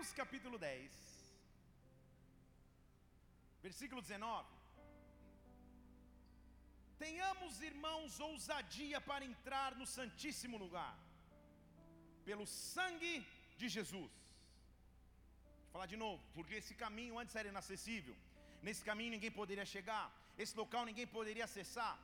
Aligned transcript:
Hebreus 0.00 0.18
capítulo 0.20 0.56
10, 0.58 0.92
versículo 3.64 4.00
19. 4.00 4.48
Tenhamos, 7.02 7.60
irmãos, 7.70 8.18
ousadia 8.28 8.98
para 9.08 9.26
entrar 9.32 9.70
no 9.80 9.86
Santíssimo 9.96 10.56
Lugar, 10.62 10.94
pelo 12.28 12.46
sangue 12.46 13.14
de 13.58 13.68
Jesus. 13.76 14.14
Vou 15.64 15.72
falar 15.74 15.88
de 15.92 15.98
novo, 16.04 16.22
porque 16.36 16.54
esse 16.60 16.74
caminho 16.84 17.18
antes 17.22 17.36
era 17.40 17.52
inacessível, 17.54 18.16
nesse 18.62 18.82
caminho 18.90 19.14
ninguém 19.16 19.38
poderia 19.40 19.66
chegar, 19.74 20.06
esse 20.38 20.56
local 20.62 20.84
ninguém 20.90 21.08
poderia 21.18 21.44
acessar 21.50 21.94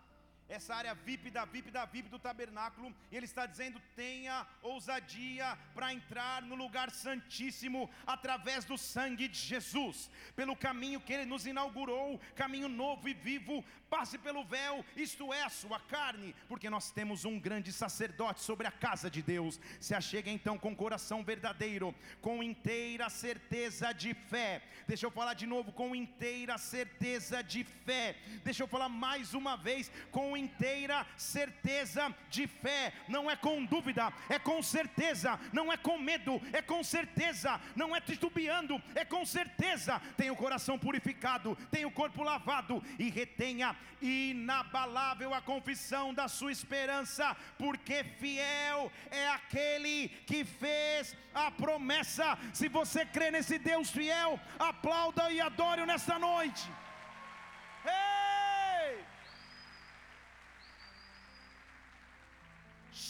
essa 0.49 0.75
área 0.75 0.95
VIP 0.95 1.31
da 1.31 1.45
VIP 1.45 1.71
da 1.71 1.85
VIP 1.85 2.09
do 2.09 2.19
tabernáculo, 2.19 2.95
e 3.11 3.17
ele 3.17 3.27
está 3.27 3.47
dizendo: 3.47 3.81
tenha 3.95 4.47
ousadia 4.63 5.57
para 5.75 5.93
entrar 5.93 6.43
no 6.43 6.55
lugar 6.55 6.91
santíssimo 6.91 7.91
através 8.07 8.65
do 8.65 8.79
sangue 8.79 9.29
de 9.29 9.39
Jesus, 9.39 10.11
pelo 10.35 10.57
caminho 10.57 11.01
que 11.01 11.13
ele 11.13 11.25
nos 11.25 11.47
inaugurou, 11.47 12.21
caminho 12.35 12.69
novo 12.69 13.09
e 13.09 13.15
vivo. 13.15 13.65
Passe 13.89 14.19
pelo 14.19 14.45
véu, 14.45 14.85
isto 14.97 15.33
é 15.33 15.45
a 15.45 15.49
sua 15.49 15.79
carne, 15.79 16.35
porque 16.49 16.69
nós 16.69 16.91
temos 16.91 17.25
um 17.25 17.39
grande 17.39 17.73
sacerdote 17.73 18.41
sobre 18.41 18.67
a 18.67 18.73
casa 18.73 19.09
de 19.09 19.23
Deus. 19.23 19.61
Se 19.79 19.95
achega 19.95 20.29
então 20.29 20.59
com 20.59 20.75
coração 20.75 21.23
verdadeiro, 21.23 21.95
com 22.21 22.43
inteira 22.43 23.09
certeza 23.09 23.93
de 23.93 24.13
fé. 24.13 24.61
Deixa 24.89 25.07
eu 25.07 25.11
falar 25.11 25.35
de 25.35 25.47
novo, 25.47 25.73
com 25.73 25.95
inteira 25.95 26.59
certeza 26.59 27.43
de 27.43 27.63
fé. 27.63 28.17
Deixa 28.43 28.65
eu 28.65 28.69
falar 28.69 28.89
mais 28.89 29.35
uma 29.35 29.57
vez, 29.57 29.91
com 30.11 30.36
inteira 30.37 31.07
certeza 31.17 32.15
de 32.31 32.47
fé, 32.47 32.93
não 33.09 33.31
é 33.31 33.37
com 33.37 33.65
dúvida, 33.65 34.13
é 34.29 34.39
com 34.39 34.63
certeza, 34.63 35.39
não 35.53 35.73
é 35.73 35.77
com 35.77 35.99
medo, 35.99 36.41
é 36.53 36.63
com 36.63 36.83
certeza, 36.83 37.61
não 37.75 37.95
é 37.95 38.01
titubeando, 38.01 38.81
é 38.95 39.05
com 39.05 39.25
certeza. 39.25 40.01
Tem 40.17 40.31
o 40.31 40.37
coração 40.37 40.79
purificado, 40.79 41.57
tem 41.71 41.85
o 41.85 41.91
corpo 41.91 42.23
lavado 42.23 42.83
e 42.99 43.11
retenha 43.11 43.77
inabalável 44.01 45.33
a 45.33 45.41
confissão 45.41 46.13
da 46.13 46.29
sua 46.29 46.53
esperança, 46.53 47.37
porque 47.59 48.05
fiel 48.05 48.93
é 49.11 49.29
aquele 49.29 50.09
que 50.27 50.45
fez 50.45 51.17
a 51.35 51.51
promessa. 51.51 52.39
Se 52.53 52.69
você 52.69 53.05
crê 53.05 53.31
nesse 53.31 53.59
Deus 53.59 53.91
fiel, 53.91 54.39
aplauda 54.59 55.31
e 55.31 55.41
adore 55.41 55.85
nesta 55.87 56.19
noite. 56.19 56.69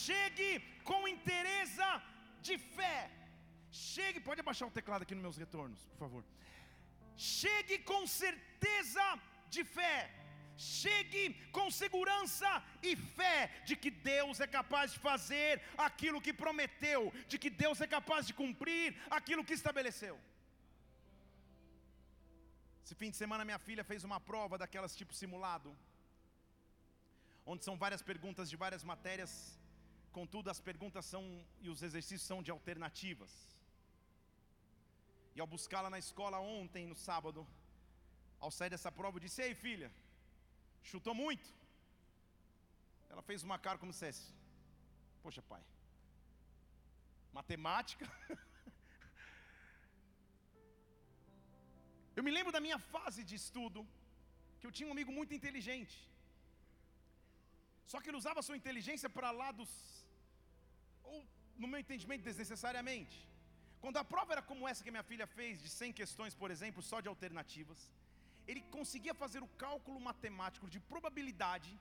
Chegue 0.07 0.51
com 0.91 1.01
interesse 1.15 1.87
de 2.47 2.57
fé. 2.77 2.99
Chegue, 3.71 4.21
pode 4.29 4.41
abaixar 4.45 4.69
o 4.69 4.77
teclado 4.79 5.03
aqui 5.03 5.15
nos 5.15 5.27
meus 5.27 5.39
retornos, 5.45 5.81
por 5.93 5.99
favor. 6.05 6.25
Chegue 7.17 7.79
com 7.91 8.03
certeza 8.07 9.07
de 9.55 9.65
fé. 9.77 9.97
Chegue 10.57 11.25
com 11.57 11.67
segurança 11.71 12.51
e 12.83 12.93
fé 13.19 13.39
de 13.69 13.75
que 13.83 13.91
Deus 14.13 14.41
é 14.41 14.47
capaz 14.59 14.93
de 14.95 15.01
fazer 15.09 15.53
aquilo 15.89 16.23
que 16.27 16.33
prometeu, 16.45 17.03
de 17.29 17.39
que 17.43 17.51
Deus 17.51 17.81
é 17.87 17.89
capaz 17.97 18.23
de 18.29 18.35
cumprir 18.41 18.97
aquilo 19.19 19.45
que 19.45 19.59
estabeleceu. 19.61 20.17
Esse 22.83 22.95
fim 22.95 23.11
de 23.11 23.19
semana 23.23 23.45
minha 23.45 23.59
filha 23.59 23.85
fez 23.91 24.03
uma 24.09 24.21
prova 24.31 24.57
daquelas 24.63 24.97
tipo 25.01 25.13
simulado, 25.21 25.71
onde 27.45 27.65
são 27.67 27.77
várias 27.85 28.03
perguntas 28.11 28.49
de 28.49 28.57
várias 28.65 28.85
matérias 28.93 29.33
Contudo, 30.19 30.47
as 30.53 30.61
perguntas 30.69 31.05
são 31.13 31.23
e 31.65 31.69
os 31.73 31.81
exercícios 31.87 32.29
são 32.31 32.39
de 32.45 32.51
alternativas. 32.55 33.33
E 35.35 35.41
ao 35.43 35.49
buscá-la 35.55 35.91
na 35.95 35.99
escola 36.05 36.39
ontem, 36.59 36.85
no 36.93 36.97
sábado, 37.09 37.41
ao 38.45 38.51
sair 38.59 38.71
dessa 38.75 38.91
prova, 38.99 39.17
eu 39.17 39.25
disse: 39.25 39.43
Ei, 39.47 39.53
filha, 39.65 39.89
chutou 40.91 41.15
muito? 41.23 41.49
Ela 43.11 43.23
fez 43.29 43.43
uma 43.49 43.59
cara 43.67 43.81
como 43.83 43.93
se 43.93 43.99
dissesse: 43.99 44.25
Poxa, 45.25 45.43
pai, 45.53 45.63
matemática. 47.39 48.07
eu 52.17 52.25
me 52.29 52.35
lembro 52.37 52.55
da 52.57 52.63
minha 52.69 52.81
fase 52.95 53.23
de 53.23 53.35
estudo, 53.43 53.83
que 54.61 54.67
eu 54.69 54.73
tinha 54.79 54.89
um 54.89 54.97
amigo 54.97 55.13
muito 55.19 55.35
inteligente. 55.41 55.99
Só 57.93 58.01
que 58.01 58.09
ele 58.09 58.23
usava 58.23 58.47
sua 58.49 58.59
inteligência 58.63 59.11
para 59.19 59.31
lá 59.43 59.51
dos 59.61 59.71
ou 61.13 61.19
no 61.63 61.69
meu 61.71 61.81
entendimento, 61.85 62.29
desnecessariamente. 62.31 63.17
Quando 63.83 63.99
a 64.03 64.05
prova 64.13 64.33
era 64.35 64.43
como 64.51 64.69
essa 64.71 64.85
que 64.85 64.95
minha 64.97 65.09
filha 65.11 65.27
fez, 65.39 65.63
de 65.65 65.71
100 65.81 65.93
questões, 66.01 66.35
por 66.43 66.51
exemplo, 66.55 66.83
só 66.91 66.99
de 67.05 67.09
alternativas, 67.15 67.81
ele 68.49 68.63
conseguia 68.77 69.15
fazer 69.23 69.43
o 69.47 69.53
cálculo 69.65 69.99
matemático 70.09 70.67
de 70.75 70.81
probabilidade 70.93 71.73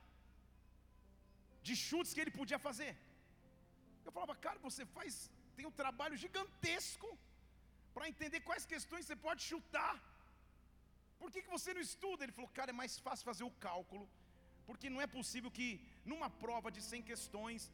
de 1.66 1.74
chutes 1.86 2.12
que 2.14 2.22
ele 2.24 2.38
podia 2.40 2.58
fazer. 2.66 2.92
Eu 4.06 4.12
falava, 4.16 4.34
cara, 4.46 4.58
você 4.66 4.82
faz, 4.96 5.14
tem 5.56 5.66
um 5.70 5.76
trabalho 5.82 6.16
gigantesco 6.24 7.08
para 7.94 8.10
entender 8.12 8.40
quais 8.48 8.66
questões 8.74 9.06
você 9.06 9.16
pode 9.26 9.42
chutar. 9.50 9.94
Por 11.20 11.30
que, 11.32 11.42
que 11.44 11.54
você 11.56 11.70
não 11.76 11.84
estuda? 11.88 12.22
Ele 12.24 12.36
falou, 12.38 12.50
cara, 12.58 12.70
é 12.74 12.80
mais 12.82 12.94
fácil 13.06 13.28
fazer 13.30 13.44
o 13.50 13.56
cálculo, 13.66 14.04
porque 14.68 14.90
não 14.94 15.00
é 15.04 15.08
possível 15.18 15.50
que 15.58 15.68
numa 16.10 16.28
prova 16.44 16.70
de 16.76 16.82
100 16.90 17.02
questões 17.10 17.70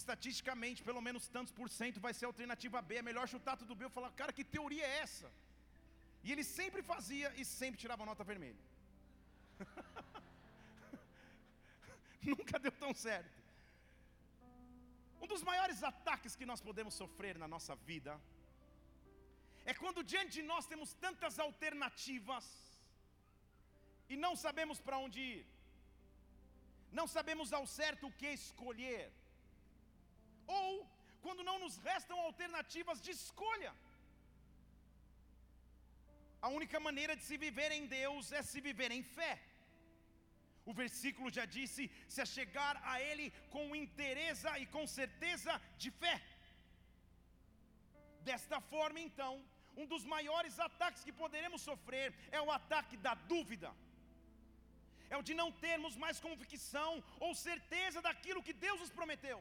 estatisticamente, 0.00 0.84
pelo 0.88 1.02
menos 1.06 1.28
tantos 1.36 1.52
por 1.58 1.68
cento 1.78 2.04
vai 2.06 2.12
ser 2.14 2.24
a 2.24 2.30
alternativa 2.32 2.80
B. 2.88 2.96
É 2.96 3.08
melhor 3.10 3.26
chutar 3.28 3.56
tudo 3.56 3.74
B. 3.74 3.84
Eu 3.84 3.96
falar, 3.98 4.10
cara, 4.20 4.32
que 4.32 4.44
teoria 4.56 4.86
é 4.86 4.98
essa? 5.06 5.30
E 6.24 6.32
ele 6.32 6.44
sempre 6.58 6.82
fazia 6.92 7.28
e 7.40 7.44
sempre 7.44 7.80
tirava 7.82 8.08
nota 8.10 8.24
vermelha. 8.32 8.64
Nunca 12.34 12.58
deu 12.58 12.72
tão 12.84 12.92
certo. 12.94 13.42
Um 15.22 15.28
dos 15.32 15.42
maiores 15.50 15.80
ataques 15.92 16.36
que 16.38 16.48
nós 16.50 16.60
podemos 16.68 16.94
sofrer 17.02 17.36
na 17.42 17.48
nossa 17.54 17.74
vida 17.90 18.12
é 19.64 19.72
quando 19.82 20.06
diante 20.12 20.32
de 20.38 20.42
nós 20.42 20.66
temos 20.72 20.92
tantas 21.04 21.38
alternativas 21.38 22.46
e 24.08 24.16
não 24.24 24.34
sabemos 24.44 24.78
para 24.86 24.98
onde 25.04 25.20
ir, 25.20 25.46
não 26.98 27.06
sabemos 27.16 27.52
ao 27.58 27.66
certo 27.66 28.06
o 28.08 28.14
que 28.20 28.30
escolher 28.40 29.04
ou 30.46 30.86
quando 31.24 31.42
não 31.48 31.58
nos 31.58 31.76
restam 31.88 32.18
alternativas 32.20 33.00
de 33.00 33.10
escolha. 33.10 33.72
A 36.46 36.48
única 36.58 36.78
maneira 36.86 37.14
de 37.18 37.24
se 37.28 37.36
viver 37.46 37.70
em 37.78 37.86
Deus 37.86 38.32
é 38.32 38.42
se 38.42 38.60
viver 38.68 38.90
em 38.90 39.02
fé. 39.16 39.32
O 40.70 40.72
versículo 40.82 41.28
já 41.36 41.44
disse: 41.56 41.90
se 42.14 42.24
chegar 42.26 42.74
a 42.92 43.00
Ele 43.00 43.26
com 43.54 43.64
interesse 43.84 44.46
e 44.62 44.66
com 44.74 44.84
certeza 44.86 45.60
de 45.82 45.90
fé. 46.02 46.16
Desta 48.28 48.60
forma, 48.72 49.00
então, 49.00 49.32
um 49.80 49.86
dos 49.92 50.04
maiores 50.14 50.58
ataques 50.68 51.04
que 51.06 51.18
poderemos 51.22 51.62
sofrer 51.70 52.08
é 52.30 52.40
o 52.40 52.52
ataque 52.58 52.96
da 53.06 53.14
dúvida, 53.32 53.70
é 55.10 55.16
o 55.16 55.26
de 55.28 55.34
não 55.40 55.50
termos 55.66 55.96
mais 56.04 56.20
convicção 56.26 56.90
ou 57.24 57.34
certeza 57.34 58.00
daquilo 58.08 58.44
que 58.46 58.60
Deus 58.66 58.80
nos 58.80 58.94
prometeu. 58.98 59.40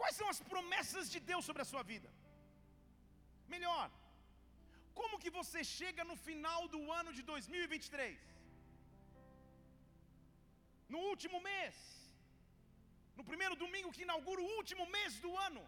Quais 0.00 0.16
são 0.20 0.28
as 0.32 0.40
promessas 0.52 1.10
de 1.14 1.20
Deus 1.30 1.44
sobre 1.48 1.62
a 1.64 1.70
sua 1.72 1.82
vida? 1.92 2.08
Melhor, 3.54 3.84
como 5.00 5.20
que 5.22 5.30
você 5.38 5.60
chega 5.78 6.02
no 6.10 6.16
final 6.28 6.60
do 6.74 6.80
ano 7.00 7.12
de 7.18 7.22
2023? 7.32 8.18
No 10.94 11.00
último 11.12 11.38
mês, 11.50 11.76
no 13.18 13.24
primeiro 13.30 13.56
domingo 13.64 13.94
que 13.96 14.06
inaugura 14.08 14.42
o 14.42 14.50
último 14.58 14.84
mês 14.96 15.12
do 15.24 15.32
ano, 15.48 15.62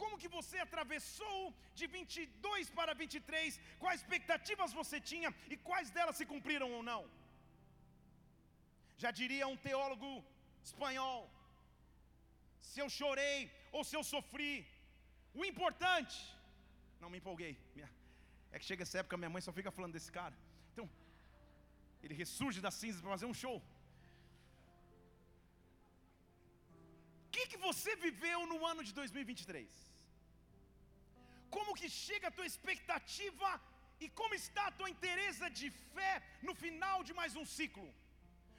como 0.00 0.18
que 0.22 0.30
você 0.36 0.58
atravessou 0.64 1.42
de 1.78 1.86
22 1.96 2.70
para 2.78 2.92
23? 3.02 3.60
Quais 3.82 4.00
expectativas 4.00 4.76
você 4.80 4.98
tinha 5.10 5.30
e 5.52 5.56
quais 5.68 5.90
delas 5.96 6.18
se 6.20 6.26
cumpriram 6.32 6.70
ou 6.78 6.82
não? 6.90 7.02
Já 9.02 9.10
diria 9.20 9.46
um 9.52 9.58
teólogo 9.68 10.10
espanhol, 10.68 11.20
se 12.70 12.78
eu 12.82 12.88
chorei 12.98 13.38
ou 13.76 13.82
se 13.88 13.94
eu 13.98 14.04
sofri. 14.14 14.52
O 15.38 15.44
importante, 15.52 16.16
não 17.02 17.10
me 17.12 17.18
empolguei. 17.22 17.52
É 18.54 18.58
que 18.58 18.68
chega 18.70 18.82
essa 18.84 18.98
época, 19.00 19.20
minha 19.22 19.32
mãe 19.34 19.42
só 19.46 19.52
fica 19.58 19.70
falando 19.78 19.94
desse 19.96 20.10
cara. 20.18 20.36
Então, 20.72 20.86
ele 22.02 22.14
ressurge 22.22 22.60
das 22.66 22.76
cinzas 22.82 23.00
para 23.02 23.14
fazer 23.16 23.28
um 23.32 23.38
show. 23.42 23.56
O 27.24 27.30
que, 27.34 27.44
que 27.50 27.58
você 27.68 27.92
viveu 28.06 28.40
no 28.52 28.58
ano 28.72 28.82
de 28.88 28.92
2023? 29.00 29.68
Como 31.56 31.76
que 31.80 31.88
chega 32.04 32.26
a 32.28 32.36
tua 32.38 32.48
expectativa 32.52 33.50
e 34.04 34.06
como 34.20 34.34
está 34.42 34.64
a 34.68 34.76
tua 34.78 34.88
interesse 34.94 35.50
de 35.60 35.68
fé 35.94 36.12
no 36.48 36.54
final 36.64 36.96
de 37.08 37.12
mais 37.20 37.34
um 37.42 37.46
ciclo? 37.58 37.88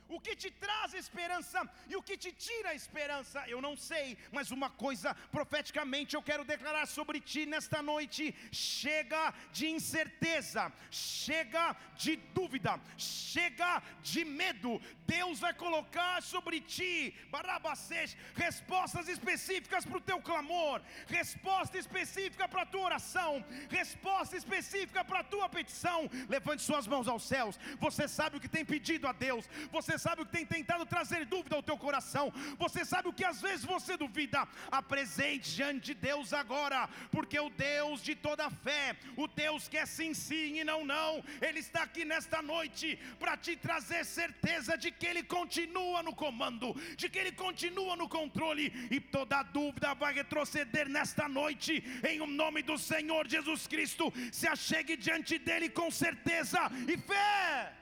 O 0.10 0.20
que 0.20 0.36
te 0.36 0.50
traz 0.50 0.94
esperança 0.94 1.62
e 1.88 1.96
o 1.96 2.02
que 2.02 2.18
te 2.18 2.32
tira 2.32 2.70
a 2.70 2.76
esperança, 2.76 3.44
eu 3.48 3.62
não 3.62 3.76
sei, 3.76 4.18
mas 4.32 4.52
uma 4.52 4.70
coisa 4.70 5.14
profeticamente 5.32 6.16
eu 6.16 6.22
quero 6.22 6.46
declarar 6.46 6.86
sobre 6.86 7.20
ti 7.20 7.46
nesta 7.46 7.82
noite: 7.82 8.34
chega 8.52 9.34
de 9.52 9.68
incerteza, 9.68 10.72
chega 10.90 11.76
de 11.96 12.16
dúvida, 12.16 12.80
chega 12.98 13.82
de 14.02 14.24
medo. 14.24 14.82
Deus 15.06 15.40
vai 15.40 15.54
colocar 15.54 16.22
sobre 16.22 16.62
ti, 16.62 17.14
Barabacês, 17.30 18.16
respostas 18.36 19.08
específicas 19.08 19.86
para 19.86 19.98
o 19.98 20.02
teu 20.02 20.22
clamor, 20.22 20.82
resposta 21.08 21.78
específica 21.78 22.48
para 22.48 22.62
a 22.62 22.66
tua 22.66 22.86
oração, 22.86 23.44
resposta 23.70 24.38
específica 24.38 25.04
para 25.04 25.20
a 25.20 25.24
tua 25.24 25.50
petição. 25.50 26.10
Levante 26.30 26.64
suas 26.64 26.88
mãos 26.88 27.08
aos 27.08 27.24
céus. 27.24 27.60
Você 27.80 28.08
sabe 28.08 28.38
o 28.38 28.40
que 28.40 28.50
tem 28.50 28.66
pedido 28.66 29.08
a 29.08 29.12
Deus, 29.12 29.50
você 29.72 29.97
você 29.98 30.04
sabe 30.10 30.22
o 30.22 30.26
que 30.26 30.32
tem 30.32 30.46
tentado 30.46 30.86
trazer 30.86 31.26
dúvida 31.26 31.56
ao 31.56 31.64
teu 31.64 31.76
coração, 31.76 32.32
você 32.58 32.86
sabe 32.86 33.10
o 33.10 33.14
que 33.14 33.26
às 33.26 33.42
vezes 33.42 33.66
você 33.66 33.98
duvida. 33.98 34.48
Apresente 34.72 35.56
diante 35.56 35.88
de 35.88 35.94
Deus 35.96 36.34
agora, 36.34 36.88
porque 37.10 37.40
o 37.40 37.50
Deus 37.50 38.04
de 38.04 38.14
toda 38.14 38.50
fé, 38.50 38.96
o 39.16 39.28
Deus 39.28 39.68
que 39.68 39.78
é 39.78 39.86
sim, 39.88 40.14
sim 40.14 40.60
e 40.60 40.64
não, 40.64 40.86
não, 40.86 41.24
Ele 41.42 41.60
está 41.60 41.82
aqui 41.82 42.06
nesta 42.06 42.44
noite 42.44 43.00
para 43.18 43.36
te 43.36 43.56
trazer 43.56 44.06
certeza 44.06 44.78
de 44.78 44.92
que 44.92 45.08
Ele 45.08 45.24
continua 45.24 46.04
no 46.04 46.14
comando, 46.14 46.76
de 46.96 47.10
que 47.10 47.18
Ele 47.18 47.32
continua 47.32 47.96
no 47.96 48.08
controle, 48.08 48.72
e 48.92 49.00
toda 49.00 49.42
dúvida 49.42 49.96
vai 49.96 50.14
retroceder 50.14 50.88
nesta 50.88 51.28
noite, 51.28 51.84
em 52.08 52.22
o 52.22 52.28
nome 52.28 52.62
do 52.62 52.78
Senhor 52.78 53.28
Jesus 53.28 53.66
Cristo. 53.66 54.14
Se 54.32 54.48
achegue 54.48 54.96
diante 54.96 55.40
dEle 55.40 55.70
com 55.70 55.90
certeza 55.90 56.60
e 56.88 56.98
fé. 56.98 57.77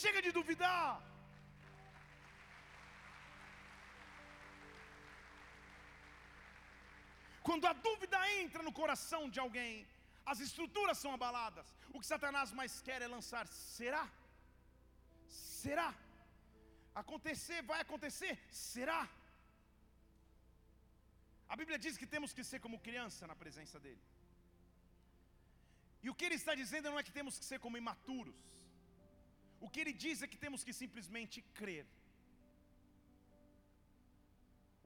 Chega 0.00 0.20
de 0.26 0.30
duvidar. 0.38 0.90
Quando 7.48 7.66
a 7.70 7.74
dúvida 7.86 8.18
entra 8.42 8.62
no 8.66 8.72
coração 8.80 9.22
de 9.34 9.40
alguém, 9.44 9.72
as 10.32 10.40
estruturas 10.46 10.98
são 11.02 11.12
abaladas. 11.16 11.66
O 11.94 12.00
que 12.00 12.10
Satanás 12.12 12.52
mais 12.60 12.74
quer 12.86 13.00
é 13.02 13.08
lançar: 13.16 13.44
será? 13.48 14.04
Será? 15.62 15.90
Acontecer, 17.02 17.60
vai 17.72 17.80
acontecer? 17.82 18.34
Será? 18.70 19.02
A 21.52 21.56
Bíblia 21.60 21.78
diz 21.84 21.96
que 22.00 22.12
temos 22.14 22.32
que 22.36 22.44
ser 22.50 22.60
como 22.64 22.84
criança 22.88 23.26
na 23.30 23.36
presença 23.42 23.78
dEle. 23.86 24.02
E 26.04 26.08
o 26.10 26.14
que 26.18 26.26
ele 26.26 26.38
está 26.42 26.54
dizendo 26.62 26.90
não 26.90 26.98
é 27.00 27.06
que 27.08 27.16
temos 27.20 27.38
que 27.38 27.46
ser 27.50 27.58
como 27.64 27.80
imaturos. 27.82 28.61
O 29.64 29.68
que 29.72 29.80
ele 29.82 29.94
diz 30.04 30.22
é 30.22 30.30
que 30.30 30.42
temos 30.44 30.64
que 30.66 30.72
simplesmente 30.82 31.36
crer. 31.58 31.86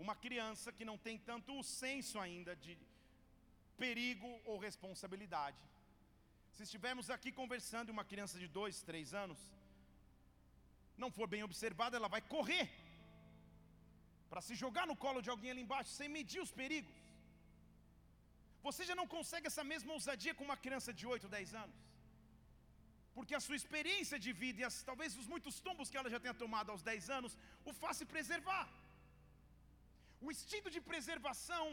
Uma 0.04 0.14
criança 0.24 0.74
que 0.78 0.88
não 0.90 0.98
tem 1.06 1.16
tanto 1.30 1.58
o 1.58 1.64
senso 1.82 2.16
ainda 2.24 2.54
de 2.64 2.74
perigo 3.82 4.30
ou 4.44 4.64
responsabilidade. 4.68 5.62
Se 6.56 6.62
estivermos 6.66 7.08
aqui 7.16 7.30
conversando 7.40 7.88
e 7.88 7.96
uma 7.96 8.06
criança 8.12 8.36
de 8.42 8.48
dois, 8.58 8.82
três 8.90 9.14
anos, 9.24 9.40
não 11.02 11.10
for 11.16 11.26
bem 11.34 11.42
observada, 11.48 11.96
ela 11.96 12.12
vai 12.16 12.22
correr 12.34 12.66
para 14.30 14.42
se 14.46 14.54
jogar 14.62 14.86
no 14.90 14.96
colo 15.04 15.22
de 15.24 15.30
alguém 15.30 15.50
ali 15.52 15.62
embaixo, 15.66 15.90
sem 15.98 16.08
medir 16.18 16.40
os 16.46 16.52
perigos. 16.60 16.96
Você 18.66 18.84
já 18.90 18.94
não 19.00 19.08
consegue 19.16 19.46
essa 19.50 19.64
mesma 19.72 19.92
ousadia 19.98 20.34
com 20.34 20.44
uma 20.48 20.62
criança 20.64 20.92
de 20.92 21.06
8, 21.06 21.28
10 21.28 21.54
anos? 21.64 21.85
Porque 23.16 23.34
a 23.38 23.44
sua 23.44 23.58
experiência 23.60 24.18
de 24.24 24.32
vida 24.42 24.60
e 24.60 24.64
as, 24.68 24.76
talvez 24.88 25.10
os 25.20 25.28
muitos 25.32 25.54
tombos 25.66 25.90
que 25.90 25.98
ela 26.00 26.10
já 26.14 26.20
tenha 26.22 26.36
tomado 26.42 26.70
aos 26.72 26.82
10 26.90 27.10
anos, 27.18 27.34
o 27.68 27.72
faça 27.82 28.12
preservar. 28.14 28.66
O 30.24 30.30
instinto 30.34 30.70
de 30.74 30.80
preservação 30.90 31.66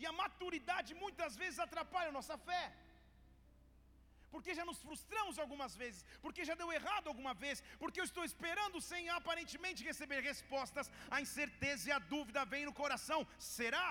e 0.00 0.04
a 0.10 0.12
maturidade 0.22 0.92
muitas 1.04 1.34
vezes 1.42 1.58
atrapalham 1.66 2.16
nossa 2.18 2.36
fé. 2.48 2.64
Porque 4.32 4.56
já 4.58 4.64
nos 4.70 4.80
frustramos 4.86 5.36
algumas 5.42 5.74
vezes, 5.82 6.04
porque 6.24 6.48
já 6.48 6.54
deu 6.60 6.70
errado 6.78 7.08
alguma 7.12 7.34
vez, 7.44 7.62
porque 7.82 8.00
eu 8.00 8.08
estou 8.10 8.24
esperando 8.30 8.80
sem 8.90 9.08
aparentemente 9.18 9.86
receber 9.90 10.20
respostas, 10.30 10.90
a 11.16 11.20
incerteza 11.26 11.84
e 11.88 11.94
a 11.98 12.00
dúvida 12.14 12.50
vem 12.54 12.64
no 12.68 12.78
coração. 12.82 13.20
Será? 13.38 13.86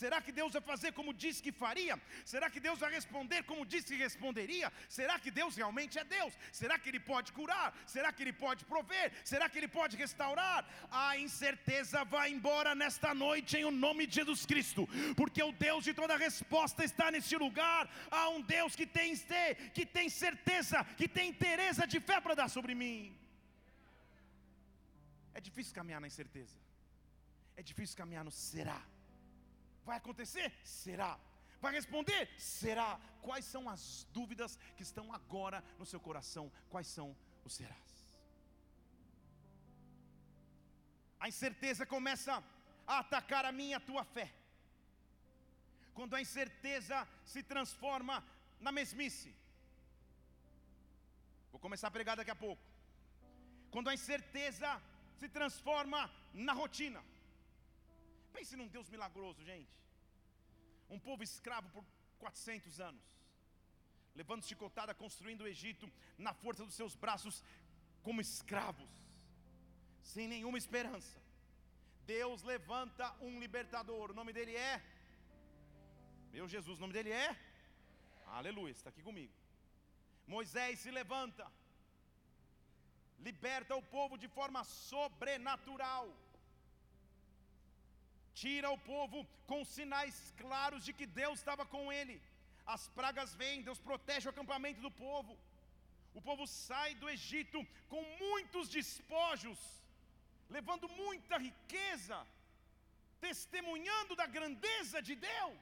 Será 0.00 0.16
que 0.24 0.32
Deus 0.38 0.52
vai 0.56 0.62
fazer 0.70 0.90
como 0.96 1.10
disse 1.22 1.42
que 1.44 1.52
faria? 1.64 1.94
Será 2.32 2.46
que 2.54 2.60
Deus 2.64 2.78
vai 2.84 2.90
responder 2.96 3.38
como 3.50 3.68
disse 3.72 3.88
que 3.92 4.06
responderia? 4.08 4.68
Será 4.96 5.14
que 5.22 5.30
Deus 5.38 5.52
realmente 5.60 5.94
é 6.02 6.04
Deus? 6.16 6.32
Será 6.58 6.74
que 6.78 6.88
Ele 6.90 7.00
pode 7.10 7.28
curar? 7.38 7.68
Será 7.94 8.08
que 8.14 8.22
Ele 8.24 8.34
pode 8.44 8.62
prover? 8.72 9.06
Será 9.30 9.48
que 9.48 9.56
Ele 9.60 9.70
pode 9.78 9.94
restaurar? 10.02 10.58
A 10.90 11.16
incerteza 11.26 12.04
vai 12.14 12.26
embora 12.30 12.74
nesta 12.82 13.12
noite 13.14 13.56
em 13.56 13.64
o 13.64 13.70
nome 13.86 14.06
de 14.06 14.16
Jesus 14.16 14.42
Cristo, 14.50 14.82
porque 15.20 15.42
o 15.42 15.52
Deus 15.66 15.82
de 15.88 15.94
toda 16.00 16.24
resposta 16.28 16.84
está 16.84 17.06
neste 17.10 17.38
lugar. 17.44 17.82
Há 18.10 18.28
um 18.34 18.42
Deus 18.42 18.76
que 18.80 18.86
tem, 18.98 19.14
que 19.76 19.86
tem 19.86 20.10
certeza, 20.10 20.84
que 20.98 21.08
tem 21.08 21.30
interesse 21.30 21.86
de 21.86 22.00
fé 22.00 22.20
para 22.20 22.34
dar 22.42 22.50
sobre 22.56 22.74
mim. 22.82 22.98
É 25.32 25.40
difícil 25.40 25.74
caminhar 25.80 26.02
na 26.02 26.10
incerteza. 26.12 26.58
É 27.56 27.62
difícil 27.62 27.96
caminhar 27.96 28.26
no 28.28 28.30
será. 28.30 28.78
Vai 29.88 29.96
acontecer? 29.98 30.48
Será. 30.64 31.12
Vai 31.64 31.72
responder? 31.78 32.22
Será. 32.38 32.90
Quais 33.26 33.44
são 33.52 33.62
as 33.74 33.82
dúvidas 34.12 34.58
que 34.76 34.82
estão 34.88 35.06
agora 35.18 35.58
no 35.78 35.86
seu 35.86 36.00
coração? 36.08 36.44
Quais 36.72 36.88
são 36.96 37.08
os 37.44 37.54
serás? 37.58 37.92
A 41.20 41.28
incerteza 41.32 41.84
começa 41.94 42.32
a 42.86 42.98
atacar 42.98 43.44
a 43.44 43.52
minha 43.60 43.78
a 43.78 43.86
tua 43.88 44.04
fé. 44.04 44.28
Quando 45.94 46.14
a 46.16 46.20
incerteza 46.20 46.98
se 47.24 47.42
transforma 47.42 48.16
na 48.60 48.72
mesmice. 48.78 49.34
Vou 51.52 51.60
começar 51.60 51.88
a 51.88 51.96
pregar 51.96 52.16
daqui 52.16 52.30
a 52.30 52.42
pouco. 52.46 52.62
Quando 53.70 53.88
a 53.88 53.94
incerteza 53.94 54.70
se 55.20 55.28
transforma 55.28 56.00
na 56.34 56.52
rotina. 56.52 57.02
Pense 58.36 58.54
num 58.60 58.68
Deus 58.74 58.88
milagroso, 58.94 59.42
gente. 59.50 59.74
Um 60.94 60.98
povo 61.06 61.22
escravo 61.22 61.68
por 61.74 61.84
400 62.18 62.80
anos, 62.88 63.04
levando 64.14 64.46
chicotada, 64.48 64.94
construindo 65.02 65.42
o 65.42 65.48
Egito 65.52 65.90
na 66.18 66.32
força 66.42 66.62
dos 66.68 66.74
seus 66.80 66.94
braços, 66.94 67.36
como 68.02 68.20
escravos, 68.20 68.92
sem 70.12 70.28
nenhuma 70.34 70.58
esperança. 70.58 71.16
Deus 72.14 72.42
levanta 72.42 73.06
um 73.28 73.40
libertador, 73.44 74.10
o 74.10 74.18
nome 74.20 74.34
dele 74.34 74.54
é. 74.54 74.74
Meu 76.34 76.46
Jesus, 76.46 76.76
o 76.78 76.82
nome 76.82 76.92
dele 76.92 77.12
é. 77.24 77.28
Aleluia, 78.26 78.72
está 78.72 78.90
aqui 78.90 79.02
comigo. 79.02 79.32
Moisés 80.26 80.78
se 80.80 80.90
levanta, 80.90 81.50
liberta 83.30 83.74
o 83.74 83.82
povo 83.96 84.18
de 84.18 84.28
forma 84.28 84.62
sobrenatural 84.62 86.06
tira 88.40 88.68
o 88.76 88.78
povo 88.94 89.18
com 89.50 89.60
sinais 89.76 90.16
claros 90.42 90.84
de 90.86 90.92
que 90.98 91.06
Deus 91.20 91.36
estava 91.38 91.64
com 91.74 91.84
ele. 91.98 92.16
As 92.74 92.82
pragas 92.98 93.30
vêm, 93.40 93.66
Deus 93.68 93.80
protege 93.88 94.26
o 94.26 94.34
acampamento 94.34 94.80
do 94.86 94.90
povo. 95.06 95.32
O 96.18 96.22
povo 96.28 96.44
sai 96.46 96.90
do 97.00 97.08
Egito 97.16 97.60
com 97.92 98.02
muitos 98.24 98.66
despojos, 98.76 99.60
levando 100.56 100.88
muita 101.02 101.36
riqueza, 101.48 102.18
testemunhando 103.26 104.14
da 104.20 104.26
grandeza 104.36 105.00
de 105.08 105.14
Deus. 105.30 105.60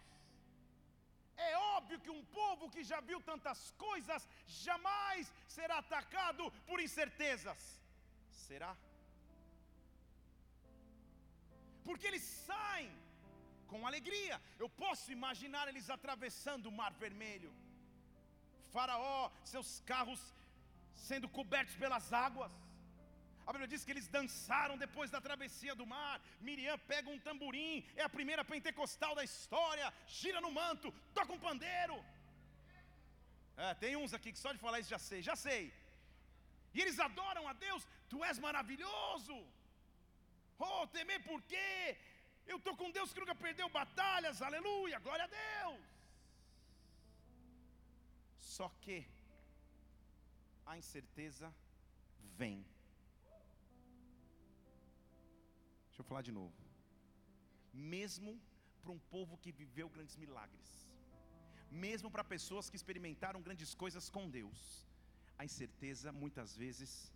É 1.37 1.57
óbvio 1.77 2.01
que 2.05 2.13
um 2.19 2.25
povo 2.41 2.71
que 2.75 2.83
já 2.91 3.01
viu 3.09 3.21
tantas 3.31 3.61
coisas 3.87 4.29
jamais 4.65 5.33
será 5.57 5.79
atacado 5.79 6.45
por 6.69 6.81
incertezas. 6.87 7.63
Será? 8.47 8.73
Porque 11.87 12.07
eles 12.11 12.25
saem 12.49 12.91
com 13.71 13.87
alegria. 13.91 14.37
Eu 14.63 14.69
posso 14.85 15.07
imaginar 15.19 15.65
eles 15.69 15.89
atravessando 15.97 16.67
o 16.71 16.77
Mar 16.81 16.93
Vermelho. 17.05 17.53
Faraó, 18.75 19.31
seus 19.53 19.71
carros 19.93 20.21
sendo 21.09 21.29
cobertos 21.39 21.77
pelas 21.83 22.07
águas. 22.27 22.53
A 23.47 23.53
Bíblia 23.53 23.69
diz 23.73 23.85
que 23.85 23.93
eles 23.95 24.09
dançaram 24.17 24.77
depois 24.85 25.11
da 25.15 25.21
travessia 25.27 25.75
do 25.81 25.87
mar. 25.95 26.17
Miriam 26.49 26.79
pega 26.93 27.11
um 27.15 27.21
tamborim, 27.27 27.85
é 27.95 28.03
a 28.03 28.15
primeira 28.17 28.45
pentecostal 28.53 29.15
da 29.19 29.25
história, 29.31 29.93
gira 30.21 30.41
no 30.41 30.51
manto, 30.61 30.91
toca 31.19 31.35
um 31.37 31.43
pandeiro. 31.47 31.97
É, 33.65 33.75
tem 33.83 33.97
uns 34.03 34.15
aqui 34.17 34.33
que 34.33 34.43
só 34.45 34.53
de 34.53 34.63
falar 34.65 34.81
isso 34.81 34.95
já 34.97 35.03
sei, 35.11 35.21
já 35.31 35.37
sei. 35.37 35.63
E 36.75 36.81
eles 36.83 36.99
adoram 37.09 37.45
a 37.47 37.53
Deus, 37.67 37.87
tu 38.09 38.25
és 38.31 38.39
maravilhoso. 38.47 39.37
Oh, 40.59 40.87
temer 40.87 41.23
por 41.25 41.41
quê? 41.43 41.97
Eu 42.47 42.57
estou 42.59 42.77
com 42.77 42.91
Deus 42.91 43.13
que 43.13 43.21
nunca 43.21 43.35
perdeu 43.35 43.69
batalhas, 43.69 44.43
aleluia, 44.43 44.99
glória 44.99 45.25
a 45.25 45.27
Deus. 45.27 45.81
Só 48.37 48.69
que 48.83 49.07
a 50.67 50.77
incerteza 50.79 51.53
vem. 52.41 52.65
Deixa 55.87 56.01
eu 56.01 56.05
falar 56.05 56.23
de 56.23 56.33
novo. 56.33 56.55
Mesmo 57.73 58.41
para 58.83 58.93
um 58.93 58.99
povo 59.15 59.39
que 59.39 59.51
viveu 59.51 59.89
grandes 59.89 60.17
milagres, 60.17 60.71
mesmo 61.71 62.11
para 62.11 62.23
pessoas 62.23 62.69
que 62.71 62.77
experimentaram 62.77 63.43
grandes 63.43 63.75
coisas 63.75 64.09
com 64.09 64.31
Deus, 64.31 64.87
a 65.39 65.45
incerteza 65.45 66.13
muitas 66.13 66.57
vezes 66.57 67.13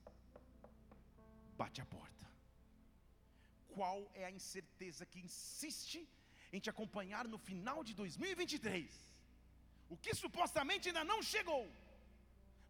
bate 1.56 1.80
a 1.80 1.86
porta. 1.86 2.17
Qual 3.78 3.98
é 4.20 4.24
a 4.26 4.30
incerteza 4.38 5.06
que 5.10 5.20
insiste 5.26 6.00
em 6.54 6.60
te 6.64 6.70
acompanhar 6.72 7.24
no 7.32 7.38
final 7.48 7.80
de 7.88 7.92
2023? 8.00 8.86
O 9.94 9.96
que 10.04 10.12
supostamente 10.22 10.88
ainda 10.88 11.04
não 11.10 11.20
chegou. 11.32 11.64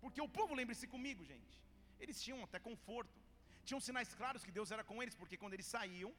Porque 0.03 0.21
o 0.27 0.29
povo, 0.39 0.59
lembre-se 0.59 0.87
comigo, 0.95 1.23
gente, 1.31 1.55
eles 2.03 2.21
tinham 2.25 2.41
até 2.47 2.59
conforto, 2.69 3.17
tinham 3.65 3.81
sinais 3.87 4.11
claros 4.21 4.45
que 4.47 4.55
Deus 4.59 4.71
era 4.71 4.85
com 4.91 5.03
eles, 5.03 5.15
porque 5.21 5.41
quando 5.43 5.55
eles 5.57 5.71
saíam 5.75 6.13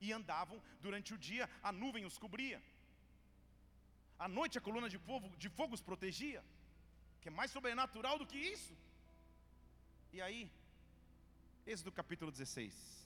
e 0.00 0.12
andavam 0.18 0.58
durante 0.80 1.12
o 1.16 1.18
dia, 1.28 1.50
a 1.68 1.72
nuvem 1.82 2.04
os 2.10 2.18
cobria. 2.24 2.60
À 4.26 4.28
noite 4.28 4.58
a 4.58 4.64
coluna 4.68 4.88
de 4.94 5.00
fogo, 5.08 5.28
de 5.44 5.50
fogo 5.58 5.74
os 5.74 5.86
protegia, 5.90 6.42
que 7.20 7.30
é 7.30 7.38
mais 7.40 7.50
sobrenatural 7.50 8.16
do 8.20 8.28
que 8.32 8.38
isso. 8.56 8.76
E 10.12 10.20
aí, 10.28 10.42
Êxodo 11.66 11.90
capítulo 12.00 12.30
16. 12.30 13.05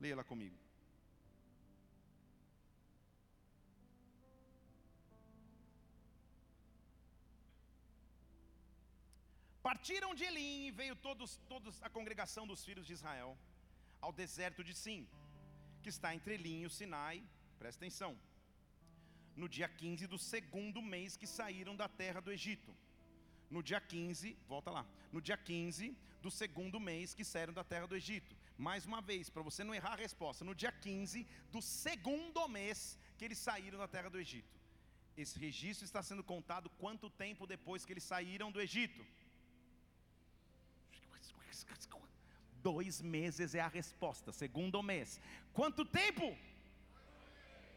Leia 0.00 0.16
lá 0.16 0.24
comigo. 0.24 0.56
Partiram 9.68 10.14
de 10.14 10.24
Elim 10.24 10.66
e 10.66 10.70
veio 10.70 10.96
todos, 10.96 11.36
todos 11.46 11.82
a 11.82 11.90
congregação 11.90 12.46
dos 12.46 12.64
filhos 12.64 12.86
de 12.86 12.94
Israel 12.94 13.36
ao 14.00 14.12
deserto 14.12 14.62
de 14.64 14.74
Sim, 14.74 15.06
que 15.82 15.90
está 15.90 16.14
entre 16.14 16.34
Elim 16.34 16.60
e 16.62 16.66
o 16.66 16.70
Sinai. 16.70 17.22
Presta 17.58 17.80
atenção. 17.80 18.16
No 19.36 19.48
dia 19.48 19.68
15 19.68 20.06
do 20.06 20.18
segundo 20.18 20.80
mês 20.80 21.16
que 21.16 21.26
saíram 21.26 21.74
da 21.76 21.88
terra 21.88 22.20
do 22.20 22.32
Egito. 22.32 22.74
No 23.50 23.62
dia 23.62 23.80
15, 23.80 24.38
volta 24.48 24.70
lá. 24.70 24.86
No 25.12 25.20
dia 25.20 25.36
15 25.36 25.94
do 26.22 26.30
segundo 26.30 26.80
mês 26.80 27.12
que 27.12 27.24
saíram 27.24 27.52
da 27.52 27.64
terra 27.64 27.86
do 27.86 27.96
Egito. 27.96 28.34
Mais 28.66 28.84
uma 28.84 29.00
vez, 29.00 29.30
para 29.30 29.42
você 29.48 29.62
não 29.62 29.74
errar 29.74 29.92
a 29.92 30.02
resposta. 30.06 30.44
No 30.44 30.54
dia 30.54 30.72
15 30.72 31.26
do 31.52 31.62
segundo 31.62 32.48
mês 32.48 32.98
que 33.16 33.24
eles 33.24 33.38
saíram 33.38 33.78
da 33.78 33.86
terra 33.86 34.10
do 34.10 34.18
Egito. 34.18 34.58
Esse 35.16 35.38
registro 35.38 35.84
está 35.84 36.02
sendo 36.02 36.24
contado 36.24 36.68
quanto 36.82 37.08
tempo 37.08 37.46
depois 37.46 37.84
que 37.84 37.92
eles 37.92 38.04
saíram 38.04 38.50
do 38.50 38.60
Egito? 38.60 39.04
Dois 42.62 43.00
meses 43.00 43.54
é 43.54 43.60
a 43.60 43.68
resposta, 43.68 44.32
segundo 44.32 44.82
mês. 44.82 45.20
Quanto 45.52 45.84
tempo? 45.84 46.26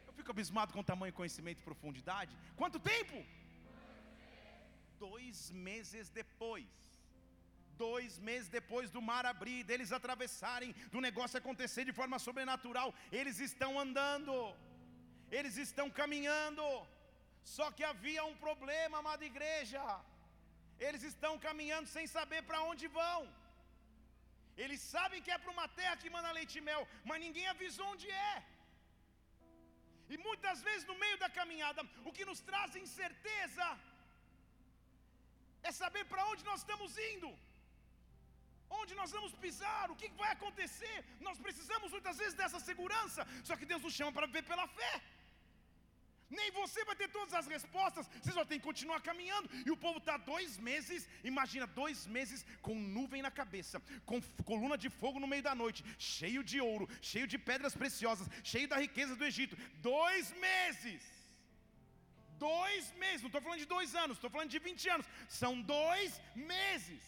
Eu 0.06 0.12
fico 0.12 0.30
abismado 0.30 0.72
com 0.72 0.80
o 0.80 0.84
tamanho, 0.84 1.12
conhecimento 1.12 1.60
e 1.60 1.68
profundidade. 1.70 2.36
Quanto 2.56 2.78
tempo? 2.80 3.24
Dois 4.98 5.50
meses 5.50 6.08
depois. 6.10 6.68
Dois 7.76 8.18
meses 8.28 8.48
depois 8.48 8.90
do 8.90 9.02
mar 9.10 9.24
abrir, 9.26 9.64
deles 9.64 9.92
atravessarem, 9.98 10.72
do 10.94 11.00
negócio 11.00 11.38
acontecer 11.38 11.84
de 11.84 11.92
forma 12.00 12.18
sobrenatural, 12.18 12.94
eles 13.10 13.38
estão 13.48 13.70
andando, 13.84 14.34
eles 15.30 15.56
estão 15.66 15.88
caminhando. 16.00 16.64
Só 17.56 17.70
que 17.76 17.84
havia 17.92 18.24
um 18.30 18.36
problema, 18.46 18.98
amada 18.98 19.30
igreja. 19.32 19.82
Eles 20.86 21.02
estão 21.12 21.32
caminhando 21.46 21.88
sem 21.96 22.06
saber 22.16 22.42
para 22.48 22.62
onde 22.70 22.86
vão. 23.00 23.20
Eles 24.62 24.80
sabem 24.94 25.22
que 25.24 25.32
é 25.34 25.38
para 25.42 25.54
uma 25.56 25.68
terra 25.80 25.96
que 26.00 26.10
manda 26.16 26.36
leite 26.38 26.56
e 26.58 26.66
mel, 26.70 26.82
mas 27.08 27.22
ninguém 27.26 27.46
avisou 27.52 27.86
onde 27.94 28.08
é. 28.30 28.34
E 30.12 30.16
muitas 30.26 30.58
vezes 30.66 30.84
no 30.90 30.96
meio 31.04 31.18
da 31.22 31.30
caminhada, 31.38 31.82
o 32.08 32.12
que 32.16 32.28
nos 32.30 32.40
traz 32.48 32.76
incerteza 32.84 33.66
é 35.68 35.72
saber 35.82 36.04
para 36.10 36.26
onde 36.30 36.44
nós 36.48 36.60
estamos 36.62 36.92
indo, 37.12 37.30
onde 38.80 38.94
nós 39.00 39.10
vamos 39.16 39.32
pisar, 39.44 39.90
o 39.90 39.96
que 40.00 40.08
vai 40.22 40.30
acontecer. 40.32 40.98
Nós 41.28 41.38
precisamos 41.46 41.90
muitas 41.96 42.18
vezes 42.22 42.34
dessa 42.42 42.60
segurança, 42.68 43.26
só 43.48 43.56
que 43.56 43.70
Deus 43.72 43.82
nos 43.82 43.94
chama 43.98 44.12
para 44.12 44.30
viver 44.30 44.44
pela 44.52 44.66
fé. 44.78 44.94
Nem 46.38 46.50
você 46.58 46.82
vai 46.88 46.96
ter 47.00 47.08
todas 47.16 47.34
as 47.40 47.46
respostas, 47.54 48.08
você 48.20 48.32
só 48.32 48.44
tem 48.50 48.58
que 48.58 48.68
continuar 48.70 49.00
caminhando. 49.08 49.50
E 49.66 49.70
o 49.70 49.76
povo 49.84 49.98
está 49.98 50.16
dois 50.16 50.56
meses, 50.68 51.06
imagina, 51.22 51.66
dois 51.66 52.06
meses 52.16 52.44
com 52.66 52.74
nuvem 52.74 53.20
na 53.26 53.30
cabeça, 53.30 53.80
com 54.10 54.20
coluna 54.50 54.78
de 54.84 54.88
fogo 55.00 55.20
no 55.20 55.30
meio 55.32 55.44
da 55.48 55.54
noite, 55.54 55.84
cheio 55.98 56.42
de 56.42 56.58
ouro, 56.60 56.88
cheio 57.02 57.26
de 57.32 57.38
pedras 57.50 57.76
preciosas, 57.82 58.30
cheio 58.42 58.66
da 58.66 58.78
riqueza 58.86 59.14
do 59.14 59.26
Egito. 59.30 59.58
Dois 59.92 60.32
meses. 60.46 61.02
Dois 62.38 62.84
meses, 63.02 63.20
não 63.22 63.28
estou 63.28 63.42
falando 63.42 63.64
de 63.64 63.72
dois 63.76 63.94
anos, 63.94 64.16
estou 64.16 64.30
falando 64.30 64.50
de 64.50 64.58
20 64.58 64.88
anos. 64.94 65.06
São 65.28 65.60
dois 65.60 66.20
meses. 66.34 67.02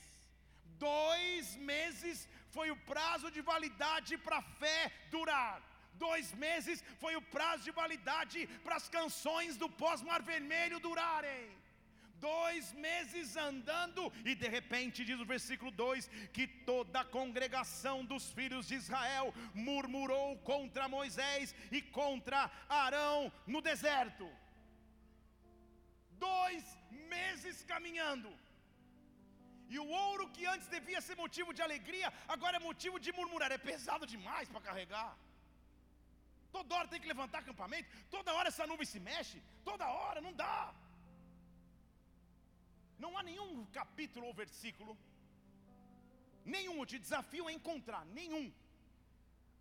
Dois 0.78 1.56
meses 1.56 2.28
foi 2.48 2.70
o 2.70 2.76
prazo 2.76 3.30
de 3.30 3.40
validade 3.40 4.16
para 4.18 4.38
a 4.38 4.48
fé 4.60 4.92
durar. 5.10 5.62
Dois 5.94 6.32
meses 6.32 6.82
foi 6.98 7.14
o 7.16 7.22
prazo 7.22 7.64
de 7.64 7.70
validade 7.70 8.46
para 8.64 8.76
as 8.76 8.88
canções 8.88 9.56
do 9.56 9.68
pós-mar 9.68 10.22
vermelho 10.22 10.80
durarem. 10.80 11.44
Dois 12.20 12.72
meses 12.72 13.36
andando, 13.36 14.12
e 14.24 14.34
de 14.34 14.48
repente, 14.48 15.04
diz 15.04 15.18
o 15.20 15.26
versículo 15.26 15.70
2: 15.70 16.08
que 16.32 16.46
toda 16.46 17.00
a 17.00 17.04
congregação 17.04 18.04
dos 18.04 18.30
filhos 18.32 18.66
de 18.68 18.76
Israel 18.76 19.34
murmurou 19.52 20.38
contra 20.38 20.88
Moisés 20.88 21.54
e 21.70 21.82
contra 21.82 22.50
Arão 22.68 23.32
no 23.46 23.60
deserto. 23.60 24.28
Dois 26.12 26.64
meses 26.90 27.62
caminhando. 27.64 28.32
E 29.68 29.78
o 29.78 29.88
ouro 30.06 30.30
que 30.34 30.44
antes 30.46 30.66
devia 30.68 31.00
ser 31.00 31.16
motivo 31.16 31.52
de 31.54 31.62
alegria, 31.62 32.12
agora 32.28 32.56
é 32.58 32.68
motivo 32.70 32.98
de 33.04 33.12
murmurar. 33.12 33.50
É 33.52 33.58
pesado 33.58 34.06
demais 34.06 34.48
para 34.48 34.60
carregar. 34.60 35.16
Toda 36.56 36.74
hora 36.76 36.88
tem 36.90 37.00
que 37.02 37.12
levantar 37.12 37.38
acampamento, 37.40 37.88
toda 38.10 38.34
hora 38.34 38.48
essa 38.48 38.66
nuvem 38.70 38.86
se 38.86 39.00
mexe, 39.00 39.38
toda 39.68 39.92
hora, 39.98 40.20
não 40.26 40.32
dá. 40.32 40.72
Não 43.02 43.10
há 43.18 43.22
nenhum 43.30 43.64
capítulo 43.78 44.26
ou 44.28 44.34
versículo, 44.42 44.92
nenhum, 46.44 46.76
eu 46.78 46.86
te 46.92 46.98
desafio 47.06 47.48
a 47.48 47.52
encontrar, 47.52 48.04
nenhum, 48.18 48.52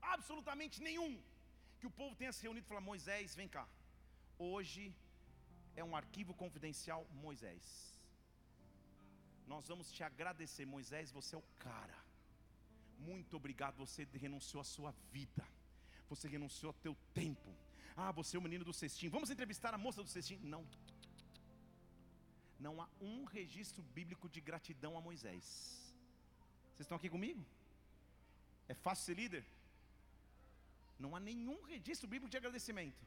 absolutamente 0.01 0.83
nenhum, 0.87 1.11
que 1.79 1.87
o 1.87 1.95
povo 2.01 2.15
tenha 2.15 2.31
se 2.31 2.43
reunido 2.43 2.65
e 2.65 2.69
falar: 2.69 2.81
Moisés, 2.91 3.35
vem 3.41 3.47
cá, 3.47 3.65
hoje 4.37 4.85
é 5.75 5.83
um 5.83 5.95
arquivo 5.95 6.35
confidencial, 6.43 7.03
Moisés. 7.25 7.92
Nós 9.47 9.67
vamos 9.67 9.91
te 9.91 10.03
agradecer, 10.03 10.65
Moisés, 10.65 11.11
você 11.11 11.35
é 11.35 11.37
o 11.37 11.43
cara. 11.59 11.97
Muito 12.97 13.35
obrigado, 13.35 13.75
você 13.77 14.07
renunciou 14.13 14.61
à 14.61 14.63
sua 14.63 14.91
vida 15.11 15.45
você 16.15 16.27
renunciou 16.27 16.69
ao 16.69 16.73
teu 16.85 16.95
tempo. 17.13 17.49
Ah, 17.95 18.11
você 18.11 18.35
é 18.35 18.39
o 18.39 18.43
menino 18.47 18.65
do 18.65 18.73
cestinho. 18.73 19.11
Vamos 19.11 19.29
entrevistar 19.29 19.73
a 19.73 19.77
moça 19.77 20.01
do 20.03 20.09
cestinho? 20.09 20.41
Não. 20.43 20.65
Não 22.59 22.81
há 22.81 22.87
um 23.01 23.25
registro 23.25 23.83
bíblico 23.97 24.29
de 24.29 24.39
gratidão 24.39 24.97
a 24.97 25.01
Moisés. 25.01 25.43
Vocês 26.69 26.81
estão 26.81 26.97
aqui 26.97 27.09
comigo? 27.09 27.43
É 28.67 28.73
fácil 28.73 29.05
ser 29.05 29.15
líder? 29.21 29.45
Não 30.99 31.15
há 31.15 31.19
nenhum 31.19 31.61
registro 31.63 32.07
bíblico 32.07 32.31
de 32.31 32.37
agradecimento. 32.37 33.05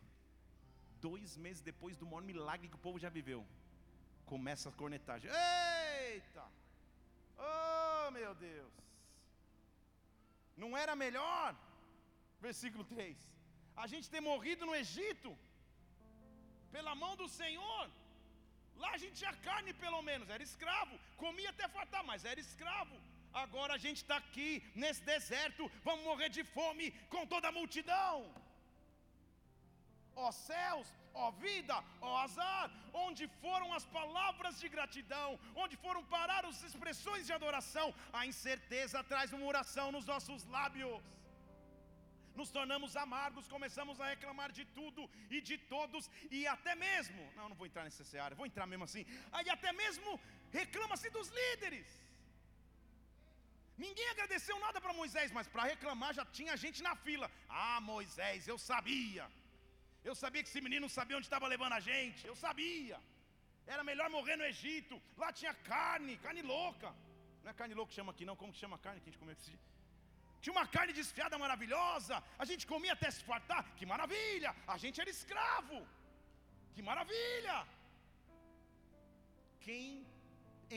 Dois 1.00 1.36
meses 1.36 1.62
depois 1.62 1.96
do 1.96 2.06
maior 2.06 2.22
milagre 2.22 2.68
que 2.68 2.74
o 2.74 2.84
povo 2.86 2.98
já 2.98 3.08
viveu, 3.08 3.46
começa 4.24 4.68
a 4.68 4.72
cornetagem. 4.72 5.30
Eita! 6.16 6.44
Oh, 7.52 8.10
meu 8.18 8.34
Deus! 8.48 8.74
Não 10.62 10.70
era 10.82 10.94
melhor? 11.06 11.48
versículo 12.46 12.84
3. 12.84 13.16
A 13.82 13.86
gente 13.92 14.10
ter 14.14 14.22
morrido 14.30 14.64
no 14.68 14.74
Egito, 14.82 15.30
pela 16.74 16.94
mão 17.02 17.12
do 17.22 17.28
Senhor. 17.40 17.84
Lá 18.82 18.90
a 18.94 19.00
gente 19.02 19.16
tinha 19.20 19.34
carne, 19.48 19.72
pelo 19.84 20.00
menos, 20.08 20.28
era 20.34 20.42
escravo, 20.50 20.94
comia 21.24 21.50
até 21.50 21.66
fartar, 21.76 22.02
mas 22.10 22.24
era 22.32 22.40
escravo. 22.46 22.96
Agora 23.44 23.72
a 23.74 23.82
gente 23.84 24.00
está 24.02 24.16
aqui, 24.24 24.50
nesse 24.82 25.02
deserto, 25.12 25.70
vamos 25.88 26.04
morrer 26.10 26.30
de 26.36 26.44
fome 26.56 26.86
com 27.14 27.22
toda 27.32 27.48
a 27.48 27.56
multidão. 27.58 28.14
Ó 30.24 30.30
céus, 30.32 30.88
ó 31.24 31.30
vida, 31.46 31.76
ó 32.00 32.12
azar, 32.26 32.70
onde 33.04 33.24
foram 33.42 33.68
as 33.78 33.84
palavras 33.98 34.54
de 34.62 34.68
gratidão, 34.74 35.28
onde 35.62 35.76
foram 35.84 36.02
parar 36.16 36.44
as 36.50 36.62
expressões 36.68 37.26
de 37.26 37.34
adoração, 37.38 37.88
a 38.20 38.24
incerteza 38.32 39.04
traz 39.12 39.32
uma 39.32 39.46
oração 39.52 39.90
nos 39.96 40.06
nossos 40.12 40.44
lábios 40.56 41.02
nos 42.40 42.50
tornamos 42.56 42.94
amargos, 43.04 43.48
começamos 43.54 44.00
a 44.00 44.08
reclamar 44.14 44.50
de 44.58 44.64
tudo 44.78 45.02
e 45.36 45.40
de 45.48 45.56
todos, 45.74 46.10
e 46.30 46.46
até 46.54 46.74
mesmo, 46.86 47.22
não, 47.36 47.48
não 47.50 47.56
vou 47.60 47.66
entrar 47.68 47.84
nessa 47.84 48.04
seara, 48.10 48.34
vou 48.40 48.48
entrar 48.50 48.66
mesmo 48.72 48.84
assim, 48.88 49.04
aí 49.32 49.48
até 49.56 49.72
mesmo 49.84 50.20
reclama-se 50.60 51.08
dos 51.16 51.28
líderes. 51.38 51.88
Ninguém 53.84 54.08
agradeceu 54.10 54.58
nada 54.66 54.80
para 54.80 54.98
Moisés, 55.00 55.30
mas 55.38 55.48
para 55.54 55.64
reclamar 55.64 56.12
já 56.18 56.24
tinha 56.38 56.56
gente 56.56 56.82
na 56.82 56.94
fila. 57.06 57.30
Ah, 57.48 57.78
Moisés, 57.80 58.48
eu 58.48 58.58
sabia. 58.70 59.24
Eu 60.08 60.14
sabia 60.22 60.42
que 60.42 60.50
esse 60.50 60.64
menino 60.66 60.84
não 60.86 60.94
sabia 60.96 61.16
onde 61.18 61.28
estava 61.30 61.52
levando 61.52 61.74
a 61.78 61.82
gente. 61.90 62.20
Eu 62.30 62.36
sabia. 62.46 62.98
Era 63.74 63.82
melhor 63.90 64.08
morrer 64.16 64.36
no 64.40 64.46
Egito. 64.52 64.94
Lá 65.22 65.28
tinha 65.38 65.54
carne, 65.70 66.12
carne 66.24 66.42
louca. 66.54 66.90
Não 67.42 67.50
é 67.52 67.54
carne 67.60 67.74
louca 67.78 67.90
que 67.90 67.98
chama 68.00 68.12
aqui, 68.14 68.24
não. 68.28 68.36
Como 68.40 68.52
que 68.54 68.62
chama 68.64 68.76
a 68.78 68.82
carne 68.84 69.00
que 69.00 69.08
a 69.08 69.10
gente 69.10 69.22
comeu 69.22 69.36
aqui? 69.38 69.56
Tinha 70.42 70.54
uma 70.56 70.66
carne 70.74 70.92
desfiada 71.00 71.36
maravilhosa. 71.44 72.16
A 72.42 72.44
gente 72.50 72.64
comia 72.72 72.92
até 72.96 73.10
se 73.16 73.22
fartar. 73.30 73.62
Que 73.78 73.86
maravilha! 73.94 74.50
A 74.74 74.76
gente 74.82 75.00
era 75.02 75.10
escravo. 75.16 75.78
Que 76.74 76.82
maravilha! 76.90 77.56
Quem 79.66 80.06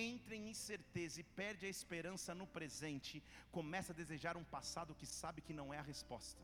entra 0.08 0.36
em 0.36 0.50
incerteza 0.54 1.16
e 1.22 1.26
perde 1.42 1.66
a 1.68 1.74
esperança 1.76 2.34
no 2.42 2.48
presente, 2.58 3.22
começa 3.58 3.92
a 3.92 4.00
desejar 4.02 4.36
um 4.42 4.48
passado 4.56 4.98
que 5.02 5.08
sabe 5.20 5.46
que 5.48 5.58
não 5.60 5.68
é 5.76 5.80
a 5.80 5.88
resposta. 5.94 6.42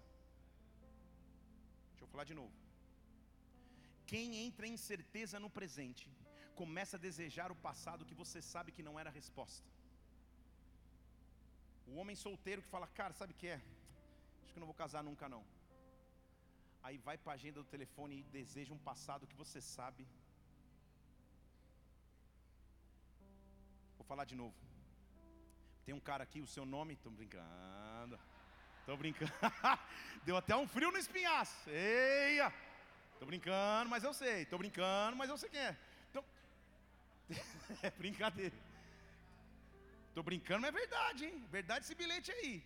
Deixa 1.91 2.05
eu 2.05 2.11
falar 2.13 2.27
de 2.31 2.37
novo. 2.41 2.64
Quem 4.11 4.35
entra 4.45 4.67
em 4.67 4.73
incerteza 4.73 5.39
no 5.39 5.49
presente, 5.49 6.05
começa 6.61 6.95
a 6.97 7.03
desejar 7.07 7.51
o 7.51 7.61
passado 7.67 8.05
que 8.09 8.19
você 8.21 8.41
sabe 8.41 8.71
que 8.75 8.87
não 8.87 8.99
era 8.99 9.09
a 9.09 9.17
resposta. 9.19 9.67
O 11.87 11.95
homem 11.99 12.15
solteiro 12.15 12.61
que 12.61 12.73
fala, 12.75 12.87
cara, 12.87 13.13
sabe 13.13 13.33
o 13.33 13.39
que 13.41 13.47
é? 13.47 13.61
Acho 14.43 14.53
que 14.53 14.59
não 14.59 14.71
vou 14.71 14.75
casar 14.83 15.03
nunca 15.03 15.27
não. 15.29 15.43
Aí 16.85 16.97
vai 16.97 17.17
para 17.17 17.33
a 17.33 17.35
agenda 17.35 17.59
do 17.63 17.69
telefone 17.75 18.19
e 18.19 18.23
deseja 18.23 18.73
um 18.73 18.83
passado 18.89 19.27
que 19.27 19.35
você 19.35 19.59
sabe. 19.59 20.07
Vou 23.97 24.05
falar 24.05 24.25
de 24.25 24.35
novo. 24.35 24.55
Tem 25.85 25.93
um 25.93 25.99
cara 25.99 26.23
aqui, 26.23 26.41
o 26.41 26.47
seu 26.47 26.65
nome, 26.65 26.93
estou 26.93 27.11
brincando. 27.11 28.19
Estou 28.79 28.97
brincando. 28.97 29.31
Deu 30.25 30.37
até 30.37 30.55
um 30.55 30.67
frio 30.67 30.91
no 30.91 30.97
espinhaço. 30.97 31.69
Eia! 31.69 32.53
Estou 33.15 33.27
brincando, 33.27 33.89
mas 33.89 34.03
eu 34.03 34.13
sei. 34.13 34.41
Estou 34.43 34.59
brincando, 34.59 35.15
mas 35.15 35.29
eu 35.29 35.37
sei 35.37 35.49
quem 35.49 35.59
é. 35.59 35.75
Então... 36.09 36.23
é 37.81 37.89
brincadeira. 37.91 38.55
Estou 40.09 40.23
brincando, 40.23 40.61
mas 40.61 40.69
é 40.69 40.79
verdade, 40.79 41.25
hein? 41.25 41.45
Verdade 41.49 41.85
esse 41.85 41.95
bilhete 41.95 42.31
aí. 42.31 42.63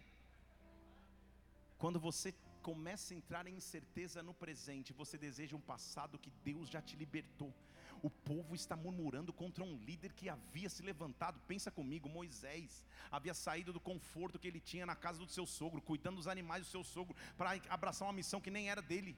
Quando 1.77 1.99
você 1.99 2.33
começa 2.61 3.13
a 3.13 3.17
entrar 3.17 3.47
em 3.47 3.55
incerteza 3.55 4.21
no 4.23 4.33
presente, 4.33 4.91
você 4.91 5.17
deseja 5.17 5.55
um 5.55 5.61
passado 5.61 6.19
que 6.19 6.31
Deus 6.43 6.67
já 6.67 6.81
te 6.81 6.95
libertou. 6.95 7.53
O 8.01 8.09
povo 8.09 8.55
está 8.55 8.75
murmurando 8.75 9.31
contra 9.31 9.63
um 9.63 9.77
líder 9.77 10.13
que 10.13 10.29
havia 10.29 10.69
se 10.69 10.81
levantado. 10.81 11.39
Pensa 11.47 11.69
comigo, 11.69 12.09
Moisés 12.09 12.83
havia 13.11 13.33
saído 13.33 13.71
do 13.71 13.79
conforto 13.79 14.39
que 14.39 14.47
ele 14.47 14.59
tinha 14.59 14.85
na 14.85 14.95
casa 14.95 15.19
do 15.19 15.31
seu 15.31 15.45
sogro, 15.45 15.81
cuidando 15.81 16.15
dos 16.17 16.27
animais 16.27 16.65
do 16.65 16.69
seu 16.69 16.83
sogro, 16.83 17.15
para 17.37 17.51
abraçar 17.69 18.07
uma 18.07 18.13
missão 18.13 18.41
que 18.41 18.51
nem 18.51 18.69
era 18.69 18.81
dele 18.81 19.15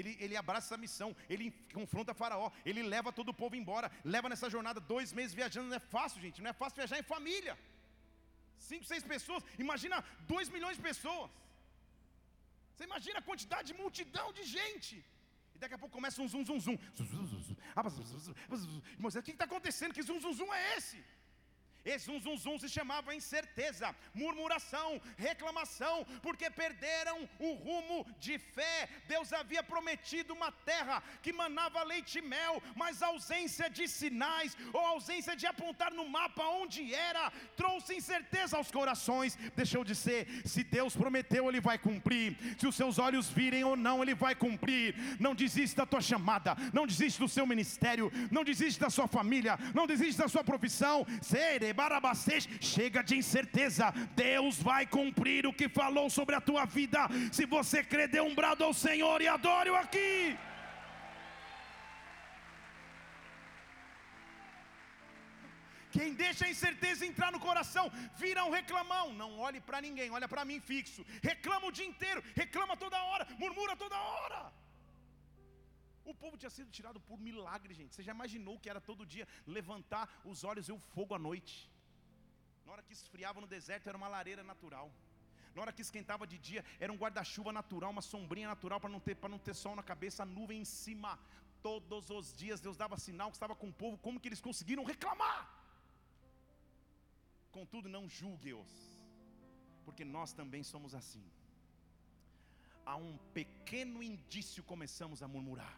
ele, 0.00 0.12
ele 0.24 0.36
abraça 0.42 0.66
essa 0.68 0.80
missão, 0.84 1.10
ele 1.32 1.46
confronta 1.78 2.18
Faraó, 2.20 2.48
ele 2.64 2.82
leva 2.94 3.16
todo 3.18 3.30
o 3.30 3.38
povo 3.42 3.56
embora, 3.60 3.90
leva 4.14 4.30
nessa 4.32 4.48
jornada 4.54 4.80
dois 4.94 5.12
meses 5.18 5.34
viajando. 5.40 5.68
Não 5.70 5.80
é 5.82 5.84
fácil, 5.96 6.20
gente, 6.26 6.40
não 6.42 6.50
é 6.50 6.56
fácil 6.62 6.76
viajar 6.82 6.98
em 6.98 7.10
família. 7.14 7.54
Cinco, 8.70 8.84
seis 8.92 9.04
pessoas, 9.14 9.42
imagina 9.58 9.96
dois 10.32 10.48
milhões 10.56 10.76
de 10.78 10.82
pessoas. 10.90 11.30
Você 12.72 12.84
imagina 12.90 13.18
a 13.18 13.28
quantidade 13.30 13.66
de 13.70 13.78
multidão 13.82 14.26
de 14.38 14.44
gente. 14.56 14.96
E 15.54 15.58
daqui 15.62 15.74
a 15.74 15.78
pouco 15.82 15.94
começa 15.98 16.22
um 16.22 16.28
zum, 16.32 16.44
zum, 16.48 16.60
zum. 16.66 16.76
Moisés, 19.04 19.20
o 19.22 19.24
que 19.26 19.32
está 19.32 19.46
acontecendo? 19.50 19.92
Que 19.96 20.04
zum, 20.08 20.20
zum, 20.20 20.32
zum 20.32 20.54
é 20.54 20.76
esse? 20.76 20.98
Esse 21.84 22.06
zum, 22.06 22.20
zum, 22.20 22.36
zum 22.36 22.58
se 22.58 22.68
chamava 22.68 23.14
incerteza, 23.14 23.94
murmuração, 24.12 25.00
reclamação, 25.16 26.06
porque 26.22 26.50
perderam 26.50 27.28
o 27.38 27.52
rumo 27.54 28.06
de 28.18 28.38
fé. 28.38 28.88
Deus 29.06 29.32
havia 29.32 29.62
prometido 29.62 30.34
uma 30.34 30.50
terra 30.52 31.02
que 31.22 31.32
manava 31.32 31.82
leite 31.82 32.18
e 32.18 32.22
mel, 32.22 32.62
mas 32.74 33.02
a 33.02 33.06
ausência 33.06 33.70
de 33.70 33.88
sinais 33.88 34.56
ou 34.72 34.80
ausência 34.80 35.34
de 35.36 35.46
apontar 35.46 35.92
no 35.92 36.08
mapa 36.08 36.44
onde 36.44 36.92
era, 36.92 37.30
trouxe 37.56 37.94
incerteza 37.94 38.56
aos 38.56 38.70
corações. 38.70 39.36
Deixou 39.56 39.84
de 39.84 39.94
ser, 39.94 40.26
se 40.46 40.62
Deus 40.64 40.96
prometeu, 40.96 41.48
Ele 41.48 41.60
vai 41.60 41.78
cumprir. 41.78 42.36
Se 42.58 42.66
os 42.66 42.76
seus 42.76 42.98
olhos 42.98 43.30
virem 43.30 43.64
ou 43.64 43.76
não, 43.76 44.02
Ele 44.02 44.14
vai 44.14 44.34
cumprir. 44.34 44.94
Não 45.18 45.34
desiste 45.34 45.76
da 45.76 45.86
tua 45.86 46.00
chamada, 46.00 46.56
não 46.72 46.86
desiste 46.86 47.20
do 47.20 47.28
seu 47.28 47.46
ministério, 47.46 48.10
não 48.30 48.44
desiste 48.44 48.80
da 48.80 48.90
sua 48.90 49.08
família, 49.08 49.58
não 49.74 49.86
desiste 49.86 50.20
da 50.20 50.28
sua 50.28 50.44
profissão. 50.44 51.06
Ser 51.22 51.62
chega 52.60 53.02
de 53.02 53.16
incerteza. 53.16 53.92
Deus 54.14 54.60
vai 54.60 54.86
cumprir 54.86 55.46
o 55.46 55.52
que 55.52 55.68
falou 55.68 56.08
sobre 56.10 56.34
a 56.34 56.40
tua 56.40 56.64
vida. 56.64 57.00
Se 57.32 57.46
você 57.46 57.82
crer, 57.82 58.08
dê 58.08 58.20
um 58.20 58.34
brado 58.34 58.64
ao 58.64 58.72
Senhor 58.72 59.20
e 59.20 59.28
adore-o 59.28 59.76
aqui. 59.76 60.36
Quem 65.90 66.12
deixa 66.12 66.44
a 66.44 66.50
incerteza 66.50 67.06
entrar 67.06 67.32
no 67.32 67.40
coração, 67.40 67.90
vira 68.16 68.44
um 68.44 68.50
reclamão. 68.50 69.12
Não 69.12 69.38
olhe 69.38 69.60
para 69.60 69.80
ninguém, 69.80 70.10
olha 70.10 70.28
para 70.28 70.44
mim 70.44 70.60
fixo. 70.60 71.04
Reclama 71.22 71.66
o 71.68 71.72
dia 71.72 71.86
inteiro, 71.86 72.22
reclama 72.34 72.76
toda 72.76 73.02
hora, 73.02 73.26
murmura 73.38 73.74
toda 73.76 73.96
hora. 73.96 74.52
O 76.10 76.14
povo 76.22 76.38
tinha 76.40 76.52
sido 76.56 76.70
tirado 76.76 76.98
por 77.08 77.18
milagre, 77.28 77.72
gente. 77.78 77.94
Você 77.94 78.02
já 78.06 78.12
imaginou 78.16 78.58
que 78.62 78.70
era 78.72 78.80
todo 78.90 79.08
dia 79.14 79.26
levantar 79.56 80.04
os 80.30 80.42
olhos 80.50 80.68
e 80.68 80.72
o 80.76 80.78
fogo 80.94 81.14
à 81.14 81.18
noite? 81.28 81.54
Na 82.64 82.72
hora 82.72 82.82
que 82.86 82.94
esfriava 82.98 83.42
no 83.42 83.48
deserto, 83.56 83.88
era 83.90 83.98
uma 84.00 84.08
lareira 84.14 84.42
natural. 84.42 84.86
Na 85.54 85.60
hora 85.62 85.72
que 85.76 85.82
esquentava 85.86 86.26
de 86.32 86.38
dia, 86.48 86.62
era 86.84 86.90
um 86.94 87.00
guarda-chuva 87.02 87.52
natural, 87.52 87.90
uma 87.96 88.06
sombrinha 88.12 88.48
natural 88.48 88.80
para 88.80 88.92
não 88.94 89.00
ter 89.06 89.16
para 89.16 89.28
não 89.34 89.40
ter 89.46 89.54
sol 89.62 89.74
na 89.80 89.82
cabeça, 89.82 90.22
a 90.22 90.26
nuvem 90.36 90.60
em 90.60 90.64
cima. 90.64 91.12
Todos 91.62 92.08
os 92.18 92.26
dias 92.40 92.60
Deus 92.66 92.76
dava 92.82 92.96
sinal 93.06 93.30
que 93.30 93.36
estava 93.36 93.54
com 93.54 93.68
o 93.68 93.78
povo, 93.82 93.98
como 93.98 94.20
que 94.20 94.28
eles 94.28 94.40
conseguiram 94.48 94.84
reclamar? 94.92 95.40
Contudo, 97.58 97.88
não 97.96 98.04
julgue-os, 98.08 98.72
porque 99.84 100.04
nós 100.16 100.32
também 100.40 100.62
somos 100.62 100.94
assim. 100.94 101.26
Há 102.86 102.96
um 102.96 103.18
pequeno 103.40 104.02
indício 104.02 104.62
começamos 104.72 105.22
a 105.22 105.28
murmurar 105.28 105.76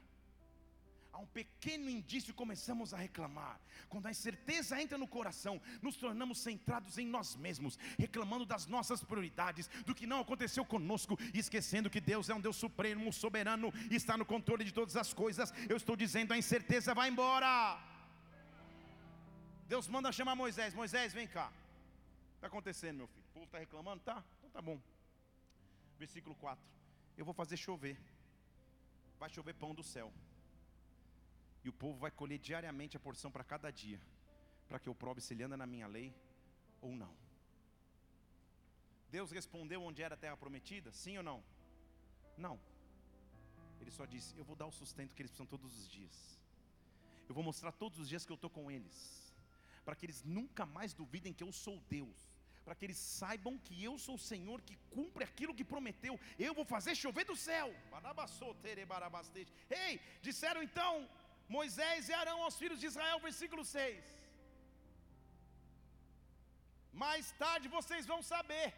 há 1.12 1.18
um 1.18 1.26
pequeno 1.26 1.88
indício 1.88 2.32
começamos 2.34 2.94
a 2.94 2.96
reclamar. 2.96 3.60
Quando 3.88 4.06
a 4.06 4.10
incerteza 4.10 4.80
entra 4.80 4.96
no 4.96 5.06
coração, 5.06 5.60
nos 5.82 5.96
tornamos 5.96 6.38
centrados 6.38 6.98
em 6.98 7.06
nós 7.06 7.36
mesmos, 7.36 7.78
reclamando 7.98 8.46
das 8.46 8.66
nossas 8.66 9.02
prioridades, 9.02 9.68
do 9.84 9.94
que 9.94 10.06
não 10.06 10.20
aconteceu 10.20 10.64
conosco, 10.64 11.18
e 11.34 11.38
esquecendo 11.38 11.90
que 11.90 12.00
Deus 12.00 12.28
é 12.28 12.34
um 12.34 12.40
Deus 12.40 12.56
supremo, 12.56 13.12
soberano 13.12 13.72
e 13.90 13.96
está 13.96 14.16
no 14.16 14.24
controle 14.24 14.64
de 14.64 14.72
todas 14.72 14.96
as 14.96 15.12
coisas. 15.12 15.52
Eu 15.68 15.76
estou 15.76 15.96
dizendo: 15.96 16.32
a 16.32 16.38
incerteza 16.38 16.94
vai 16.94 17.08
embora. 17.08 17.78
Deus 19.68 19.88
manda 19.88 20.12
chamar 20.12 20.34
Moisés: 20.34 20.74
Moisés, 20.74 21.12
vem 21.12 21.26
cá. 21.26 21.52
Está 22.36 22.46
acontecendo, 22.46 22.98
meu 22.98 23.06
filho? 23.08 23.24
O 23.30 23.32
povo 23.32 23.46
está 23.46 23.58
reclamando? 23.58 24.02
Tá? 24.02 24.24
Então 24.38 24.50
tá 24.50 24.62
bom. 24.62 24.80
Versículo 25.98 26.34
4: 26.36 26.64
Eu 27.16 27.24
vou 27.24 27.34
fazer 27.34 27.56
chover, 27.56 27.98
vai 29.18 29.28
chover 29.28 29.54
pão 29.54 29.74
do 29.74 29.82
céu 29.82 30.12
e 31.64 31.68
o 31.68 31.72
povo 31.72 31.98
vai 31.98 32.10
colher 32.10 32.38
diariamente 32.38 32.96
a 32.96 33.00
porção 33.00 33.30
para 33.30 33.44
cada 33.44 33.70
dia, 33.70 34.00
para 34.68 34.78
que 34.78 34.88
eu 34.88 34.94
prove 34.94 35.20
se 35.20 35.34
ele 35.34 35.42
anda 35.42 35.56
na 35.56 35.66
minha 35.66 35.86
lei 35.86 36.14
ou 36.80 36.94
não. 36.94 37.14
Deus 39.10 39.30
respondeu 39.30 39.82
onde 39.82 40.02
era 40.02 40.14
a 40.14 40.18
terra 40.18 40.36
prometida? 40.36 40.92
Sim 40.92 41.16
ou 41.18 41.22
não? 41.22 41.42
Não. 42.36 42.58
Ele 43.80 43.90
só 43.90 44.04
disse: 44.06 44.36
Eu 44.38 44.44
vou 44.44 44.56
dar 44.56 44.66
o 44.66 44.72
sustento 44.72 45.14
que 45.14 45.22
eles 45.22 45.30
precisam 45.30 45.46
todos 45.46 45.76
os 45.78 45.88
dias. 45.88 46.40
Eu 47.28 47.34
vou 47.34 47.44
mostrar 47.44 47.72
todos 47.72 47.98
os 47.98 48.08
dias 48.08 48.24
que 48.24 48.32
eu 48.32 48.40
estou 48.40 48.50
com 48.50 48.70
eles, 48.70 49.34
para 49.84 49.94
que 49.94 50.06
eles 50.06 50.22
nunca 50.24 50.64
mais 50.66 50.92
duvidem 50.92 51.32
que 51.32 51.44
eu 51.44 51.52
sou 51.52 51.76
Deus, 51.88 52.18
para 52.64 52.74
que 52.74 52.84
eles 52.86 52.96
saibam 52.96 53.56
que 53.58 53.82
eu 53.82 53.98
sou 53.98 54.16
o 54.16 54.24
Senhor 54.30 54.60
que 54.62 54.76
cumpre 54.90 55.24
aquilo 55.24 55.54
que 55.54 55.64
prometeu. 55.64 56.18
Eu 56.38 56.54
vou 56.54 56.64
fazer 56.64 56.94
chover 56.94 57.24
do 57.24 57.36
céu. 57.36 57.68
Ei, 59.70 60.00
disseram 60.22 60.62
então 60.62 61.08
Moisés 61.56 62.08
e 62.08 62.14
Arão 62.20 62.38
aos 62.46 62.56
filhos 62.60 62.80
de 62.80 62.88
Israel, 62.90 63.18
versículo 63.28 63.64
6. 63.64 64.04
Mais 67.02 67.26
tarde 67.42 67.74
vocês 67.78 68.04
vão 68.12 68.20
saber, 68.32 68.68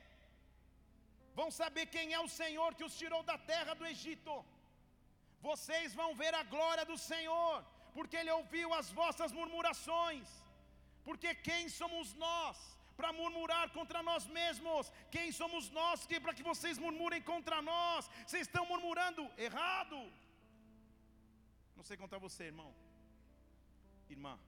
vão 1.40 1.48
saber 1.60 1.84
quem 1.94 2.06
é 2.18 2.20
o 2.26 2.32
Senhor 2.40 2.70
que 2.78 2.86
os 2.88 2.96
tirou 3.00 3.22
da 3.30 3.36
terra 3.52 3.74
do 3.80 3.86
Egito. 3.92 4.34
Vocês 5.48 5.90
vão 6.00 6.10
ver 6.22 6.32
a 6.40 6.44
glória 6.54 6.84
do 6.90 6.96
Senhor, 7.10 7.54
porque 7.96 8.16
Ele 8.20 8.32
ouviu 8.40 8.68
as 8.80 8.90
vossas 9.00 9.32
murmurações. 9.38 10.28
Porque 11.06 11.30
quem 11.48 11.62
somos 11.80 12.08
nós 12.26 12.56
para 12.98 13.12
murmurar 13.20 13.66
contra 13.76 14.00
nós 14.08 14.24
mesmos? 14.38 14.92
Quem 15.14 15.28
somos 15.40 15.64
nós 15.80 16.06
que 16.10 16.20
para 16.24 16.36
que 16.38 16.48
vocês 16.50 16.78
murmurem 16.84 17.22
contra 17.32 17.58
nós? 17.72 18.10
Vocês 18.26 18.46
estão 18.48 18.64
murmurando 18.72 19.24
errado. 19.48 19.98
Não 21.82 21.86
sei 21.86 21.96
contar 21.96 22.18
você, 22.18 22.44
irmão. 22.44 22.72
Irmã. 24.08 24.38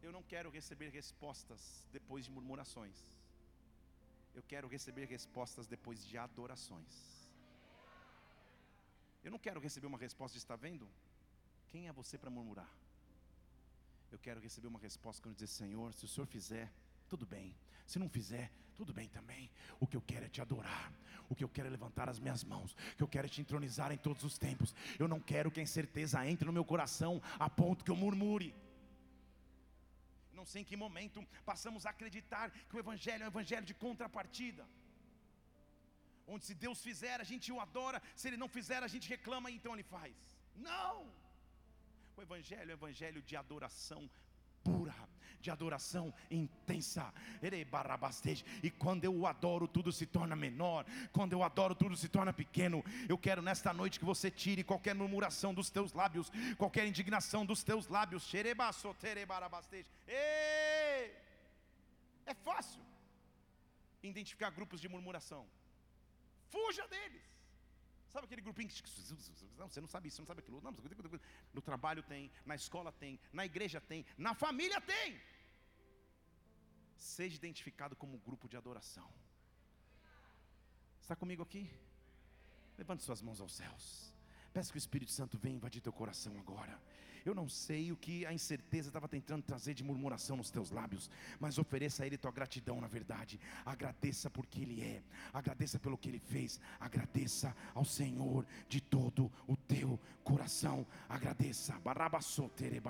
Eu 0.00 0.12
não 0.12 0.22
quero 0.22 0.48
receber 0.48 0.90
respostas 0.90 1.60
depois 1.90 2.24
de 2.24 2.30
murmurações. 2.30 2.96
Eu 4.32 4.44
quero 4.44 4.68
receber 4.68 5.06
respostas 5.06 5.66
depois 5.66 6.06
de 6.06 6.16
adorações. 6.16 6.94
Eu 9.24 9.32
não 9.32 9.40
quero 9.40 9.58
receber 9.58 9.88
uma 9.88 9.98
resposta 9.98 10.34
de 10.34 10.38
está 10.38 10.54
vendo? 10.54 10.88
Quem 11.66 11.88
é 11.88 11.92
você 11.92 12.16
para 12.16 12.30
murmurar? 12.30 12.70
Eu 14.12 14.20
quero 14.20 14.40
receber 14.40 14.68
uma 14.68 14.78
resposta 14.78 15.20
quando 15.20 15.34
dizer, 15.34 15.48
Senhor, 15.48 15.92
se 15.92 16.04
o 16.04 16.08
Senhor 16.08 16.28
fizer, 16.28 16.72
tudo 17.08 17.26
bem. 17.26 17.52
Se 17.88 17.98
não 17.98 18.08
fizer, 18.16 18.52
tudo 18.76 18.92
bem 18.92 19.08
também. 19.08 19.50
O 19.80 19.86
que 19.86 19.96
eu 19.96 20.02
quero 20.02 20.26
é 20.26 20.28
te 20.28 20.42
adorar. 20.42 20.92
O 21.30 21.34
que 21.34 21.42
eu 21.42 21.48
quero 21.48 21.68
é 21.68 21.70
levantar 21.70 22.06
as 22.12 22.18
minhas 22.24 22.44
mãos. 22.44 22.72
O 22.92 22.96
que 22.98 23.02
eu 23.02 23.08
quero 23.14 23.26
é 23.26 23.30
te 23.30 23.40
entronizar 23.40 23.90
em 23.90 23.96
todos 24.06 24.22
os 24.28 24.36
tempos. 24.46 24.74
Eu 24.98 25.08
não 25.08 25.20
quero 25.30 25.50
que 25.50 25.58
a 25.58 25.62
incerteza 25.68 26.24
entre 26.32 26.44
no 26.48 26.52
meu 26.52 26.66
coração 26.72 27.12
a 27.46 27.48
ponto 27.48 27.84
que 27.86 27.90
eu 27.90 27.96
murmure. 27.96 28.54
Não 30.38 30.44
sei 30.50 30.60
em 30.62 30.68
que 30.70 30.76
momento 30.76 31.26
passamos 31.46 31.86
a 31.86 31.90
acreditar 31.94 32.50
que 32.50 32.76
o 32.76 32.82
Evangelho 32.84 33.22
é 33.22 33.26
um 33.26 33.34
Evangelho 33.34 33.64
de 33.70 33.74
contrapartida. 33.86 34.66
Onde 36.26 36.44
se 36.44 36.54
Deus 36.54 36.82
fizer, 36.82 37.16
a 37.22 37.24
gente 37.24 37.50
o 37.50 37.60
adora. 37.66 38.02
Se 38.14 38.28
Ele 38.28 38.36
não 38.36 38.50
fizer, 38.58 38.82
a 38.82 38.92
gente 38.94 39.08
reclama 39.08 39.50
então 39.50 39.72
Ele 39.72 39.88
faz. 39.96 40.14
Não! 40.54 40.94
O 42.18 42.22
Evangelho 42.26 42.70
é 42.70 42.74
um 42.74 42.78
Evangelho 42.80 43.22
de 43.22 43.34
adoração 43.34 44.02
pura, 44.64 44.94
de 45.40 45.50
adoração 45.50 46.12
intensa. 46.30 47.12
E 48.62 48.70
quando 48.70 49.04
eu 49.04 49.26
adoro, 49.26 49.68
tudo 49.68 49.92
se 49.92 50.06
torna 50.06 50.34
menor. 50.36 50.84
Quando 51.12 51.32
eu 51.32 51.42
adoro, 51.42 51.74
tudo 51.74 51.96
se 51.96 52.08
torna 52.08 52.32
pequeno. 52.32 52.84
Eu 53.08 53.16
quero 53.16 53.40
nesta 53.40 53.72
noite 53.72 53.98
que 53.98 54.04
você 54.04 54.30
tire 54.30 54.64
qualquer 54.64 54.94
murmuração 54.94 55.54
dos 55.54 55.70
teus 55.70 55.92
lábios, 55.92 56.30
qualquer 56.56 56.86
indignação 56.86 57.46
dos 57.46 57.62
teus 57.62 57.88
lábios. 57.88 58.30
É 62.26 62.34
fácil 62.44 62.82
identificar 64.02 64.50
grupos 64.50 64.80
de 64.80 64.88
murmuração. 64.88 65.46
Fuja 66.50 66.86
deles. 66.88 67.37
Sabe 68.08 68.24
aquele 68.26 68.40
grupinho 68.40 68.68
que. 68.68 68.82
Não, 69.58 69.68
você 69.68 69.80
não 69.80 69.88
sabe 69.88 70.08
isso, 70.08 70.16
você 70.16 70.22
não 70.22 70.26
sabe 70.26 70.40
aquilo. 70.40 70.60
Não, 70.60 70.74
no 71.52 71.62
trabalho 71.62 72.02
tem, 72.02 72.30
na 72.44 72.54
escola 72.54 72.90
tem, 72.92 73.20
na 73.32 73.44
igreja 73.44 73.80
tem, 73.80 74.04
na 74.16 74.34
família 74.34 74.80
tem. 74.80 75.20
Seja 76.96 77.36
identificado 77.36 77.94
como 77.94 78.18
grupo 78.18 78.48
de 78.48 78.56
adoração. 78.56 79.08
Está 81.00 81.14
comigo 81.14 81.42
aqui? 81.42 81.70
Levante 82.76 83.02
suas 83.02 83.22
mãos 83.22 83.40
aos 83.40 83.52
céus. 83.52 84.14
Peço 84.52 84.72
que 84.72 84.78
o 84.78 84.84
Espírito 84.84 85.12
Santo 85.12 85.38
venha 85.38 85.56
invadir 85.56 85.80
teu 85.80 85.92
coração 85.92 86.38
agora. 86.38 86.80
Eu 87.24 87.34
não 87.34 87.48
sei 87.48 87.92
o 87.92 87.96
que 87.96 88.24
a 88.26 88.32
incerteza 88.32 88.88
estava 88.88 89.08
tentando 89.08 89.42
trazer 89.42 89.74
de 89.74 89.84
murmuração 89.84 90.36
nos 90.36 90.50
teus 90.50 90.70
lábios, 90.70 91.10
mas 91.38 91.58
ofereça 91.58 92.02
a 92.02 92.06
Ele 92.06 92.16
tua 92.16 92.30
gratidão 92.30 92.80
na 92.80 92.86
verdade. 92.86 93.40
Agradeça 93.64 94.30
porque 94.30 94.60
Ele 94.60 94.82
é, 94.82 95.02
agradeça 95.32 95.78
pelo 95.78 95.98
que 95.98 96.08
Ele 96.08 96.18
fez, 96.18 96.60
agradeça 96.78 97.54
ao 97.74 97.84
Senhor 97.84 98.46
de 98.68 98.80
todo 98.80 99.30
o 99.46 99.56
teu 99.56 99.98
coração. 100.24 100.86
Agradeça, 101.08 101.72
barabassotere. 101.80 102.82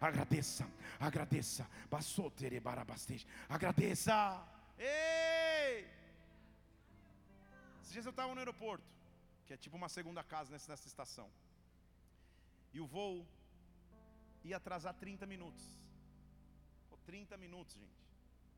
Agradeça, 0.00 0.68
agradeça. 0.98 1.68
Agradeça. 3.48 4.44
Ei! 4.78 5.86
Esses 7.80 7.92
dias 7.92 8.04
eu 8.04 8.10
estava 8.10 8.32
no 8.34 8.38
aeroporto, 8.38 8.84
que 9.46 9.54
é 9.54 9.56
tipo 9.56 9.76
uma 9.76 9.88
segunda 9.88 10.22
casa 10.22 10.50
nessa, 10.50 10.70
nessa 10.70 10.86
estação. 10.86 11.28
E 12.74 12.80
o 12.80 12.86
voo 12.86 13.26
ia 14.44 14.56
atrasar 14.56 14.94
30 14.94 15.26
minutos. 15.26 15.64
Oh, 16.90 16.96
30 16.98 17.36
minutos, 17.36 17.74
gente. 17.74 18.08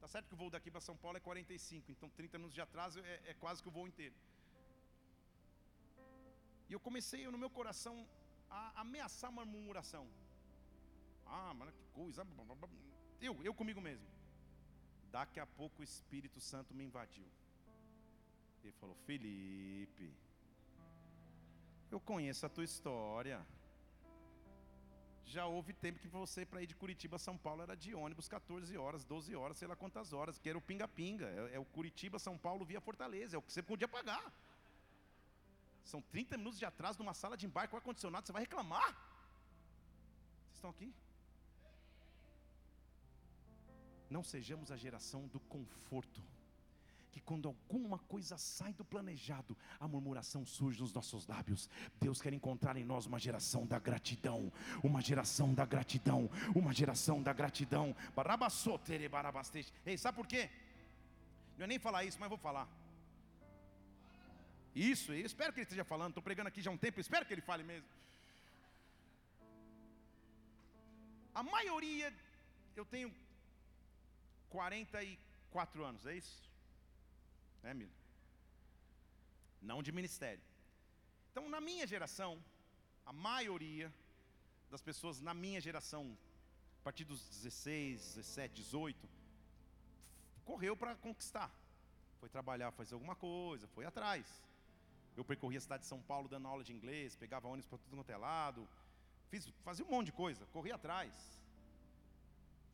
Tá 0.01 0.09
certo 0.09 0.29
que 0.29 0.35
o 0.35 0.37
voo 0.37 0.51
daqui 0.51 0.71
para 0.71 0.81
São 0.81 0.97
Paulo 0.97 1.19
é 1.19 1.21
45, 1.21 1.93
então 1.93 2.09
30 2.11 2.39
minutos 2.39 2.55
de 2.55 2.61
atraso 2.61 3.01
é, 3.01 3.21
é 3.27 3.35
quase 3.35 3.63
que 3.63 3.69
o 3.69 3.73
voo 3.73 3.87
inteiro. 3.87 4.15
E 6.69 6.73
eu 6.73 6.81
comecei 6.81 7.27
no 7.27 7.37
meu 7.37 7.51
coração 7.51 8.07
a 8.49 8.81
ameaçar 8.81 9.31
uma 9.31 9.45
murmuração. 9.45 10.09
Ah, 11.27 11.53
mas 11.55 11.71
que 11.75 11.85
coisa. 11.93 12.27
Eu, 13.21 13.43
eu 13.43 13.53
comigo 13.53 13.81
mesmo. 13.81 14.07
Daqui 15.11 15.41
a 15.41 15.47
pouco 15.47 15.81
o 15.81 15.85
Espírito 15.85 16.41
Santo 16.41 16.75
me 16.75 16.85
invadiu. 16.85 17.27
Ele 18.63 18.73
falou: 18.73 18.97
Felipe, 19.07 20.13
eu 21.91 22.01
conheço 22.01 22.47
a 22.47 22.49
tua 22.49 22.65
história. 22.65 23.45
Já 25.35 25.47
houve 25.47 25.73
tempo 25.73 26.01
que 26.01 26.09
você, 26.09 26.45
para 26.45 26.61
ir 26.63 26.67
de 26.67 26.75
Curitiba 26.75 27.15
a 27.15 27.19
São 27.27 27.37
Paulo, 27.39 27.63
era 27.63 27.77
de 27.77 27.95
ônibus 27.95 28.27
14 28.27 28.77
horas, 28.77 29.05
12 29.05 29.37
horas, 29.37 29.57
sei 29.59 29.69
lá 29.69 29.77
quantas 29.77 30.13
horas, 30.13 30.39
que 30.41 30.49
era 30.49 30.59
o 30.59 30.61
pinga-pinga. 30.61 31.27
É, 31.27 31.55
é 31.57 31.59
o 31.59 31.65
Curitiba, 31.65 32.19
São 32.19 32.37
Paulo 32.37 32.65
via 32.65 32.81
Fortaleza, 32.81 33.37
é 33.37 33.39
o 33.39 33.43
que 33.43 33.53
você 33.53 33.63
podia 33.63 33.87
pagar. 33.87 34.25
São 35.85 36.03
30 36.03 36.37
minutos 36.37 36.59
de 36.59 36.65
atraso 36.65 36.99
numa 36.99 37.15
sala 37.15 37.37
de 37.37 37.47
embarque 37.47 37.71
com 37.71 37.77
ar-condicionado, 37.77 38.27
você 38.27 38.33
vai 38.33 38.43
reclamar? 38.43 38.91
Vocês 40.47 40.57
estão 40.57 40.71
aqui? 40.71 40.93
Não 44.17 44.25
sejamos 44.25 44.73
a 44.73 44.77
geração 44.77 45.29
do 45.29 45.39
conforto 45.39 46.21
que 47.11 47.21
quando 47.21 47.49
alguma 47.49 47.99
coisa 47.99 48.39
sai 48.39 48.73
do 48.73 48.85
planejado, 48.85 49.57
a 49.79 49.89
murmuração 49.89 50.47
surge 50.47 50.81
nos 50.81 50.93
nossos 50.93 51.27
lábios. 51.27 51.69
Deus 52.01 52.21
quer 52.21 52.33
encontrar 52.33 52.77
em 52.77 52.85
nós 52.85 53.07
uma 53.07 53.19
geração 53.19 53.67
da 53.67 53.79
gratidão, 53.79 54.53
uma 54.83 55.01
geração 55.01 55.53
da 55.53 55.65
gratidão, 55.65 56.31
uma 56.55 56.73
geração 56.73 57.23
da 57.23 57.33
gratidão. 57.33 57.95
Ei, 59.85 59.99
sabe 59.99 60.17
por 60.17 60.27
quê? 60.27 60.51
Não 61.59 61.65
é 61.65 61.67
nem 61.67 61.79
falar 61.79 62.05
isso, 62.05 62.19
mas 62.21 62.29
vou 62.29 62.39
falar. 62.39 62.69
Isso, 64.75 65.13
eu 65.13 65.27
espero 65.27 65.53
que 65.53 65.61
ele 65.61 65.65
esteja 65.65 65.85
falando. 65.85 66.11
Estou 66.11 66.23
pregando 66.23 66.49
aqui 66.49 66.63
já 66.63 66.71
há 66.71 66.75
um 66.75 66.79
tempo, 66.79 67.01
espero 67.01 67.27
que 67.27 67.35
ele 67.35 67.41
fale 67.41 67.65
mesmo. 67.65 67.89
A 71.35 71.43
maioria, 71.43 72.13
eu 72.77 72.85
tenho 72.85 73.13
44 74.51 75.85
anos, 75.85 76.07
é 76.07 76.15
isso? 76.17 76.50
Né, 77.63 77.75
Mila? 77.75 77.93
Não 79.61 79.83
de 79.83 79.93
ministério. 79.93 80.43
Então, 81.31 81.49
na 81.49 81.61
minha 81.61 81.87
geração, 81.87 82.43
a 83.05 83.13
maioria 83.13 83.93
das 84.71 84.83
pessoas 84.83 85.21
na 85.21 85.35
minha 85.35 85.61
geração, 85.61 86.17
a 86.81 86.85
partir 86.85 87.05
dos 87.05 87.21
16, 87.29 88.15
17, 88.17 88.55
18, 88.55 89.09
correu 90.45 90.77
para 90.77 90.95
conquistar. 90.97 91.51
Foi 92.19 92.29
trabalhar, 92.29 92.71
fazer 92.73 92.95
alguma 92.95 93.17
coisa, 93.17 93.67
foi 93.69 93.85
atrás. 93.85 94.27
Eu 95.17 95.25
percorria 95.25 95.59
a 95.59 95.61
cidade 95.61 95.83
de 95.83 95.89
São 95.89 96.01
Paulo 96.01 96.29
dando 96.29 96.47
aula 96.49 96.63
de 96.63 96.73
inglês, 96.73 97.17
pegava 97.17 97.49
ônibus 97.49 97.67
para 97.67 97.79
tudo 97.79 97.97
quanto 97.97 98.11
é 98.11 98.17
lado, 98.17 98.69
fiz, 99.29 99.49
fazia 99.65 99.85
um 99.85 99.91
monte 99.91 100.07
de 100.07 100.13
coisa, 100.13 100.47
corria 100.47 100.77
atrás. 100.77 101.40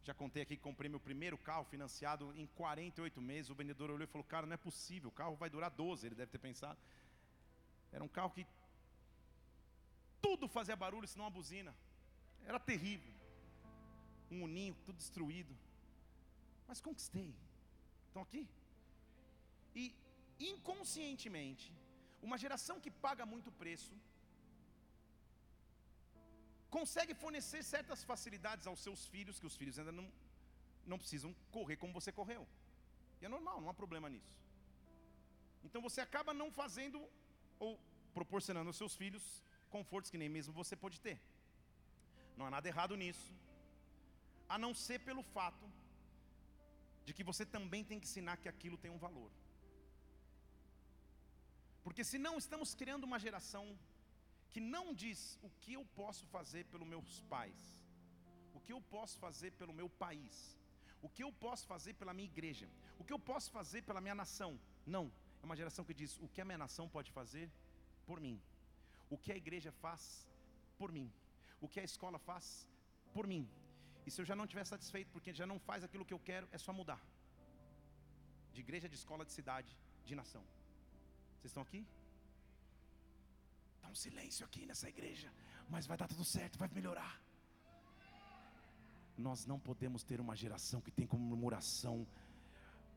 Já 0.07 0.15
contei 0.15 0.43
aqui 0.45 0.57
que 0.57 0.63
comprei 0.63 0.89
meu 0.89 1.01
primeiro 1.01 1.37
carro 1.37 1.65
financiado 1.65 2.33
em 2.41 2.47
48 2.47 3.21
meses. 3.21 3.51
O 3.51 3.57
vendedor 3.61 3.91
olhou 3.91 4.05
e 4.05 4.13
falou: 4.15 4.25
Cara, 4.35 4.47
não 4.47 4.55
é 4.55 4.57
possível, 4.69 5.09
o 5.09 5.17
carro 5.21 5.35
vai 5.35 5.51
durar 5.51 5.69
12. 5.69 6.07
Ele 6.07 6.15
deve 6.15 6.31
ter 6.31 6.39
pensado. 6.39 6.79
Era 7.93 8.05
um 8.05 8.13
carro 8.17 8.31
que 8.37 8.47
tudo 10.23 10.47
fazia 10.47 10.77
barulho, 10.77 11.09
senão 11.09 11.27
a 11.27 11.31
buzina. 11.39 11.75
Era 12.45 12.61
terrível. 12.61 13.13
Um 14.31 14.45
uninho, 14.45 14.77
tudo 14.87 14.97
destruído. 14.97 15.53
Mas 16.69 16.81
conquistei. 16.81 17.35
Estão 18.07 18.23
aqui? 18.23 18.49
E 19.75 19.93
inconscientemente, 20.39 21.67
uma 22.23 22.39
geração 22.39 22.79
que 22.85 22.93
paga 23.07 23.27
muito 23.27 23.51
preço, 23.51 23.93
consegue 26.77 27.15
fornecer 27.25 27.61
certas 27.75 28.01
facilidades 28.11 28.67
aos 28.71 28.81
seus 28.87 29.01
filhos, 29.13 29.39
que 29.41 29.49
os 29.51 29.57
filhos 29.61 29.79
ainda 29.79 29.93
não, 29.99 30.07
não 30.91 30.99
precisam 31.03 31.31
correr 31.57 31.77
como 31.83 31.97
você 31.99 32.11
correu. 32.19 32.43
E 33.21 33.25
é 33.27 33.31
normal, 33.35 33.57
não 33.63 33.71
há 33.71 33.75
problema 33.83 34.09
nisso. 34.15 34.35
Então 35.67 35.81
você 35.87 36.01
acaba 36.07 36.33
não 36.41 36.49
fazendo 36.61 36.99
ou 37.67 37.73
proporcionando 38.19 38.69
aos 38.71 38.81
seus 38.83 38.95
filhos 39.03 39.25
confortos 39.77 40.11
que 40.13 40.21
nem 40.23 40.31
mesmo 40.37 40.53
você 40.61 40.77
pode 40.85 40.99
ter. 41.07 41.17
Não 42.37 42.47
há 42.47 42.51
nada 42.57 42.69
errado 42.73 42.95
nisso, 43.03 43.33
a 44.55 44.59
não 44.65 44.73
ser 44.87 44.99
pelo 45.09 45.23
fato 45.37 45.67
de 47.07 47.15
que 47.17 47.25
você 47.31 47.45
também 47.57 47.83
tem 47.89 47.99
que 48.01 48.09
ensinar 48.11 48.37
que 48.43 48.51
aquilo 48.55 48.77
tem 48.85 48.91
um 48.97 49.03
valor. 49.07 49.31
Porque 51.85 52.05
senão 52.13 52.35
estamos 52.45 52.75
criando 52.81 53.05
uma 53.11 53.19
geração 53.27 53.65
que 54.57 54.61
não 54.77 54.95
diz 55.01 55.39
o 55.47 55.51
que 55.63 55.73
eu 55.79 55.85
posso 56.01 56.25
fazer 56.35 56.65
pelos 56.73 56.89
meus 56.93 57.21
pais, 57.33 57.63
o 58.55 58.61
que 58.65 58.73
eu 58.75 58.81
posso 58.95 59.19
fazer 59.25 59.51
pelo 59.59 59.75
meu 59.81 59.89
país, 60.03 60.35
o 61.07 61.11
que 61.15 61.23
eu 61.25 61.31
posso 61.31 61.67
fazer 61.73 61.93
pela 61.93 62.15
minha 62.15 62.31
igreja, 62.35 62.67
o 62.99 63.05
que 63.05 63.13
eu 63.13 63.19
posso 63.19 63.51
fazer 63.57 63.83
pela 63.89 64.01
minha 64.01 64.15
nação. 64.15 64.59
Não, 64.87 65.13
é 65.43 65.45
uma 65.45 65.59
geração 65.61 65.85
que 65.85 65.93
diz 65.93 66.17
o 66.27 66.29
que 66.33 66.41
a 66.41 66.47
minha 66.47 66.57
nação 66.65 66.89
pode 66.89 67.11
fazer 67.19 67.51
por 68.07 68.19
mim, 68.19 68.41
o 69.11 69.19
que 69.19 69.31
a 69.31 69.37
igreja 69.37 69.71
faz 69.73 70.27
por 70.79 70.91
mim, 70.91 71.13
o 71.61 71.69
que 71.69 71.79
a 71.79 71.85
escola 71.85 72.19
faz 72.19 72.67
por 73.13 73.27
mim. 73.27 73.47
E 74.07 74.11
se 74.11 74.23
eu 74.23 74.25
já 74.25 74.35
não 74.35 74.47
estiver 74.47 74.65
satisfeito 74.65 75.11
porque 75.11 75.35
já 75.35 75.47
não 75.47 75.59
faz 75.69 75.85
aquilo 75.85 76.07
que 76.07 76.15
eu 76.15 76.23
quero, 76.31 76.49
é 76.51 76.57
só 76.57 76.73
mudar. 76.73 77.03
De 78.55 78.63
igreja, 78.63 78.89
de 78.89 78.97
escola, 79.03 79.23
de 79.23 79.33
cidade, 79.33 79.77
de 80.07 80.15
nação. 80.15 80.45
Vocês 81.35 81.51
estão 81.53 81.63
aqui? 81.63 81.87
Está 83.87 83.93
um 83.93 83.95
silêncio 83.95 84.45
aqui 84.45 84.67
nessa 84.67 84.89
igreja, 84.89 85.33
mas 85.69 85.87
vai 85.87 85.97
dar 85.97 86.09
tudo 86.09 86.25
certo, 86.25 86.59
vai 86.59 86.69
melhorar. 86.75 87.21
Nós 89.17 89.47
não 89.47 89.61
podemos 89.61 90.03
ter 90.03 90.21
uma 90.21 90.35
geração 90.35 90.81
que 90.81 90.91
tem 90.91 91.07
como 91.07 91.23
murmuração 91.23 92.05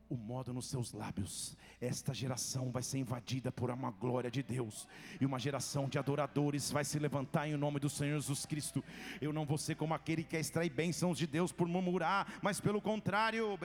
o 0.08 0.16
modo 0.16 0.52
nos 0.52 0.66
seus 0.66 0.92
lábios. 0.92 1.56
Esta 1.80 2.12
geração 2.12 2.72
vai 2.72 2.82
ser 2.82 2.98
invadida 2.98 3.52
por 3.52 3.70
uma 3.70 3.92
glória 3.92 4.30
de 4.32 4.42
Deus, 4.42 4.88
e 5.20 5.24
uma 5.24 5.38
geração 5.38 5.88
de 5.88 5.96
adoradores 5.96 6.72
vai 6.72 6.84
se 6.84 6.98
levantar 6.98 7.46
em 7.46 7.56
nome 7.56 7.78
do 7.78 7.88
Senhor 7.88 8.18
Jesus 8.18 8.44
Cristo. 8.44 8.82
Eu 9.20 9.32
não 9.32 9.46
vou 9.46 9.58
ser 9.58 9.76
como 9.76 9.94
aquele 9.94 10.24
que 10.24 10.30
quer 10.30 10.40
extrair 10.40 10.70
bênçãos 10.70 11.16
de 11.16 11.26
Deus 11.28 11.52
por 11.52 11.68
murmurar, 11.68 12.40
mas 12.42 12.60
pelo 12.60 12.82
contrário, 12.82 13.56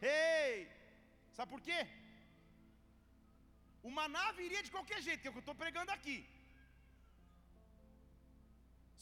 ei, 0.00 0.68
sabe 1.32 1.50
por 1.50 1.60
quê? 1.60 1.86
O 3.88 3.90
maná 3.98 4.24
viria 4.40 4.62
de 4.66 4.70
qualquer 4.76 5.00
jeito, 5.06 5.20
que 5.20 5.28
é 5.28 5.30
o 5.30 5.34
que 5.34 5.42
eu 5.42 5.46
estou 5.46 5.60
pregando 5.62 5.92
aqui. 5.96 6.18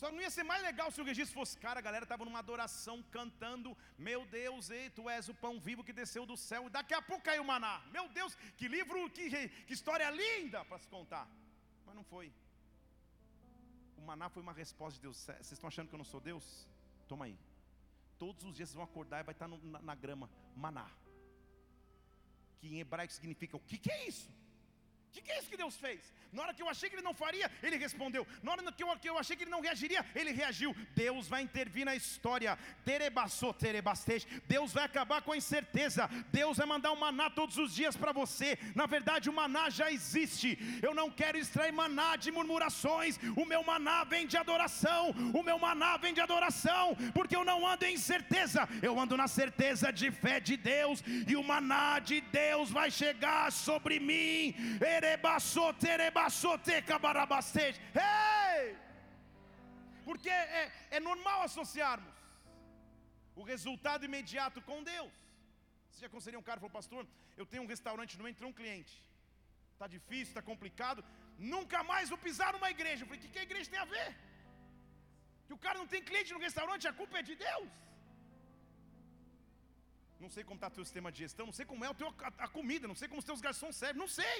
Só 0.01 0.11
não 0.11 0.21
ia 0.25 0.31
ser 0.37 0.43
mais 0.43 0.63
legal 0.69 0.89
se 0.91 1.01
o 1.01 1.05
registro 1.05 1.35
fosse, 1.39 1.57
cara, 1.65 1.79
a 1.79 1.87
galera 1.87 2.05
estava 2.05 2.25
numa 2.25 2.41
adoração 2.41 2.97
cantando, 3.17 3.77
meu 4.07 4.21
Deus, 4.27 4.71
ei, 4.79 4.91
tu 4.97 5.09
és 5.09 5.29
o 5.33 5.35
pão 5.43 5.61
vivo 5.67 5.85
que 5.85 5.93
desceu 5.93 6.25
do 6.31 6.37
céu, 6.37 6.67
e 6.67 6.71
daqui 6.77 6.95
a 6.95 7.01
pouco 7.01 7.23
caiu 7.29 7.43
o 7.43 7.51
maná. 7.53 7.75
Meu 7.97 8.09
Deus, 8.09 8.35
que 8.57 8.67
livro, 8.67 9.09
que, 9.11 9.31
que 9.67 9.73
história 9.79 10.11
linda 10.11 10.65
para 10.65 10.81
se 10.85 10.89
contar. 10.89 11.29
Mas 11.87 11.95
não 11.95 12.03
foi. 12.03 12.33
O 13.97 14.03
maná 14.03 14.29
foi 14.29 14.43
uma 14.43 14.53
resposta 14.53 14.97
de 14.97 15.03
Deus. 15.03 15.17
Vocês 15.19 15.53
estão 15.53 15.69
achando 15.69 15.89
que 15.89 15.95
eu 15.95 16.03
não 16.05 16.13
sou 16.13 16.21
Deus? 16.21 16.67
Toma 17.07 17.27
aí. 17.27 17.39
Todos 18.19 18.43
os 18.45 18.57
dias 18.57 18.71
vocês 18.71 18.75
vão 18.75 18.85
acordar 18.85 19.21
e 19.21 19.23
vai 19.23 19.33
estar 19.33 19.47
no, 19.47 19.59
na, 19.59 19.81
na, 19.81 19.95
grama, 19.95 20.29
maná. 20.57 20.91
Que 22.59 22.67
em 22.75 22.81
hebraico 22.81 23.13
significa 23.13 23.57
o 23.57 23.61
que, 23.61 23.79
que 23.79 23.93
é 23.93 24.09
isso? 24.09 24.29
O 25.13 25.15
que, 25.15 25.21
que 25.21 25.31
é 25.31 25.39
isso 25.39 25.51
que 25.51 25.59
Deus 25.59 25.77
fez? 25.77 26.01
Na 26.33 26.43
hora 26.43 26.55
que 26.55 26.63
eu 26.63 26.69
achei 26.71 26.89
que 26.89 26.97
ele 26.97 27.03
não 27.03 27.13
faria, 27.13 27.51
ele 27.63 27.77
respondeu. 27.77 28.27
Na 28.43 28.53
hora 28.53 28.73
que 28.73 28.83
eu, 28.83 28.89
que 28.97 29.11
eu 29.11 29.19
achei 29.19 29.37
que 29.37 29.45
ele 29.45 29.51
não 29.51 29.61
reagiria, 29.61 30.03
ele 30.15 30.33
reagiu. 30.33 30.75
Deus 30.97 31.29
vai 31.29 31.43
intervir 31.43 31.85
na 31.85 31.95
história. 31.95 32.59
Deus 34.49 34.73
vai 34.73 34.85
acabar 34.85 35.21
com 35.21 35.33
a 35.33 35.37
incerteza. 35.37 36.09
Deus 36.33 36.57
vai 36.57 36.67
mandar 36.67 36.93
um 36.93 36.97
maná 36.97 37.29
todos 37.29 37.59
os 37.59 37.75
dias 37.75 37.95
para 37.95 38.13
você. 38.13 38.59
Na 38.75 38.87
verdade, 38.87 39.29
o 39.29 39.33
maná 39.35 39.69
já 39.69 39.93
existe. 39.93 40.59
Eu 40.81 40.95
não 40.95 41.11
quero 41.11 41.37
extrair 41.37 41.73
maná 41.73 42.17
de 42.17 42.33
murmurações. 42.33 43.19
O 43.37 43.45
meu 43.45 43.63
maná 43.63 44.05
vem 44.05 44.27
de 44.27 44.39
adoração. 44.39 45.11
O 45.35 45.43
meu 45.43 45.59
maná 45.59 45.99
vem 45.99 46.15
de 46.15 46.23
adoração. 46.23 46.97
Porque 47.13 47.37
eu 47.37 47.45
não 47.45 47.67
ando 47.67 47.85
em 47.85 47.93
incerteza. 47.93 48.67
Eu 48.81 48.99
ando 48.99 49.19
na 49.19 49.29
certeza 49.29 49.93
de 49.93 50.11
fé 50.11 50.41
de 50.41 50.57
Deus. 50.57 51.05
E 51.29 51.37
o 51.37 51.45
maná 51.45 51.99
de 51.99 52.23
Deus 52.23 52.71
vai 52.71 52.91
chegar 52.91 53.53
sobre 53.53 54.01
mim. 54.01 54.55
Ei! 57.95 58.77
Porque 60.07 60.31
é, 60.61 60.73
é 60.97 61.01
normal 61.01 61.39
associarmos 61.49 62.15
o 63.41 63.43
resultado 63.53 64.05
imediato 64.11 64.61
com 64.69 64.79
Deus. 64.95 65.13
Você 65.91 66.01
já 66.03 66.09
aconselhou 66.11 66.41
um 66.41 66.49
cara 66.49 66.59
e 66.59 66.63
falou, 66.65 66.79
pastor, 66.81 67.03
eu 67.41 67.47
tenho 67.51 67.63
um 67.65 67.73
restaurante, 67.75 68.19
não 68.21 68.29
entrou 68.33 68.49
um 68.51 68.59
cliente. 68.61 68.95
Está 69.75 69.87
difícil, 69.97 70.31
está 70.33 70.43
complicado. 70.51 71.01
Nunca 71.55 71.79
mais 71.93 72.09
vou 72.13 72.19
pisar 72.27 72.51
numa 72.57 72.71
igreja. 72.77 73.03
Eu 73.03 73.09
falei, 73.09 73.21
o 73.21 73.23
que, 73.23 73.33
que 73.35 73.43
a 73.43 73.49
igreja 73.49 73.71
tem 73.75 73.81
a 73.85 73.91
ver? 73.97 74.11
Que 75.47 75.55
o 75.59 75.63
cara 75.65 75.79
não 75.83 75.89
tem 75.93 76.03
cliente 76.11 76.33
no 76.37 76.45
restaurante, 76.49 76.91
a 76.91 76.93
culpa 77.01 77.19
é 77.21 77.23
de 77.31 77.37
Deus. 77.47 77.71
Não 80.23 80.31
sei 80.35 80.43
como 80.49 80.59
está 80.59 80.69
o 80.69 80.77
teu 80.77 80.85
sistema 80.89 81.11
de 81.15 81.19
gestão, 81.25 81.47
não 81.51 81.57
sei 81.59 81.67
como 81.71 81.85
é 81.87 81.91
o 81.91 81.99
teu, 82.01 82.09
a, 82.29 82.33
a 82.47 82.49
comida, 82.57 82.87
não 82.91 82.99
sei 83.01 83.09
como 83.09 83.23
os 83.23 83.29
teus 83.31 83.41
garçons 83.47 83.75
servem, 83.83 84.01
não 84.05 84.11
sei. 84.21 84.39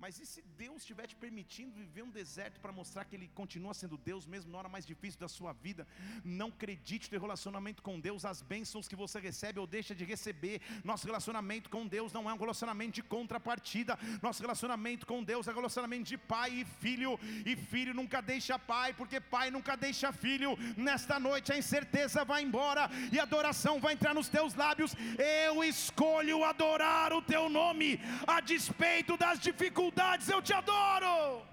Mas 0.00 0.18
e 0.18 0.24
se 0.24 0.40
Deus 0.56 0.78
estiver 0.78 1.06
te 1.06 1.14
permitindo 1.14 1.74
viver 1.74 2.02
um 2.02 2.10
deserto 2.10 2.58
para 2.58 2.72
mostrar 2.72 3.04
que 3.04 3.14
Ele 3.14 3.28
continua 3.34 3.74
sendo 3.74 3.98
Deus, 3.98 4.26
mesmo 4.26 4.50
na 4.50 4.56
hora 4.56 4.68
mais 4.68 4.86
difícil 4.86 5.20
da 5.20 5.28
sua 5.28 5.52
vida? 5.52 5.86
Não 6.24 6.48
acredite 6.48 7.12
no 7.12 7.20
relacionamento 7.20 7.82
com 7.82 8.00
Deus, 8.00 8.24
as 8.24 8.40
bênçãos 8.40 8.88
que 8.88 8.96
você 8.96 9.20
recebe 9.20 9.60
ou 9.60 9.66
deixa 9.66 9.94
de 9.94 10.06
receber. 10.06 10.62
Nosso 10.82 11.06
relacionamento 11.06 11.68
com 11.68 11.86
Deus 11.86 12.14
não 12.14 12.30
é 12.30 12.32
um 12.32 12.38
relacionamento 12.38 12.92
de 12.92 13.02
contrapartida. 13.02 13.98
Nosso 14.22 14.40
relacionamento 14.40 15.06
com 15.06 15.22
Deus 15.22 15.46
é 15.46 15.52
um 15.52 15.54
relacionamento 15.54 16.04
de 16.04 16.16
pai 16.16 16.50
e 16.60 16.64
filho. 16.64 17.20
E 17.44 17.54
filho 17.54 17.92
nunca 17.92 18.22
deixa 18.22 18.58
pai, 18.58 18.94
porque 18.94 19.20
pai 19.20 19.50
nunca 19.50 19.76
deixa 19.76 20.10
filho. 20.12 20.56
Nesta 20.78 21.20
noite 21.20 21.52
a 21.52 21.58
incerteza 21.58 22.24
vai 22.24 22.42
embora 22.42 22.88
e 23.12 23.20
a 23.20 23.24
adoração 23.24 23.78
vai 23.78 23.92
entrar 23.92 24.14
nos 24.14 24.30
teus 24.30 24.54
lábios. 24.54 24.94
Eu 25.18 25.62
escolho 25.62 26.42
adorar 26.42 27.12
o 27.12 27.20
teu 27.20 27.50
nome, 27.50 28.00
a 28.26 28.40
despeito 28.40 29.18
das 29.18 29.38
dificuldades 29.38 29.89
dificuldades, 29.90 30.28
eu 30.28 30.40
te 30.42 30.52
adoro. 30.52 31.44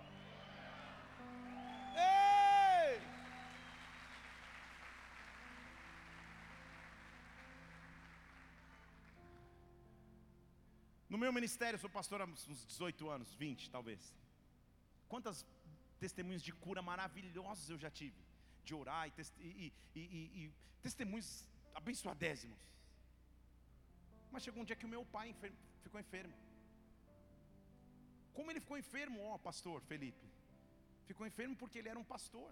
Ei! 1.96 3.02
No 11.10 11.18
meu 11.18 11.32
ministério, 11.34 11.80
sou 11.80 11.90
pastor 11.90 12.22
há 12.22 12.26
uns 12.26 12.66
18 12.68 13.10
anos, 13.10 13.34
20 13.34 13.70
talvez. 13.70 14.16
Quantas 15.08 15.46
testemunhos 16.00 16.44
de 16.44 16.52
cura 16.52 16.82
maravilhosos 16.82 17.70
eu 17.70 17.78
já 17.78 17.90
tive, 17.90 18.22
de 18.64 18.76
orar 18.76 19.08
e, 19.08 19.14
e, 19.40 19.74
e, 19.96 20.02
e 20.44 20.54
testemunhos 20.82 21.48
abençoadésimos. 21.74 22.60
Mas 24.32 24.44
chegou 24.44 24.62
um 24.62 24.66
dia 24.66 24.76
que 24.76 24.86
o 24.86 24.90
meu 24.90 25.06
pai 25.06 25.36
ficou 25.82 26.00
enfermo. 26.00 26.47
Como 28.38 28.52
ele 28.52 28.64
ficou 28.64 28.78
enfermo, 28.84 29.20
ó, 29.32 29.38
pastor 29.50 29.78
Felipe? 29.92 30.28
Ficou 31.10 31.26
enfermo 31.30 31.56
porque 31.62 31.80
ele 31.80 31.90
era 31.94 32.00
um 32.04 32.10
pastor. 32.14 32.50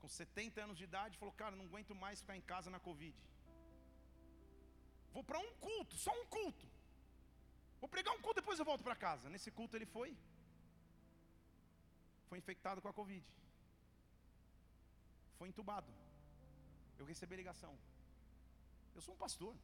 Com 0.00 0.08
70 0.08 0.64
anos 0.64 0.78
de 0.80 0.84
idade, 0.88 1.18
falou: 1.20 1.34
Cara, 1.42 1.54
não 1.58 1.66
aguento 1.68 1.94
mais 2.04 2.20
ficar 2.22 2.36
em 2.40 2.46
casa 2.52 2.68
na 2.74 2.80
Covid. 2.88 3.16
Vou 5.14 5.22
para 5.28 5.38
um 5.46 5.52
culto, 5.66 5.94
só 6.06 6.12
um 6.20 6.26
culto. 6.36 6.66
Vou 7.80 7.88
pregar 7.94 8.12
um 8.16 8.22
culto, 8.24 8.40
depois 8.40 8.58
eu 8.58 8.68
volto 8.72 8.82
para 8.88 8.96
casa. 9.06 9.30
Nesse 9.34 9.50
culto 9.58 9.76
ele 9.76 9.88
foi. 9.96 10.10
Foi 12.28 12.38
infectado 12.42 12.82
com 12.82 12.90
a 12.92 12.98
Covid. 13.00 13.24
Foi 15.38 15.48
entubado. 15.48 15.90
Eu 16.98 17.06
recebi 17.12 17.36
ligação. 17.36 17.74
Eu 18.96 19.00
sou 19.00 19.14
um 19.14 19.22
pastor. 19.26 19.54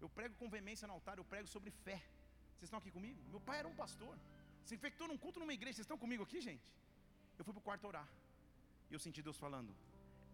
Eu 0.00 0.08
prego 0.18 0.34
com 0.40 0.54
veemência 0.56 0.86
no 0.88 0.94
altar, 0.94 1.18
eu 1.18 1.30
prego 1.32 1.48
sobre 1.48 1.70
fé. 1.86 2.00
Vocês 2.62 2.68
estão 2.70 2.82
aqui 2.82 2.92
comigo? 2.96 3.20
Meu 3.28 3.40
pai 3.46 3.58
era 3.58 3.66
um 3.70 3.74
pastor. 3.74 4.16
Se 4.66 4.72
infectou 4.76 5.08
num 5.08 5.18
culto 5.22 5.40
numa 5.40 5.52
igreja. 5.52 5.74
Vocês 5.74 5.86
estão 5.86 5.98
comigo 5.98 6.22
aqui, 6.22 6.40
gente? 6.40 6.66
Eu 7.36 7.44
fui 7.44 7.52
para 7.54 7.60
o 7.62 7.64
quarto 7.68 7.88
orar. 7.88 8.08
E 8.88 8.94
eu 8.94 9.00
senti 9.00 9.20
Deus 9.20 9.36
falando: 9.36 9.74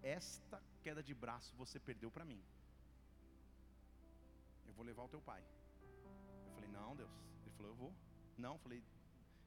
Esta 0.02 0.62
queda 0.82 1.02
de 1.02 1.14
braço 1.14 1.56
você 1.56 1.80
perdeu 1.80 2.10
para 2.10 2.26
mim. 2.26 2.38
Eu 4.66 4.74
vou 4.74 4.84
levar 4.84 5.04
o 5.04 5.08
teu 5.08 5.22
pai. 5.22 5.42
Eu 6.48 6.52
falei: 6.56 6.68
Não, 6.68 6.94
Deus. 6.94 7.10
Ele 7.46 7.54
falou: 7.56 7.72
Eu 7.72 7.76
vou. 7.76 7.94
Não, 8.36 8.52
eu 8.56 8.58
falei: 8.58 8.82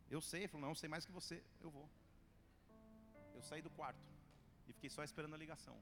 Eu 0.09 0.19
sei. 0.19 0.41
Ele 0.41 0.47
falou: 0.47 0.63
Não, 0.65 0.71
eu 0.71 0.81
sei 0.83 0.89
mais 0.89 1.05
que 1.05 1.11
você. 1.11 1.43
Eu 1.61 1.69
vou. 1.69 1.87
Eu 3.35 3.43
saí 3.43 3.61
do 3.61 3.69
quarto 3.69 4.03
e 4.67 4.73
fiquei 4.73 4.89
só 4.89 5.03
esperando 5.03 5.35
a 5.35 5.37
ligação. 5.37 5.77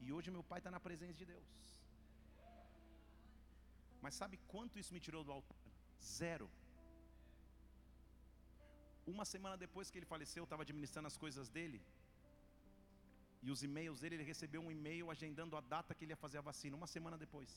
E 0.00 0.12
hoje 0.12 0.32
meu 0.32 0.42
pai 0.42 0.58
está 0.58 0.72
na 0.72 0.80
presença 0.80 1.14
de 1.14 1.24
Deus. 1.24 1.75
Mas 4.06 4.14
sabe 4.22 4.36
quanto 4.52 4.78
isso 4.80 4.94
me 4.94 5.00
tirou 5.04 5.22
do 5.28 5.32
altar? 5.36 5.62
Zero. 6.18 6.48
Uma 9.12 9.24
semana 9.32 9.56
depois 9.62 9.90
que 9.90 9.98
ele 9.98 10.08
faleceu, 10.12 10.42
eu 10.42 10.48
estava 10.48 10.62
administrando 10.66 11.08
as 11.08 11.16
coisas 11.24 11.48
dele. 11.56 11.80
E 13.46 13.50
os 13.54 13.62
e-mails 13.68 13.98
dele, 14.00 14.14
ele 14.16 14.28
recebeu 14.32 14.60
um 14.66 14.70
e-mail 14.76 15.10
agendando 15.14 15.56
a 15.56 15.62
data 15.74 15.92
que 15.94 16.04
ele 16.04 16.12
ia 16.12 16.22
fazer 16.24 16.38
a 16.38 16.46
vacina, 16.50 16.76
uma 16.80 16.90
semana 16.94 17.18
depois. 17.24 17.50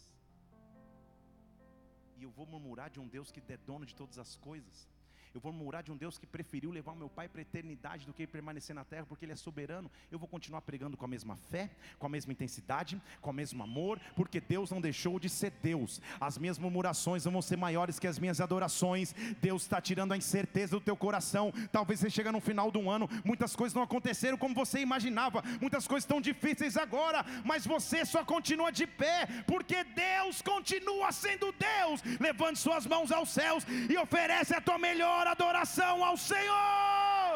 E 2.17 2.23
eu 2.23 2.31
vou 2.37 2.47
murmurar 2.53 2.89
de 2.95 2.99
um 3.03 3.07
Deus 3.15 3.31
que 3.31 3.43
é 3.55 3.57
dono 3.69 3.85
de 3.85 3.95
todas 4.01 4.17
as 4.17 4.33
coisas. 4.49 4.89
Eu 5.33 5.39
vou 5.39 5.53
murmurar 5.53 5.83
de 5.83 5.91
um 5.91 5.95
Deus 5.95 6.17
que 6.17 6.25
preferiu 6.25 6.71
levar 6.71 6.95
meu 6.95 7.07
pai 7.07 7.27
para 7.27 7.39
a 7.39 7.43
eternidade 7.43 8.03
do 8.03 8.13
que 8.13 8.25
permanecer 8.25 8.75
na 8.75 8.83
terra, 8.83 9.05
porque 9.07 9.25
Ele 9.25 9.33
é 9.33 9.35
soberano. 9.35 9.89
Eu 10.11 10.17
vou 10.17 10.27
continuar 10.27 10.61
pregando 10.61 10.97
com 10.97 11.05
a 11.05 11.07
mesma 11.07 11.35
fé, 11.35 11.69
com 11.99 12.07
a 12.07 12.09
mesma 12.09 12.33
intensidade, 12.33 12.99
com 13.21 13.29
o 13.29 13.33
mesmo 13.33 13.61
amor, 13.61 13.99
porque 14.15 14.41
Deus 14.41 14.71
não 14.71 14.81
deixou 14.81 15.19
de 15.19 15.29
ser 15.29 15.51
Deus. 15.61 16.01
As 16.19 16.39
minhas 16.39 16.57
murmurações 16.57 17.25
não 17.25 17.31
vão 17.31 17.43
ser 17.43 17.57
maiores 17.57 17.99
que 17.99 18.07
as 18.07 18.17
minhas 18.17 18.41
adorações. 18.41 19.13
Deus 19.39 19.61
está 19.61 19.79
tirando 19.79 20.13
a 20.13 20.17
incerteza 20.17 20.71
do 20.71 20.81
teu 20.81 20.97
coração. 20.97 21.53
Talvez 21.71 21.99
você 21.99 22.09
chega 22.09 22.31
no 22.31 22.41
final 22.41 22.71
do 22.71 22.89
ano, 22.89 23.07
muitas 23.23 23.55
coisas 23.55 23.75
não 23.75 23.83
aconteceram 23.83 24.37
como 24.37 24.55
você 24.55 24.79
imaginava, 24.79 25.43
muitas 25.61 25.87
coisas 25.87 26.05
estão 26.05 26.19
difíceis 26.19 26.75
agora, 26.75 27.23
mas 27.45 27.67
você 27.67 28.03
só 28.03 28.25
continua 28.25 28.71
de 28.71 28.87
pé, 28.87 29.27
porque 29.45 29.83
Deus 29.83 30.41
continua 30.41 31.11
sendo 31.11 31.53
Deus. 31.53 32.01
Levante 32.19 32.57
suas 32.57 32.87
mãos 32.87 33.11
aos 33.11 33.29
céus 33.29 33.63
e 33.87 33.95
oferece 33.95 34.55
a 34.55 34.61
tua 34.61 34.79
melhor 34.79 35.18
maior 35.19 35.27
adoração 35.35 35.95
ao 36.09 36.17
Senhor. 36.29 37.35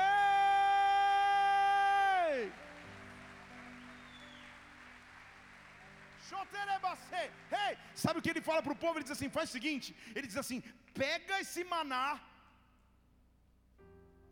Ei! 0.00 2.42
Ei! 7.64 7.72
Sabe 8.02 8.18
o 8.18 8.22
que 8.22 8.32
ele 8.32 8.48
fala 8.48 8.62
para 8.66 8.76
o 8.76 8.80
povo? 8.84 8.94
Ele 8.96 9.08
diz 9.08 9.16
assim: 9.16 9.36
faz 9.38 9.48
o 9.48 9.56
seguinte, 9.58 9.88
ele 10.16 10.28
diz 10.30 10.38
assim: 10.42 10.58
pega 11.02 11.40
esse 11.44 11.62
maná, 11.74 12.08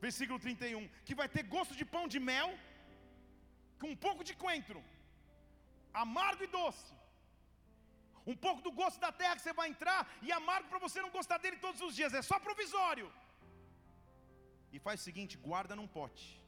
versículo 0.06 0.38
31, 0.38 0.88
que 1.06 1.18
vai 1.20 1.28
ter 1.37 1.44
gosto 1.56 1.74
de 1.80 1.87
pão 1.94 2.04
de 2.14 2.20
mel, 2.30 2.48
com 3.80 3.88
um 3.94 4.00
pouco 4.06 4.22
de 4.30 4.35
coentro, 4.44 4.80
amargo 6.04 6.44
e 6.48 6.52
doce 6.59 6.90
um 8.26 8.37
pouco 8.37 8.61
do 8.62 8.72
gosto 8.72 9.00
da 9.00 9.11
terra 9.11 9.37
que 9.37 9.42
você 9.42 9.52
vai 9.52 9.68
entrar 9.68 10.09
e 10.22 10.30
amargo 10.30 10.68
para 10.68 10.78
você 10.78 11.00
não 11.00 11.11
gostar 11.11 11.38
dele 11.38 11.56
todos 11.56 11.80
os 11.80 11.94
dias, 11.94 12.12
é 12.14 12.22
só 12.22 12.38
provisório. 12.38 13.11
E 14.72 14.78
faz 14.78 15.00
o 15.00 15.04
seguinte: 15.04 15.37
guarda 15.37 15.74
num 15.74 15.88
pote. 15.88 16.40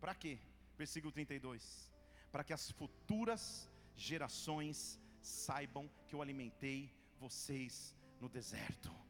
Para 0.00 0.14
quê? 0.14 0.38
Versículo 0.76 1.12
32. 1.12 1.90
Para 2.30 2.44
que 2.44 2.52
as 2.52 2.70
futuras 2.70 3.70
gerações 3.96 5.00
saibam 5.20 5.90
que 6.06 6.14
eu 6.14 6.22
alimentei 6.22 6.92
vocês 7.18 7.96
no 8.20 8.28
deserto. 8.28 9.05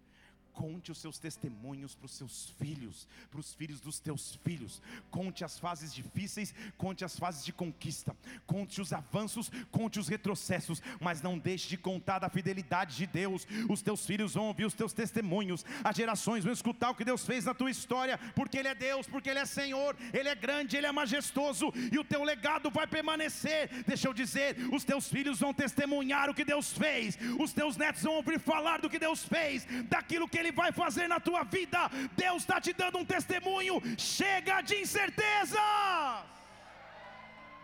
Conte 0.56 0.90
os 0.90 0.96
seus 0.96 1.18
testemunhos 1.18 1.94
para 1.94 2.06
os 2.06 2.12
seus 2.12 2.48
filhos, 2.58 3.06
para 3.30 3.38
os 3.38 3.52
filhos 3.52 3.78
dos 3.78 4.00
teus 4.00 4.36
filhos. 4.42 4.80
Conte 5.10 5.44
as 5.44 5.58
fases 5.58 5.92
difíceis, 5.92 6.54
conte 6.78 7.04
as 7.04 7.18
fases 7.18 7.44
de 7.44 7.52
conquista. 7.52 8.16
Conte 8.46 8.80
os 8.80 8.90
avanços, 8.90 9.50
conte 9.70 10.00
os 10.00 10.08
retrocessos, 10.08 10.82
mas 10.98 11.20
não 11.20 11.38
deixe 11.38 11.68
de 11.68 11.76
contar 11.76 12.20
da 12.20 12.30
fidelidade 12.30 12.96
de 12.96 13.06
Deus. 13.06 13.46
Os 13.68 13.82
teus 13.82 14.06
filhos 14.06 14.32
vão 14.32 14.46
ouvir 14.46 14.64
os 14.64 14.72
teus 14.72 14.94
testemunhos. 14.94 15.62
As 15.84 15.94
gerações 15.94 16.42
vão 16.42 16.54
escutar 16.54 16.88
o 16.88 16.94
que 16.94 17.04
Deus 17.04 17.26
fez 17.26 17.44
na 17.44 17.52
tua 17.52 17.70
história, 17.70 18.16
porque 18.34 18.56
Ele 18.56 18.68
é 18.68 18.74
Deus, 18.74 19.06
porque 19.06 19.28
Ele 19.28 19.40
é 19.40 19.44
Senhor, 19.44 19.94
Ele 20.10 20.30
é 20.30 20.34
grande, 20.34 20.78
Ele 20.78 20.86
é 20.86 20.92
majestoso 20.92 21.70
e 21.92 21.98
o 21.98 22.04
teu 22.04 22.24
legado 22.24 22.70
vai 22.70 22.86
permanecer. 22.86 23.84
Deixa 23.86 24.08
eu 24.08 24.14
dizer, 24.14 24.56
os 24.72 24.84
teus 24.84 25.06
filhos 25.06 25.38
vão 25.38 25.52
testemunhar 25.52 26.30
o 26.30 26.34
que 26.34 26.46
Deus 26.46 26.72
fez. 26.72 27.18
Os 27.38 27.52
teus 27.52 27.76
netos 27.76 28.02
vão 28.02 28.14
ouvir 28.14 28.40
falar 28.40 28.80
do 28.80 28.88
que 28.88 28.98
Deus 28.98 29.22
fez, 29.22 29.66
daquilo 29.90 30.26
que 30.26 30.38
Ele 30.38 30.45
ele 30.46 30.52
vai 30.52 30.70
fazer 30.72 31.08
na 31.08 31.18
tua 31.18 31.42
vida. 31.44 31.90
Deus 32.16 32.42
está 32.42 32.60
te 32.60 32.72
dando 32.72 32.98
um 32.98 33.04
testemunho. 33.04 33.80
Chega 33.98 34.60
de 34.60 34.76
incerteza. 34.80 35.60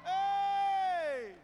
Ei! 0.04 1.34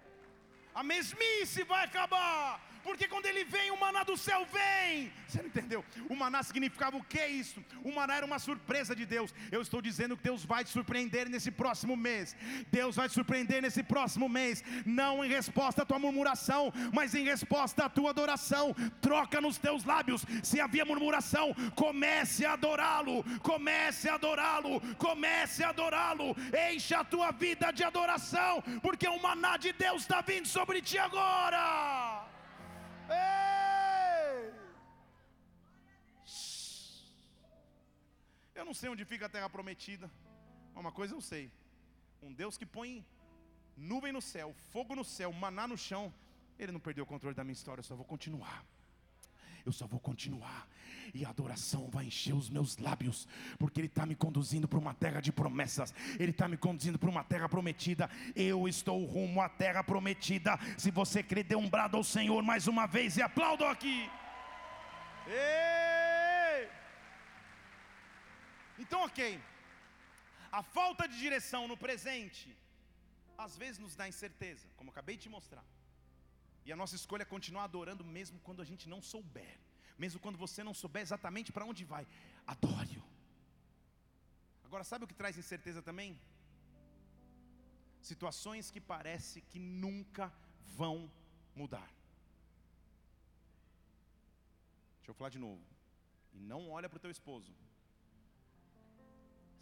A 0.75 0.83
mesmice 0.83 1.63
vai 1.65 1.85
acabar 1.85 2.68
porque 2.89 3.07
quando 3.07 3.27
ele 3.27 3.45
vem, 3.45 3.71
o 3.71 3.79
maná 3.79 4.03
do 4.03 4.17
céu 4.17 4.47
vem. 4.51 5.13
Você 5.27 5.43
não 5.43 5.49
entendeu? 5.49 5.85
O 6.09 6.17
maná 6.17 6.43
significava 6.43 6.97
o 6.97 7.05
que 7.05 7.23
isso? 7.27 7.63
O 7.85 7.93
maná 7.95 8.15
era 8.17 8.25
uma 8.25 8.39
surpresa 8.39 8.97
de 8.97 9.05
Deus. 9.05 9.35
Eu 9.53 9.61
estou 9.61 9.83
dizendo 9.83 10.17
que 10.17 10.23
Deus 10.23 10.43
vai 10.43 10.65
te 10.65 10.71
surpreender 10.71 11.29
nesse 11.29 11.51
próximo 11.51 11.95
mês. 11.95 12.35
Deus 12.73 12.97
vai 12.97 13.07
te 13.07 13.13
surpreender 13.13 13.61
nesse 13.61 13.83
próximo 13.83 14.27
mês, 14.27 14.65
não 14.87 15.23
em 15.23 15.29
resposta 15.29 15.83
à 15.83 15.85
tua 15.85 15.99
murmuração, 15.99 16.73
mas 16.91 17.15
em 17.15 17.25
resposta 17.25 17.85
à 17.85 17.91
tua 17.91 18.09
adoração. 18.09 18.75
Troca 19.03 19.39
nos 19.39 19.59
teus 19.59 19.85
lábios. 19.85 20.25
Se 20.43 20.59
havia 20.59 20.87
murmuração, 20.87 21.55
comece 21.75 22.47
a 22.47 22.55
adorá-lo. 22.55 23.23
Comece 23.41 24.09
a 24.09 24.15
adorá-lo. 24.15 24.81
Comece 24.97 25.63
a 25.63 25.69
adorá-lo. 25.69 26.35
Enche 26.73 26.95
a 26.95 27.05
tua 27.05 27.33
vida 27.33 27.71
de 27.71 27.85
adoração, 27.85 28.63
porque 28.81 29.07
o 29.07 29.21
maná 29.21 29.59
de 29.59 29.75
Deus 29.75 30.01
está 30.03 30.23
vindo 30.23 30.49
sobre 30.49 30.81
ti 30.81 30.97
agora. 30.97 32.18
Ei! 33.09 34.53
Eu 38.55 38.65
não 38.65 38.75
sei 38.75 38.89
onde 38.89 39.05
fica 39.05 39.27
a 39.27 39.29
terra 39.29 39.49
prometida, 39.49 40.11
mas 40.75 40.81
uma 40.81 40.93
coisa 40.93 41.15
eu 41.15 41.21
sei: 41.21 41.51
um 42.23 42.33
Deus 42.33 42.57
que 42.59 42.67
põe 42.67 43.05
nuvem 43.77 44.13
no 44.13 44.21
céu, 44.21 44.55
fogo 44.73 44.95
no 44.95 45.05
céu, 45.05 45.33
maná 45.33 45.67
no 45.67 45.79
chão, 45.79 46.13
Ele 46.59 46.73
não 46.73 46.81
perdeu 46.81 47.05
o 47.05 47.07
controle 47.07 47.35
da 47.35 47.45
minha 47.45 47.53
história, 47.53 47.81
eu 47.81 47.85
só 47.85 47.95
vou 47.95 48.05
continuar. 48.05 48.65
Eu 49.65 49.73
só 49.73 49.87
vou 49.87 50.01
continuar, 50.01 50.67
e 51.15 51.25
a 51.25 51.31
adoração 51.31 51.89
vai 51.91 52.07
encher 52.07 52.35
os 52.35 52.49
meus 52.49 52.77
lábios, 52.79 53.27
porque 53.59 53.81
Ele 53.81 53.87
está 53.87 54.05
me 54.07 54.15
conduzindo 54.15 54.69
para 54.69 54.79
uma 54.79 54.95
terra 54.95 55.21
de 55.21 55.33
promessas, 55.33 55.95
Ele 56.19 56.31
está 56.31 56.49
me 56.49 56.57
conduzindo 56.57 56.99
para 56.99 57.11
uma 57.11 57.25
terra 57.25 57.49
prometida. 57.49 58.11
Eu 58.35 58.69
estou 58.69 59.05
rumo 59.05 59.41
à 59.41 59.49
terra 59.49 59.83
prometida. 59.83 60.59
Se 60.77 60.91
você 60.91 61.23
crê, 61.23 61.43
dê 61.43 61.57
um 61.57 61.69
brado 61.69 61.97
ao 61.97 62.05
Senhor 62.05 62.43
mais 62.43 62.67
uma 62.67 62.87
vez 62.87 63.17
e 63.17 63.23
aplaudam 63.23 63.69
aqui. 63.69 64.11
Ei! 65.27 66.69
Então, 68.79 69.03
ok, 69.05 69.41
a 70.51 70.63
falta 70.63 71.07
de 71.09 71.19
direção 71.19 71.67
no 71.67 71.77
presente, 71.77 72.57
às 73.37 73.57
vezes 73.57 73.79
nos 73.79 73.97
dá 73.97 74.09
incerteza, 74.09 74.67
como 74.77 74.91
acabei 74.91 75.17
de 75.17 75.25
te 75.25 75.29
mostrar. 75.29 75.65
E 76.65 76.73
a 76.73 76.77
nossa 76.77 76.97
escolha 76.97 77.23
é 77.23 77.35
continuar 77.37 77.65
adorando 77.65 78.05
mesmo 78.05 78.39
quando 78.41 78.63
a 78.63 78.65
gente 78.65 78.89
não 78.89 79.01
souber. 79.03 79.57
Mesmo 80.03 80.21
quando 80.25 80.39
você 80.45 80.63
não 80.63 80.75
souber 80.83 81.03
exatamente 81.03 81.53
para 81.53 81.65
onde 81.71 81.85
vai. 81.85 82.07
Adore-o. 82.47 83.05
Agora, 84.65 84.85
sabe 84.85 85.05
o 85.05 85.09
que 85.09 85.21
traz 85.21 85.37
incerteza 85.37 85.83
também? 85.83 86.21
Situações 88.01 88.71
que 88.71 88.81
parece 88.81 89.41
que 89.41 89.59
nunca 89.59 90.33
vão 90.77 91.11
mudar. 91.55 91.91
Deixa 94.99 95.11
eu 95.11 95.15
falar 95.15 95.31
de 95.31 95.39
novo. 95.39 95.65
E 96.33 96.39
não 96.39 96.71
olha 96.71 96.89
para 96.89 96.99
o 96.99 97.01
teu 97.01 97.11
esposo. 97.11 97.53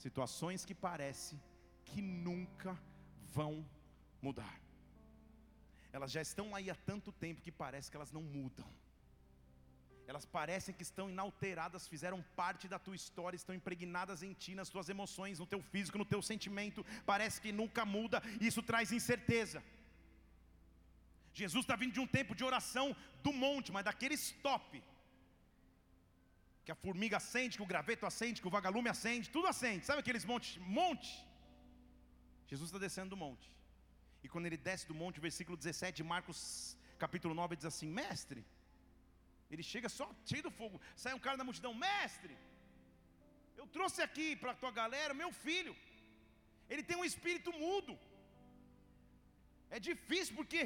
Situações 0.06 0.64
que 0.64 0.74
parece 0.74 1.40
que 1.86 2.02
nunca 2.02 2.78
vão 3.36 3.66
mudar 4.20 4.66
elas 5.96 6.12
já 6.12 6.20
estão 6.20 6.54
aí 6.54 6.68
há 6.70 6.74
tanto 6.74 7.10
tempo 7.10 7.40
que 7.40 7.50
parece 7.50 7.90
que 7.90 7.96
elas 7.96 8.12
não 8.12 8.22
mudam. 8.22 8.68
Elas 10.10 10.24
parecem 10.24 10.74
que 10.74 10.84
estão 10.88 11.10
inalteradas, 11.10 11.88
fizeram 11.92 12.18
parte 12.40 12.68
da 12.72 12.78
tua 12.78 12.96
história, 13.00 13.36
estão 13.36 13.54
impregnadas 13.54 14.22
em 14.22 14.32
ti, 14.42 14.54
nas 14.54 14.68
tuas 14.68 14.88
emoções, 14.88 15.40
no 15.40 15.46
teu 15.52 15.60
físico, 15.72 15.98
no 15.98 16.04
teu 16.12 16.20
sentimento. 16.22 16.84
Parece 17.04 17.40
que 17.40 17.50
nunca 17.60 17.84
muda, 17.84 18.22
e 18.40 18.46
isso 18.50 18.62
traz 18.62 18.92
incerteza. 18.92 19.62
Jesus 21.40 21.64
está 21.64 21.76
vindo 21.82 21.92
de 21.96 22.02
um 22.04 22.06
tempo 22.18 22.34
de 22.34 22.44
oração 22.50 22.86
do 23.24 23.32
monte, 23.32 23.72
mas 23.72 23.84
daquele 23.88 24.14
stop. 24.14 24.82
Que 26.64 26.72
a 26.72 26.80
formiga 26.84 27.16
acende, 27.18 27.56
que 27.58 27.66
o 27.66 27.72
graveto 27.72 28.06
acende, 28.06 28.40
que 28.40 28.48
o 28.50 28.56
vagalume 28.58 28.88
acende, 28.88 29.28
tudo 29.36 29.48
acende. 29.48 29.84
Sabe 29.84 30.00
aqueles 30.00 30.24
montes? 30.24 30.56
Monte. 30.78 31.12
Jesus 32.46 32.68
está 32.68 32.78
descendo 32.78 33.10
do 33.10 33.16
monte. 33.16 33.52
E 34.24 34.28
quando 34.28 34.46
ele 34.46 34.56
desce 34.56 34.86
do 34.86 34.94
monte, 34.94 35.20
versículo 35.28 35.56
17 35.56 35.96
de 35.98 36.04
Marcos, 36.04 36.38
capítulo 37.04 37.34
9, 37.34 37.56
diz 37.56 37.66
assim: 37.72 37.88
Mestre, 38.00 38.44
ele 39.50 39.64
chega 39.72 39.88
só 39.98 40.06
cheio 40.30 40.44
do 40.46 40.52
fogo. 40.60 40.80
Sai 41.02 41.12
um 41.14 41.24
cara 41.26 41.40
da 41.40 41.46
multidão: 41.48 41.72
Mestre, 41.86 42.36
eu 43.60 43.66
trouxe 43.76 44.00
aqui 44.06 44.28
para 44.40 44.52
a 44.52 44.60
tua 44.62 44.72
galera 44.80 45.20
meu 45.22 45.30
filho. 45.44 45.74
Ele 46.72 46.82
tem 46.88 46.96
um 46.96 47.08
espírito 47.10 47.52
mudo. 47.64 47.94
É 49.76 49.78
difícil 49.88 50.34
porque 50.38 50.60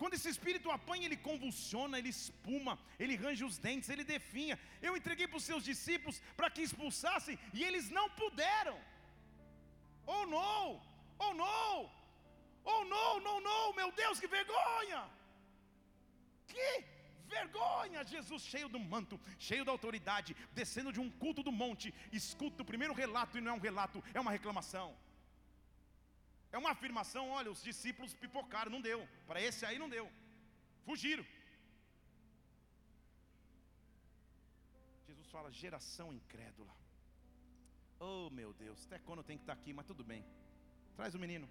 quando 0.00 0.14
esse 0.16 0.28
espírito 0.34 0.70
apanha, 0.76 1.04
ele 1.06 1.16
convulsiona, 1.28 1.98
ele 1.98 2.10
espuma, 2.18 2.74
ele 3.02 3.16
range 3.24 3.44
os 3.48 3.58
dentes, 3.66 3.90
ele 3.94 4.04
definha. 4.16 4.56
Eu 4.86 4.96
entreguei 4.98 5.26
para 5.28 5.40
os 5.40 5.48
seus 5.50 5.64
discípulos 5.70 6.18
para 6.38 6.50
que 6.54 6.62
expulsassem 6.68 7.38
e 7.58 7.62
eles 7.68 7.88
não 7.98 8.06
puderam. 8.22 8.76
Oh 10.06 10.24
não! 10.36 10.62
Oh 11.24 11.34
não! 11.34 11.74
Oh, 12.64 12.84
não, 12.84 13.20
não, 13.20 13.40
não, 13.40 13.72
meu 13.72 13.90
Deus, 13.92 14.20
que 14.20 14.26
vergonha! 14.26 15.00
Que 16.46 16.84
vergonha! 17.36 18.04
Jesus, 18.14 18.42
cheio 18.52 18.68
do 18.74 18.80
manto, 18.92 19.18
cheio 19.48 19.64
da 19.64 19.72
autoridade, 19.76 20.36
descendo 20.58 20.92
de 20.96 21.00
um 21.04 21.10
culto 21.22 21.42
do 21.48 21.52
monte, 21.62 21.94
escuta 22.20 22.62
o 22.62 22.70
primeiro 22.72 22.94
relato 23.02 23.38
e 23.38 23.40
não 23.40 23.52
é 23.52 23.56
um 23.58 23.66
relato, 23.68 24.02
é 24.12 24.20
uma 24.24 24.34
reclamação. 24.38 24.88
É 26.52 26.58
uma 26.62 26.72
afirmação: 26.76 27.24
olha, 27.38 27.50
os 27.54 27.62
discípulos 27.70 28.14
pipocaram, 28.22 28.72
não 28.76 28.82
deu. 28.90 29.00
Para 29.28 29.40
esse 29.48 29.64
aí 29.64 29.78
não 29.82 29.88
deu. 29.96 30.06
Fugiram. 30.88 31.24
Jesus 35.08 35.28
fala: 35.36 35.58
geração 35.62 36.08
incrédula. 36.18 36.74
Oh 38.08 38.30
meu 38.30 38.50
Deus, 38.64 38.84
até 38.86 38.98
quando 39.06 39.22
tem 39.28 39.36
que 39.38 39.44
estar 39.44 39.52
aqui, 39.52 39.72
mas 39.72 39.86
tudo 39.86 40.02
bem. 40.12 40.24
Traz 40.96 41.14
o 41.14 41.22
menino. 41.24 41.48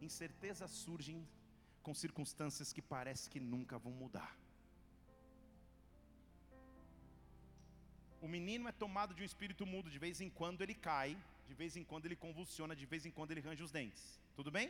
Incertezas 0.00 0.70
surgem 0.84 1.18
com 1.86 1.94
circunstâncias 1.94 2.72
que 2.72 2.82
parece 2.94 3.28
que 3.32 3.40
nunca 3.40 3.78
vão 3.78 3.92
mudar. 3.92 4.32
O 8.20 8.28
menino 8.28 8.68
é 8.68 8.72
tomado 8.72 9.12
de 9.14 9.22
um 9.22 9.28
espírito 9.30 9.66
mudo, 9.66 9.90
de 9.90 9.98
vez 9.98 10.20
em 10.20 10.30
quando 10.30 10.62
ele 10.62 10.74
cai, 10.74 11.10
de 11.48 11.54
vez 11.54 11.76
em 11.76 11.84
quando 11.90 12.06
ele 12.06 12.14
convulsiona, 12.24 12.74
de 12.82 12.86
vez 12.86 13.04
em 13.04 13.10
quando 13.10 13.32
ele 13.32 13.40
range 13.40 13.64
os 13.64 13.72
dentes. 13.72 14.04
Tudo 14.36 14.50
bem? 14.50 14.68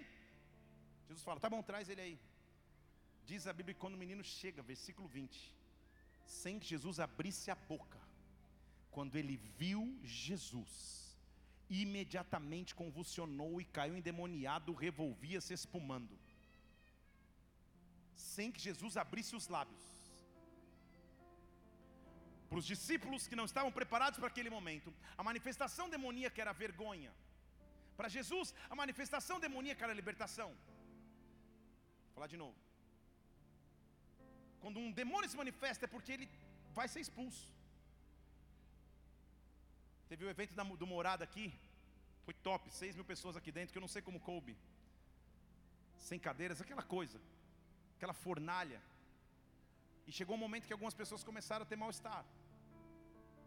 Jesus 1.07 1.23
fala: 1.23 1.39
tá 1.39 1.51
bom, 1.51 1.63
traz 1.63 1.89
ele 1.89 2.01
aí. 2.01 2.19
Diz 3.27 3.47
a 3.47 3.53
Bíblia 3.53 3.75
que 3.75 3.81
quando 3.81 3.95
o 3.95 4.03
menino 4.05 4.25
chega, 4.25 4.63
versículo 4.63 5.07
20, 5.07 5.55
sem 6.25 6.59
que 6.59 6.67
Jesus 6.67 6.99
abrisse 6.99 7.51
a 7.51 7.55
boca, 7.55 8.01
quando 8.91 9.17
ele 9.17 9.37
viu 9.37 9.99
Jesus, 10.03 11.17
imediatamente 11.69 12.75
convulsionou 12.75 13.61
e 13.61 13.65
caiu 13.65 13.97
endemoniado, 13.97 14.73
revolvia-se 14.73 15.53
espumando. 15.55 16.19
Sem 18.35 18.51
que 18.55 18.65
Jesus 18.69 18.97
abrisse 19.05 19.35
os 19.41 19.49
lábios. 19.57 19.85
Para 22.49 22.61
os 22.61 22.67
discípulos 22.73 23.27
que 23.29 23.39
não 23.41 23.47
estavam 23.51 23.73
preparados 23.79 24.19
para 24.19 24.31
aquele 24.33 24.51
momento, 24.57 24.91
a 25.21 25.23
manifestação 25.29 25.87
demoníaca 25.95 26.41
era 26.45 26.53
vergonha. 26.65 27.13
Para 27.99 28.09
Jesus, 28.17 28.49
a 28.73 28.77
manifestação 28.83 29.39
demoníaca 29.47 29.85
era 29.87 30.01
libertação. 30.01 30.51
Vou 30.51 32.15
falar 32.17 32.27
de 32.35 32.39
novo. 32.43 32.59
Quando 34.63 34.79
um 34.85 34.93
demônio 35.01 35.31
se 35.31 35.41
manifesta 35.43 35.87
é 35.87 35.93
porque 35.95 36.13
ele 36.17 36.29
vai 36.79 36.87
ser 36.89 37.01
expulso. 37.01 37.45
Teve 40.11 40.25
o 40.27 40.31
evento 40.35 40.55
da, 40.59 40.63
do 40.63 40.87
Morada 40.87 41.25
aqui, 41.25 41.47
foi 42.25 42.35
top, 42.35 42.71
6 42.71 42.97
mil 42.97 43.05
pessoas 43.13 43.37
aqui 43.37 43.51
dentro, 43.51 43.73
que 43.73 43.79
eu 43.79 43.87
não 43.87 43.95
sei 43.95 44.03
como 44.03 44.21
coube. 44.21 44.55
Sem 46.09 46.19
cadeiras, 46.19 46.61
aquela 46.61 46.83
coisa, 46.83 47.19
aquela 48.03 48.15
fornalha. 48.27 48.81
E 50.09 50.13
chegou 50.19 50.35
um 50.37 50.45
momento 50.45 50.67
que 50.67 50.77
algumas 50.77 50.97
pessoas 51.01 51.23
começaram 51.23 51.63
a 51.65 51.69
ter 51.73 51.77
mal-estar. 51.77 52.25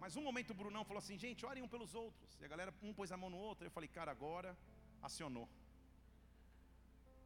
Mas 0.01 0.15
um 0.15 0.23
momento 0.27 0.51
o 0.51 0.59
Brunão 0.61 0.85
falou 0.89 1.01
assim: 1.03 1.17
gente, 1.17 1.45
orem 1.45 1.63
um 1.65 1.67
pelos 1.67 1.93
outros. 1.93 2.37
E 2.39 2.45
a 2.45 2.47
galera, 2.47 2.73
um 2.81 2.93
pôs 2.93 3.11
a 3.11 3.17
mão 3.17 3.29
no 3.29 3.39
outro. 3.49 3.67
Eu 3.67 3.73
falei, 3.77 3.89
cara, 3.97 4.11
agora 4.11 4.55
acionou. 5.01 5.47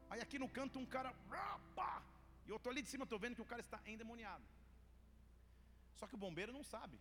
Aí 0.09 0.19
aqui 0.25 0.39
no 0.39 0.49
canto 0.49 0.80
um 0.80 0.88
cara, 0.95 1.13
e 2.47 2.49
eu 2.49 2.55
estou 2.55 2.71
ali 2.71 2.82
de 2.82 2.89
cima, 2.89 3.03
estou 3.03 3.19
vendo 3.19 3.36
que 3.36 3.45
o 3.47 3.51
cara 3.51 3.61
está 3.61 3.80
endemoniado. 3.86 4.43
Só 5.99 6.07
que 6.07 6.15
o 6.15 6.23
bombeiro 6.25 6.51
não 6.51 6.63
sabe. 6.63 6.97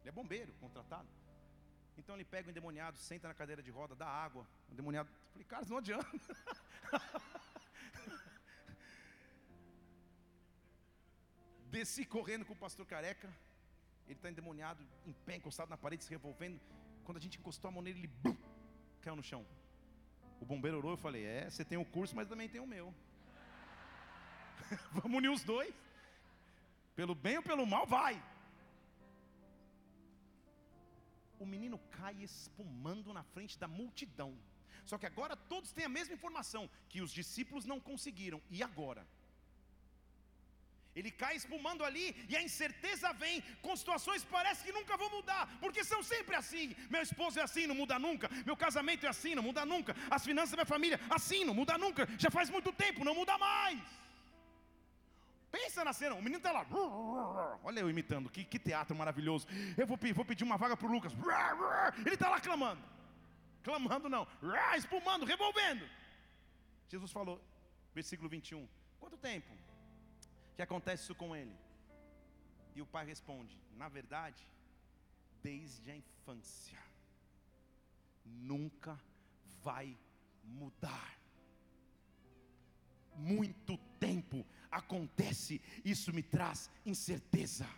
Ele 0.00 0.08
é 0.08 0.12
bombeiro, 0.12 0.54
contratado. 0.64 1.08
Então 1.98 2.14
ele 2.14 2.24
pega 2.24 2.48
o 2.48 2.50
endemoniado, 2.50 2.96
senta 2.96 3.28
na 3.28 3.34
cadeira 3.34 3.62
de 3.62 3.70
roda, 3.70 3.94
dá 3.94 4.06
água. 4.06 4.46
O 4.70 4.72
endemoniado, 4.72 5.10
eu 5.10 5.32
falei, 5.32 5.44
cara, 5.44 5.66
não 5.68 5.76
adianta. 5.76 6.08
Desci 11.70 12.04
correndo 12.04 12.44
com 12.44 12.54
o 12.54 12.56
pastor 12.64 12.86
careca. 12.86 13.28
Ele 14.06 14.18
está 14.18 14.30
endemoniado, 14.30 14.82
em 15.06 15.12
pé, 15.26 15.36
encostado 15.36 15.68
na 15.68 15.76
parede, 15.76 16.04
se 16.04 16.10
revolvendo. 16.10 16.58
Quando 17.04 17.18
a 17.18 17.20
gente 17.20 17.38
encostou 17.38 17.68
a 17.68 17.72
mão 17.72 17.82
nele, 17.82 18.00
ele 18.00 18.08
bum, 18.22 18.36
caiu 19.02 19.16
no 19.16 19.22
chão. 19.22 19.46
O 20.40 20.46
bombeiro 20.46 20.78
orou, 20.78 20.92
eu 20.92 20.96
falei: 20.96 21.24
É, 21.24 21.50
você 21.50 21.64
tem 21.64 21.76
o 21.76 21.82
um 21.82 21.84
curso, 21.84 22.16
mas 22.16 22.28
também 22.28 22.48
tem 22.48 22.60
o 22.60 22.66
meu. 22.66 22.94
Vamos 24.92 25.18
unir 25.18 25.30
os 25.30 25.42
dois. 25.42 25.74
Pelo 26.94 27.14
bem 27.14 27.36
ou 27.36 27.42
pelo 27.42 27.66
mal, 27.66 27.86
vai. 27.86 28.20
O 31.38 31.46
menino 31.46 31.78
cai 31.90 32.14
espumando 32.22 33.12
na 33.12 33.22
frente 33.22 33.58
da 33.58 33.68
multidão. 33.68 34.36
Só 34.84 34.96
que 34.96 35.06
agora 35.06 35.36
todos 35.36 35.72
têm 35.72 35.84
a 35.84 35.88
mesma 35.88 36.14
informação 36.14 36.68
que 36.88 37.02
os 37.02 37.12
discípulos 37.12 37.66
não 37.66 37.78
conseguiram. 37.78 38.40
E 38.50 38.62
agora? 38.62 39.06
Ele 40.98 41.10
cai 41.22 41.34
espumando 41.40 41.82
ali 41.88 42.06
e 42.28 42.36
a 42.36 42.42
incerteza 42.48 43.12
vem 43.22 43.36
com 43.62 43.74
situações 43.82 44.22
que 44.24 44.30
parece 44.38 44.64
que 44.64 44.72
nunca 44.78 44.96
vão 44.96 45.10
mudar, 45.10 45.42
porque 45.60 45.82
são 45.84 46.02
sempre 46.02 46.34
assim. 46.34 46.74
Meu 46.94 47.02
esposo 47.08 47.38
é 47.38 47.42
assim, 47.42 47.66
não 47.68 47.76
muda 47.82 47.98
nunca. 48.06 48.28
Meu 48.48 48.56
casamento 48.56 49.06
é 49.06 49.08
assim, 49.08 49.34
não 49.34 49.42
muda 49.48 49.64
nunca. 49.64 49.94
As 50.10 50.24
finanças 50.24 50.50
da 50.50 50.56
minha 50.56 50.66
família, 50.74 51.00
assim, 51.08 51.44
não 51.44 51.54
muda 51.54 51.78
nunca. 51.78 52.08
Já 52.18 52.30
faz 52.30 52.50
muito 52.50 52.72
tempo, 52.72 53.04
não 53.04 53.14
muda 53.14 53.38
mais. 53.38 53.80
Pensa 55.52 55.84
na 55.84 55.92
cena, 55.92 56.14
o 56.16 56.22
menino 56.22 56.38
está 56.38 56.52
lá. 56.52 56.66
Olha 57.62 57.80
eu 57.80 57.88
imitando, 57.88 58.28
que, 58.28 58.44
que 58.44 58.58
teatro 58.58 58.94
maravilhoso. 58.96 59.46
Eu 59.76 59.86
vou, 59.86 59.98
vou 60.14 60.24
pedir 60.24 60.44
uma 60.44 60.58
vaga 60.58 60.76
para 60.76 60.86
o 60.86 60.90
Lucas. 60.90 61.12
Ele 62.04 62.14
está 62.14 62.28
lá 62.28 62.40
clamando. 62.40 62.82
Clamando 63.62 64.08
não, 64.08 64.26
espumando, 64.76 65.24
revolvendo. 65.24 65.88
Jesus 66.88 67.12
falou, 67.12 67.40
versículo 67.94 68.28
21. 68.28 68.66
Quanto 68.98 69.16
tempo? 69.16 69.67
Que 70.58 70.62
acontece 70.62 71.04
isso 71.04 71.14
com 71.14 71.36
ele? 71.36 71.56
E 72.74 72.82
o 72.82 72.86
pai 72.86 73.06
responde: 73.06 73.56
Na 73.76 73.88
verdade, 73.88 74.44
desde 75.40 75.88
a 75.88 75.96
infância, 75.96 76.82
nunca 78.24 78.98
vai 79.62 79.96
mudar. 80.42 81.16
Muito 83.14 83.78
tempo 84.00 84.44
acontece, 84.68 85.62
isso 85.84 86.12
me 86.12 86.24
traz 86.24 86.68
incerteza. 86.84 87.68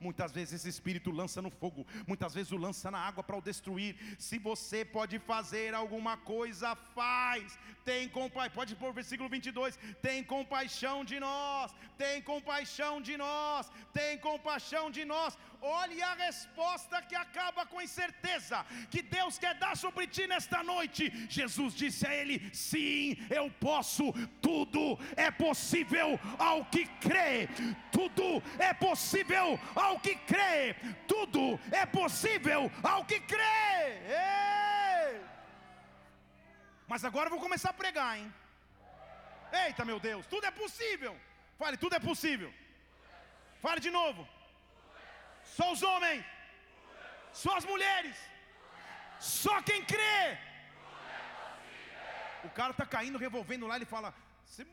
Muitas 0.00 0.32
vezes 0.32 0.54
esse 0.54 0.68
espírito 0.68 1.10
lança 1.10 1.40
no 1.40 1.50
fogo, 1.50 1.86
muitas 2.06 2.34
vezes 2.34 2.52
o 2.52 2.56
lança 2.56 2.90
na 2.90 2.98
água 2.98 3.22
para 3.22 3.36
o 3.36 3.42
destruir. 3.42 3.96
Se 4.18 4.38
você 4.38 4.84
pode 4.84 5.18
fazer 5.18 5.74
alguma 5.74 6.16
coisa, 6.16 6.74
faz. 6.94 7.58
Tem 7.84 8.08
compaixão, 8.08 8.54
pode 8.54 8.76
pôr 8.76 8.92
versículo 8.92 9.28
22. 9.28 9.78
Tem 10.00 10.22
compaixão 10.24 11.04
de 11.04 11.18
nós, 11.20 11.74
tem 11.96 12.22
compaixão 12.22 13.00
de 13.00 13.16
nós, 13.16 13.70
tem 13.92 14.18
compaixão 14.18 14.90
de 14.90 15.04
nós. 15.04 15.38
Olhe 15.64 16.02
a 16.02 16.14
resposta 16.14 17.00
que 17.02 17.14
acaba 17.14 17.64
com 17.64 17.78
a 17.78 17.84
incerteza 17.84 18.66
que 18.90 19.00
Deus 19.00 19.38
quer 19.38 19.54
dar 19.54 19.76
sobre 19.76 20.08
ti 20.08 20.26
nesta 20.26 20.60
noite. 20.60 21.08
Jesus 21.30 21.72
disse 21.72 22.04
a 22.04 22.12
ele: 22.12 22.50
Sim, 22.52 23.16
eu 23.30 23.48
posso, 23.60 24.12
tudo 24.40 24.98
é 25.16 25.30
possível 25.30 26.18
ao 26.36 26.64
que 26.64 26.84
crê, 27.06 27.48
tudo 27.92 28.42
é 28.58 28.74
possível 28.74 29.56
ao 29.76 30.00
que 30.00 30.16
crê, 30.16 30.74
tudo 31.06 31.60
é 31.70 31.86
possível 31.86 32.68
ao 32.82 33.04
que 33.04 33.20
crê. 33.20 34.02
Ei! 34.08 35.20
Mas 36.88 37.04
agora 37.04 37.26
eu 37.26 37.30
vou 37.30 37.40
começar 37.40 37.70
a 37.70 37.80
pregar, 37.84 38.18
hein? 38.18 38.34
Eita, 39.64 39.84
meu 39.84 40.00
Deus, 40.00 40.26
tudo 40.26 40.44
é 40.44 40.50
possível. 40.50 41.16
Fale, 41.56 41.76
tudo 41.76 41.94
é 41.94 42.00
possível. 42.00 42.52
Fale 43.60 43.78
de 43.78 43.92
novo. 43.92 44.26
Só 45.44 45.72
os 45.72 45.82
homens, 45.82 46.24
só 47.32 47.56
as 47.56 47.64
mulheres, 47.64 48.16
só 49.18 49.54
quem 49.62 49.84
crê. 49.84 50.38
O 52.44 52.50
cara 52.50 52.72
está 52.72 52.84
caindo, 52.84 53.18
revolvendo 53.18 53.66
lá, 53.66 53.76
ele 53.76 53.84
fala: 53.84 54.14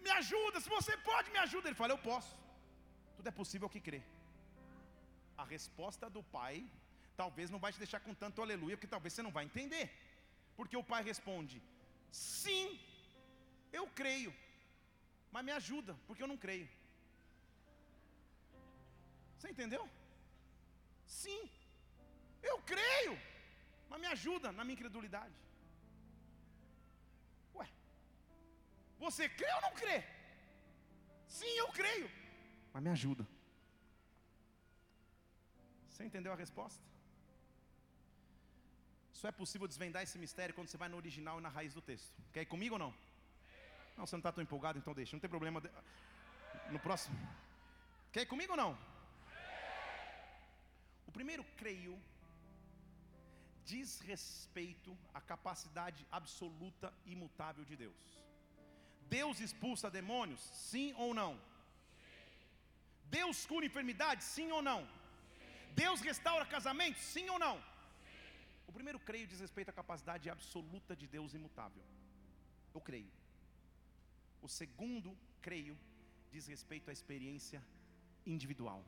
Me 0.04 0.12
ajuda, 0.12 0.60
se 0.60 0.70
você 0.70 0.96
pode, 0.98 1.32
me 1.32 1.40
ajuda. 1.40 1.68
Ele 1.68 1.82
fala: 1.82 1.94
Eu 1.94 1.98
posso. 1.98 2.34
Tudo 3.16 3.28
é 3.28 3.32
possível 3.32 3.70
que 3.70 3.82
crê. 3.88 4.02
A 5.38 5.44
resposta 5.44 6.10
do 6.10 6.24
pai 6.24 6.56
talvez 7.22 7.50
não 7.50 7.60
vai 7.60 7.72
te 7.74 7.80
deixar 7.84 8.00
com 8.00 8.14
tanto 8.14 8.42
aleluia, 8.42 8.76
porque 8.78 8.94
talvez 8.96 9.14
você 9.14 9.22
não 9.22 9.32
vai 9.38 9.46
entender. 9.46 9.86
Porque 10.58 10.78
o 10.78 10.84
pai 10.84 11.02
responde: 11.04 11.62
Sim, 12.12 12.80
eu 13.72 13.86
creio, 14.02 14.34
mas 15.32 15.46
me 15.46 15.52
ajuda, 15.52 15.96
porque 16.08 16.24
eu 16.24 16.28
não 16.28 16.38
creio. 16.46 16.68
Você 19.38 19.50
entendeu? 19.50 19.84
Sim, 21.10 21.42
eu 22.50 22.58
creio, 22.72 23.14
mas 23.90 24.00
me 24.00 24.08
ajuda 24.16 24.52
na 24.52 24.64
minha 24.64 24.78
incredulidade. 24.78 25.38
Ué, 27.56 27.68
você 29.00 29.28
crê 29.28 29.52
ou 29.56 29.62
não 29.62 29.74
crê? 29.82 29.98
Sim, 31.28 31.54
eu 31.64 31.68
creio, 31.80 32.10
mas 32.74 32.84
me 32.84 32.92
ajuda. 32.92 33.26
Você 35.90 36.06
entendeu 36.06 36.32
a 36.32 36.36
resposta? 36.36 36.82
Só 39.20 39.28
é 39.28 39.32
possível 39.32 39.68
desvendar 39.68 40.04
esse 40.04 40.18
mistério 40.18 40.56
quando 40.56 40.70
você 40.70 40.78
vai 40.78 40.88
no 40.88 40.96
original 40.96 41.40
e 41.40 41.42
na 41.42 41.50
raiz 41.50 41.74
do 41.74 41.82
texto. 41.82 42.14
Quer 42.32 42.44
ir 42.44 42.46
comigo 42.46 42.76
ou 42.76 42.80
não? 42.80 42.94
Não, 43.98 44.06
você 44.06 44.16
não 44.16 44.20
está 44.20 44.32
tão 44.32 44.42
empolgado, 44.42 44.80
então 44.80 44.94
deixa, 44.94 45.14
não 45.16 45.20
tem 45.20 45.30
problema. 45.30 45.62
No 46.72 46.80
próximo. 46.80 47.18
Quer 48.14 48.22
ir 48.22 48.28
comigo 48.28 48.54
ou 48.54 48.58
não? 48.58 48.89
O 51.10 51.12
primeiro, 51.12 51.44
creio, 51.60 51.94
diz 53.72 54.00
respeito 54.10 54.92
à 55.20 55.20
capacidade 55.20 56.02
absoluta 56.18 56.88
e 57.04 57.14
imutável 57.14 57.64
de 57.70 57.76
Deus. 57.84 58.04
Deus 59.16 59.40
expulsa 59.46 59.90
demônios? 59.90 60.40
Sim 60.70 60.94
ou 61.04 61.10
não? 61.20 61.32
Deus 63.18 63.44
cura 63.52 63.66
enfermidades? 63.70 64.28
Sim 64.36 64.52
ou 64.52 64.62
não? 64.70 64.82
Deus 65.84 66.00
restaura 66.10 66.46
casamentos? 66.46 67.02
Sim 67.16 67.28
ou 67.32 67.40
não? 67.46 67.58
O 68.68 68.72
primeiro 68.78 69.00
creio 69.00 69.26
diz 69.32 69.40
respeito 69.40 69.70
à 69.70 69.74
capacidade 69.82 70.30
absoluta 70.30 70.96
de 70.96 71.08
Deus 71.08 71.34
imutável. 71.34 71.84
Eu 72.72 72.82
creio. 72.82 73.12
O 74.44 74.48
segundo 74.60 75.18
creio 75.42 75.76
diz 76.32 76.46
respeito 76.46 76.92
à 76.92 76.94
experiência 76.94 77.64
individual. 78.28 78.86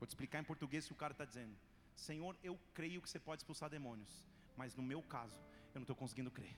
Vou 0.00 0.06
te 0.06 0.12
explicar 0.14 0.40
em 0.40 0.44
português 0.44 0.84
o 0.84 0.88
que 0.88 0.92
o 0.94 0.96
cara 0.96 1.12
está 1.12 1.26
dizendo. 1.26 1.54
Senhor, 1.94 2.34
eu 2.42 2.58
creio 2.72 3.02
que 3.02 3.10
você 3.10 3.18
pode 3.18 3.40
expulsar 3.42 3.68
demônios, 3.68 4.10
mas 4.56 4.74
no 4.74 4.82
meu 4.82 5.02
caso, 5.02 5.38
eu 5.74 5.78
não 5.80 5.82
estou 5.82 5.94
conseguindo 5.94 6.30
crer. 6.30 6.56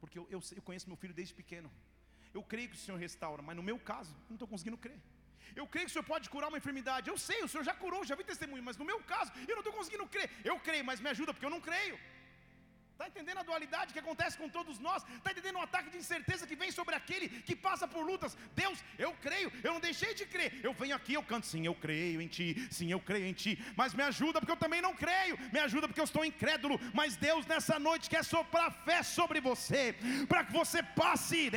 Porque 0.00 0.18
eu, 0.18 0.26
eu, 0.30 0.40
eu, 0.58 0.62
conheço 0.62 0.88
meu 0.88 0.96
filho 0.96 1.12
desde 1.12 1.34
pequeno. 1.34 1.70
Eu 2.32 2.42
creio 2.42 2.70
que 2.70 2.76
o 2.76 2.78
Senhor 2.78 2.96
restaura, 2.96 3.42
mas 3.42 3.56
no 3.56 3.62
meu 3.62 3.78
caso, 3.78 4.12
eu 4.14 4.30
não 4.30 4.36
estou 4.36 4.48
conseguindo 4.48 4.78
crer. 4.78 4.98
Eu 5.54 5.66
creio 5.66 5.86
que 5.86 5.90
o 5.90 5.96
Senhor 5.96 6.04
pode 6.04 6.30
curar 6.30 6.48
uma 6.48 6.58
enfermidade. 6.58 7.10
Eu 7.10 7.18
sei, 7.18 7.42
o 7.42 7.48
Senhor 7.48 7.62
já 7.62 7.74
curou, 7.74 8.04
já 8.04 8.14
vi 8.14 8.24
testemunho, 8.24 8.62
mas 8.62 8.78
no 8.78 8.84
meu 8.84 8.98
caso, 9.02 9.30
eu 9.46 9.54
não 9.54 9.64
estou 9.64 9.72
conseguindo 9.72 10.06
crer. 10.06 10.30
Eu 10.44 10.58
creio, 10.60 10.84
mas 10.84 11.00
me 11.00 11.10
ajuda, 11.10 11.34
porque 11.34 11.46
eu 11.46 11.54
não 11.56 11.60
creio. 11.60 11.98
Está 12.96 13.08
entendendo 13.08 13.40
a 13.40 13.42
dualidade 13.42 13.92
que 13.92 13.98
acontece 13.98 14.38
com 14.38 14.48
todos 14.48 14.78
nós? 14.78 15.04
Está 15.16 15.30
entendendo 15.30 15.56
o 15.56 15.60
ataque 15.60 15.90
de 15.90 15.98
incerteza 15.98 16.46
que 16.46 16.56
vem 16.56 16.70
sobre 16.72 16.94
aquele 16.94 17.28
que 17.28 17.54
passa 17.54 17.86
por 17.86 18.02
lutas? 18.06 18.34
Deus, 18.54 18.82
eu 18.98 19.12
creio, 19.20 19.52
eu 19.62 19.74
não 19.74 19.80
deixei 19.80 20.14
de 20.14 20.24
crer. 20.24 20.60
Eu 20.62 20.72
venho 20.72 20.96
aqui, 20.96 21.12
eu 21.12 21.22
canto, 21.22 21.46
sim, 21.46 21.66
eu 21.66 21.74
creio 21.74 22.22
em 22.22 22.26
Ti, 22.26 22.66
sim, 22.70 22.90
eu 22.90 22.98
creio 22.98 23.26
em 23.26 23.34
Ti. 23.34 23.62
Mas 23.76 23.92
me 23.92 24.02
ajuda 24.02 24.40
porque 24.40 24.52
eu 24.52 24.56
também 24.56 24.80
não 24.80 24.94
creio, 24.94 25.38
me 25.52 25.58
ajuda 25.58 25.86
porque 25.86 26.00
eu 26.00 26.06
estou 26.06 26.24
incrédulo. 26.24 26.80
Mas 26.94 27.16
Deus 27.16 27.44
nessa 27.44 27.78
noite 27.78 28.08
quer 28.08 28.24
soprar 28.24 28.72
fé 28.86 29.02
sobre 29.02 29.42
você, 29.42 29.94
para 30.26 30.42
que 30.42 30.54
você 30.54 30.82
passe, 30.82 31.50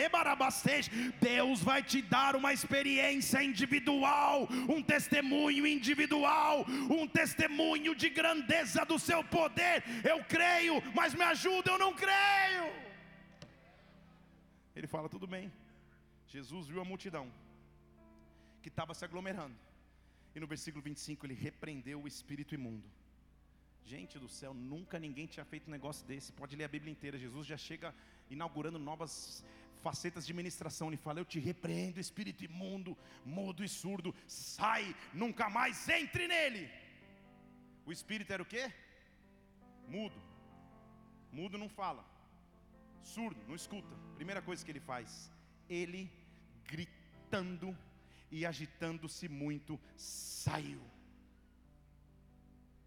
Deus 1.21 1.61
vai 1.61 1.81
te 1.81 2.01
dar 2.01 2.35
uma 2.35 2.51
experiência 2.51 3.41
individual, 3.41 4.45
um 4.67 4.83
testemunho 4.83 5.65
individual, 5.65 6.65
um 6.89 7.07
testemunho 7.07 7.95
de 7.95 8.09
grandeza 8.09 8.83
do 8.83 8.99
seu 8.99 9.23
poder. 9.23 9.85
Eu 10.03 10.21
creio, 10.25 10.83
mas 10.93 11.13
me 11.13 11.28
ajuda, 11.31 11.71
eu 11.71 11.79
não 11.85 11.93
creio. 11.93 12.65
Ele 14.75 14.87
fala: 14.87 15.09
tudo 15.15 15.27
bem. 15.27 15.51
Jesus 16.27 16.67
viu 16.67 16.81
a 16.81 16.85
multidão 16.85 17.25
que 18.61 18.69
estava 18.69 18.93
se 18.93 19.03
aglomerando. 19.03 19.57
E 20.35 20.39
no 20.39 20.47
versículo 20.47 20.83
25 20.83 21.25
ele 21.25 21.33
repreendeu 21.33 22.01
o 22.01 22.07
espírito 22.07 22.53
imundo. 22.53 22.87
Gente 23.83 24.19
do 24.19 24.29
céu, 24.29 24.53
nunca 24.53 24.99
ninguém 24.99 25.25
tinha 25.25 25.43
feito 25.43 25.67
um 25.67 25.71
negócio 25.71 26.05
desse. 26.05 26.31
Pode 26.31 26.55
ler 26.55 26.65
a 26.65 26.73
Bíblia 26.75 26.91
inteira. 26.91 27.17
Jesus 27.17 27.47
já 27.47 27.57
chega 27.57 27.93
inaugurando 28.29 28.77
novas 28.77 29.43
facetas 29.81 30.25
de 30.27 30.33
ministração. 30.33 30.89
Ele 30.89 30.97
fala: 30.97 31.19
Eu 31.19 31.25
te 31.25 31.39
repreendo, 31.39 31.99
espírito 31.99 32.43
imundo, 32.43 32.97
mudo 33.25 33.63
e 33.63 33.69
surdo. 33.69 34.13
Sai, 34.27 34.95
nunca 35.13 35.49
mais 35.49 35.89
entre 35.89 36.27
nele. 36.27 36.69
O 37.85 37.91
espírito 37.91 38.31
era 38.31 38.43
o 38.43 38.45
quê? 38.45 38.71
Mudo. 39.87 40.28
Mudo 41.31 41.57
não 41.57 41.69
fala. 41.69 42.05
Surdo 43.01 43.41
não 43.47 43.55
escuta. 43.55 43.95
Primeira 44.15 44.41
coisa 44.41 44.63
que 44.63 44.71
ele 44.71 44.79
faz, 44.79 45.31
ele 45.69 46.11
gritando 46.65 47.77
e 48.31 48.45
agitando-se 48.45 49.27
muito, 49.27 49.79
saiu. 49.95 50.81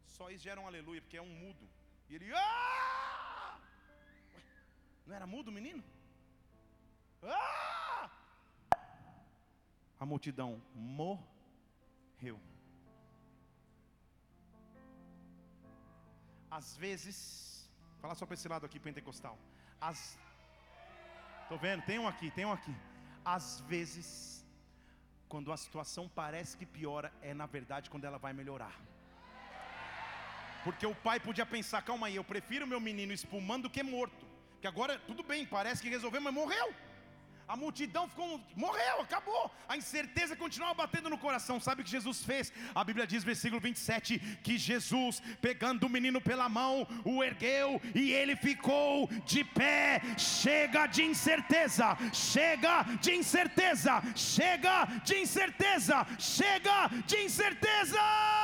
Só 0.07 0.31
isso 0.31 0.45
gera 0.45 0.61
um 0.61 0.67
aleluia, 0.67 1.01
porque 1.01 1.17
é 1.17 1.23
um 1.23 1.35
mudo. 1.35 1.69
E 2.09 2.15
ele, 2.15 2.33
ah! 2.35 3.59
Ué, 4.35 4.43
não 5.07 5.15
era 5.17 5.27
mudo 5.27 5.51
menino? 5.51 5.83
Ah! 7.23 8.11
A 9.99 10.07
multidão 10.07 10.63
morreu. 10.75 12.41
Às 16.51 16.77
vezes, 16.77 17.62
Fala 18.03 18.17
só 18.17 18.27
para 18.27 18.35
esse 18.35 18.49
lado 18.53 18.67
aqui, 18.67 18.79
pentecostal. 18.81 19.39
As... 19.81 20.19
Tô 21.49 21.57
vendo, 21.57 21.83
tem 21.91 21.99
um 22.01 22.09
aqui, 22.09 22.31
tem 22.39 22.45
um 22.45 22.53
aqui. 22.53 22.75
Às 23.25 23.61
vezes, 23.73 24.07
quando 25.29 25.53
a 25.53 25.57
situação 25.57 26.11
parece 26.21 26.57
que 26.57 26.67
piora, 26.67 27.13
é 27.23 27.33
na 27.33 27.47
verdade 27.47 27.89
quando 27.89 28.05
ela 28.05 28.19
vai 28.19 28.33
melhorar. 28.33 28.75
Porque 30.65 30.85
o 30.85 30.95
pai 31.07 31.21
podia 31.21 31.47
pensar, 31.47 31.83
calma 31.83 32.09
aí, 32.09 32.17
eu 32.17 32.25
prefiro 32.25 32.67
meu 32.67 32.81
menino 32.81 33.13
espumando 33.13 33.65
do 33.65 33.71
que 33.71 33.85
morto. 33.85 34.27
Que 34.61 34.67
agora 34.67 34.99
tudo 35.07 35.23
bem, 35.23 35.47
parece 35.47 35.81
que 35.81 35.89
resolveu, 35.89 36.21
mas 36.21 36.35
morreu. 36.35 36.69
A 37.53 37.57
multidão 37.57 38.09
ficou, 38.09 38.41
morreu, 38.57 39.03
acabou. 39.03 39.51
A 39.69 39.77
incerteza 39.77 40.35
continuava 40.35 40.73
batendo 40.73 41.11
no 41.11 41.19
coração. 41.19 41.61
Sabe 41.61 41.83
o 41.83 41.85
que 41.85 41.91
Jesus 41.91 42.25
fez? 42.25 42.51
A 42.75 42.83
Bíblia 42.83 43.07
diz, 43.07 43.23
versículo 43.23 43.61
27, 43.61 44.19
que 44.43 44.57
Jesus, 44.57 45.23
pegando 45.39 45.85
o 45.87 45.91
menino 45.91 46.19
pela 46.19 46.49
mão, 46.49 46.89
o 47.05 47.23
ergueu 47.23 47.79
e 47.95 48.11
ele 48.11 48.37
ficou 48.37 49.07
de 49.27 49.45
pé. 49.45 50.01
Chega 50.17 50.87
de 50.87 51.03
incerteza, 51.03 51.95
chega 52.11 52.85
de 53.03 53.17
incerteza, 53.17 54.03
chega 54.17 54.87
de 55.05 55.19
incerteza, 55.19 56.07
chega 56.19 56.89
de 57.07 57.19
incerteza. 57.19 58.42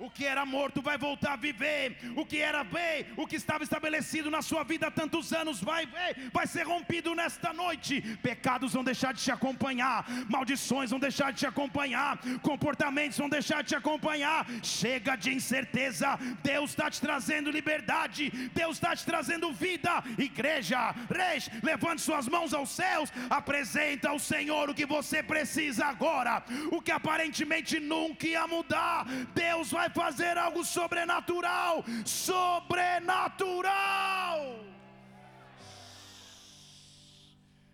O 0.00 0.08
que 0.08 0.24
era 0.24 0.46
morto 0.46 0.80
vai 0.80 0.96
voltar 0.96 1.34
a 1.34 1.36
viver. 1.36 1.98
O 2.16 2.24
que 2.24 2.38
era 2.38 2.64
bem, 2.64 3.06
o 3.18 3.26
que 3.26 3.36
estava 3.36 3.62
estabelecido 3.62 4.30
na 4.30 4.40
sua 4.40 4.64
vida 4.64 4.86
há 4.86 4.90
tantos 4.90 5.30
anos 5.34 5.60
vai 5.60 5.86
vai 6.32 6.46
ser 6.46 6.62
rompido 6.62 7.14
nesta 7.14 7.52
noite. 7.52 8.00
Pecados 8.22 8.72
vão 8.72 8.82
deixar 8.82 9.12
de 9.12 9.22
te 9.22 9.30
acompanhar, 9.30 10.06
maldições 10.26 10.88
vão 10.90 10.98
deixar 10.98 11.32
de 11.32 11.40
te 11.40 11.46
acompanhar, 11.46 12.18
comportamentos 12.40 13.18
vão 13.18 13.28
deixar 13.28 13.62
de 13.62 13.68
te 13.68 13.76
acompanhar. 13.76 14.46
Chega 14.62 15.16
de 15.16 15.34
incerteza. 15.34 16.18
Deus 16.42 16.70
está 16.70 16.90
te 16.90 16.98
trazendo 16.98 17.50
liberdade. 17.50 18.30
Deus 18.54 18.76
está 18.76 18.96
te 18.96 19.04
trazendo 19.04 19.52
vida. 19.52 20.02
Igreja, 20.16 20.94
reis, 21.10 21.50
levante 21.62 22.00
suas 22.00 22.26
mãos 22.26 22.54
aos 22.54 22.70
céus. 22.70 23.12
Apresenta 23.28 24.08
ao 24.08 24.18
Senhor 24.18 24.70
o 24.70 24.74
que 24.74 24.86
você 24.86 25.22
precisa 25.22 25.84
agora. 25.84 26.42
O 26.72 26.80
que 26.80 26.90
aparentemente 26.90 27.78
nunca 27.78 28.26
ia 28.26 28.46
mudar. 28.46 29.04
Deus 29.34 29.70
vai 29.70 29.89
fazer 29.90 30.38
algo 30.38 30.64
sobrenatural, 30.64 31.84
sobrenatural. 32.06 33.70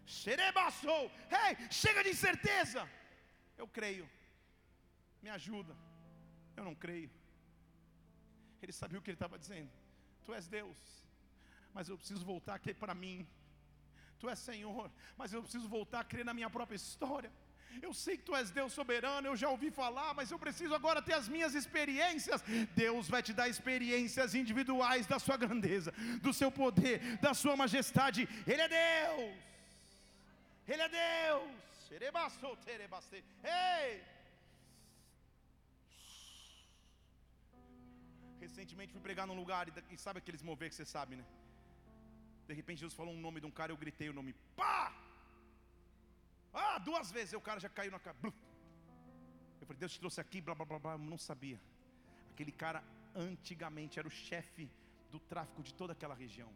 Serebaçou, 0.07 1.11
ei, 1.31 1.57
chega 1.71 2.03
de 2.03 2.11
incerteza. 2.11 2.89
Eu 3.57 3.69
creio, 3.69 4.09
me 5.23 5.31
ajuda. 5.31 5.77
Eu 6.57 6.65
não 6.65 6.75
creio. 6.75 7.11
Ele 8.63 8.73
sabia 8.73 8.99
o 8.99 9.03
que 9.03 9.11
ele 9.11 9.17
estava 9.17 9.39
dizendo. 9.39 9.71
Tu 10.25 10.35
és 10.35 10.49
Deus, 10.49 10.77
mas 11.73 11.89
eu 11.89 11.97
preciso 11.97 12.25
voltar 12.25 12.55
a 12.55 12.59
crer 12.59 12.75
para 12.77 12.95
mim. 12.95 13.27
Tu 14.19 14.29
és 14.29 14.39
Senhor, 14.39 14.91
mas 15.17 15.33
eu 15.33 15.43
preciso 15.43 15.69
voltar 15.69 16.01
a 16.01 16.05
crer 16.05 16.25
na 16.25 16.35
minha 16.35 16.51
própria 16.51 16.77
história. 16.77 17.31
Eu 17.83 17.93
sei 17.93 18.17
que 18.17 18.25
tu 18.25 18.35
és 18.35 18.51
Deus 18.51 18.73
soberano, 18.73 19.27
eu 19.27 19.37
já 19.37 19.49
ouvi 19.49 19.71
falar, 19.71 20.15
mas 20.15 20.31
eu 20.31 20.39
preciso 20.39 20.75
agora 20.75 21.03
ter 21.03 21.15
as 21.15 21.29
minhas 21.29 21.55
experiências. 21.55 22.43
Deus 22.75 23.09
vai 23.09 23.23
te 23.23 23.33
dar 23.33 23.49
experiências 23.49 24.35
individuais 24.35 25.07
da 25.07 25.19
sua 25.19 25.37
grandeza, 25.37 25.93
do 26.23 26.33
seu 26.33 26.51
poder, 26.51 27.17
da 27.19 27.35
sua 27.35 27.57
majestade. 27.57 28.29
Ele 28.47 28.63
é 28.63 28.69
Deus. 28.69 29.37
Ele 30.67 30.83
é 30.83 30.89
Deus. 30.89 31.51
Ei! 33.45 34.05
Recentemente 38.41 38.93
fui 38.93 39.01
pregar 39.01 39.27
num 39.27 39.35
lugar 39.35 39.67
e 39.91 39.97
sabe 39.97 40.19
aqueles 40.19 40.43
mover 40.43 40.69
que 40.69 40.75
você 40.75 40.85
sabe, 40.85 41.17
né? 41.17 41.25
De 42.47 42.55
repente 42.55 42.81
Jesus 42.81 42.95
falou 42.95 43.13
um 43.13 43.21
nome 43.21 43.41
de 43.41 43.47
um 43.47 43.51
cara, 43.51 43.73
eu 43.73 43.77
gritei 43.77 44.09
o 44.09 44.13
nome, 44.13 44.35
pá! 44.55 45.06
Ah, 46.65 46.79
duas 46.79 47.11
vezes 47.11 47.35
o 47.35 47.41
cara 47.49 47.61
já 47.61 47.69
caiu 47.69 47.91
na 47.91 47.99
cara. 47.99 48.17
Eu 49.61 49.67
falei, 49.67 49.79
Deus 49.79 49.93
te 49.93 50.01
trouxe 50.01 50.21
aqui, 50.21 50.41
blá 50.41 50.55
blá 50.55 50.65
blá 50.65 50.79
blá. 50.79 50.93
Eu 50.93 50.99
não 50.99 51.19
sabia. 51.19 51.61
Aquele 52.33 52.53
cara 52.53 52.83
antigamente 53.15 53.99
era 53.99 54.09
o 54.09 54.11
chefe 54.11 54.71
do 55.11 55.19
tráfico 55.19 55.63
de 55.63 55.75
toda 55.75 55.93
aquela 55.93 56.15
região. 56.15 56.53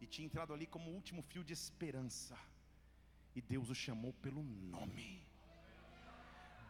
E 0.00 0.06
tinha 0.06 0.26
entrado 0.26 0.52
ali 0.52 0.66
como 0.66 0.90
último 0.90 1.22
fio 1.22 1.44
de 1.44 1.52
esperança. 1.52 2.36
E 3.36 3.40
Deus 3.40 3.70
o 3.70 3.74
chamou 3.74 4.12
pelo 4.14 4.42
nome. 4.42 5.24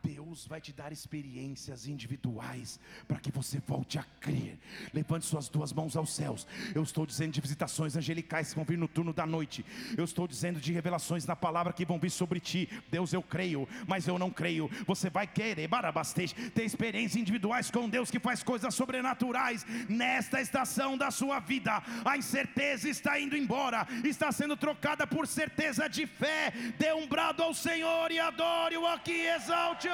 Deus 0.03 0.47
vai 0.47 0.61
te 0.61 0.73
dar 0.73 0.93
experiências 0.93 1.87
individuais 1.87 2.81
para 3.07 3.21
que 3.21 3.31
você 3.31 3.61
volte 3.67 3.99
a 3.99 4.05
crer. 4.21 4.59
Levante 4.93 5.27
suas 5.27 5.49
duas 5.49 5.73
mãos 5.73 5.97
aos 5.97 6.13
céus. 6.13 6.47
Eu 6.75 6.83
estou 6.83 7.07
dizendo 7.07 7.33
de 7.33 7.41
visitações 7.41 7.97
angelicais 7.97 8.49
que 8.49 8.57
vão 8.57 8.65
vir 8.65 8.79
no 8.79 8.89
turno 8.89 9.13
da 9.13 9.25
noite. 9.25 9.65
Eu 9.97 10.05
estou 10.05 10.27
dizendo 10.27 10.61
de 10.61 10.73
revelações 10.73 11.25
na 11.25 11.37
palavra 11.37 11.73
que 11.73 11.85
vão 11.85 11.99
vir 11.99 12.11
sobre 12.11 12.41
ti. 12.41 12.69
Deus, 12.91 13.13
eu 13.13 13.23
creio, 13.23 13.69
mas 13.87 14.09
eu 14.09 14.19
não 14.19 14.31
creio. 14.31 14.69
Você 14.87 15.09
vai 15.09 15.27
querer, 15.27 15.69
barabastej, 15.69 16.35
ter 16.51 16.65
experiências 16.65 17.21
individuais 17.21 17.71
com 17.71 17.89
Deus 17.89 18.11
que 18.11 18.19
faz 18.19 18.43
coisas 18.43 18.75
sobrenaturais 18.75 19.65
nesta 19.89 20.41
estação 20.41 20.97
da 20.99 21.11
sua 21.11 21.39
vida. 21.39 21.83
A 22.05 22.17
incerteza 22.17 22.89
está 22.89 23.21
indo 23.21 23.37
embora, 23.37 23.87
está 24.05 24.33
sendo 24.33 24.57
trocada 24.57 25.07
por 25.07 25.27
certeza 25.27 25.89
de 25.89 26.07
fé. 26.07 26.53
Dê 26.79 26.93
um 26.93 27.07
brado 27.07 27.43
ao 27.43 27.55
Senhor 27.55 28.11
e 28.11 28.19
adore-o 28.19 28.87
aqui, 28.87 29.27
exalte 29.27 29.92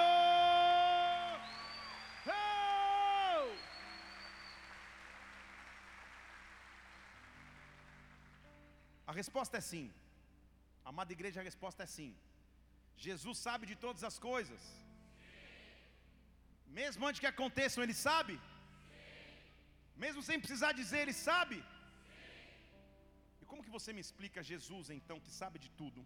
a 9.10 9.12
resposta 9.20 9.56
é 9.60 9.62
sim. 9.72 9.86
Amada 10.90 11.12
igreja, 11.16 11.40
a 11.40 11.48
resposta 11.50 11.82
é 11.84 11.88
sim. 11.98 12.10
Jesus 13.06 13.36
sabe 13.46 13.64
de 13.70 13.76
todas 13.84 14.02
as 14.08 14.16
coisas. 14.28 14.62
Mesmo 16.80 17.06
antes 17.08 17.20
que 17.22 17.30
aconteçam, 17.32 17.82
Ele 17.84 17.96
sabe. 18.08 18.34
Mesmo 20.04 20.22
sem 20.28 20.38
precisar 20.44 20.72
dizer, 20.80 21.00
Ele 21.02 21.16
sabe. 21.28 21.58
E 23.42 23.46
como 23.50 23.64
que 23.64 23.74
você 23.76 23.92
me 23.96 24.04
explica 24.06 24.48
Jesus, 24.52 24.90
então, 24.98 25.18
que 25.24 25.32
sabe 25.40 25.58
de 25.64 25.70
tudo? 25.80 26.02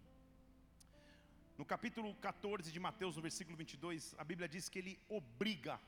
No 1.57 1.65
capítulo 1.65 2.15
14 2.15 2.71
de 2.71 2.79
Mateus, 2.79 3.15
no 3.15 3.21
versículo 3.21 3.55
22, 3.55 4.15
a 4.17 4.23
Bíblia 4.23 4.47
diz 4.47 4.69
que 4.69 4.79
ele 4.79 4.99
obriga 5.07 5.79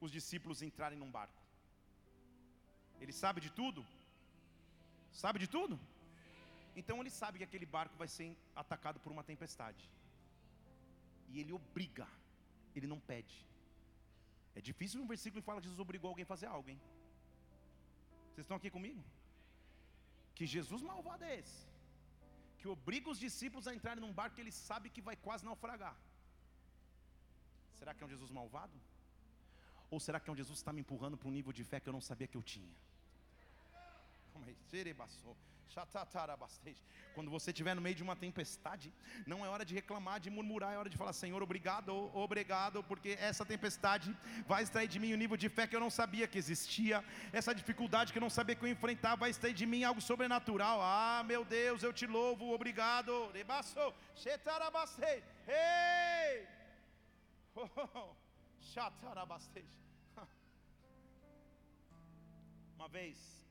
os 0.00 0.10
discípulos 0.10 0.60
a 0.60 0.66
entrarem 0.66 0.98
num 0.98 1.10
barco. 1.10 1.42
Ele 3.00 3.12
sabe 3.12 3.40
de 3.40 3.50
tudo? 3.50 3.84
Sabe 5.12 5.38
de 5.38 5.46
tudo? 5.46 5.80
Então 6.76 7.00
ele 7.00 7.10
sabe 7.10 7.38
que 7.38 7.44
aquele 7.44 7.66
barco 7.66 7.96
vai 7.96 8.08
ser 8.08 8.36
atacado 8.54 9.00
por 9.00 9.10
uma 9.10 9.24
tempestade. 9.24 9.90
E 11.30 11.40
ele 11.40 11.52
obriga, 11.52 12.06
ele 12.76 12.86
não 12.86 13.00
pede. 13.00 13.36
É 14.54 14.60
difícil 14.60 15.00
um 15.00 15.06
versículo 15.06 15.40
que 15.40 15.46
fala 15.46 15.60
que 15.60 15.66
Jesus 15.66 15.80
obrigou 15.80 16.10
alguém 16.10 16.24
a 16.24 16.26
fazer 16.34 16.46
algo, 16.46 16.68
hein? 16.68 16.80
Vocês 18.28 18.44
estão 18.44 18.56
aqui 18.56 18.70
comigo? 18.70 19.02
Que 20.34 20.46
Jesus 20.46 20.82
malvado 20.82 21.24
é 21.24 21.38
esse? 21.38 21.73
Que 22.64 22.70
obriga 22.76 23.10
os 23.12 23.18
discípulos 23.24 23.66
a 23.70 23.74
entrarem 23.76 24.02
num 24.02 24.12
barco 24.18 24.36
que 24.36 24.42
ele 24.42 24.52
sabe 24.66 24.88
que 24.88 25.02
vai 25.08 25.14
quase 25.24 25.44
naufragar. 25.48 25.94
Será 27.78 27.92
que 27.92 28.02
é 28.02 28.06
um 28.06 28.08
Jesus 28.08 28.30
malvado? 28.30 28.76
Ou 29.90 30.00
será 30.04 30.18
que 30.18 30.30
é 30.30 30.32
um 30.32 30.38
Jesus 30.42 30.56
que 30.56 30.62
está 30.62 30.72
me 30.72 30.80
empurrando 30.84 31.18
para 31.18 31.28
um 31.28 31.34
nível 31.38 31.52
de 31.58 31.62
fé 31.62 31.78
que 31.78 31.90
eu 31.90 31.92
não 31.92 32.00
sabia 32.00 32.26
que 32.26 32.38
eu 32.38 32.42
tinha? 32.42 32.74
Quando 37.14 37.30
você 37.30 37.50
estiver 37.50 37.74
no 37.74 37.80
meio 37.80 37.94
de 37.94 38.02
uma 38.02 38.16
tempestade, 38.16 38.92
não 39.26 39.44
é 39.44 39.48
hora 39.48 39.64
de 39.64 39.74
reclamar, 39.74 40.18
de 40.18 40.30
murmurar, 40.30 40.72
é 40.74 40.78
hora 40.78 40.90
de 40.90 40.96
falar: 40.96 41.12
Senhor, 41.12 41.42
obrigado, 41.42 42.10
obrigado, 42.14 42.82
porque 42.82 43.16
essa 43.20 43.44
tempestade 43.44 44.16
vai 44.46 44.62
extrair 44.62 44.88
de 44.88 44.98
mim 44.98 45.12
o 45.12 45.14
um 45.14 45.18
nível 45.18 45.36
de 45.36 45.48
fé 45.48 45.66
que 45.66 45.76
eu 45.76 45.80
não 45.80 45.90
sabia 45.90 46.26
que 46.26 46.38
existia, 46.38 47.04
essa 47.32 47.54
dificuldade 47.54 48.12
que 48.12 48.18
eu 48.18 48.22
não 48.22 48.30
sabia 48.30 48.56
que 48.56 48.64
eu 48.64 48.68
enfrentar, 48.68 49.14
vai 49.16 49.30
extrair 49.30 49.54
de 49.54 49.66
mim 49.66 49.84
algo 49.84 50.00
sobrenatural. 50.00 50.80
Ah, 50.82 51.22
meu 51.24 51.44
Deus, 51.44 51.82
eu 51.82 51.92
te 51.92 52.06
louvo, 52.06 52.52
obrigado. 52.52 53.30
Ei! 55.46 56.46
Uma 62.76 62.88
vez 62.88 63.43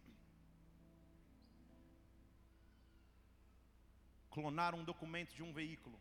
clonaram 4.34 4.80
um 4.80 4.84
documento 4.84 5.32
de 5.36 5.44
um 5.44 5.54
veículo. 5.54 5.98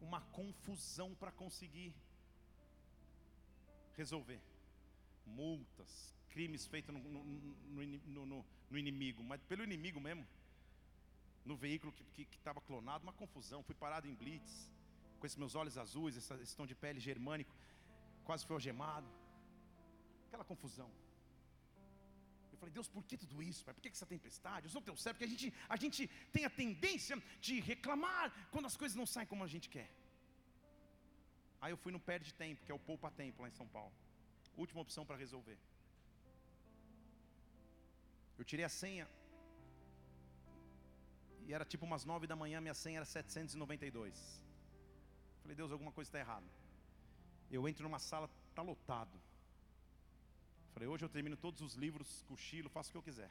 Uma 0.00 0.20
confusão 0.38 1.12
para 1.16 1.32
conseguir 1.32 1.92
resolver. 3.96 4.40
Multas, 5.26 6.14
crimes 6.30 6.66
feitos 6.66 6.94
no, 6.94 7.00
no, 7.00 7.24
no, 8.14 8.44
no, 8.70 8.78
inimigo, 8.78 9.22
mas 9.24 9.42
pelo 9.42 9.64
inimigo 9.64 10.00
mesmo. 10.00 10.24
No 11.44 11.56
veículo 11.56 11.92
que 12.14 12.22
estava 12.22 12.60
clonado, 12.60 13.02
uma 13.02 13.12
confusão. 13.12 13.62
Fui 13.64 13.74
parado 13.74 14.06
em 14.06 14.14
blitz, 14.14 14.70
com 15.18 15.26
esses 15.26 15.36
meus 15.36 15.56
olhos 15.56 15.76
azuis, 15.76 16.16
esse 16.16 16.56
tom 16.56 16.66
de 16.66 16.76
pele 16.76 17.00
germânico, 17.00 17.52
quase 18.24 18.46
foi 18.46 18.54
algemado. 18.54 19.08
Aquela 20.28 20.44
confusão. 20.44 20.88
Eu 22.58 22.60
falei, 22.62 22.74
Deus, 22.78 22.88
por 22.94 23.04
que 23.08 23.16
tudo 23.24 23.36
isso? 23.50 23.64
Pai? 23.64 23.72
Por 23.74 23.82
que 23.82 23.90
essa 23.96 24.06
tempestade? 24.14 24.66
Eu 24.66 24.72
sou 24.74 24.82
teu 24.88 24.96
servo, 25.02 25.16
porque 25.16 25.28
a 25.30 25.34
gente, 25.34 25.48
a 25.74 25.76
gente 25.82 26.00
tem 26.34 26.44
a 26.48 26.50
tendência 26.62 27.16
de 27.46 27.54
reclamar 27.70 28.24
quando 28.52 28.66
as 28.70 28.76
coisas 28.80 28.96
não 29.00 29.06
saem 29.12 29.28
como 29.32 29.44
a 29.44 29.50
gente 29.54 29.68
quer. 29.74 29.88
Aí 31.60 31.70
eu 31.74 31.76
fui 31.84 31.92
no 31.96 32.00
Perde 32.08 32.32
Tempo, 32.42 32.64
que 32.64 32.72
é 32.72 32.74
o 32.74 32.84
Poupa 32.90 33.10
Tempo 33.20 33.42
lá 33.42 33.48
em 33.48 33.56
São 33.60 33.68
Paulo. 33.76 33.94
Última 34.56 34.80
opção 34.86 35.06
para 35.06 35.16
resolver. 35.24 35.58
Eu 38.36 38.44
tirei 38.50 38.64
a 38.64 38.72
senha. 38.82 39.06
E 41.46 41.54
era 41.56 41.64
tipo 41.64 41.86
umas 41.90 42.04
nove 42.04 42.26
da 42.26 42.36
manhã, 42.42 42.60
minha 42.60 42.74
senha 42.74 42.98
era 42.98 43.04
792. 43.04 44.42
Falei, 45.42 45.56
Deus, 45.56 45.70
alguma 45.70 45.92
coisa 45.92 46.08
está 46.08 46.18
errada. 46.18 46.48
Eu 47.56 47.68
entro 47.68 47.84
numa 47.84 48.00
sala, 48.00 48.28
está 48.50 48.62
lotado. 48.62 49.16
Falei, 50.78 50.90
hoje 50.94 51.04
eu 51.04 51.08
termino 51.08 51.36
todos 51.36 51.60
os 51.60 51.74
livros, 51.74 52.08
cochilo, 52.28 52.68
faço 52.74 52.88
o 52.88 52.92
que 52.92 52.98
eu 52.98 53.02
quiser. 53.02 53.30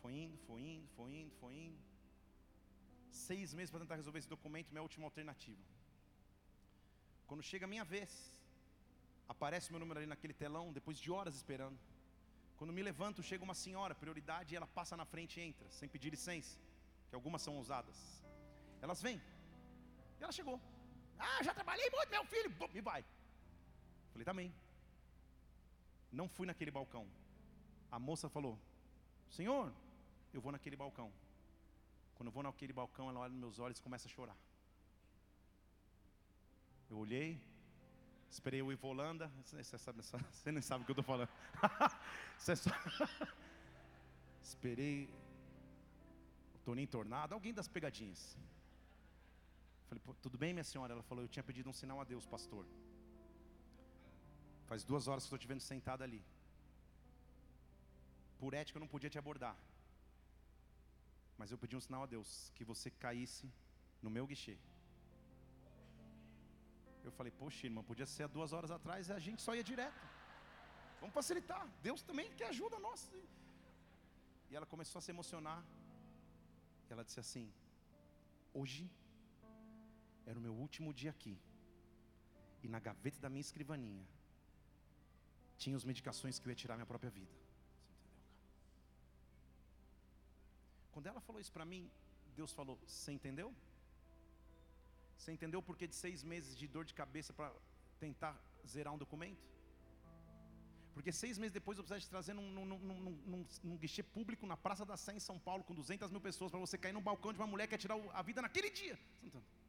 Foi 0.00 0.12
indo, 0.14 0.36
foi 0.46 0.60
indo, 0.62 0.86
foi 0.96 1.10
indo, 1.20 1.34
foi 1.40 1.52
indo. 1.52 1.80
Seis 3.10 3.52
meses 3.52 3.72
para 3.72 3.80
tentar 3.80 3.96
resolver 3.96 4.20
esse 4.20 4.28
documento, 4.28 4.70
minha 4.70 4.82
última 4.82 5.04
alternativa. 5.04 5.60
Quando 7.26 7.42
chega 7.42 7.64
a 7.66 7.72
minha 7.74 7.82
vez, 7.82 8.08
aparece 9.28 9.72
meu 9.72 9.80
número 9.80 9.98
ali 9.98 10.06
naquele 10.06 10.32
telão, 10.32 10.72
depois 10.72 10.96
de 10.96 11.10
horas 11.10 11.34
esperando. 11.34 11.76
Quando 12.56 12.72
me 12.72 12.84
levanto, 12.84 13.20
chega 13.20 13.42
uma 13.42 13.56
senhora, 13.64 13.92
prioridade, 13.92 14.54
e 14.54 14.56
ela 14.56 14.68
passa 14.68 14.96
na 14.96 15.04
frente 15.04 15.40
e 15.40 15.42
entra, 15.42 15.68
sem 15.72 15.88
pedir 15.88 16.10
licença, 16.10 16.56
que 17.08 17.16
algumas 17.16 17.42
são 17.42 17.56
ousadas. 17.56 17.98
Elas 18.80 19.02
vêm. 19.02 19.20
E 20.20 20.22
ela 20.22 20.30
chegou. 20.30 20.60
Ah, 21.18 21.42
já 21.42 21.52
trabalhei 21.52 21.90
muito, 21.90 22.10
meu 22.10 22.24
filho. 22.26 22.52
E 22.72 22.80
vai. 22.80 23.04
Falei, 24.12 24.24
também. 24.24 24.54
Não 26.12 26.28
fui 26.28 26.46
naquele 26.46 26.70
balcão. 26.70 27.06
A 27.90 27.98
moça 27.98 28.28
falou: 28.28 28.58
Senhor, 29.30 29.72
eu 30.32 30.40
vou 30.40 30.52
naquele 30.52 30.76
balcão. 30.76 31.10
Quando 32.14 32.28
eu 32.28 32.32
vou 32.32 32.42
naquele 32.42 32.72
balcão, 32.72 33.08
ela 33.08 33.20
olha 33.20 33.32
nos 33.32 33.40
meus 33.40 33.58
olhos 33.58 33.78
e 33.78 33.82
começa 33.82 34.06
a 34.06 34.10
chorar. 34.10 34.36
Eu 36.90 36.98
olhei, 36.98 37.40
esperei 38.30 38.60
o 38.60 38.70
Ivo 38.70 38.86
Holanda. 38.88 39.32
Você, 39.42 39.78
sabe, 39.78 40.02
você 40.30 40.52
nem 40.52 40.62
sabe 40.62 40.82
o 40.82 40.84
que 40.84 40.92
eu 40.92 41.00
estou 41.00 41.04
falando. 41.04 41.30
só... 42.38 42.52
esperei 44.42 45.08
o 46.54 46.58
Toninho 46.58 46.88
Tornado, 46.88 47.32
alguém 47.32 47.54
das 47.54 47.68
pegadinhas. 47.68 48.36
Falei, 49.88 50.02
tudo 50.20 50.36
bem, 50.36 50.52
minha 50.52 50.64
senhora? 50.64 50.92
Ela 50.92 51.02
falou, 51.02 51.24
eu 51.24 51.28
tinha 51.28 51.42
pedido 51.42 51.68
um 51.70 51.72
sinal 51.72 52.00
a 52.00 52.04
Deus, 52.04 52.26
pastor. 52.26 52.66
Faz 54.70 54.84
duas 54.84 55.06
horas 55.08 55.22
que 55.24 55.28
estou 55.28 55.38
te 55.38 55.46
vendo 55.52 55.60
sentado 55.60 56.02
ali. 56.06 56.22
Por 58.40 58.54
ética 58.54 58.76
eu 58.78 58.84
não 58.84 58.92
podia 58.94 59.10
te 59.14 59.18
abordar. 59.22 59.56
Mas 61.38 61.50
eu 61.50 61.58
pedi 61.62 61.74
um 61.76 61.84
sinal 61.86 62.02
a 62.04 62.06
Deus 62.14 62.30
que 62.56 62.64
você 62.70 62.90
caísse 63.04 63.46
no 64.04 64.10
meu 64.16 64.26
guichê. 64.26 64.56
Eu 67.06 67.12
falei, 67.18 67.32
poxa, 67.42 67.66
irmã, 67.66 67.82
podia 67.82 68.06
ser 68.06 68.24
há 68.24 68.30
duas 68.36 68.52
horas 68.52 68.70
atrás 68.70 69.08
e 69.08 69.12
a 69.12 69.18
gente 69.26 69.42
só 69.46 69.54
ia 69.54 69.64
direto. 69.72 70.02
Vamos 71.00 71.14
facilitar. 71.14 71.62
Deus 71.82 72.02
também 72.08 72.28
quer 72.38 72.48
ajuda 72.54 72.78
nossa. 72.78 73.10
E 74.50 74.56
ela 74.56 74.66
começou 74.66 74.98
a 75.00 75.02
se 75.02 75.10
emocionar. 75.10 75.60
E 76.88 76.92
ela 76.92 77.04
disse 77.08 77.18
assim: 77.24 77.46
Hoje 78.60 78.84
era 80.24 80.38
o 80.38 80.42
meu 80.42 80.54
último 80.54 80.92
dia 80.94 81.10
aqui. 81.10 81.36
E 82.62 82.68
na 82.68 82.78
gaveta 82.78 83.18
da 83.24 83.28
minha 83.28 83.46
escrivaninha 83.48 84.04
tinha 85.62 85.76
as 85.80 85.86
medicações 85.90 86.38
que 86.38 86.46
eu 86.46 86.52
ia 86.52 86.60
tirar 86.62 86.76
minha 86.80 86.90
própria 86.92 87.12
vida. 87.18 87.34
Quando 90.92 91.06
ela 91.10 91.20
falou 91.26 91.40
isso 91.44 91.54
para 91.58 91.66
mim, 91.72 91.82
Deus 92.40 92.52
falou: 92.58 92.76
Você 92.86 93.12
entendeu? 93.18 93.48
Você 95.16 95.30
entendeu 95.36 95.60
o 95.60 95.66
porquê 95.68 95.86
de 95.92 95.96
seis 96.04 96.20
meses 96.32 96.52
de 96.60 96.66
dor 96.74 96.84
de 96.90 96.94
cabeça 97.02 97.32
para 97.38 97.48
tentar 98.04 98.34
zerar 98.74 98.92
um 98.94 99.00
documento? 99.04 99.42
Porque 100.94 101.10
seis 101.22 101.36
meses 101.38 101.54
depois 101.58 101.78
eu 101.78 101.84
precisava 101.84 102.04
te 102.06 102.10
trazer 102.14 102.34
num, 102.38 102.48
num, 102.56 102.66
num, 102.66 103.46
num, 103.64 103.76
guichê 103.82 104.02
público 104.02 104.46
na 104.46 104.56
Praça 104.64 104.84
da 104.90 104.96
Sé 105.04 105.12
em 105.14 105.20
São 105.28 105.38
Paulo 105.38 105.64
com 105.64 105.74
200 105.74 106.10
mil 106.10 106.20
pessoas 106.20 106.50
para 106.50 106.60
você 106.60 106.76
cair 106.76 106.92
num 106.92 107.00
balcão 107.00 107.32
de 107.32 107.38
uma 107.38 107.46
mulher 107.46 107.66
que 107.66 107.70
quer 107.70 107.78
tirar 107.78 107.96
a 108.12 108.22
vida 108.22 108.42
naquele 108.42 108.70
dia. 108.70 108.96
Você 108.96 109.26
entendeu? 109.26 109.61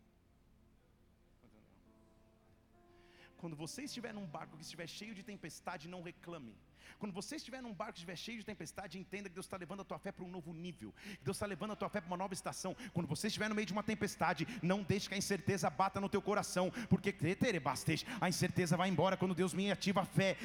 Quando 3.44 3.58
você 3.58 3.82
estiver 3.84 4.14
num 4.14 4.26
barco 4.26 4.56
que 4.56 4.64
estiver 4.64 4.88
cheio 4.88 5.14
de 5.14 5.22
tempestade, 5.22 5.86
não 5.90 6.02
reclame. 6.02 6.56
Quando 6.98 7.12
você 7.12 7.36
estiver 7.36 7.62
num 7.62 7.74
barco 7.74 7.92
que 7.96 8.00
estiver 8.00 8.16
cheio 8.16 8.38
de 8.38 8.46
tempestade, 8.46 8.98
entenda 8.98 9.28
que 9.28 9.36
Deus 9.36 9.46
está 9.46 9.58
levando 9.58 9.82
a 9.82 9.84
tua 9.84 10.00
fé 10.00 10.14
para 10.14 10.24
um 10.24 10.30
novo 10.30 10.54
nível. 10.54 10.94
Que 11.18 11.26
Deus 11.26 11.36
está 11.36 11.46
levando 11.46 11.74
a 11.74 11.76
tua 11.76 11.90
fé 11.90 12.00
para 12.00 12.08
uma 12.08 12.16
nova 12.16 12.34
estação. 12.34 12.74
Quando 12.94 13.06
você 13.06 13.28
estiver 13.28 13.50
no 13.50 13.56
meio 13.56 13.66
de 13.66 13.74
uma 13.74 13.84
tempestade, 13.84 14.48
não 14.62 14.82
deixe 14.82 15.10
que 15.10 15.16
a 15.16 15.18
incerteza 15.18 15.70
bata 15.70 16.00
no 16.00 16.08
teu 16.08 16.22
coração, 16.22 16.72
porque 16.90 17.14
a 18.22 18.30
incerteza 18.30 18.78
vai 18.78 18.88
embora 18.88 19.18
quando 19.18 19.36
Deus 19.36 19.54
me 19.54 19.70
ativa 19.70 20.04
a 20.04 20.06
fé. 20.06 20.38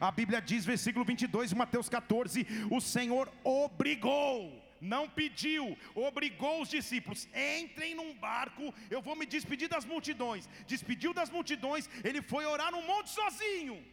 A 0.00 0.10
Bíblia 0.10 0.40
diz, 0.40 0.64
versículo 0.64 1.04
22 1.04 1.50
de 1.50 1.56
Mateus 1.56 1.90
14: 1.90 2.46
O 2.70 2.80
Senhor 2.80 3.30
obrigou 3.44 4.67
não 4.80 5.08
pediu, 5.08 5.76
obrigou 5.94 6.62
os 6.62 6.68
discípulos: 6.68 7.26
entrem 7.34 7.94
num 7.94 8.14
barco, 8.14 8.74
eu 8.90 9.00
vou 9.00 9.16
me 9.16 9.26
despedir 9.26 9.68
das 9.68 9.84
multidões. 9.84 10.48
Despediu 10.66 11.12
das 11.12 11.30
multidões, 11.30 11.88
ele 12.04 12.22
foi 12.22 12.44
orar 12.46 12.70
no 12.70 12.82
monte 12.82 13.10
sozinho. 13.10 13.84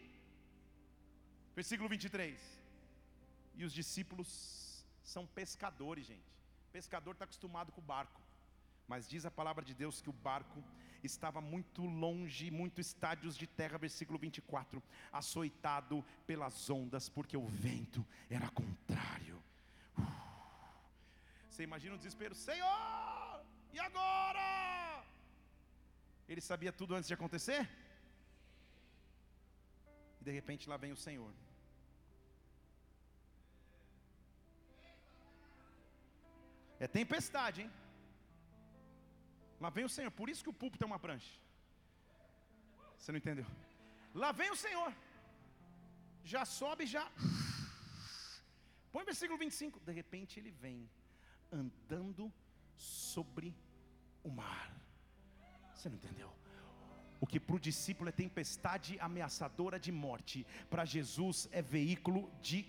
Versículo 1.55 1.87
23. 1.89 2.39
E 3.55 3.63
os 3.63 3.73
discípulos 3.73 4.85
são 5.03 5.25
pescadores, 5.25 6.05
gente. 6.05 6.35
Pescador 6.71 7.11
está 7.11 7.25
acostumado 7.25 7.71
com 7.71 7.79
o 7.79 7.83
barco. 7.83 8.21
Mas 8.87 9.07
diz 9.07 9.25
a 9.25 9.31
palavra 9.31 9.63
de 9.63 9.73
Deus 9.73 10.01
que 10.01 10.09
o 10.09 10.13
barco 10.13 10.63
estava 11.03 11.39
muito 11.39 11.85
longe, 11.85 12.51
muitos 12.51 12.87
estádios 12.87 13.37
de 13.37 13.47
terra, 13.47 13.77
versículo 13.77 14.19
24, 14.19 14.81
açoitado 15.11 16.03
pelas 16.27 16.69
ondas, 16.69 17.07
porque 17.09 17.37
o 17.37 17.45
vento 17.47 18.05
era 18.29 18.49
contrário. 18.49 19.41
Você 21.55 21.63
imagina 21.63 21.95
o 21.95 21.97
desespero, 21.97 22.35
Senhor, 22.35 23.41
e 23.71 23.79
agora? 23.79 24.47
Ele 26.27 26.41
sabia 26.41 26.71
tudo 26.79 26.95
antes 26.95 27.07
de 27.07 27.13
acontecer? 27.17 27.61
de 30.25 30.31
repente 30.37 30.67
lá 30.71 30.77
vem 30.83 30.91
o 30.95 31.01
Senhor. 31.05 31.31
É 36.85 36.87
tempestade, 36.99 37.61
hein? 37.61 37.71
Lá 39.63 39.69
vem 39.77 39.85
o 39.85 39.93
Senhor. 39.97 40.11
Por 40.19 40.29
isso 40.31 40.43
que 40.43 40.53
o 40.53 40.59
púlpito 40.61 40.83
é 40.83 40.89
uma 40.91 41.01
prancha. 41.05 41.33
Você 42.97 43.11
não 43.13 43.21
entendeu? 43.23 43.47
Lá 44.23 44.31
vem 44.41 44.51
o 44.57 44.61
Senhor. 44.65 44.91
Já 46.33 46.43
sobe, 46.59 46.85
já. 46.97 47.05
Põe 48.91 49.03
o 49.03 49.11
versículo 49.13 49.39
25. 49.45 49.79
De 49.79 49.93
repente 50.01 50.39
ele 50.41 50.53
vem 50.65 50.77
andando 51.51 52.31
sobre 52.75 53.55
o 54.23 54.29
mar. 54.29 54.75
Você 55.73 55.89
não 55.89 55.95
entendeu? 55.95 56.31
O 57.19 57.27
que 57.27 57.39
para 57.39 57.55
o 57.55 57.59
discípulo 57.59 58.09
é 58.09 58.11
tempestade 58.11 58.99
ameaçadora 58.99 59.79
de 59.79 59.91
morte, 59.91 60.45
para 60.69 60.85
Jesus 60.85 61.47
é 61.51 61.61
veículo 61.61 62.29
de 62.41 62.63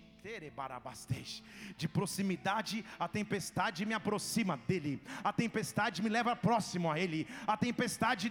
de 1.76 1.86
proximidade, 1.88 2.84
a 2.98 3.08
tempestade 3.08 3.86
me 3.86 3.94
aproxima 3.94 4.56
dele, 4.68 5.00
a 5.22 5.32
tempestade 5.32 6.02
me 6.02 6.08
leva 6.08 6.34
próximo 6.34 6.90
a 6.90 6.98
ele, 6.98 7.28
a 7.46 7.56
tempestade 7.56 8.26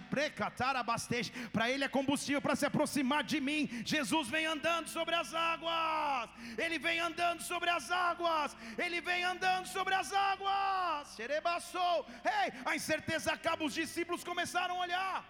para 1.52 1.70
ele 1.70 1.84
é 1.84 1.88
combustível 1.88 2.42
para 2.42 2.56
se 2.56 2.66
aproximar 2.66 3.22
de 3.24 3.40
mim. 3.40 3.68
Jesus 3.84 4.28
vem 4.28 4.44
andando 4.46 4.88
sobre 4.88 5.14
as 5.14 5.32
águas, 5.32 6.30
ele 6.58 6.78
vem 6.78 6.98
andando 7.00 7.42
sobre 7.42 7.70
as 7.70 7.90
águas, 7.90 8.56
ele 8.76 9.00
vem 9.00 9.24
andando 9.24 9.66
sobre 9.66 9.94
as 9.94 10.12
águas. 10.12 11.18
Ei, 11.18 12.52
a 12.64 12.76
incerteza 12.76 13.32
acaba, 13.32 13.64
os 13.64 13.74
discípulos 13.74 14.22
começaram 14.22 14.76
a 14.76 14.80
olhar, 14.86 15.24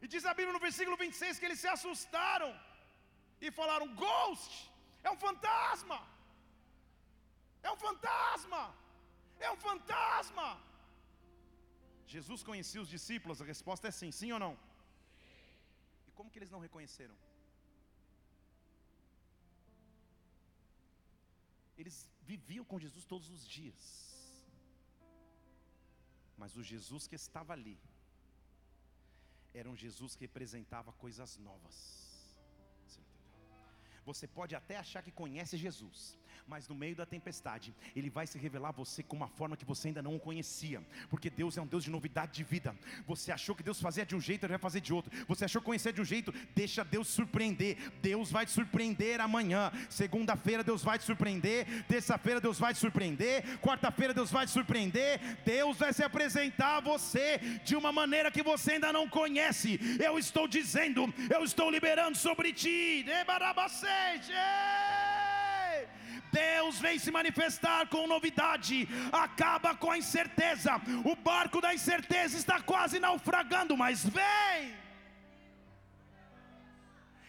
e 0.00 0.06
diz 0.06 0.24
a 0.24 0.32
Bíblia 0.32 0.52
no 0.52 0.60
versículo 0.60 0.96
26 0.96 1.38
que 1.38 1.46
eles 1.46 1.58
se 1.58 1.66
assustaram 1.66 2.54
e 3.40 3.50
falaram: 3.50 3.88
Ghost 3.94 4.68
é 5.08 5.10
um 5.16 5.20
fantasma. 5.26 5.98
É 7.66 7.70
um 7.74 7.78
fantasma. 7.86 8.62
É 9.46 9.50
um 9.54 9.60
fantasma. 9.68 10.48
Jesus 12.14 12.42
conhecia 12.50 12.82
os 12.84 12.90
discípulos? 12.96 13.40
A 13.42 13.48
resposta 13.54 13.88
é 13.90 13.92
sim, 14.00 14.10
sim 14.20 14.30
ou 14.32 14.40
não? 14.44 14.54
E 16.08 16.12
como 16.18 16.30
que 16.30 16.38
eles 16.40 16.52
não 16.54 16.64
reconheceram? 16.66 17.16
Eles 21.80 21.98
viviam 22.30 22.64
com 22.70 22.78
Jesus 22.84 23.04
todos 23.12 23.28
os 23.36 23.42
dias. 23.56 23.84
Mas 26.40 26.56
o 26.56 26.62
Jesus 26.72 27.06
que 27.10 27.18
estava 27.22 27.52
ali 27.52 27.78
era 29.60 29.68
um 29.70 29.76
Jesus 29.84 30.14
que 30.14 30.24
representava 30.28 30.92
coisas 31.04 31.30
novas. 31.48 32.07
Você 34.10 34.26
pode 34.38 34.54
até 34.60 34.76
achar 34.84 35.02
que 35.02 35.12
conhece 35.22 35.54
Jesus, 35.64 35.98
mas 36.46 36.68
no 36.68 36.74
meio 36.74 36.94
da 36.94 37.06
tempestade, 37.06 37.74
Ele 37.94 38.10
vai 38.10 38.26
se 38.26 38.38
revelar 38.38 38.70
a 38.70 38.72
você 38.72 39.02
com 39.02 39.16
uma 39.16 39.28
forma 39.28 39.56
que 39.56 39.64
você 39.64 39.88
ainda 39.88 40.02
não 40.02 40.16
o 40.16 40.20
conhecia, 40.20 40.82
porque 41.08 41.30
Deus 41.30 41.56
é 41.56 41.62
um 41.62 41.66
Deus 41.66 41.84
de 41.84 41.90
novidade 41.90 42.32
de 42.32 42.44
vida. 42.44 42.74
Você 43.06 43.32
achou 43.32 43.54
que 43.54 43.62
Deus 43.62 43.80
fazia 43.80 44.04
de 44.04 44.14
um 44.14 44.20
jeito, 44.20 44.44
Ele 44.44 44.52
vai 44.52 44.58
fazer 44.58 44.80
de 44.80 44.92
outro. 44.92 45.10
Você 45.26 45.44
achou 45.44 45.60
que 45.60 45.66
conhecia 45.66 45.92
de 45.92 46.00
um 46.00 46.04
jeito, 46.04 46.32
deixa 46.54 46.84
Deus 46.84 47.08
surpreender. 47.08 47.76
Deus 48.00 48.30
vai 48.30 48.46
te 48.46 48.52
surpreender 48.52 49.20
amanhã. 49.20 49.70
Segunda-feira, 49.88 50.62
Deus 50.64 50.82
vai 50.82 50.98
te 50.98 51.04
surpreender. 51.04 51.84
Terça-feira, 51.86 52.40
Deus 52.40 52.58
vai 52.58 52.72
te 52.72 52.80
surpreender. 52.80 53.58
Quarta-feira, 53.58 54.14
Deus 54.14 54.30
vai 54.30 54.46
te 54.46 54.52
surpreender. 54.52 55.20
Deus 55.44 55.76
vai 55.78 55.92
se 55.92 56.02
apresentar 56.02 56.78
a 56.78 56.80
você 56.80 57.38
de 57.64 57.76
uma 57.76 57.92
maneira 57.92 58.30
que 58.30 58.42
você 58.42 58.72
ainda 58.72 58.92
não 58.92 59.08
conhece. 59.08 59.78
Eu 60.02 60.18
estou 60.18 60.46
dizendo, 60.46 61.12
eu 61.30 61.44
estou 61.44 61.70
liberando 61.70 62.16
sobre 62.16 62.52
ti. 62.52 63.04
Deus 66.32 66.78
vem 66.78 66.98
se 66.98 67.10
manifestar 67.10 67.88
com 67.88 68.06
novidade, 68.06 68.88
acaba 69.12 69.74
com 69.74 69.90
a 69.90 69.98
incerteza. 69.98 70.72
O 71.04 71.14
barco 71.16 71.60
da 71.60 71.72
incerteza 71.74 72.36
está 72.36 72.60
quase 72.60 72.98
naufragando, 72.98 73.76
mas 73.76 74.04
vem. 74.04 74.76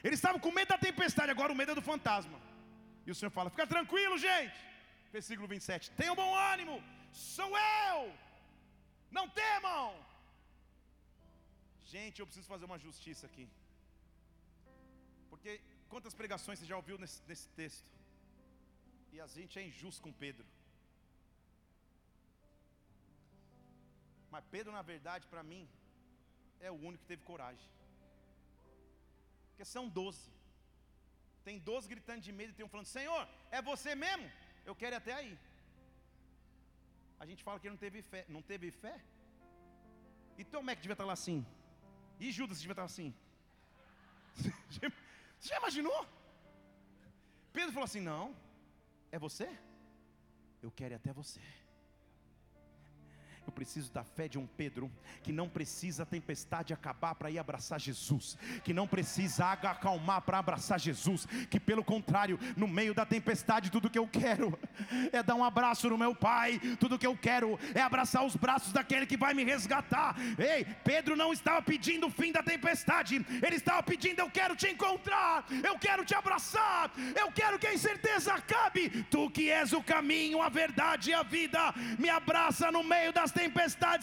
Eles 0.03 0.19
estavam 0.19 0.39
com 0.39 0.51
medo 0.51 0.69
da 0.69 0.77
tempestade, 0.77 1.31
agora 1.31 1.51
o 1.51 1.55
medo 1.55 1.73
é 1.73 1.75
do 1.75 1.81
fantasma. 1.81 2.39
E 3.05 3.11
o 3.11 3.15
Senhor 3.15 3.31
fala: 3.31 3.49
Fica 3.49 3.67
tranquilo, 3.67 4.17
gente. 4.17 4.59
Versículo 5.11 5.47
27. 5.47 5.91
Tenham 5.91 6.15
bom 6.15 6.31
ânimo, 6.35 6.75
sou 7.11 7.51
eu. 7.57 8.13
Não 9.11 9.27
temam. 9.27 9.95
Gente, 11.93 12.19
eu 12.19 12.27
preciso 12.27 12.47
fazer 12.47 12.65
uma 12.65 12.77
justiça 12.77 13.25
aqui. 13.25 13.49
Porque 15.29 15.59
quantas 15.87 16.13
pregações 16.13 16.59
você 16.59 16.65
já 16.65 16.77
ouviu 16.81 16.97
nesse, 16.99 17.21
nesse 17.27 17.47
texto? 17.49 17.98
E 19.13 19.19
a 19.19 19.27
gente 19.27 19.57
é 19.59 19.63
injusto 19.69 20.01
com 20.05 20.11
Pedro. 20.23 20.45
Mas 24.31 24.43
Pedro, 24.55 24.71
na 24.71 24.83
verdade, 24.93 25.25
para 25.27 25.43
mim, 25.51 25.63
é 26.59 26.69
o 26.71 26.79
único 26.89 27.03
que 27.03 27.11
teve 27.13 27.23
coragem. 27.23 27.67
Porque 29.49 29.65
são 29.65 29.85
doze. 29.99 30.29
Tem 31.43 31.57
doze 31.69 31.87
gritando 31.93 32.21
de 32.21 32.31
medo 32.31 32.51
e 32.51 32.57
tem 32.57 32.65
um 32.65 32.69
falando: 32.69 32.95
Senhor, 32.97 33.21
é 33.51 33.61
você 33.61 33.93
mesmo? 33.95 34.27
Eu 34.65 34.75
quero 34.75 34.95
ir 34.95 35.01
até 35.01 35.13
aí. 35.13 35.37
A 37.19 37.25
gente 37.25 37.43
fala 37.43 37.59
que 37.59 37.67
ele 37.67 37.75
não 37.75 37.83
teve 37.85 38.01
fé. 38.01 38.25
Não 38.35 38.41
teve 38.41 38.71
fé? 38.71 38.95
E 40.37 40.43
Tomé 40.43 40.75
que 40.75 40.83
devia 40.83 40.93
estar 40.93 41.05
lá 41.05 41.13
assim. 41.13 41.45
E 42.19 42.31
Judas 42.31 42.59
devia 42.59 42.73
estar 42.73 42.83
assim. 42.83 43.13
Você 45.39 45.49
já 45.49 45.57
imaginou? 45.57 45.99
Pedro 47.51 47.73
falou 47.73 47.85
assim: 47.85 48.01
Não, 48.11 48.35
é 49.11 49.19
você? 49.19 49.49
Eu 50.61 50.71
quero 50.71 50.93
ir 50.93 50.95
até 50.95 51.11
você. 51.13 51.39
Eu 53.49 53.51
preciso 53.51 53.91
da 53.91 54.03
fé 54.03 54.27
de 54.27 54.37
um 54.37 54.45
Pedro 54.45 54.91
que 55.23 55.31
não 55.31 55.49
precisa 55.49 56.03
a 56.03 56.05
tempestade 56.05 56.71
acabar 56.71 57.15
para 57.15 57.31
ir 57.31 57.39
abraçar 57.39 57.79
Jesus, 57.79 58.37
que 58.63 58.71
não 58.71 58.87
precisa 58.87 59.43
a 59.43 59.51
água 59.53 59.71
acalmar 59.71 60.21
para 60.21 60.37
abraçar 60.37 60.79
Jesus, 60.79 61.27
que 61.49 61.59
pelo 61.59 61.83
contrário, 61.83 62.39
no 62.55 62.67
meio 62.67 62.93
da 62.93 63.07
tempestade, 63.07 63.71
tudo 63.71 63.89
que 63.89 63.97
eu 63.97 64.07
quero 64.07 64.57
é 65.11 65.23
dar 65.23 65.33
um 65.33 65.43
abraço 65.43 65.89
no 65.89 65.97
meu 65.97 66.13
Pai, 66.13 66.59
tudo 66.79 66.99
que 66.99 67.07
eu 67.07 67.17
quero 67.17 67.57
é 67.73 67.81
abraçar 67.81 68.23
os 68.23 68.35
braços 68.35 68.71
daquele 68.71 69.07
que 69.07 69.17
vai 69.17 69.33
me 69.33 69.43
resgatar. 69.43 70.15
Ei, 70.37 70.63
Pedro 70.83 71.15
não 71.15 71.33
estava 71.33 71.63
pedindo 71.63 72.05
o 72.05 72.11
fim 72.11 72.31
da 72.31 72.43
tempestade, 72.43 73.15
ele 73.41 73.55
estava 73.55 73.81
pedindo: 73.81 74.19
Eu 74.19 74.29
quero 74.29 74.55
te 74.55 74.67
encontrar, 74.67 75.43
eu 75.63 75.79
quero 75.79 76.05
te 76.05 76.13
abraçar, 76.13 76.91
eu 77.15 77.31
quero 77.31 77.57
que 77.57 77.65
a 77.65 77.73
incerteza 77.73 78.31
acabe. 78.31 78.89
Tu 79.09 79.27
que 79.31 79.49
és 79.49 79.73
o 79.73 79.81
caminho, 79.81 80.39
a 80.39 80.49
verdade 80.49 81.09
e 81.09 81.13
a 81.15 81.23
vida, 81.23 81.73
me 81.97 82.09
abraça 82.09 82.71
no 82.71 82.83
meio 82.83 83.11
das 83.11 83.31
tempestades 83.31 83.38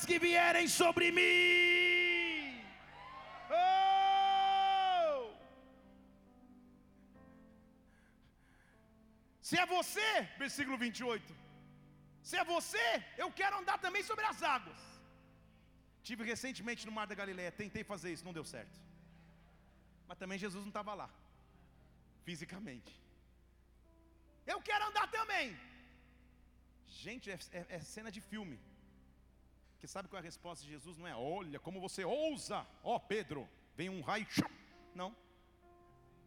que 0.09 0.19
vierem 0.19 0.67
sobre 0.81 1.07
mim. 1.19 2.65
Oh! 3.51 5.31
Se 9.49 9.57
é 9.63 9.67
você, 9.67 10.11
versículo 10.45 10.77
28. 10.77 11.35
Se 12.29 12.37
é 12.37 12.45
você, 12.45 12.87
eu 13.17 13.31
quero 13.41 13.59
andar 13.61 13.79
também 13.79 14.03
sobre 14.03 14.25
as 14.25 14.43
águas. 14.43 14.81
Tive 16.03 16.25
recentemente 16.33 16.87
no 16.87 16.93
Mar 16.97 17.07
da 17.07 17.17
Galileia, 17.21 17.53
tentei 17.63 17.85
fazer 17.93 18.13
isso, 18.13 18.25
não 18.29 18.37
deu 18.39 18.45
certo. 18.45 18.79
Mas 20.09 20.19
também 20.19 20.39
Jesus 20.45 20.63
não 20.65 20.73
estava 20.75 20.95
lá, 20.95 21.09
fisicamente. 22.25 22.93
Eu 24.47 24.61
quero 24.69 24.85
andar 24.91 25.07
também. 25.19 25.47
Gente, 27.05 27.31
é, 27.35 27.39
é, 27.61 27.67
é 27.77 27.81
cena 27.81 28.11
de 28.17 28.21
filme. 28.21 28.59
Porque 29.77 29.87
sabe 29.87 30.09
qual 30.09 30.19
é 30.19 30.23
a 30.23 30.25
resposta 30.25 30.65
de 30.65 30.71
Jesus? 30.71 30.97
Não 30.97 31.07
é, 31.07 31.15
olha 31.15 31.61
como 31.61 31.81
você 31.87 32.03
ousa, 32.03 32.67
ó 32.83 32.97
oh, 32.97 33.01
Pedro, 33.01 33.47
vem 33.77 33.91
um 33.91 34.01
raio, 34.01 34.27
não. 34.95 35.15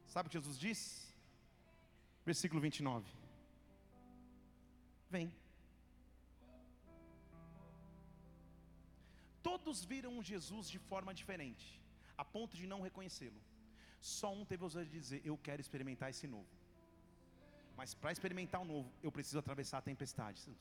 Sabe 0.06 0.28
o 0.28 0.30
que 0.30 0.38
Jesus 0.38 0.58
diz? 0.58 0.82
Versículo 2.24 2.62
29. 2.62 3.12
Vem. 5.10 5.34
Todos 9.42 9.84
viram 9.84 10.22
Jesus 10.22 10.70
de 10.70 10.78
forma 10.78 11.12
diferente, 11.12 11.82
a 12.16 12.24
ponto 12.24 12.56
de 12.56 12.68
não 12.68 12.82
reconhecê-lo. 12.82 13.42
Só 14.00 14.32
um 14.32 14.46
teve 14.46 14.62
a 14.62 14.68
ousadia 14.68 14.92
de 14.92 15.00
dizer: 15.00 15.22
Eu 15.26 15.38
quero 15.38 15.60
experimentar 15.60 16.12
esse 16.12 16.28
novo. 16.28 16.48
Mas 17.76 17.96
para 17.96 18.12
experimentar 18.12 18.62
o 18.62 18.66
novo, 18.66 18.92
eu 19.02 19.12
preciso 19.12 19.40
atravessar 19.40 19.80
a 19.80 19.82
tempestade. 19.82 20.56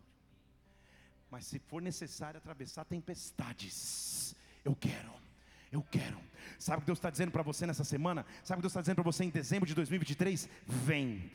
Mas 1.30 1.46
se 1.46 1.58
for 1.58 1.82
necessário 1.82 2.38
atravessar 2.38 2.84
tempestades, 2.84 4.34
eu 4.64 4.74
quero. 4.74 5.27
Eu 5.70 5.82
quero. 5.90 6.18
Sabe 6.58 6.78
o 6.78 6.80
que 6.80 6.86
Deus 6.86 6.98
está 6.98 7.10
dizendo 7.10 7.30
para 7.30 7.42
você 7.42 7.66
nessa 7.66 7.84
semana? 7.84 8.24
Sabe 8.42 8.58
o 8.58 8.60
que 8.60 8.62
Deus 8.62 8.72
está 8.72 8.80
dizendo 8.80 8.96
para 8.96 9.04
você 9.04 9.24
em 9.24 9.30
dezembro 9.30 9.66
de 9.66 9.74
2023? 9.74 10.48
Vem, 10.66 11.30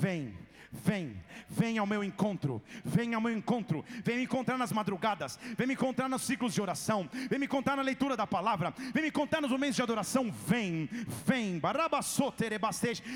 vem, 0.00 0.34
vem, 0.72 1.22
vem 1.48 1.78
ao 1.78 1.86
meu 1.86 2.02
encontro, 2.02 2.62
vem 2.84 3.14
ao 3.14 3.20
meu 3.20 3.32
encontro, 3.32 3.84
vem 4.02 4.16
me 4.16 4.22
encontrar 4.24 4.58
nas 4.58 4.72
madrugadas, 4.72 5.38
vem 5.56 5.66
me 5.66 5.74
encontrar 5.74 6.08
nos 6.08 6.22
ciclos 6.22 6.52
de 6.54 6.60
oração, 6.60 7.08
vem 7.28 7.38
me 7.38 7.46
encontrar 7.46 7.76
na 7.76 7.82
leitura 7.82 8.16
da 8.16 8.26
palavra, 8.26 8.74
vem 8.92 9.02
me 9.02 9.08
encontrar 9.08 9.40
nos 9.40 9.50
momentos 9.50 9.76
de 9.76 9.82
adoração. 9.82 10.32
Vem, 10.46 10.88
vem, 11.24 11.60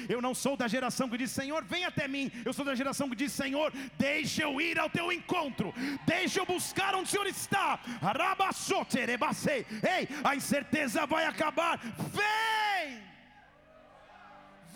eu 0.09 0.23
não 0.23 0.35
sou 0.35 0.57
da 0.57 0.69
geração 0.69 1.09
que 1.09 1.19
diz 1.19 1.31
Senhor, 1.31 1.65
vem 1.65 1.85
até 1.85 2.07
mim, 2.07 2.31
eu 2.45 2.53
sou 2.53 2.65
da 2.65 2.75
geração 2.75 3.09
que 3.09 3.17
diz 3.17 3.33
Senhor, 3.33 3.73
deixa 3.99 4.43
eu 4.43 4.61
ir 4.61 4.79
ao 4.79 4.89
teu 4.89 5.11
encontro, 5.13 5.75
deixa 6.07 6.41
eu 6.41 6.47
buscar 6.47 6.95
onde 6.95 7.09
o 7.09 7.11
Senhor 7.11 7.27
está. 7.27 7.81
Ei, 9.83 10.09
a 10.23 10.35
incerteza 10.59 11.07
vai 11.07 11.25
acabar. 11.25 11.79
Vem! 12.19 13.03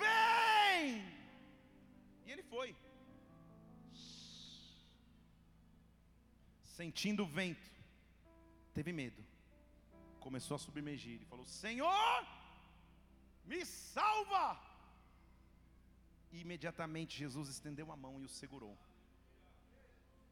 Vem! 0.01 1.05
E 2.25 2.31
ele 2.31 2.43
foi. 2.43 2.75
Sentindo 6.63 7.25
o 7.25 7.27
vento, 7.27 7.71
teve 8.73 8.93
medo. 8.93 9.23
Começou 10.21 10.55
a 10.55 10.59
submergir 10.59 11.21
e 11.21 11.25
falou: 11.25 11.45
Senhor, 11.45 12.27
me 13.45 13.65
salva! 13.67 14.61
E 16.31 16.41
imediatamente 16.41 17.19
Jesus 17.19 17.49
estendeu 17.49 17.93
a 17.93 17.97
mão 17.97 18.21
e 18.21 18.25
o 18.25 18.29
segurou. 18.29 18.79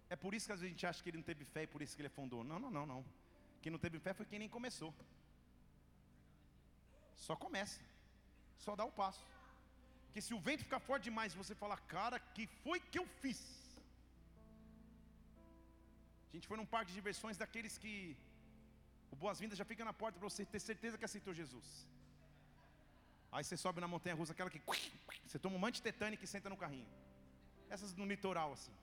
É 0.09 0.17
por 0.17 0.35
isso 0.35 0.47
que 0.47 0.53
a 0.53 0.57
gente 0.57 0.87
acha 0.87 1.03
que 1.03 1.11
ele 1.11 1.19
não 1.19 1.25
teve 1.25 1.45
fé 1.45 1.65
e 1.65 1.67
por 1.67 1.83
isso 1.83 1.95
que 1.95 2.03
ele 2.03 2.09
afundou. 2.09 2.43
Não, 2.43 2.59
não, 2.59 2.71
não, 2.71 2.87
não. 2.87 3.05
Quem 3.61 3.71
não 3.71 3.79
teve 3.79 3.99
fé 3.99 4.15
foi 4.15 4.25
quem 4.25 4.39
nem 4.39 4.49
começou. 4.49 4.95
Só 7.27 7.35
começa. 7.45 7.81
Só 8.65 8.73
dá 8.81 8.85
o 8.91 8.97
passo. 9.01 9.25
Porque 10.07 10.23
se 10.27 10.33
o 10.37 10.41
vento 10.47 10.67
ficar 10.69 10.81
forte 10.89 11.05
demais, 11.11 11.39
você 11.43 11.55
falar, 11.63 11.79
cara, 11.97 12.19
que 12.35 12.45
foi 12.65 12.79
que 12.91 12.99
eu 13.01 13.07
fiz? 13.23 13.41
A 16.31 16.33
gente 16.35 16.49
foi 16.49 16.57
num 16.61 16.71
parque 16.75 16.91
de 16.91 16.99
diversões 17.01 17.37
daqueles 17.43 17.77
que 17.83 17.95
o 19.13 19.17
boas-vindas 19.23 19.59
já 19.61 19.67
fica 19.71 19.85
na 19.89 19.95
porta 20.03 20.19
para 20.19 20.29
você 20.29 20.45
ter 20.45 20.61
certeza 20.71 20.99
que 20.99 21.09
aceitou 21.09 21.33
Jesus. 21.41 21.69
Aí 23.33 23.45
você 23.45 23.57
sobe 23.65 23.81
na 23.81 23.89
montanha 23.95 24.17
russa, 24.21 24.33
aquela 24.33 24.51
que 24.51 24.61
você 25.27 25.39
toma 25.39 25.57
um 25.57 25.65
mante 25.65 25.83
tetânico 25.89 26.25
e 26.25 26.27
senta 26.35 26.49
no 26.53 26.57
carrinho. 26.57 26.89
Essas 27.69 27.95
no 27.95 28.07
litoral 28.13 28.53
assim. 28.53 28.75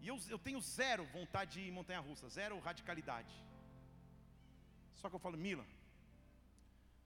E 0.00 0.08
eu, 0.08 0.18
eu 0.28 0.38
tenho 0.38 0.60
zero 0.60 1.04
vontade 1.06 1.52
de 1.54 1.60
ir 1.60 1.68
em 1.68 1.76
montanha 1.78 2.00
russa, 2.00 2.28
zero 2.28 2.58
radicalidade. 2.58 3.34
Só 4.96 5.08
que 5.08 5.16
eu 5.16 5.20
falo, 5.26 5.36
Mila, 5.36 5.64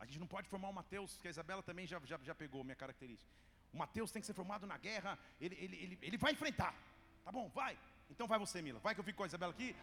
a 0.01 0.07
gente 0.07 0.19
não 0.19 0.27
pode 0.27 0.49
formar 0.49 0.71
o 0.71 0.73
Mateus, 0.73 1.19
que 1.19 1.29
a 1.29 1.31
Isabela 1.31 1.63
também 1.63 1.87
já, 1.87 2.01
já, 2.05 2.19
já 2.23 2.35
pegou 2.35 2.65
minha 2.65 2.75
característica. 2.75 3.31
O 3.73 3.77
Mateus 3.77 4.11
tem 4.11 4.21
que 4.21 4.27
ser 4.27 4.33
formado 4.33 4.67
na 4.67 4.79
guerra, 4.79 5.19
ele, 5.41 5.55
ele, 5.57 5.77
ele, 5.77 5.99
ele 6.01 6.17
vai 6.17 6.33
enfrentar. 6.33 6.75
Tá 7.25 7.31
bom, 7.31 7.49
vai. 7.51 7.79
Então 8.11 8.27
vai 8.27 8.39
você, 8.39 8.63
Mila. 8.63 8.81
Vai 8.81 8.95
que 8.95 9.01
eu 9.01 9.05
fico 9.05 9.19
com 9.19 9.25
a 9.25 9.27
Isabela 9.27 9.53
aqui. 9.53 9.77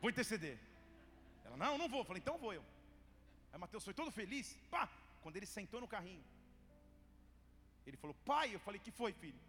Vou 0.00 0.08
interceder. 0.08 0.56
Ela, 1.44 1.56
não, 1.56 1.76
não 1.76 1.88
vou. 1.88 2.00
Eu 2.00 2.04
falei, 2.04 2.20
então 2.22 2.38
vou 2.38 2.54
eu. 2.54 2.64
Aí 3.52 3.58
Mateus 3.58 3.84
foi 3.84 3.92
todo 3.92 4.10
feliz. 4.12 4.56
Pá! 4.70 4.88
Quando 5.20 5.36
ele 5.36 5.46
sentou 5.46 5.80
no 5.80 5.88
carrinho. 5.88 6.24
Ele 7.86 7.96
falou, 7.96 8.16
pai, 8.24 8.54
eu 8.54 8.60
falei, 8.60 8.80
que 8.80 8.90
foi, 8.90 9.12
filho? 9.12 9.40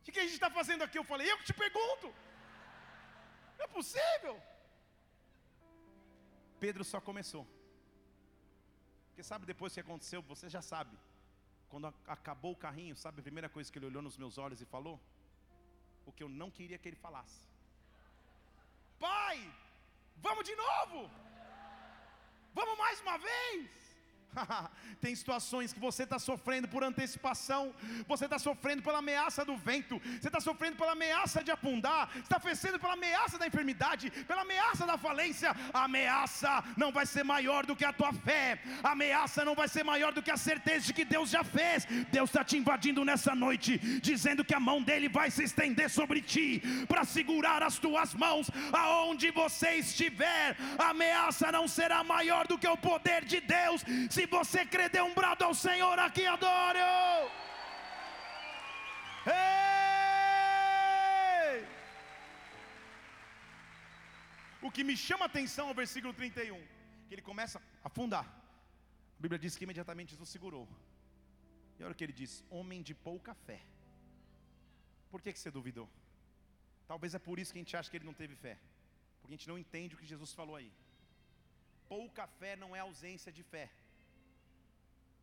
O 0.00 0.02
que, 0.04 0.12
que 0.12 0.18
a 0.18 0.24
gente 0.24 0.34
está 0.34 0.50
fazendo 0.50 0.82
aqui? 0.82 0.98
Eu 0.98 1.04
falei, 1.04 1.30
eu 1.30 1.38
que 1.38 1.44
te 1.44 1.54
pergunto. 1.54 2.12
Não 3.56 3.64
é 3.64 3.68
possível. 3.68 4.42
Pedro 6.58 6.84
só 6.84 7.00
começou. 7.00 7.46
Porque 9.18 9.26
sabe 9.26 9.44
depois 9.44 9.74
que 9.74 9.80
aconteceu, 9.80 10.22
você 10.22 10.48
já 10.48 10.62
sabe. 10.62 10.96
Quando 11.68 11.92
acabou 12.06 12.52
o 12.52 12.56
carrinho, 12.64 12.94
sabe 12.94 13.18
a 13.18 13.22
primeira 13.24 13.48
coisa 13.48 13.68
que 13.68 13.76
ele 13.76 13.86
olhou 13.86 14.00
nos 14.00 14.16
meus 14.16 14.38
olhos 14.38 14.60
e 14.60 14.64
falou? 14.64 14.96
O 16.06 16.12
que 16.12 16.22
eu 16.22 16.28
não 16.28 16.52
queria 16.52 16.78
que 16.78 16.88
ele 16.88 16.94
falasse. 16.94 17.40
Pai, 19.00 19.36
vamos 20.18 20.44
de 20.44 20.54
novo. 20.54 21.10
Vamos 22.54 22.78
mais 22.78 23.00
uma 23.00 23.18
vez. 23.18 23.87
Tem 25.00 25.14
situações 25.14 25.72
que 25.72 25.80
você 25.80 26.02
está 26.02 26.18
sofrendo 26.18 26.68
por 26.68 26.82
antecipação, 26.82 27.74
você 28.06 28.24
está 28.24 28.38
sofrendo 28.38 28.82
pela 28.82 28.98
ameaça 28.98 29.44
do 29.44 29.56
vento, 29.56 30.00
você 30.20 30.28
está 30.28 30.40
sofrendo 30.40 30.76
pela 30.76 30.92
ameaça 30.92 31.42
de 31.42 31.50
afundar, 31.50 32.10
está 32.16 32.38
sofrendo 32.40 32.78
pela 32.78 32.94
ameaça 32.94 33.38
da 33.38 33.46
enfermidade, 33.46 34.10
pela 34.26 34.42
ameaça 34.42 34.86
da 34.86 34.98
falência. 34.98 35.54
A 35.72 35.84
ameaça 35.84 36.64
não 36.76 36.90
vai 36.92 37.06
ser 37.06 37.24
maior 37.24 37.64
do 37.64 37.76
que 37.76 37.84
a 37.84 37.92
tua 37.92 38.12
fé, 38.12 38.60
a 38.82 38.92
ameaça 38.92 39.44
não 39.44 39.54
vai 39.54 39.68
ser 39.68 39.84
maior 39.84 40.12
do 40.12 40.22
que 40.22 40.30
a 40.30 40.36
certeza 40.36 40.86
de 40.86 40.92
que 40.92 41.04
Deus 41.04 41.30
já 41.30 41.44
fez. 41.44 41.86
Deus 42.10 42.30
está 42.30 42.44
te 42.44 42.56
invadindo 42.56 43.04
nessa 43.04 43.34
noite, 43.34 43.78
dizendo 44.00 44.44
que 44.44 44.54
a 44.54 44.60
mão 44.60 44.82
dele 44.82 45.08
vai 45.08 45.30
se 45.30 45.44
estender 45.44 45.88
sobre 45.90 46.20
ti, 46.20 46.62
para 46.88 47.04
segurar 47.04 47.62
as 47.62 47.78
tuas 47.78 48.14
mãos 48.14 48.50
aonde 48.72 49.30
você 49.30 49.74
estiver. 49.74 50.56
A 50.78 50.90
ameaça 50.90 51.52
não 51.52 51.66
será 51.68 52.02
maior 52.02 52.46
do 52.46 52.58
que 52.58 52.66
o 52.66 52.76
poder 52.76 53.24
de 53.24 53.40
Deus 53.40 53.84
se 54.18 54.24
você 54.26 54.60
crê, 54.72 54.86
dê 54.94 55.00
um 55.08 55.14
brado 55.18 55.42
ao 55.48 55.54
Senhor 55.64 55.96
aqui, 56.04 56.24
adore. 56.36 56.80
Ei! 59.34 61.58
O 64.66 64.68
que 64.74 64.82
me 64.88 64.96
chama 65.06 65.24
a 65.26 65.30
atenção 65.32 65.64
é 65.68 65.72
o 65.74 65.80
versículo 65.82 66.12
31, 66.12 66.60
que 67.06 67.14
ele 67.14 67.24
começa 67.30 67.56
a 67.60 67.62
afundar. 67.90 68.26
A 69.18 69.20
Bíblia 69.24 69.40
diz 69.44 69.54
que 69.56 69.66
imediatamente 69.68 70.12
Jesus 70.14 70.30
segurou. 70.36 70.66
E 71.78 71.84
olha 71.84 71.92
o 71.92 71.98
que 71.98 72.06
ele 72.06 72.18
diz: 72.22 72.32
homem 72.58 72.80
de 72.88 72.94
pouca 73.08 73.34
fé. 73.46 73.60
Por 75.12 75.20
que, 75.22 75.32
que 75.32 75.40
você 75.42 75.52
duvidou? 75.58 75.88
Talvez 76.88 77.14
é 77.14 77.20
por 77.28 77.36
isso 77.38 77.52
que 77.52 77.60
a 77.60 77.64
gente 77.64 77.76
acha 77.76 77.90
que 77.90 77.98
ele 77.98 78.10
não 78.10 78.18
teve 78.22 78.34
fé. 78.46 78.56
Porque 79.20 79.34
a 79.34 79.36
gente 79.36 79.50
não 79.52 79.58
entende 79.64 79.94
o 79.94 80.00
que 80.00 80.12
Jesus 80.14 80.32
falou 80.40 80.56
aí. 80.56 80.72
Pouca 81.96 82.26
fé 82.40 82.52
não 82.56 82.74
é 82.74 82.80
ausência 82.80 83.32
de 83.38 83.44
fé. 83.54 83.66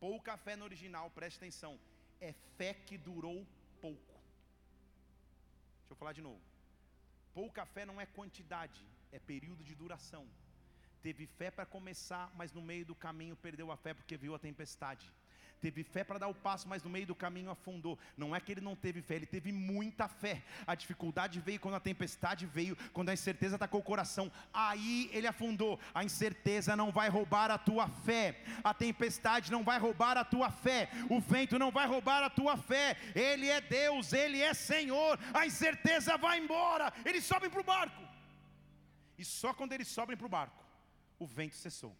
Pouca 0.00 0.36
fé 0.36 0.56
no 0.56 0.64
original, 0.64 1.10
preste 1.10 1.38
atenção. 1.38 1.78
É 2.20 2.32
fé 2.56 2.74
que 2.74 2.96
durou 2.98 3.46
pouco. 3.80 4.14
Deixa 5.80 5.92
eu 5.92 5.96
falar 5.96 6.12
de 6.12 6.22
novo. 6.22 6.40
Pouca 7.34 7.64
fé 7.66 7.84
não 7.84 8.00
é 8.00 8.06
quantidade, 8.06 8.80
é 9.12 9.18
período 9.18 9.62
de 9.62 9.74
duração. 9.74 10.26
Teve 11.02 11.26
fé 11.26 11.50
para 11.50 11.66
começar, 11.66 12.32
mas 12.34 12.52
no 12.52 12.62
meio 12.62 12.84
do 12.84 12.94
caminho 12.94 13.36
perdeu 13.36 13.70
a 13.70 13.76
fé 13.76 13.94
porque 13.94 14.16
viu 14.16 14.34
a 14.34 14.38
tempestade 14.38 15.12
teve 15.60 15.82
fé 15.82 16.04
para 16.04 16.18
dar 16.18 16.28
o 16.28 16.34
passo, 16.34 16.68
mas 16.68 16.82
no 16.82 16.90
meio 16.90 17.06
do 17.06 17.14
caminho 17.14 17.50
afundou. 17.50 17.98
Não 18.16 18.34
é 18.34 18.40
que 18.40 18.52
ele 18.52 18.60
não 18.60 18.76
teve 18.76 19.02
fé, 19.02 19.16
ele 19.16 19.26
teve 19.26 19.52
muita 19.52 20.08
fé. 20.08 20.42
A 20.66 20.74
dificuldade 20.74 21.40
veio 21.40 21.60
quando 21.60 21.74
a 21.74 21.80
tempestade 21.80 22.46
veio, 22.46 22.76
quando 22.92 23.08
a 23.08 23.14
incerteza 23.14 23.56
atacou 23.56 23.80
o 23.80 23.84
coração. 23.84 24.30
Aí 24.52 25.10
ele 25.12 25.26
afundou. 25.26 25.78
A 25.94 26.04
incerteza 26.04 26.76
não 26.76 26.90
vai 26.90 27.08
roubar 27.08 27.50
a 27.50 27.58
tua 27.58 27.88
fé, 27.88 28.42
a 28.62 28.72
tempestade 28.72 29.50
não 29.50 29.64
vai 29.64 29.78
roubar 29.78 30.16
a 30.16 30.24
tua 30.24 30.50
fé, 30.50 30.90
o 31.10 31.20
vento 31.20 31.58
não 31.58 31.70
vai 31.70 31.86
roubar 31.86 32.22
a 32.22 32.30
tua 32.30 32.56
fé. 32.56 32.96
Ele 33.14 33.48
é 33.48 33.60
Deus, 33.60 34.12
ele 34.12 34.40
é 34.40 34.54
Senhor. 34.54 35.18
A 35.32 35.46
incerteza 35.46 36.16
vai 36.16 36.38
embora. 36.38 36.92
Eles 37.04 37.24
sobem 37.24 37.50
para 37.50 37.60
o 37.60 37.64
barco. 37.64 38.02
E 39.18 39.24
só 39.24 39.54
quando 39.54 39.72
eles 39.72 39.88
sobem 39.88 40.16
para 40.16 40.26
o 40.26 40.30
barco, 40.30 40.62
o 41.18 41.26
vento 41.26 41.56
cessou. 41.56 41.96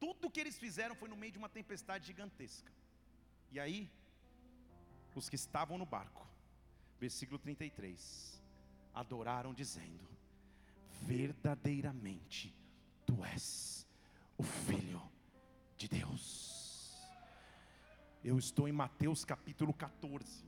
Tudo 0.00 0.30
que 0.30 0.40
eles 0.40 0.58
fizeram 0.58 0.94
foi 0.94 1.08
no 1.08 1.16
meio 1.16 1.32
de 1.32 1.38
uma 1.38 1.48
tempestade 1.48 2.06
gigantesca. 2.06 2.72
E 3.50 3.58
aí, 3.58 3.90
os 5.14 5.28
que 5.28 5.36
estavam 5.36 5.76
no 5.76 5.86
barco, 5.86 6.26
versículo 7.00 7.38
33, 7.38 8.42
adoraram 8.94 9.52
dizendo: 9.52 10.08
Verdadeiramente 11.02 12.54
tu 13.06 13.24
és 13.24 13.86
o 14.36 14.42
Filho 14.42 15.02
de 15.76 15.88
Deus. 15.88 16.96
Eu 18.22 18.38
estou 18.38 18.68
em 18.68 18.72
Mateus 18.72 19.24
capítulo 19.24 19.72
14. 19.72 20.46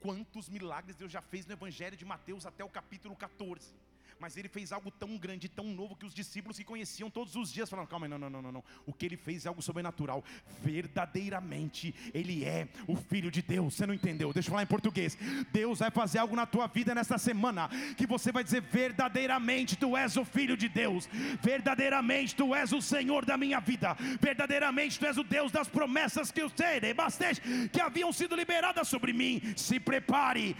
Quantos 0.00 0.48
milagres 0.48 0.94
Deus 0.94 1.10
já 1.10 1.22
fez 1.22 1.46
no 1.46 1.52
Evangelho 1.52 1.96
de 1.96 2.04
Mateus 2.04 2.44
até 2.44 2.64
o 2.64 2.68
capítulo 2.68 3.16
14? 3.16 3.74
Mas 4.18 4.36
ele 4.36 4.48
fez 4.48 4.72
algo 4.72 4.90
tão 4.90 5.16
grande, 5.16 5.48
tão 5.48 5.66
novo, 5.66 5.96
que 5.96 6.06
os 6.06 6.14
discípulos 6.14 6.56
que 6.56 6.64
conheciam 6.64 7.10
todos 7.10 7.36
os 7.36 7.52
dias 7.52 7.68
falaram: 7.68 7.88
calma, 7.88 8.08
não, 8.08 8.18
não, 8.18 8.30
não, 8.30 8.52
não. 8.52 8.64
O 8.86 8.92
que 8.92 9.06
ele 9.06 9.16
fez 9.16 9.44
é 9.44 9.48
algo 9.48 9.62
sobrenatural. 9.62 10.24
Verdadeiramente, 10.62 11.94
ele 12.14 12.44
é 12.44 12.68
o 12.86 12.96
Filho 12.96 13.30
de 13.30 13.42
Deus. 13.42 13.74
Você 13.74 13.86
não 13.86 13.94
entendeu? 13.94 14.32
Deixa 14.32 14.48
eu 14.48 14.50
falar 14.50 14.62
em 14.62 14.66
português. 14.66 15.16
Deus 15.52 15.80
vai 15.80 15.90
fazer 15.90 16.18
algo 16.18 16.34
na 16.34 16.46
tua 16.46 16.66
vida 16.66 16.94
nessa 16.94 17.18
semana, 17.18 17.68
que 17.96 18.06
você 18.06 18.32
vai 18.32 18.42
dizer: 18.42 18.62
verdadeiramente, 18.62 19.76
tu 19.76 19.96
és 19.96 20.16
o 20.16 20.24
Filho 20.24 20.56
de 20.56 20.68
Deus. 20.68 21.08
Verdadeiramente, 21.42 22.34
tu 22.34 22.54
és 22.54 22.72
o 22.72 22.80
Senhor 22.80 23.24
da 23.24 23.36
minha 23.36 23.60
vida. 23.60 23.94
Verdadeiramente, 24.20 24.98
tu 24.98 25.06
és 25.06 25.18
o 25.18 25.24
Deus 25.24 25.52
das 25.52 25.68
promessas 25.68 26.30
que 26.30 26.40
eu 26.40 26.50
sei, 26.50 26.80
que 27.72 27.80
haviam 27.80 28.12
sido 28.12 28.34
liberadas 28.34 28.88
sobre 28.88 29.12
mim. 29.12 29.42
Se 29.56 29.78
prepare, 29.78 30.56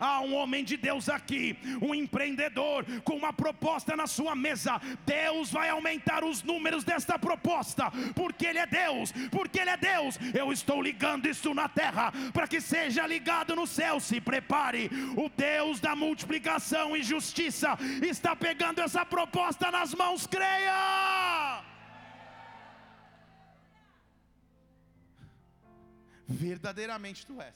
há 0.00 0.20
um 0.20 0.34
homem 0.34 0.64
de 0.64 0.76
Deus 0.76 1.08
aqui 1.08 1.53
um 1.80 1.94
empreendedor 1.94 2.84
com 3.02 3.16
uma 3.16 3.32
proposta 3.32 3.96
na 3.96 4.06
sua 4.06 4.34
mesa, 4.34 4.80
Deus 5.04 5.50
vai 5.50 5.68
aumentar 5.68 6.24
os 6.24 6.42
números 6.42 6.84
desta 6.84 7.18
proposta, 7.18 7.90
porque 8.14 8.46
Ele 8.46 8.58
é 8.58 8.66
Deus, 8.66 9.12
porque 9.30 9.60
Ele 9.60 9.70
é 9.70 9.76
Deus. 9.76 10.18
Eu 10.34 10.52
estou 10.52 10.82
ligando 10.82 11.26
isso 11.26 11.52
na 11.54 11.68
terra 11.68 12.12
para 12.32 12.48
que 12.48 12.60
seja 12.60 13.06
ligado 13.06 13.54
no 13.54 13.66
céu. 13.66 14.00
Se 14.00 14.20
prepare, 14.20 14.90
o 15.16 15.28
Deus 15.28 15.80
da 15.80 15.94
multiplicação 15.94 16.96
e 16.96 17.02
justiça 17.02 17.76
está 18.02 18.34
pegando 18.34 18.80
essa 18.80 19.04
proposta 19.04 19.70
nas 19.70 19.94
mãos, 19.94 20.26
creia. 20.26 21.62
Verdadeiramente 26.26 27.26
tu 27.26 27.40
és 27.40 27.54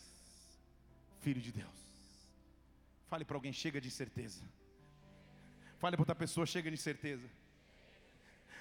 filho 1.20 1.40
de 1.40 1.52
Deus. 1.52 1.87
Fale 3.10 3.24
para 3.24 3.36
alguém, 3.36 3.52
chega 3.52 3.80
de 3.80 3.88
incerteza. 3.88 4.42
Fale 5.78 5.96
para 5.96 6.02
outra 6.02 6.14
pessoa, 6.14 6.46
chega 6.46 6.70
de 6.70 6.76
incerteza. 6.80 7.28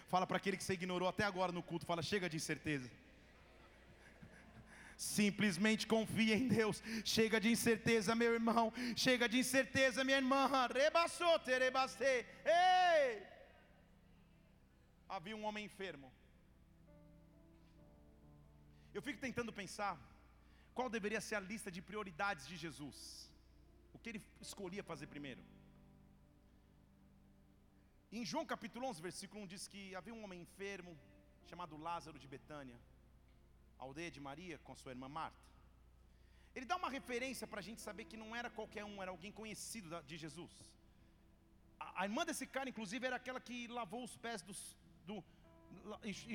Fala 0.07 0.25
para 0.25 0.37
aquele 0.37 0.57
que 0.57 0.63
você 0.63 0.73
ignorou 0.73 1.09
até 1.09 1.23
agora 1.23 1.51
no 1.51 1.61
culto, 1.61 1.85
fala, 1.85 2.01
chega 2.01 2.29
de 2.29 2.37
incerteza. 2.37 2.89
Simplesmente 4.97 5.85
confia 5.85 6.35
em 6.35 6.47
Deus. 6.47 6.81
Chega 7.05 7.39
de 7.39 7.49
incerteza, 7.55 8.15
meu 8.15 8.33
irmão. 8.33 8.73
Chega 8.95 9.29
de 9.29 9.37
incerteza, 9.37 10.03
minha 10.03 10.17
irmã. 10.17 10.41
Rebassou, 10.73 11.37
terebastei. 11.39 12.25
Ei! 12.43 13.21
Havia 15.07 15.37
um 15.37 15.45
homem 15.45 15.65
enfermo. 15.65 16.11
Eu 18.91 19.01
fico 19.01 19.19
tentando 19.19 19.53
pensar 19.53 19.95
qual 20.73 20.89
deveria 20.89 21.21
ser 21.21 21.35
a 21.35 21.39
lista 21.51 21.69
de 21.75 21.81
prioridades 21.89 22.47
de 22.47 22.57
Jesus. 22.57 22.97
O 23.93 23.99
que 23.99 24.09
ele 24.09 24.21
escolhia 24.41 24.83
fazer 24.83 25.07
primeiro. 25.07 25.41
Em 28.11 28.23
João 28.25 28.45
capítulo 28.45 28.87
11, 28.87 29.01
versículo 29.01 29.41
1 29.43 29.47
diz 29.47 29.67
que 29.67 29.93
havia 29.95 30.13
um 30.13 30.23
homem 30.23 30.41
enfermo 30.41 30.97
chamado 31.49 31.77
Lázaro 31.77 32.19
de 32.19 32.27
Betânia 32.27 32.77
aldeia 33.85 34.11
de 34.15 34.19
Maria 34.19 34.57
com 34.65 34.75
sua 34.75 34.91
irmã 34.91 35.07
Marta. 35.07 35.45
Ele 36.55 36.65
dá 36.65 36.75
uma 36.75 36.89
referência 36.89 37.45
para 37.45 37.59
a 37.59 37.67
gente 37.67 37.81
saber 37.81 38.05
que 38.05 38.17
não 38.17 38.35
era 38.35 38.49
qualquer 38.49 38.83
um, 38.83 39.01
era 39.01 39.11
alguém 39.11 39.31
conhecido 39.31 39.89
de 40.09 40.17
Jesus. 40.17 40.53
A, 41.79 42.01
a 42.01 42.05
irmã 42.05 42.25
desse 42.25 42.47
cara, 42.47 42.69
inclusive, 42.69 43.05
era 43.05 43.17
aquela 43.17 43.39
que 43.39 43.67
lavou 43.67 44.03
os 44.03 44.15
pés 44.17 44.41
dos, 44.41 44.59
do, 45.05 45.23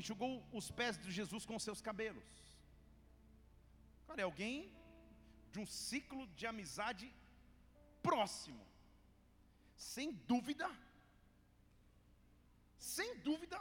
enxugou 0.00 0.44
os 0.52 0.70
pés 0.70 0.96
de 0.98 1.10
Jesus 1.10 1.44
com 1.44 1.58
seus 1.58 1.80
cabelos. 1.80 2.30
Cara, 4.06 4.20
é 4.20 4.24
alguém 4.24 4.70
de 5.50 5.58
um 5.58 5.66
ciclo 5.66 6.26
de 6.38 6.46
amizade 6.46 7.12
próximo. 8.08 8.64
Sem 9.92 10.08
dúvida, 10.30 10.68
sem 12.94 13.10
dúvida, 13.28 13.58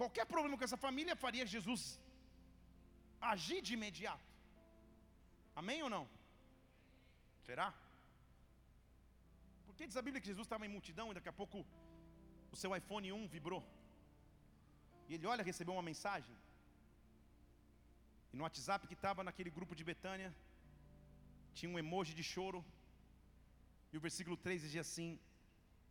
qualquer 0.00 0.26
problema 0.32 0.56
com 0.58 0.66
essa 0.68 0.80
família 0.86 1.16
faria 1.24 1.52
Jesus 1.54 1.82
agir 3.32 3.60
de 3.66 3.74
imediato. 3.74 4.28
Amém 5.60 5.82
ou 5.82 5.90
não? 5.94 6.04
Será? 7.46 7.68
Porque 9.66 9.86
diz 9.86 9.96
a 9.96 10.04
Bíblia 10.06 10.20
que 10.20 10.30
Jesus 10.32 10.46
estava 10.46 10.66
em 10.66 10.74
multidão 10.76 11.10
e 11.10 11.16
daqui 11.16 11.30
a 11.32 11.38
pouco 11.40 11.58
o 12.54 12.56
seu 12.56 12.70
iPhone 12.80 13.12
1 13.12 13.28
vibrou. 13.36 13.62
E 15.08 15.14
ele 15.14 15.26
olha, 15.32 15.48
recebeu 15.50 15.74
uma 15.74 15.86
mensagem. 15.90 16.34
E 18.32 18.36
no 18.36 18.44
WhatsApp 18.46 18.86
que 18.88 18.96
estava 18.98 19.24
naquele 19.28 19.50
grupo 19.56 19.74
de 19.78 19.84
Betânia, 19.90 20.30
tinha 21.54 21.70
um 21.72 21.78
emoji 21.78 22.12
de 22.20 22.24
choro. 22.32 22.60
E 23.92 23.96
o 23.96 24.00
versículo 24.00 24.36
3 24.36 24.62
dizia 24.62 24.82
assim: 24.82 25.18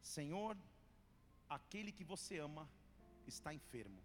Senhor, 0.02 0.58
aquele 1.50 1.92
que 1.92 2.04
você 2.04 2.38
ama 2.40 2.70
está 3.26 3.54
enfermo 3.54 4.02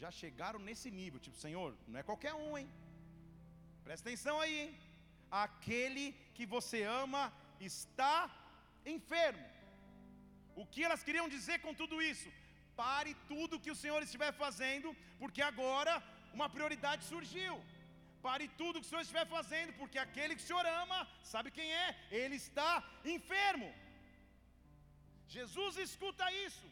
já 0.00 0.10
chegaram 0.20 0.60
nesse 0.68 0.88
nível, 1.00 1.18
tipo, 1.26 1.36
Senhor, 1.44 1.70
não 1.88 1.98
é 2.00 2.02
qualquer 2.10 2.34
um, 2.34 2.56
hein? 2.58 2.68
Presta 3.84 4.08
atenção 4.08 4.36
aí, 4.40 4.56
hein? 4.62 4.72
Aquele 5.30 6.04
que 6.36 6.44
você 6.54 6.82
ama 6.82 7.22
está 7.68 8.16
enfermo. 8.94 9.46
O 10.62 10.64
que 10.72 10.84
elas 10.86 11.02
queriam 11.06 11.28
dizer 11.36 11.58
com 11.64 11.72
tudo 11.80 12.02
isso? 12.10 12.28
Pare 12.82 13.12
tudo 13.32 13.62
que 13.64 13.70
o 13.74 13.80
Senhor 13.82 14.00
estiver 14.02 14.32
fazendo, 14.44 14.94
porque 15.20 15.42
agora 15.50 15.94
uma 16.36 16.48
prioridade 16.56 17.04
surgiu. 17.12 17.54
Pare 18.28 18.46
tudo 18.60 18.80
que 18.80 18.86
o 18.86 18.90
Senhor 18.90 19.04
estiver 19.04 19.26
fazendo, 19.36 19.72
porque 19.80 19.98
aquele 20.04 20.36
que 20.36 20.44
o 20.44 20.48
Senhor 20.48 20.66
ama, 20.82 21.00
sabe 21.32 21.48
quem 21.56 21.68
é? 21.84 21.88
Ele 22.20 22.36
está 22.44 22.72
enfermo. 23.16 23.68
Jesus 25.36 25.72
escuta 25.86 26.26
isso 26.46 26.66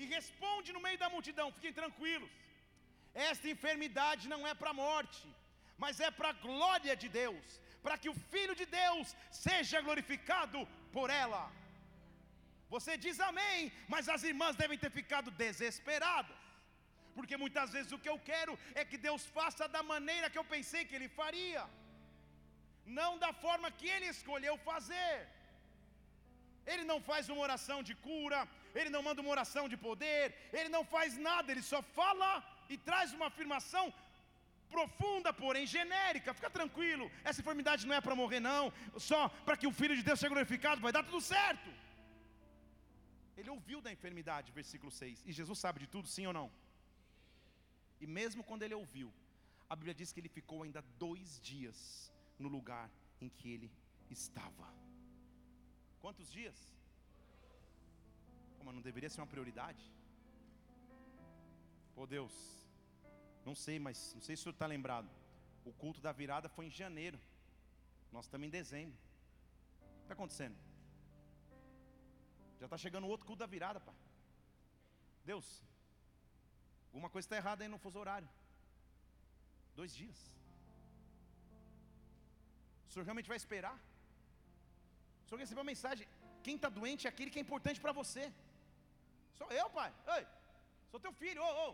e 0.00 0.06
responde 0.16 0.74
no 0.76 0.82
meio 0.86 0.98
da 1.02 1.10
multidão: 1.14 1.46
fiquem 1.56 1.74
tranquilos, 1.80 2.32
esta 3.30 3.48
enfermidade 3.54 4.32
não 4.32 4.40
é 4.50 4.54
para 4.60 4.72
a 4.72 4.80
morte, 4.84 5.22
mas 5.82 6.00
é 6.08 6.10
para 6.18 6.30
a 6.30 6.38
glória 6.48 6.94
de 7.02 7.08
Deus, 7.22 7.46
para 7.84 7.98
que 8.02 8.10
o 8.12 8.18
Filho 8.32 8.54
de 8.60 8.66
Deus 8.82 9.16
seja 9.46 9.80
glorificado 9.86 10.60
por 10.96 11.08
ela. 11.22 11.42
Você 12.74 12.92
diz 13.04 13.18
amém, 13.30 13.72
mas 13.92 14.08
as 14.14 14.24
irmãs 14.30 14.56
devem 14.62 14.78
ter 14.82 14.92
ficado 15.00 15.30
desesperadas, 15.44 16.36
porque 17.16 17.36
muitas 17.42 17.70
vezes 17.76 17.92
o 17.96 18.00
que 18.02 18.10
eu 18.12 18.18
quero 18.30 18.52
é 18.80 18.84
que 18.90 18.98
Deus 19.08 19.24
faça 19.38 19.66
da 19.76 19.82
maneira 19.92 20.30
que 20.30 20.40
eu 20.42 20.48
pensei 20.54 20.82
que 20.84 20.96
Ele 20.98 21.08
faria, 21.20 21.64
não 23.00 23.12
da 23.24 23.32
forma 23.44 23.70
que 23.78 23.88
Ele 23.96 24.08
escolheu 24.16 24.56
fazer. 24.70 25.14
Ele 26.72 26.84
não 26.90 26.98
faz 27.10 27.28
uma 27.32 27.42
oração 27.46 27.78
de 27.88 27.94
cura, 28.06 28.40
ele 28.78 28.90
não 28.94 29.02
manda 29.06 29.22
uma 29.22 29.34
oração 29.36 29.64
de 29.72 29.76
poder, 29.86 30.24
ele 30.58 30.70
não 30.76 30.84
faz 30.94 31.16
nada, 31.28 31.50
ele 31.52 31.64
só 31.72 31.80
fala 31.98 32.30
e 32.68 32.76
traz 32.88 33.12
uma 33.16 33.26
afirmação 33.30 33.84
profunda, 34.74 35.30
porém 35.32 35.66
genérica. 35.66 36.34
Fica 36.38 36.50
tranquilo, 36.58 37.10
essa 37.24 37.40
enfermidade 37.42 37.86
não 37.86 37.96
é 37.98 38.00
para 38.00 38.14
morrer, 38.22 38.40
não, 38.40 38.72
só 39.10 39.28
para 39.46 39.56
que 39.56 39.66
o 39.66 39.76
Filho 39.80 39.96
de 39.96 40.04
Deus 40.08 40.18
seja 40.20 40.34
glorificado, 40.34 40.80
vai 40.86 40.92
dar 40.92 41.02
tudo 41.02 41.20
certo. 41.20 41.70
Ele 43.36 43.50
ouviu 43.50 43.80
da 43.80 43.92
enfermidade, 43.96 44.52
versículo 44.52 44.90
6, 44.90 45.24
e 45.26 45.32
Jesus 45.32 45.58
sabe 45.58 45.80
de 45.80 45.86
tudo, 45.86 46.06
sim 46.06 46.26
ou 46.26 46.32
não? 46.32 46.48
E 48.00 48.06
mesmo 48.06 48.42
quando 48.42 48.62
ele 48.62 48.74
ouviu, 48.74 49.12
a 49.68 49.76
Bíblia 49.76 49.94
diz 49.94 50.12
que 50.12 50.20
ele 50.20 50.28
ficou 50.28 50.62
ainda 50.62 50.82
dois 50.98 51.40
dias 51.40 52.12
no 52.38 52.48
lugar 52.48 52.90
em 53.20 53.28
que 53.28 53.50
ele 53.52 53.70
estava. 54.10 54.66
Quantos 56.00 56.30
dias? 56.32 56.58
Como 58.58 58.72
não 58.72 58.80
deveria 58.80 59.10
ser 59.10 59.20
uma 59.20 59.26
prioridade? 59.26 59.84
Pô 61.94 62.06
Deus, 62.06 62.32
não 63.44 63.54
sei, 63.54 63.78
mas 63.78 64.14
não 64.14 64.22
sei 64.22 64.34
se 64.34 64.40
o 64.40 64.44
senhor 64.44 64.54
está 64.54 64.66
lembrado. 64.66 65.10
O 65.64 65.72
culto 65.72 66.00
da 66.00 66.12
virada 66.12 66.48
foi 66.48 66.66
em 66.66 66.70
janeiro. 66.70 67.20
Nós 68.10 68.24
estamos 68.24 68.46
em 68.46 68.50
dezembro. 68.50 68.98
O 69.82 69.96
que 69.98 70.02
está 70.04 70.14
acontecendo? 70.14 70.56
Já 72.58 72.66
está 72.66 72.76
chegando 72.76 73.06
outro 73.06 73.26
culto 73.26 73.40
da 73.40 73.46
virada, 73.46 73.80
pai. 73.80 73.94
Deus, 75.24 75.62
alguma 76.90 77.10
coisa 77.14 77.26
está 77.26 77.36
errada 77.36 77.62
aí 77.64 77.70
no 77.74 77.78
fuso 77.84 77.98
horário. 78.02 78.28
Dois 79.80 79.92
dias. 80.00 80.18
O 82.86 82.92
senhor 82.92 83.04
realmente 83.04 83.32
vai 83.32 83.36
esperar? 83.42 83.76
O 85.24 85.28
senhor 85.28 85.40
recebeu 85.42 85.62
uma 85.62 85.72
mensagem. 85.74 86.06
Quem 86.42 86.56
está 86.56 86.68
doente 86.68 87.06
é 87.06 87.10
aquele 87.10 87.30
que 87.30 87.38
é 87.38 87.42
importante 87.46 87.80
para 87.84 87.92
você. 88.00 88.24
Sou 89.38 89.50
eu, 89.60 89.68
pai. 89.70 89.90
Ei, 90.16 90.26
sou 90.90 90.98
teu 90.98 91.12
filho. 91.12 91.40
Oh, 91.42 91.54
oh. 91.64 91.72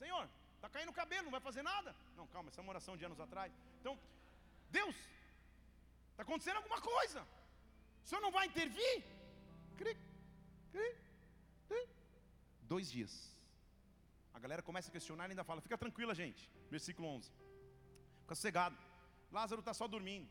Senhor, 0.00 0.28
está 0.56 0.68
caindo 0.68 0.90
o 0.90 0.98
cabelo, 1.00 1.24
não 1.24 1.36
vai 1.38 1.40
fazer 1.48 1.62
nada? 1.62 1.94
Não, 2.16 2.26
calma, 2.26 2.48
essa 2.48 2.60
é 2.60 2.64
uma 2.64 2.72
oração 2.74 2.96
de 2.96 3.04
anos 3.04 3.20
atrás. 3.20 3.52
Então, 3.80 3.98
Deus, 4.70 4.96
está 6.10 6.22
acontecendo 6.24 6.56
alguma 6.56 6.80
coisa. 6.80 7.22
O 8.04 8.08
senhor 8.08 8.20
não 8.20 8.32
vai 8.32 8.46
intervir? 8.46 8.96
Cri, 9.78 9.94
cri, 10.72 10.96
cri. 11.68 11.88
Dois 12.62 12.90
dias. 12.90 13.12
A 14.40 14.42
galera 14.42 14.62
começa 14.62 14.88
a 14.88 14.92
questionar 14.92 15.26
e 15.26 15.32
ainda 15.32 15.44
fala: 15.44 15.60
fica 15.60 15.76
tranquila, 15.76 16.14
gente. 16.14 16.50
Versículo 16.70 17.06
11. 17.08 17.30
Fica 18.22 18.34
sossegado. 18.34 18.76
Lázaro 19.30 19.60
está 19.60 19.74
só 19.74 19.86
dormindo. 19.86 20.30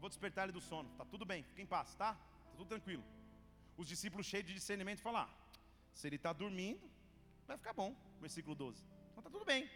Vou 0.00 0.08
despertar 0.08 0.44
ele 0.44 0.52
do 0.52 0.62
sono. 0.62 0.88
Está 0.92 1.04
tudo 1.04 1.26
bem, 1.26 1.42
fica 1.42 1.60
em 1.60 1.66
paz, 1.66 1.94
tá? 1.94 2.12
Está 2.12 2.56
tudo 2.56 2.68
tranquilo. 2.74 3.04
Os 3.76 3.86
discípulos 3.86 4.24
cheios 4.24 4.46
de 4.46 4.54
discernimento 4.54 5.02
falam: 5.02 5.20
ah, 5.24 5.30
se 5.92 6.06
ele 6.06 6.16
está 6.16 6.32
dormindo, 6.32 6.90
vai 7.46 7.58
ficar 7.58 7.74
bom. 7.74 7.94
Versículo 8.18 8.54
12. 8.54 8.82
Então 9.10 9.20
está 9.20 9.30
tudo 9.30 9.44
bem. 9.44 9.70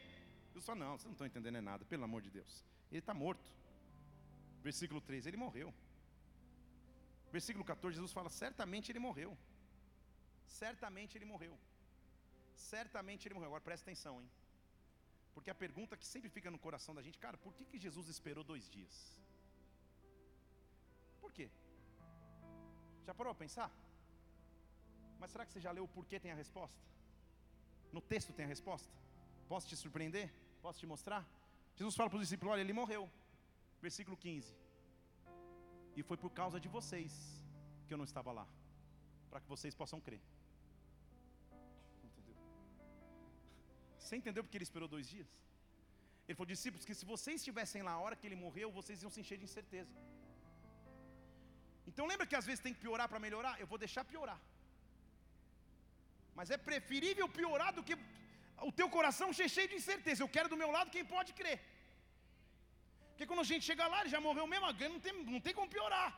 Eu 0.54 0.62
só 0.62 0.74
não, 0.74 0.92
vocês 0.96 1.04
não 1.04 1.12
estão 1.12 1.26
entendendo 1.26 1.60
nada, 1.60 1.84
pelo 1.84 2.04
amor 2.04 2.22
de 2.22 2.30
Deus. 2.30 2.64
Ele 2.90 3.00
está 3.00 3.12
morto. 3.12 3.52
Versículo 4.62 5.02
13, 5.02 5.28
ele 5.28 5.36
morreu. 5.36 5.74
Versículo 7.30 7.62
14, 7.66 7.96
Jesus 7.96 8.12
fala: 8.12 8.30
certamente 8.30 8.90
ele 8.90 8.98
morreu. 8.98 9.36
Certamente 10.46 11.18
ele 11.18 11.26
morreu. 11.26 11.54
Certamente 12.56 13.26
ele 13.26 13.34
morreu. 13.34 13.48
Agora 13.48 13.60
presta 13.60 13.84
atenção, 13.88 14.20
hein? 14.20 14.30
Porque 15.34 15.50
a 15.50 15.54
pergunta 15.54 15.96
que 15.96 16.06
sempre 16.06 16.30
fica 16.30 16.50
no 16.50 16.58
coração 16.58 16.94
da 16.94 17.02
gente, 17.02 17.18
cara, 17.18 17.36
por 17.36 17.52
que, 17.54 17.64
que 17.64 17.78
Jesus 17.78 18.08
esperou 18.08 18.42
dois 18.42 18.68
dias? 18.70 18.94
Por 21.20 21.30
quê? 21.30 21.50
Já 23.04 23.14
parou 23.14 23.32
a 23.32 23.34
pensar? 23.34 23.70
Mas 25.20 25.30
será 25.30 25.44
que 25.44 25.52
você 25.52 25.60
já 25.60 25.72
leu 25.72 25.84
o 25.84 25.88
porquê 25.88 26.18
tem 26.18 26.32
a 26.32 26.34
resposta? 26.34 26.80
No 27.92 28.00
texto 28.00 28.32
tem 28.32 28.46
a 28.46 28.48
resposta? 28.48 28.92
Posso 29.48 29.68
te 29.68 29.76
surpreender? 29.76 30.32
Posso 30.62 30.78
te 30.78 30.86
mostrar? 30.86 31.24
Jesus 31.76 31.94
fala 31.94 32.08
para 32.10 32.16
os 32.16 32.22
discípulos: 32.22 32.52
olha, 32.52 32.62
ele 32.62 32.72
morreu. 32.72 33.08
Versículo 33.80 34.16
15. 34.16 34.54
E 35.94 36.02
foi 36.02 36.16
por 36.16 36.30
causa 36.30 36.58
de 36.58 36.68
vocês 36.68 37.12
que 37.86 37.94
eu 37.94 37.98
não 37.98 38.04
estava 38.04 38.32
lá, 38.32 38.46
para 39.30 39.40
que 39.40 39.48
vocês 39.48 39.74
possam 39.74 40.00
crer. 40.00 40.20
Você 44.06 44.16
entendeu 44.20 44.42
porque 44.44 44.58
ele 44.58 44.68
esperou 44.68 44.88
dois 44.96 45.06
dias? 45.14 45.28
Ele 46.26 46.36
falou, 46.36 46.50
discípulos, 46.54 46.84
que 46.88 46.94
se 46.98 47.06
vocês 47.12 47.36
estivessem 47.40 47.82
lá 47.86 47.92
a 47.96 48.02
hora 48.04 48.16
que 48.18 48.26
ele 48.28 48.38
morreu, 48.44 48.68
vocês 48.78 49.02
iam 49.02 49.12
se 49.14 49.20
encher 49.22 49.38
de 49.40 49.46
incerteza. 49.48 49.94
Então 51.90 52.04
lembra 52.10 52.26
que 52.30 52.38
às 52.40 52.46
vezes 52.48 52.64
tem 52.64 52.74
que 52.76 52.84
piorar 52.84 53.06
para 53.12 53.20
melhorar? 53.26 53.54
Eu 53.62 53.68
vou 53.72 53.78
deixar 53.84 54.04
piorar. 54.12 54.38
Mas 56.38 56.50
é 56.56 56.58
preferível 56.68 57.26
piorar 57.38 57.70
do 57.76 57.84
que 57.88 57.96
o 58.68 58.72
teu 58.78 58.88
coração 58.96 59.28
cheio 59.32 59.68
de 59.72 59.76
incerteza. 59.82 60.22
Eu 60.22 60.32
quero 60.36 60.50
do 60.52 60.60
meu 60.62 60.70
lado 60.76 60.94
quem 60.96 61.04
pode 61.14 61.32
crer. 61.40 61.58
Porque 63.10 63.28
quando 63.28 63.44
a 63.46 63.50
gente 63.50 63.64
chega 63.70 63.84
lá, 63.92 64.00
ele 64.00 64.14
já 64.16 64.20
morreu 64.28 64.46
mesmo, 64.52 64.66
não 64.94 65.00
tem, 65.06 65.14
não 65.34 65.42
tem 65.46 65.54
como 65.58 65.74
piorar. 65.76 66.10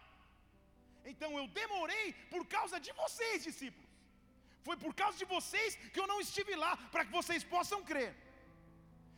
Então 1.13 1.31
eu 1.41 1.47
demorei 1.61 2.07
por 2.33 2.43
causa 2.57 2.79
de 2.87 2.93
vocês, 3.03 3.45
discípulos. 3.51 3.88
Foi 4.63 4.77
por 4.77 4.95
causa 4.95 5.17
de 5.19 5.25
vocês 5.25 5.77
que 5.93 6.01
eu 6.01 6.07
não 6.07 6.21
estive 6.21 6.55
lá, 6.55 6.77
para 6.77 7.05
que 7.05 7.13
vocês 7.13 7.43
possam 7.45 7.83
crer. 7.83 8.15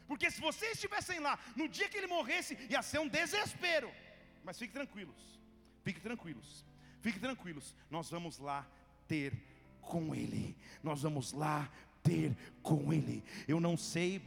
Porque 0.07 0.31
se 0.31 0.41
vocês 0.41 0.73
estivessem 0.73 1.21
lá, 1.21 1.39
no 1.55 1.69
dia 1.69 1.89
que 1.89 1.97
ele 1.97 2.07
morresse, 2.07 2.59
ia 2.69 2.83
ser 2.83 2.99
um 2.99 3.09
desespero. 3.09 3.91
Mas 4.45 4.59
fiquem 4.59 4.75
tranquilos, 4.75 5.41
fiquem 5.85 6.03
tranquilos, 6.03 6.65
fiquem 7.01 7.21
tranquilos. 7.21 7.75
Nós 7.91 8.11
vamos 8.11 8.39
lá 8.39 8.67
ter 9.07 9.33
com 9.81 10.15
Ele, 10.15 10.57
nós 10.83 11.03
vamos 11.03 11.33
lá 11.33 11.71
ter 12.03 12.37
com 12.63 12.93
Ele. 12.93 13.23
Eu 13.49 13.61
não 13.61 13.77
sei 13.77 14.21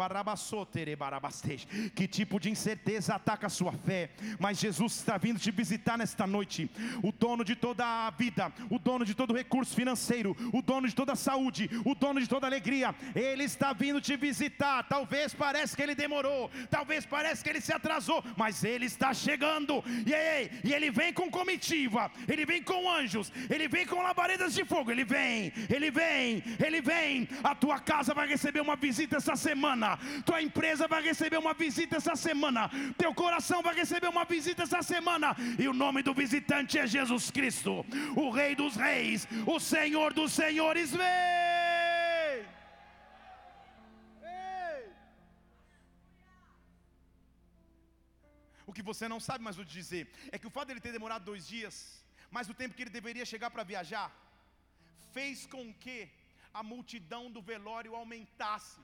que 1.95 2.07
tipo 2.07 2.39
de 2.39 2.49
incerteza 2.49 3.15
ataca 3.15 3.47
a 3.47 3.49
sua 3.49 3.71
fé, 3.71 4.09
mas 4.39 4.59
Jesus 4.59 4.93
está 4.93 5.17
vindo 5.17 5.39
te 5.39 5.51
visitar 5.51 5.97
nesta 5.97 6.25
noite. 6.25 6.69
O 7.03 7.11
dono 7.11 7.43
de 7.43 7.55
toda 7.55 7.85
a 7.85 8.09
vida, 8.09 8.51
o 8.69 8.79
dono 8.79 9.05
de 9.05 9.13
todo 9.13 9.33
recurso 9.33 9.75
financeiro, 9.75 10.35
o 10.51 10.61
dono 10.61 10.87
de 10.87 10.95
toda 10.95 11.13
a 11.13 11.15
saúde, 11.15 11.69
o 11.85 11.95
dono 11.95 12.19
de 12.19 12.27
toda 12.27 12.47
alegria, 12.47 12.95
Ele 13.15 13.43
está 13.43 13.73
vindo 13.73 14.01
te 14.01 14.15
visitar. 14.15 14.83
Talvez 14.83 15.33
pareça 15.33 15.75
que 15.75 15.81
Ele 15.81 15.95
demorou, 15.95 16.49
talvez 16.69 17.05
pareça 17.05 17.43
que 17.43 17.49
Ele 17.49 17.61
se 17.61 17.73
atrasou, 17.73 18.23
mas 18.35 18.63
Ele 18.63 18.85
está 18.85 19.13
chegando. 19.13 19.83
E, 20.05 20.13
aí, 20.13 20.51
e 20.63 20.73
Ele 20.73 20.89
vem 20.91 21.13
com 21.13 21.29
comitiva, 21.29 22.11
Ele 22.27 22.45
vem 22.45 22.63
com 22.63 22.89
anjos, 22.89 23.31
Ele 23.49 23.67
vem 23.67 23.85
com 23.85 24.01
labaredas 24.01 24.53
de 24.53 24.65
fogo. 24.65 24.91
Ele 24.91 25.05
vem, 25.05 25.53
Ele 25.69 25.89
vem, 25.91 26.43
Ele 26.59 26.81
vem. 26.81 27.27
A 27.43 27.55
tua 27.63 27.79
casa 27.79 28.13
vai 28.13 28.27
receber 28.27 28.61
uma 28.67 28.75
visita 28.75 29.15
essa 29.21 29.35
semana, 29.37 29.89
tua 30.29 30.39
empresa 30.47 30.85
vai 30.93 31.01
receber 31.01 31.37
uma 31.37 31.53
visita 31.53 31.95
essa 31.95 32.15
semana, 32.27 32.61
teu 33.01 33.11
coração 33.21 33.59
vai 33.67 33.73
receber 33.81 34.09
uma 34.15 34.25
visita 34.25 34.63
essa 34.63 34.81
semana, 34.93 35.29
e 35.57 35.65
o 35.71 35.75
nome 35.83 35.99
do 36.07 36.13
visitante 36.13 36.77
é 36.77 36.85
Jesus 36.85 37.31
Cristo, 37.37 37.73
o 38.23 38.29
Rei 38.37 38.53
dos 38.61 38.75
Reis, 38.75 39.25
o 39.47 39.57
Senhor 39.61 40.09
dos 40.13 40.33
Senhores. 40.33 40.91
Vem! 40.91 42.43
O 48.67 48.73
que 48.73 48.83
você 48.91 49.07
não 49.13 49.21
sabe, 49.21 49.45
vou 49.45 49.63
te 49.63 49.73
dizer, 49.81 50.03
é 50.33 50.37
que 50.37 50.47
o 50.47 50.55
fato 50.57 50.67
dele 50.67 50.81
ter 50.81 50.91
demorado 50.91 51.23
dois 51.31 51.47
dias, 51.47 52.03
mais 52.29 52.49
o 52.49 52.53
tempo 52.61 52.75
que 52.75 52.83
ele 52.83 52.97
deveria 52.99 53.25
chegar 53.33 53.49
para 53.51 53.63
viajar, 53.63 54.07
fez 55.13 55.45
com 55.45 55.73
que 55.85 55.97
a 56.59 56.63
multidão 56.71 57.23
do 57.35 57.41
velório 57.51 57.95
aumentasse. 58.01 58.81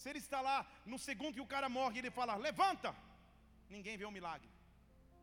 Se 0.00 0.08
ele 0.10 0.22
está 0.26 0.40
lá, 0.48 0.58
no 0.92 0.98
segundo 1.08 1.36
que 1.36 1.46
o 1.46 1.52
cara 1.54 1.68
morre, 1.78 1.98
ele 2.00 2.12
fala: 2.18 2.36
Levanta! 2.48 2.90
Ninguém 3.74 3.96
vê 4.00 4.04
o 4.06 4.08
um 4.08 4.16
milagre. 4.18 4.50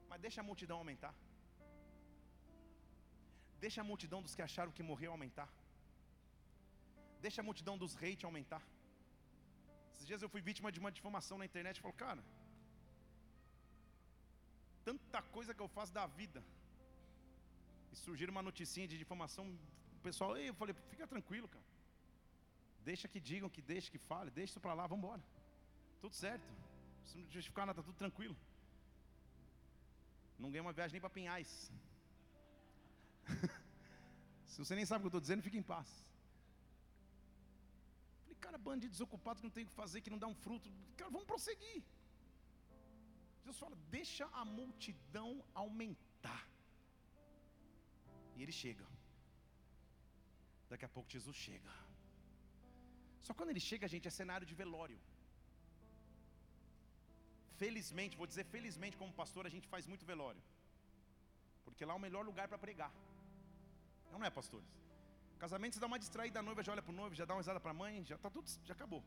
Mas 0.10 0.22
deixa 0.26 0.42
a 0.42 0.48
multidão 0.50 0.78
aumentar. 0.78 1.14
Deixa 3.64 3.80
a 3.82 3.88
multidão 3.92 4.22
dos 4.26 4.36
que 4.36 4.46
acharam 4.48 4.76
que 4.78 4.84
morreu 4.92 5.12
aumentar. 5.12 5.50
Deixa 7.26 7.42
a 7.42 7.48
multidão 7.48 7.76
dos 7.82 7.96
hate 8.02 8.26
aumentar. 8.26 8.64
Esses 9.94 10.08
dias 10.10 10.22
eu 10.22 10.30
fui 10.34 10.42
vítima 10.50 10.72
de 10.76 10.80
uma 10.84 10.92
difamação 10.98 11.38
na 11.40 11.48
internet 11.50 11.78
e 11.78 11.82
falou, 11.86 11.98
cara, 12.04 12.22
tanta 14.88 15.22
coisa 15.36 15.54
que 15.54 15.64
eu 15.66 15.68
faço 15.78 15.94
da 16.00 16.06
vida. 16.20 16.42
E 17.94 17.96
surgiram 18.06 18.34
uma 18.36 18.46
noticinha 18.50 18.88
de 18.92 18.98
difamação, 19.04 19.46
pessoal, 20.00 20.38
eu 20.38 20.54
falei, 20.54 20.74
fica 20.92 21.08
tranquilo, 21.08 21.48
cara. 21.48 21.66
Deixa 22.84 23.08
que 23.08 23.20
digam, 23.20 23.50
que 23.50 23.62
deixe, 23.62 23.92
que 23.92 23.98
fale, 23.98 24.32
deixa 24.32 24.52
isso 24.54 24.60
para 24.60 24.74
lá, 24.74 24.88
vamos 24.88 25.04
embora. 25.04 25.24
Tudo 26.02 26.16
certo. 26.16 26.48
Não 27.16 27.30
justificar 27.30 27.66
nada, 27.66 27.82
tá 27.82 27.86
tudo 27.86 27.98
tranquilo. 27.98 28.36
Não 30.38 30.52
ganha 30.52 30.62
uma 30.62 30.74
viagem 30.74 30.94
nem 30.94 31.02
para 31.02 31.10
Pinhais. 31.10 31.72
Se 34.52 34.58
você 34.58 34.76
nem 34.76 34.86
sabe 34.86 35.00
o 35.00 35.02
que 35.04 35.08
eu 35.08 35.10
estou 35.10 35.22
dizendo, 35.22 35.44
fique 35.48 35.58
em 35.58 35.64
paz. 35.74 35.90
Falei, 38.24 38.38
cara, 38.46 38.58
bandido 38.58 38.92
desocupado 38.92 39.40
que 39.40 39.48
não 39.48 39.52
tem 39.52 39.66
o 39.66 39.68
que 39.68 39.74
fazer, 39.74 40.02
que 40.02 40.10
não 40.10 40.18
dá 40.18 40.28
um 40.28 40.36
fruto. 40.36 40.72
Cara, 40.96 41.12
vamos 41.12 41.28
prosseguir. 41.28 41.84
Jesus 43.40 43.60
fala, 43.60 43.76
deixa 43.90 44.26
a 44.28 44.46
multidão 44.46 45.44
aumentar. 45.54 46.48
E 48.36 48.44
ele 48.44 48.52
chega. 48.52 48.86
Daqui 50.70 50.86
a 50.86 50.90
pouco 50.96 51.10
Jesus 51.18 51.36
chega. 51.36 51.72
Só 53.26 53.34
quando 53.34 53.50
ele 53.54 53.64
chega, 53.70 53.88
gente, 53.94 54.08
é 54.08 54.12
cenário 54.12 54.46
de 54.46 54.56
velório. 54.62 55.00
Felizmente, 57.58 58.16
vou 58.16 58.28
dizer 58.32 58.46
felizmente, 58.46 58.96
como 58.98 59.12
pastor, 59.22 59.46
a 59.46 59.54
gente 59.56 59.68
faz 59.68 59.86
muito 59.86 60.06
velório. 60.06 60.42
Porque 61.66 61.84
lá 61.86 61.94
é 61.94 61.98
o 61.98 62.06
melhor 62.08 62.24
lugar 62.30 62.48
para 62.48 62.58
pregar. 62.58 62.92
Não 64.12 64.24
é, 64.24 64.30
pastores? 64.30 64.70
Casamento 65.38 65.76
você 65.76 65.80
dá 65.80 65.88
uma 65.88 66.00
distraída, 66.00 66.40
a 66.40 66.44
noiva 66.44 66.64
já 66.64 66.72
olha 66.72 66.82
para 66.82 66.92
o 66.92 66.96
noivo, 66.96 67.16
já 67.16 67.26
dá 67.26 67.34
uma 67.34 67.42
risada 67.42 67.60
para 67.60 67.72
a 67.72 67.74
mãe, 67.74 68.04
já 68.06 68.16
está 68.16 68.30
tudo, 68.30 68.50
já 68.66 68.74
acabou. 68.74 69.04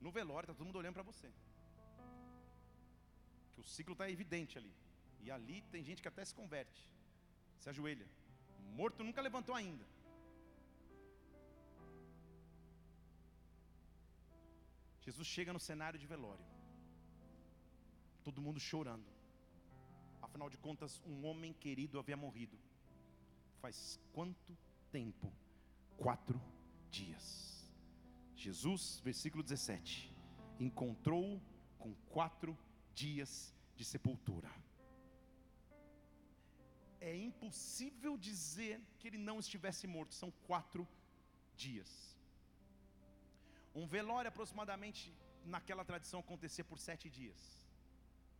No 0.00 0.10
velório 0.10 0.46
está 0.46 0.54
todo 0.54 0.66
mundo 0.66 0.78
olhando 0.78 0.94
para 0.94 1.02
você. 1.02 1.28
Que 3.52 3.60
o 3.60 3.64
ciclo 3.64 3.92
está 3.92 4.08
evidente 4.08 4.56
ali. 4.58 4.72
E 5.20 5.30
ali 5.30 5.62
tem 5.72 5.82
gente 5.84 6.00
que 6.02 6.08
até 6.08 6.24
se 6.24 6.34
converte. 6.34 6.82
Se 7.58 7.68
ajoelha. 7.68 8.06
Morto 8.74 9.02
nunca 9.04 9.20
levantou 9.20 9.54
ainda. 9.54 9.84
Jesus 15.10 15.26
chega 15.26 15.52
no 15.52 15.58
cenário 15.58 15.98
de 15.98 16.06
velório. 16.06 16.44
Todo 18.22 18.40
mundo 18.40 18.60
chorando. 18.60 19.08
Afinal 20.22 20.48
de 20.48 20.56
contas, 20.56 21.02
um 21.04 21.26
homem 21.26 21.52
querido 21.52 21.98
havia 21.98 22.16
morrido. 22.16 22.56
Faz 23.60 23.98
quanto 24.12 24.56
tempo? 24.92 25.32
Quatro 25.96 26.40
dias. 26.88 27.24
Jesus, 28.36 29.00
versículo 29.00 29.42
17, 29.42 30.14
encontrou 30.60 31.42
com 31.76 31.92
quatro 32.16 32.56
dias 32.94 33.52
de 33.74 33.84
sepultura. 33.84 34.50
É 37.00 37.16
impossível 37.16 38.16
dizer 38.16 38.80
que 38.98 39.08
ele 39.08 39.18
não 39.18 39.40
estivesse 39.40 39.86
morto, 39.88 40.14
são 40.14 40.30
quatro 40.46 40.86
dias. 41.56 41.90
Um 43.74 43.86
velório 43.86 44.28
aproximadamente 44.28 45.14
naquela 45.44 45.84
tradição 45.84 46.20
acontecia 46.20 46.64
por 46.64 46.78
sete 46.78 47.08
dias. 47.08 47.40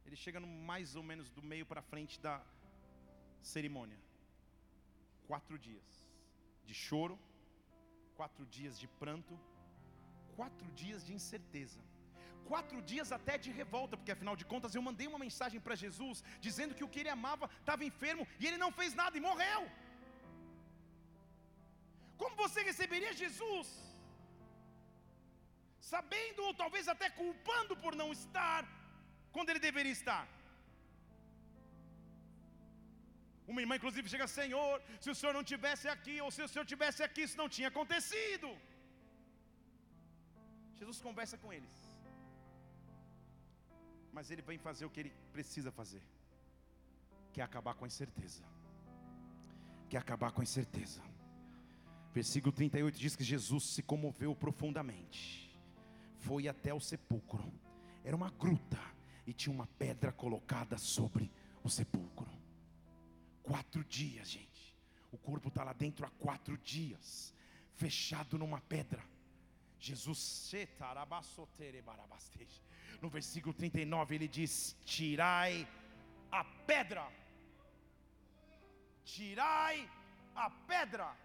Ele 0.06 0.16
chega 0.16 0.40
no 0.40 0.46
mais 0.46 0.96
ou 0.96 1.02
menos 1.02 1.30
do 1.30 1.42
meio 1.42 1.64
para 1.64 1.82
frente 1.82 2.20
da 2.20 2.42
cerimônia. 3.40 3.98
Quatro 5.26 5.58
dias 5.58 5.88
de 6.64 6.74
choro, 6.74 7.18
quatro 8.16 8.44
dias 8.46 8.78
de 8.78 8.88
pranto, 9.02 9.38
quatro 10.36 10.68
dias 10.72 11.04
de 11.06 11.12
incerteza, 11.18 11.80
quatro 12.50 12.78
dias 12.90 13.12
até 13.12 13.38
de 13.44 13.50
revolta, 13.60 13.96
porque 13.96 14.12
afinal 14.12 14.34
de 14.40 14.44
contas 14.52 14.74
eu 14.74 14.82
mandei 14.88 15.06
uma 15.06 15.18
mensagem 15.18 15.60
para 15.60 15.80
Jesus 15.84 16.22
dizendo 16.40 16.74
que 16.74 16.84
o 16.84 16.88
que 16.88 17.00
ele 17.00 17.08
amava 17.08 17.48
estava 17.60 17.84
enfermo 17.84 18.26
e 18.40 18.46
ele 18.46 18.58
não 18.64 18.72
fez 18.72 18.94
nada 18.94 19.16
e 19.16 19.20
morreu. 19.28 19.62
Como 22.18 22.36
você 22.36 22.62
receberia 22.62 23.12
Jesus? 23.12 23.89
Sabendo 25.80 26.42
ou 26.46 26.54
talvez 26.62 26.86
até 26.88 27.08
culpando 27.10 27.76
por 27.76 27.94
não 27.94 28.12
estar 28.12 28.62
quando 29.32 29.50
ele 29.50 29.58
deveria 29.58 29.92
estar. 29.92 30.26
Uma 33.50 33.60
irmã, 33.62 33.74
inclusive, 33.76 34.08
chega, 34.08 34.26
Senhor, 34.28 34.80
se 35.00 35.10
o 35.10 35.14
Senhor 35.14 35.32
não 35.32 35.42
tivesse 35.42 35.88
aqui, 35.88 36.20
ou 36.20 36.30
se 36.30 36.40
o 36.42 36.48
Senhor 36.48 36.64
tivesse 36.64 37.02
aqui, 37.02 37.22
isso 37.22 37.36
não 37.36 37.48
tinha 37.48 37.68
acontecido. 37.68 38.48
Jesus 40.78 41.00
conversa 41.00 41.36
com 41.36 41.52
eles, 41.52 41.74
mas 44.12 44.30
ele 44.30 44.40
vem 44.40 44.58
fazer 44.58 44.84
o 44.84 44.90
que 44.90 45.00
ele 45.00 45.12
precisa 45.32 45.70
fazer, 45.72 46.02
que 47.32 47.40
é 47.40 47.44
acabar 47.44 47.74
com 47.74 47.84
a 47.84 47.88
incerteza. 47.88 48.44
quer 49.90 49.98
acabar 49.98 50.30
com 50.30 50.40
a 50.40 50.44
incerteza. 50.44 51.02
Versículo 52.14 52.52
38 52.52 52.96
diz 52.96 53.16
que 53.16 53.24
Jesus 53.24 53.64
se 53.74 53.82
comoveu 53.82 54.34
profundamente, 54.34 55.49
foi 56.20 56.48
até 56.48 56.72
o 56.72 56.80
sepulcro, 56.80 57.52
era 58.04 58.14
uma 58.14 58.30
gruta 58.30 58.78
e 59.26 59.32
tinha 59.32 59.54
uma 59.54 59.66
pedra 59.66 60.12
colocada 60.12 60.76
sobre 60.78 61.30
o 61.62 61.68
sepulcro. 61.68 62.28
Quatro 63.42 63.84
dias, 63.84 64.28
gente, 64.28 64.76
o 65.10 65.18
corpo 65.18 65.48
está 65.48 65.64
lá 65.64 65.72
dentro 65.72 66.06
há 66.06 66.10
quatro 66.10 66.56
dias, 66.58 67.34
fechado 67.74 68.38
numa 68.38 68.60
pedra. 68.60 69.02
Jesus, 69.78 70.52
no 73.00 73.08
versículo 73.08 73.54
39 73.54 74.14
ele 74.14 74.28
diz: 74.28 74.76
Tirai 74.84 75.66
a 76.30 76.44
pedra, 76.44 77.06
tirai 79.04 79.90
a 80.34 80.50
pedra. 80.50 81.16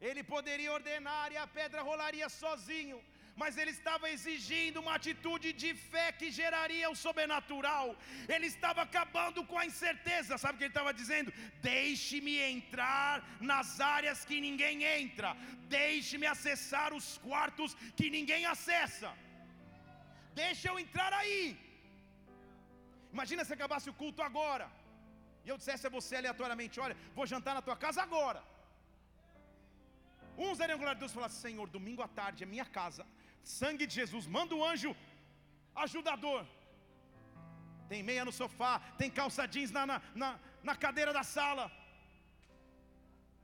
Ele 0.00 0.22
poderia 0.22 0.72
ordenar 0.72 1.32
e 1.32 1.36
a 1.36 1.46
pedra 1.46 1.82
rolaria 1.82 2.28
sozinho, 2.28 3.02
mas 3.40 3.56
ele 3.60 3.72
estava 3.76 4.06
exigindo 4.14 4.80
uma 4.82 4.94
atitude 4.98 5.48
de 5.62 5.70
fé 5.90 6.06
que 6.20 6.28
geraria 6.38 6.88
o 6.94 6.98
sobrenatural. 7.04 7.86
Ele 8.34 8.48
estava 8.54 8.80
acabando 8.86 9.42
com 9.50 9.58
a 9.62 9.66
incerteza. 9.70 10.38
Sabe 10.42 10.54
o 10.54 10.58
que 10.58 10.66
ele 10.66 10.76
estava 10.76 10.92
dizendo? 11.00 11.32
Deixe-me 11.72 12.34
entrar 12.54 13.14
nas 13.52 13.70
áreas 13.96 14.24
que 14.30 14.38
ninguém 14.46 14.76
entra. 14.98 15.30
Deixe-me 15.78 16.28
acessar 16.34 16.90
os 16.98 17.08
quartos 17.28 17.72
que 18.00 18.08
ninguém 18.16 18.44
acessa. 18.54 19.10
Deixa 20.42 20.66
eu 20.70 20.76
entrar 20.84 21.12
aí. 21.22 21.42
Imagina 23.16 23.44
se 23.46 23.54
acabasse 23.56 23.88
o 23.92 23.98
culto 24.02 24.22
agora. 24.30 24.68
E 25.44 25.48
eu 25.50 25.58
dissesse 25.60 25.86
a 25.88 25.94
você 25.98 26.14
aleatoriamente: 26.16 26.78
Olha, 26.86 26.96
vou 27.18 27.26
jantar 27.34 27.54
na 27.58 27.62
tua 27.68 27.76
casa 27.84 28.00
agora. 28.08 28.40
Uns 30.46 30.58
dariam 30.60 30.78
glória 30.80 30.96
a 30.96 31.00
Deus 31.02 31.12
e 31.12 31.18
falassem: 31.18 31.40
Senhor, 31.44 31.68
domingo 31.76 32.02
à 32.06 32.08
tarde 32.20 32.44
é 32.44 32.46
minha 32.54 32.66
casa, 32.78 33.04
sangue 33.42 33.86
de 33.86 33.94
Jesus, 33.94 34.26
manda 34.26 34.54
o 34.54 34.64
anjo 34.64 34.96
ajudador. 35.74 36.46
Tem 37.88 38.02
meia 38.02 38.24
no 38.24 38.32
sofá, 38.32 38.80
tem 38.98 39.10
calça 39.10 39.46
jeans 39.46 39.70
na, 39.70 39.86
na, 39.86 40.02
na, 40.14 40.38
na 40.62 40.76
cadeira 40.76 41.12
da 41.12 41.22
sala, 41.22 41.70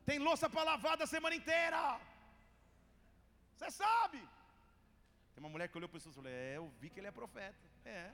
tem 0.04 0.18
louça 0.18 0.48
para 0.50 0.64
lavar 0.64 0.96
da 0.96 1.06
semana 1.06 1.34
inteira. 1.34 2.00
Você 3.56 3.70
sabe. 3.70 4.18
Tem 5.34 5.42
uma 5.42 5.48
mulher 5.48 5.68
que 5.68 5.76
olhou 5.78 5.88
para 5.88 5.98
Jesus 5.98 6.14
e 6.14 6.18
falou: 6.20 6.30
É, 6.30 6.56
eu 6.56 6.66
vi 6.80 6.90
que 6.90 7.00
ele 7.00 7.06
é 7.06 7.10
profeta. 7.10 7.56
É. 7.84 8.10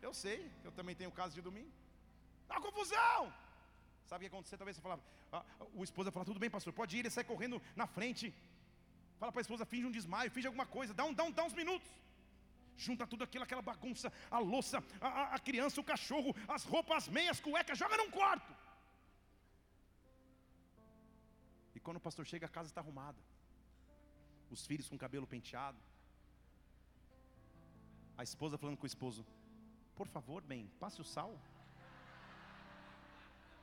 Eu 0.00 0.12
sei, 0.14 0.50
eu 0.64 0.72
também 0.72 0.94
tenho 0.94 1.10
caso 1.10 1.34
de 1.34 1.42
domingo. 1.42 1.72
Dá 2.48 2.60
confusão. 2.60 3.32
Sabe 4.06 4.24
o 4.24 4.28
que 4.28 4.34
aconteceu? 4.34 4.58
Talvez 4.58 4.76
você 4.76 4.82
falava, 4.82 5.02
a, 5.32 5.44
o 5.74 5.82
esposa 5.82 6.12
fala, 6.12 6.24
tudo 6.24 6.38
bem, 6.38 6.48
pastor, 6.48 6.72
pode 6.72 6.96
ir, 6.96 7.00
ele 7.00 7.10
sai 7.10 7.24
correndo 7.24 7.60
na 7.74 7.86
frente. 7.86 8.32
Fala 9.18 9.32
para 9.32 9.40
a 9.40 9.46
esposa, 9.46 9.64
finge 9.64 9.86
um 9.86 9.90
desmaio, 9.90 10.30
finge 10.30 10.46
alguma 10.46 10.66
coisa, 10.66 10.92
dá, 10.92 11.04
um, 11.04 11.12
dá, 11.12 11.24
um, 11.24 11.30
dá 11.30 11.44
uns 11.44 11.54
minutos. 11.54 11.88
Junta 12.76 13.06
tudo 13.06 13.24
aquilo, 13.24 13.44
aquela 13.44 13.62
bagunça, 13.62 14.12
a 14.30 14.38
louça, 14.38 14.84
a, 15.00 15.34
a 15.36 15.38
criança, 15.38 15.80
o 15.80 15.84
cachorro, 15.84 16.34
as 16.46 16.64
roupas, 16.64 16.96
as 17.04 17.08
meias, 17.08 17.40
cuecas, 17.40 17.78
joga 17.78 17.96
num 17.96 18.10
quarto. 18.10 18.54
E 21.74 21.80
quando 21.80 21.96
o 21.96 22.00
pastor 22.00 22.26
chega, 22.26 22.46
a 22.46 22.54
casa 22.56 22.68
está 22.68 22.80
arrumada. 22.82 23.18
Os 24.50 24.66
filhos 24.66 24.88
com 24.88 24.98
cabelo 24.98 25.26
penteado. 25.26 25.78
A 28.18 28.22
esposa 28.22 28.58
falando 28.58 28.76
com 28.76 28.84
o 28.84 28.92
esposo: 28.94 29.26
Por 29.94 30.06
favor, 30.06 30.42
bem, 30.42 30.70
passe 30.78 31.00
o 31.00 31.04
sal. 31.04 31.38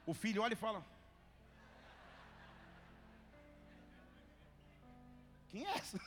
O 0.06 0.14
filho 0.14 0.42
olha 0.42 0.54
e 0.54 0.64
fala: 0.66 0.84
Quem 5.54 5.66
é 5.68 5.74
essa? 5.78 6.00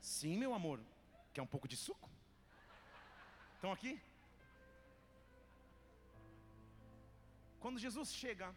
Sim, 0.00 0.36
meu 0.36 0.52
amor. 0.52 0.80
Quer 1.32 1.40
um 1.40 1.50
pouco 1.52 1.68
de 1.72 1.76
suco? 1.76 2.10
Estão 3.54 3.70
aqui? 3.70 3.92
Quando 7.60 7.78
Jesus 7.78 8.12
chega, 8.12 8.48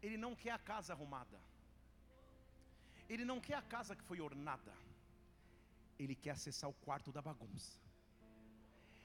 Ele 0.00 0.16
não 0.16 0.32
quer 0.42 0.52
a 0.52 0.60
casa 0.60 0.92
arrumada, 0.92 1.40
Ele 3.08 3.24
não 3.24 3.40
quer 3.40 3.56
a 3.56 3.62
casa 3.62 3.96
que 3.96 4.04
foi 4.10 4.20
ornada, 4.20 4.72
Ele 5.98 6.14
quer 6.14 6.30
acessar 6.30 6.70
o 6.70 6.78
quarto 6.84 7.10
da 7.10 7.20
bagunça, 7.20 7.80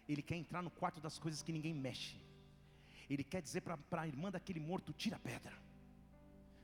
Ele 0.08 0.22
quer 0.22 0.36
entrar 0.36 0.62
no 0.62 0.70
quarto 0.70 1.02
das 1.02 1.18
coisas 1.18 1.41
que 1.41 1.52
ninguém 1.58 1.74
mexe, 1.74 2.20
Ele 3.10 3.24
quer 3.24 3.41
dizer 3.41 3.62
para 3.62 4.02
a 4.04 4.08
irmã 4.08 4.30
daquele 4.30 4.60
morto: 4.60 4.94
tira 4.94 5.16
a 5.16 5.20
pedra, 5.32 5.58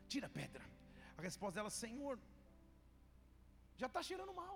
tira 0.08 0.28
a 0.28 0.36
pedra. 0.42 0.73
A 1.18 1.22
resposta 1.30 1.56
dela, 1.58 1.72
Senhor, 1.84 2.16
já 3.82 3.88
está 3.88 4.02
cheirando 4.10 4.34
mal. 4.44 4.56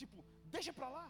Tipo, 0.00 0.24
deixa 0.56 0.72
para 0.78 0.88
lá. 0.96 1.06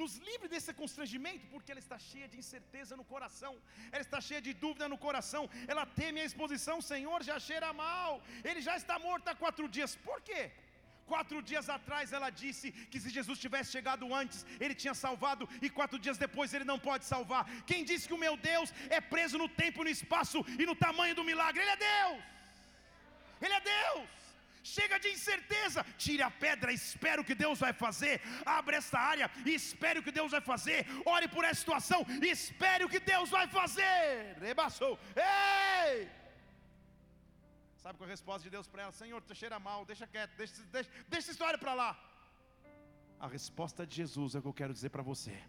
Nos 0.00 0.14
livre 0.28 0.48
desse 0.52 0.72
constrangimento, 0.80 1.44
porque 1.52 1.70
ela 1.72 1.82
está 1.84 1.98
cheia 2.08 2.28
de 2.32 2.38
incerteza 2.42 2.94
no 3.00 3.04
coração, 3.12 3.52
ela 3.92 4.04
está 4.06 4.18
cheia 4.26 4.42
de 4.46 4.52
dúvida 4.64 4.86
no 4.92 4.98
coração, 5.06 5.42
ela 5.72 5.84
teme 6.00 6.20
a 6.20 6.28
exposição, 6.30 6.76
Senhor, 6.90 7.18
já 7.30 7.36
cheira 7.48 7.70
mal, 7.72 8.10
ele 8.48 8.60
já 8.68 8.74
está 8.82 8.96
morto 9.06 9.28
há 9.28 9.34
quatro 9.44 9.66
dias. 9.76 9.94
Por 10.08 10.20
quê? 10.28 10.42
Quatro 11.12 11.40
dias 11.50 11.66
atrás 11.76 12.12
ela 12.12 12.28
disse 12.42 12.70
que 12.90 13.00
se 13.02 13.10
Jesus 13.16 13.38
tivesse 13.44 13.70
chegado 13.76 14.12
antes, 14.22 14.38
ele 14.64 14.74
tinha 14.82 14.94
salvado, 15.04 15.48
e 15.62 15.70
quatro 15.78 15.98
dias 16.04 16.18
depois 16.26 16.52
ele 16.52 16.68
não 16.72 16.78
pode 16.88 17.04
salvar. 17.12 17.44
Quem 17.70 17.82
disse 17.90 18.08
que 18.08 18.16
o 18.18 18.22
meu 18.26 18.36
Deus 18.36 18.70
é 18.90 19.00
preso 19.00 19.38
no 19.38 19.48
tempo, 19.48 19.84
no 19.84 19.94
espaço 19.98 20.44
e 20.62 20.66
no 20.70 20.76
tamanho 20.86 21.14
do 21.14 21.28
milagre? 21.30 21.62
Ele 21.62 21.74
é 21.76 21.82
Deus. 21.90 22.35
Ele 23.40 23.54
é 23.54 23.60
Deus. 23.60 24.08
Chega 24.74 24.98
de 24.98 25.08
incerteza, 25.16 25.80
tire 25.96 26.22
a 26.22 26.30
pedra, 26.30 26.72
espere 26.72 27.20
o 27.20 27.24
que 27.24 27.36
Deus 27.36 27.58
vai 27.64 27.72
fazer. 27.72 28.20
Abre 28.44 28.74
esta 28.76 28.98
área 28.98 29.30
e 29.44 29.54
espere 29.54 30.00
o 30.00 30.02
que 30.02 30.10
Deus 30.10 30.32
vai 30.32 30.40
fazer. 30.40 30.84
Ore 31.04 31.28
por 31.28 31.44
essa 31.44 31.60
situação 31.60 32.04
e 32.20 32.28
espere 32.28 32.84
o 32.84 32.88
que 32.88 32.98
Deus 32.98 33.30
vai 33.30 33.46
fazer. 33.46 34.36
Rebaçou. 34.40 34.98
Ei! 35.14 36.08
Sabe 37.76 37.96
qual 37.96 38.08
é 38.08 38.10
a 38.10 38.16
resposta 38.16 38.42
de 38.42 38.50
Deus 38.50 38.66
para 38.66 38.82
ela? 38.82 38.92
Senhor, 38.92 39.22
tu 39.22 39.36
cheira 39.36 39.60
mal, 39.60 39.84
deixa 39.84 40.04
quieto, 40.08 40.32
deixa, 40.36 40.54
deixa, 40.72 40.90
deixa 41.06 41.26
essa 41.26 41.30
história 41.30 41.56
para 41.56 41.72
lá. 41.72 41.90
A 43.20 43.28
resposta 43.28 43.86
de 43.86 43.94
Jesus 43.94 44.34
é 44.34 44.40
o 44.40 44.42
que 44.42 44.48
eu 44.48 44.52
quero 44.52 44.74
dizer 44.74 44.90
para 44.90 45.02
você. 45.02 45.40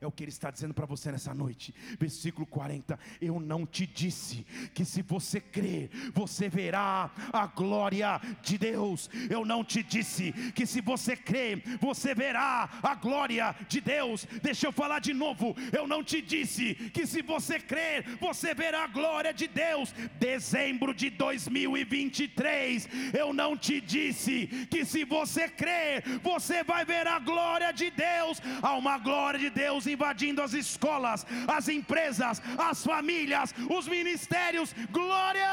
É 0.00 0.06
o 0.06 0.12
que 0.12 0.22
Ele 0.22 0.30
está 0.30 0.50
dizendo 0.50 0.72
para 0.72 0.86
você 0.86 1.10
nessa 1.10 1.34
noite. 1.34 1.74
Versículo 1.98 2.46
40. 2.46 2.98
Eu 3.20 3.40
não 3.40 3.66
te 3.66 3.84
disse 3.86 4.46
que 4.72 4.84
se 4.84 5.02
você 5.02 5.40
crer, 5.40 5.90
você 6.14 6.48
verá 6.48 7.10
a 7.32 7.46
glória 7.46 8.20
de 8.40 8.56
Deus. 8.56 9.10
Eu 9.28 9.44
não 9.44 9.64
te 9.64 9.82
disse 9.82 10.32
que 10.54 10.66
se 10.66 10.80
você 10.80 11.16
crer, 11.16 11.62
você 11.80 12.14
verá 12.14 12.68
a 12.80 12.94
glória 12.94 13.54
de 13.68 13.80
Deus. 13.80 14.24
Deixa 14.40 14.68
eu 14.68 14.72
falar 14.72 15.00
de 15.00 15.12
novo. 15.12 15.56
Eu 15.72 15.88
não 15.88 16.04
te 16.04 16.22
disse 16.22 16.76
que 16.94 17.04
se 17.04 17.20
você 17.20 17.58
crer, 17.58 18.04
você 18.20 18.54
verá 18.54 18.84
a 18.84 18.88
glória 18.88 19.34
de 19.34 19.48
Deus. 19.48 19.92
Dezembro 20.20 20.94
de 20.94 21.10
2023. 21.10 22.88
Eu 23.18 23.32
não 23.32 23.56
te 23.56 23.80
disse 23.80 24.46
que 24.70 24.84
se 24.84 25.04
você 25.04 25.48
crer, 25.48 26.04
você 26.22 26.62
vai 26.62 26.84
ver 26.84 27.06
a 27.08 27.18
glória 27.18 27.72
de 27.72 27.90
Deus. 27.90 28.40
Há 28.62 28.76
uma 28.76 28.96
glória 28.98 29.40
de 29.40 29.50
Deus 29.50 29.87
invadindo 29.94 30.42
as 30.46 30.52
escolas, 30.64 31.26
as 31.56 31.68
empresas, 31.78 32.40
as 32.70 32.84
famílias, 32.90 33.54
os 33.78 33.86
ministérios. 33.96 34.72
Glória! 34.98 35.48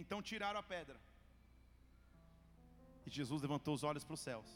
Então 0.00 0.20
tiraram 0.30 0.60
a 0.60 0.68
pedra. 0.74 0.98
E 3.06 3.10
Jesus 3.18 3.40
levantou 3.46 3.74
os 3.74 3.84
olhos 3.90 4.04
para 4.06 4.16
os 4.18 4.24
céus. 4.28 4.50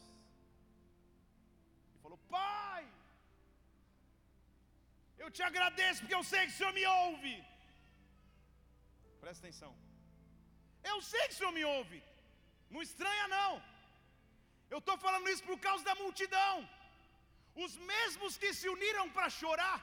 E 1.94 1.98
falou: 2.04 2.18
Pai, 2.36 2.82
eu 5.22 5.30
te 5.36 5.42
agradeço 5.50 6.00
porque 6.00 6.18
eu 6.20 6.24
sei 6.32 6.42
que 6.46 6.54
o 6.54 6.58
Senhor 6.58 6.74
me 6.78 6.86
ouve. 6.86 7.34
Presta 9.22 9.42
atenção. 9.44 9.72
Eu 10.92 10.98
sei 11.10 11.22
que 11.26 11.34
o 11.34 11.38
Senhor 11.38 11.52
me 11.58 11.64
ouve. 11.76 11.98
Não 12.74 12.82
estranha 12.88 13.26
não. 13.36 13.52
Eu 14.74 14.78
estou 14.82 14.96
falando 15.04 15.28
isso 15.32 15.44
por 15.50 15.58
causa 15.66 15.82
da 15.88 15.94
multidão. 16.02 16.54
Os 17.64 17.72
mesmos 17.92 18.32
que 18.42 18.50
se 18.58 18.68
uniram 18.74 19.06
para 19.16 19.28
chorar, 19.40 19.78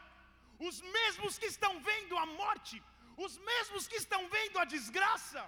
os 0.67 0.77
mesmos 0.97 1.33
que 1.41 1.47
estão 1.55 1.73
vendo 1.89 2.15
a 2.23 2.25
morte, 2.41 2.77
os 3.25 3.33
mesmos 3.49 3.83
que 3.91 3.97
estão 4.03 4.21
vendo 4.35 4.57
a 4.63 4.65
desgraça. 4.75 5.41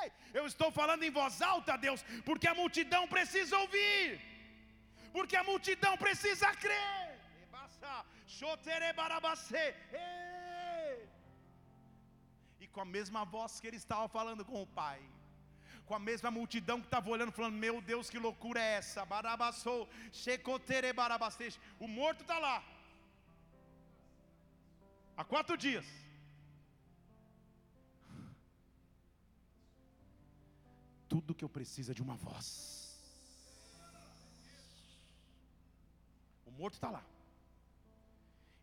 Ei, 0.00 0.08
eu 0.38 0.44
estou 0.52 0.70
falando 0.80 1.02
em 1.02 1.10
voz 1.20 1.36
alta, 1.52 1.76
Deus, 1.86 2.00
porque 2.28 2.46
a 2.52 2.54
multidão 2.62 3.02
precisa 3.14 3.54
ouvir, 3.64 4.20
porque 5.16 5.36
a 5.36 5.44
multidão 5.50 5.94
precisa 6.04 6.48
crer. 6.64 7.02
E 12.60 12.68
com 12.68 12.80
a 12.80 12.90
mesma 12.96 13.24
voz 13.24 13.58
que 13.60 13.66
ele 13.66 13.80
estava 13.84 14.06
falando 14.16 14.44
com 14.50 14.62
o 14.62 14.70
Pai, 14.82 15.00
com 15.92 15.96
a 15.96 16.08
mesma 16.10 16.30
multidão 16.30 16.76
que 16.80 16.86
estava 16.86 17.10
olhando, 17.14 17.32
falando: 17.38 17.62
Meu 17.64 17.76
Deus, 17.90 18.08
que 18.12 18.18
loucura 18.26 18.58
é 18.58 18.70
essa? 18.78 19.04
Barabassou, 19.04 19.80
checotere 20.10 20.90
barabastej. 21.00 21.54
O 21.78 21.86
morto 21.86 22.22
está 22.22 22.38
lá. 22.38 22.56
Há 25.18 25.24
quatro 25.32 25.54
dias. 25.64 25.86
Tudo 31.12 31.34
que 31.34 31.44
eu 31.44 31.52
preciso 31.58 31.90
é 31.92 31.94
de 31.98 32.04
uma 32.06 32.16
voz. 32.26 32.48
O 36.46 36.52
morto 36.60 36.76
está 36.78 36.90
lá. 36.96 37.04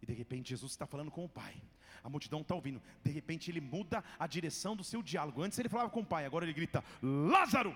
E 0.02 0.06
de 0.08 0.16
repente 0.22 0.50
Jesus 0.50 0.72
está 0.72 0.88
falando 0.88 1.12
com 1.12 1.24
o 1.26 1.34
Pai. 1.42 1.56
A 2.04 2.10
multidão 2.10 2.42
está 2.42 2.56
ouvindo. 2.56 2.82
De 3.04 3.12
repente 3.12 3.50
ele 3.52 3.62
muda 3.62 4.04
a 4.18 4.28
direção 4.28 4.76
do 4.76 4.84
seu 4.84 5.02
diálogo. 5.02 5.42
Antes 5.42 5.58
ele 5.60 5.70
falava 5.70 5.90
com 5.90 6.02
o 6.02 6.06
Pai, 6.06 6.26
agora 6.26 6.46
ele 6.46 6.54
grita: 6.54 6.84
Lázaro! 7.02 7.76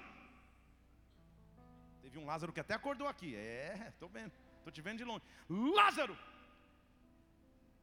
Teve 2.02 2.18
um 2.18 2.26
Lázaro 2.26 2.54
que 2.54 2.60
até 2.60 2.74
acordou 2.74 3.08
aqui. 3.08 3.36
É, 3.36 3.88
estou 3.90 4.10
vendo. 4.10 4.32
Estou 4.58 4.72
te 4.72 4.82
vendo 4.82 4.98
de 5.00 5.04
longe. 5.04 5.24
Lázaro! 5.50 6.18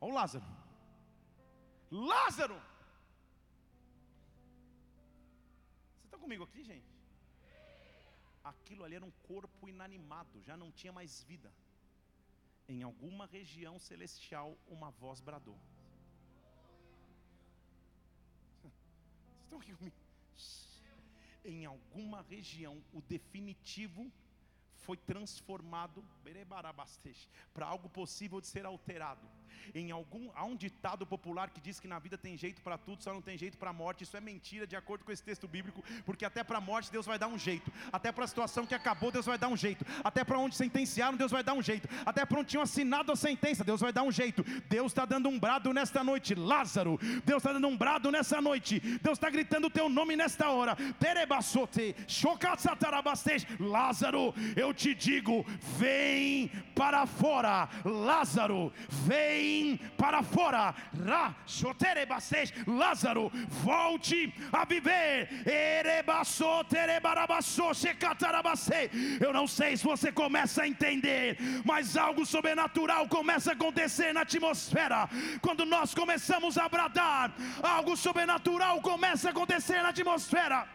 Olha 0.01 0.13
o 0.13 0.15
Lázaro. 0.15 0.45
Lázaro! 1.91 2.63
Você 5.99 6.07
está 6.07 6.19
comigo 6.19 6.45
aqui, 6.45 6.63
gente? 6.65 6.89
Aquilo 8.43 8.85
ali 8.85 8.97
era 8.97 9.05
um 9.05 9.11
corpo 9.29 9.69
inanimado, 9.69 10.43
já 10.43 10.57
não 10.57 10.71
tinha 10.71 10.93
mais 10.93 11.23
vida 11.23 11.53
em 12.71 12.85
alguma 12.85 13.27
região 13.27 13.79
celestial 13.81 14.57
uma 14.69 14.91
voz 14.93 15.21
bradou. 15.21 15.59
Estão 19.51 19.77
comigo? 19.77 19.97
Em 21.45 21.65
alguma 21.65 22.23
região, 22.23 22.83
o 22.93 23.01
definitivo 23.01 24.11
foi 24.77 24.97
transformado 24.97 26.05
para 27.53 27.67
algo 27.67 27.89
possível 27.89 28.41
de 28.41 28.47
ser 28.47 28.65
alterado 28.65 29.27
em 29.75 29.91
algum 29.91 30.31
há 30.35 30.45
um 30.45 30.57
ditado 30.57 31.07
popular 31.07 31.51
que 31.51 31.61
diz 31.61 31.79
que 31.81 31.89
na 31.89 31.99
vida 31.99 32.17
tem 32.19 32.37
jeito 32.37 32.63
para 32.63 32.77
tudo, 32.79 33.03
só 33.03 33.13
não 33.13 33.23
tem 33.23 33.37
jeito 33.39 33.57
para 33.57 33.71
a 33.71 33.73
morte. 33.73 34.05
Isso 34.05 34.17
é 34.17 34.21
mentira 34.21 34.67
de 34.67 34.77
acordo 34.77 35.05
com 35.05 35.13
esse 35.13 35.23
texto 35.23 35.47
bíblico, 35.49 35.83
porque 36.05 36.25
até 36.25 36.43
para 36.43 36.59
a 36.59 36.61
morte 36.61 36.91
Deus 36.91 37.07
vai 37.07 37.19
dar 37.19 37.29
um 37.29 37.39
jeito, 37.39 37.73
até 37.93 38.13
para 38.13 38.25
a 38.25 38.29
situação 38.29 38.67
que 38.67 38.75
acabou 38.75 39.11
Deus 39.11 39.27
vai 39.27 39.39
dar 39.39 39.49
um 39.49 39.57
jeito, 39.57 39.85
até 40.05 40.25
para 40.25 40.39
onde 40.39 40.57
sentenciaram 40.57 41.17
Deus 41.17 41.33
vai 41.33 41.43
dar 41.43 41.55
um 41.55 41.63
jeito, 41.63 41.89
até 42.05 42.25
para 42.25 42.41
onde 42.41 42.51
tinham 42.51 42.63
assinado 42.63 43.13
a 43.13 43.17
sentença 43.17 43.65
Deus 43.65 43.81
vai 43.81 43.93
dar 43.93 44.03
um 44.03 44.13
jeito. 44.13 44.45
Deus 44.69 44.93
está 44.93 45.05
dando 45.05 45.29
um 45.29 45.39
brado 45.39 45.73
nesta 45.73 46.03
noite, 46.03 46.35
Lázaro. 46.35 46.99
Deus 47.25 47.43
está 47.43 47.53
dando 47.53 47.69
um 47.69 47.77
brado 47.77 48.11
nessa 48.11 48.41
noite. 48.41 48.81
Deus 49.03 49.17
está 49.17 49.31
gritando 49.31 49.67
o 49.67 49.71
teu 49.71 49.89
nome 49.89 50.17
nesta 50.17 50.51
hora. 50.51 50.77
Terebassote, 50.99 51.95
Lázaro, 53.59 54.35
eu 54.57 54.73
te 54.75 54.95
digo, 54.95 55.45
vem 55.79 56.49
para 56.75 57.07
fora. 57.07 57.69
Lázaro, 57.85 58.73
vem 58.89 59.40
para 59.97 60.23
fora. 60.23 60.75
Lázaro, 62.67 63.31
volte 63.49 64.33
a 64.53 64.65
viver. 64.65 65.29
Eu 69.21 69.33
não 69.33 69.47
sei 69.47 69.77
se 69.77 69.85
você 69.85 70.11
começa 70.13 70.63
a 70.63 70.69
entender, 70.69 71.39
mas 71.65 71.97
algo 71.97 72.25
sobrenatural 72.27 73.09
começa 73.09 73.51
a 73.51 73.55
acontecer 73.55 74.13
na 74.13 74.23
atmosfera. 74.23 75.09
Quando 75.41 75.65
nós 75.65 75.95
começamos 75.95 76.59
a 76.59 76.69
bradar, 76.69 77.33
algo 77.63 77.97
sobrenatural 77.97 78.81
começa 78.81 79.29
a 79.29 79.31
acontecer 79.31 79.83
na 79.83 79.91
atmosfera. 79.91 80.67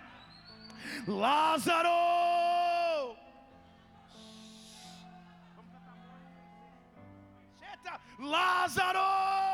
Lázaro! 1.08 2.55
Lázaro! 8.20 9.46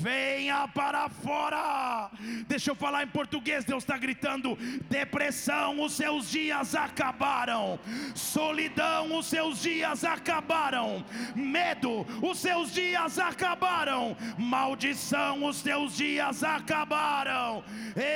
venha 0.00 0.66
para 0.68 1.08
fora. 1.08 2.10
Deixa 2.46 2.70
eu 2.70 2.74
falar 2.74 3.04
em 3.04 3.08
português, 3.08 3.64
Deus 3.64 3.82
está 3.84 3.96
gritando: 3.98 4.56
depressão, 4.88 5.82
os 5.82 5.92
seus 5.92 6.30
dias 6.30 6.74
acabaram, 6.74 7.78
solidão, 8.14 9.16
os 9.18 9.26
seus 9.26 9.60
dias 9.60 10.02
acabaram, 10.04 11.04
medo, 11.34 12.06
os 12.22 12.38
seus 12.38 12.72
dias 12.72 13.18
acabaram, 13.18 14.16
maldição, 14.38 15.44
os 15.44 15.56
seus 15.56 15.96
dias 15.96 16.42
acabaram. 16.42 17.62
Ei, 17.96 18.06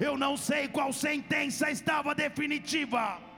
eu 0.00 0.16
não 0.16 0.36
sei 0.36 0.68
qual 0.68 0.92
sentença 0.92 1.70
estava 1.70 2.14
definitiva 2.14 3.29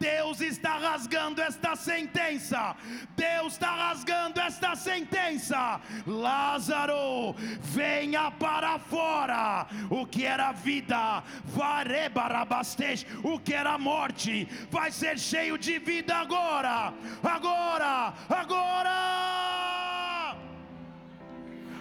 Deus 0.00 0.40
está 0.40 0.78
rasgando 0.78 1.42
esta 1.42 1.76
sentença. 1.76 2.74
Deus 3.14 3.52
está 3.52 3.70
rasgando 3.88 4.40
esta 4.40 4.74
sentença. 4.74 5.78
Lázaro, 6.06 7.34
venha 7.60 8.30
para 8.30 8.78
fora. 8.78 9.66
O 9.90 10.06
que 10.06 10.24
era 10.24 10.52
vida, 10.52 11.22
varebarabastej, 11.44 13.06
o 13.22 13.38
que 13.38 13.52
era 13.52 13.76
morte, 13.76 14.48
vai 14.70 14.90
ser 14.90 15.18
cheio 15.18 15.58
de 15.58 15.78
vida 15.78 16.16
agora. 16.16 16.94
Agora, 17.22 18.14
agora. 18.30 18.96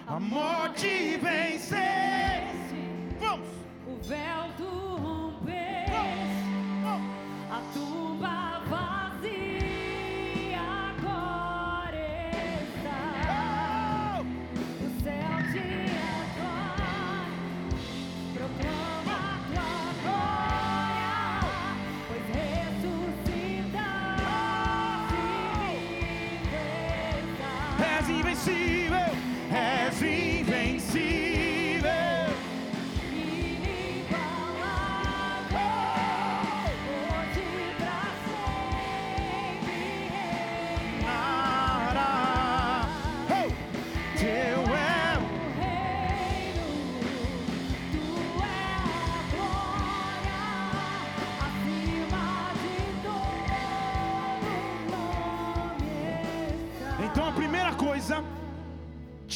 A 0.08 0.20
morte 0.20 1.18
vencer. 1.22 2.44
Vamos. 3.18 3.48
O 3.88 3.96
véu 4.04 4.52
do 4.58 4.89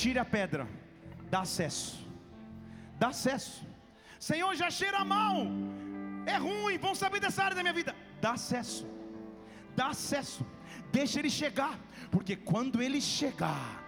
tire 0.04 0.20
a 0.20 0.26
pedra, 0.26 0.68
dá 1.34 1.42
acesso. 1.48 2.06
Dá 3.02 3.08
acesso. 3.08 3.66
Senhor, 4.20 4.54
já 4.62 4.70
cheira 4.70 5.04
mal. 5.06 5.36
É 6.26 6.36
ruim, 6.38 6.78
vão 6.78 6.94
saber 6.94 7.20
dessa 7.22 7.42
área 7.44 7.56
da 7.56 7.64
minha 7.64 7.74
vida. 7.74 7.96
Dá 8.20 8.32
acesso. 8.40 8.86
Dá 9.76 9.88
acesso. 9.96 10.46
Deixa 10.92 11.20
ele 11.20 11.30
chegar, 11.30 11.76
porque 12.12 12.36
quando 12.36 12.82
ele 12.86 13.00
chegar, 13.02 13.83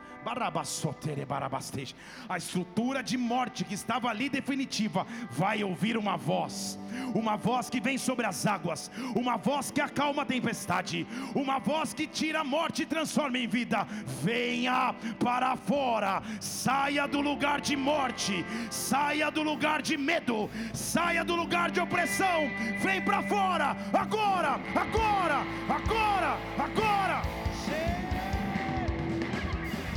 a 2.28 2.38
estrutura 2.38 3.04
de 3.04 3.18
morte 3.18 3.64
que 3.64 3.76
estava 3.76 4.10
ali 4.10 4.28
definitiva 4.28 5.06
vai 5.30 5.64
ouvir 5.64 5.96
uma 5.98 6.18
voz, 6.18 6.80
uma 7.14 7.38
voz 7.38 7.70
que 7.70 7.80
vem 7.80 7.98
sobre 7.98 8.26
as 8.26 8.46
águas, 8.46 8.90
uma 9.16 9.38
voz 9.38 9.70
que 9.70 9.80
acalma 9.80 10.24
a 10.24 10.26
tempestade, 10.26 11.06
uma 11.36 11.60
voz 11.60 11.94
que 11.94 12.08
tira 12.08 12.40
a 12.40 12.44
morte 12.44 12.82
e 12.82 12.86
transforma 12.86 13.38
em 13.38 13.48
vida. 13.48 13.88
Venha 14.24 14.96
para 15.20 15.56
fora, 15.56 16.24
saia 16.40 17.08
do 17.08 17.22
lugar 17.22 17.62
de 17.62 17.76
morte, 17.76 18.44
saia 18.72 19.30
do 19.30 19.44
lugar 19.44 19.82
de 19.82 19.96
medo, 19.96 20.50
saia 20.74 21.24
do 21.24 21.36
lugar 21.36 21.70
de 21.70 21.80
opressão. 21.80 22.50
Vem 22.82 23.02
para 23.02 23.22
fora, 23.24 23.78
agora, 23.94 24.60
agora, 24.76 25.44
agora, 25.70 26.38
agora. 26.58 27.45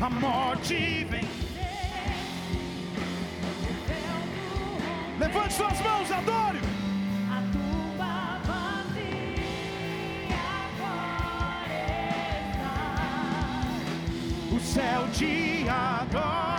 A 0.00 0.08
morte 0.08 1.04
vem. 1.10 1.28
Levante 5.18 5.54
suas 5.54 5.80
mãos, 5.80 6.08
adore. 6.12 6.60
A 7.28 7.42
tumba 7.52 8.38
vazia 8.46 10.38
agora 10.68 11.80
está. 12.48 14.54
O 14.54 14.60
céu 14.60 15.08
te 15.12 15.66
adora. 15.68 16.57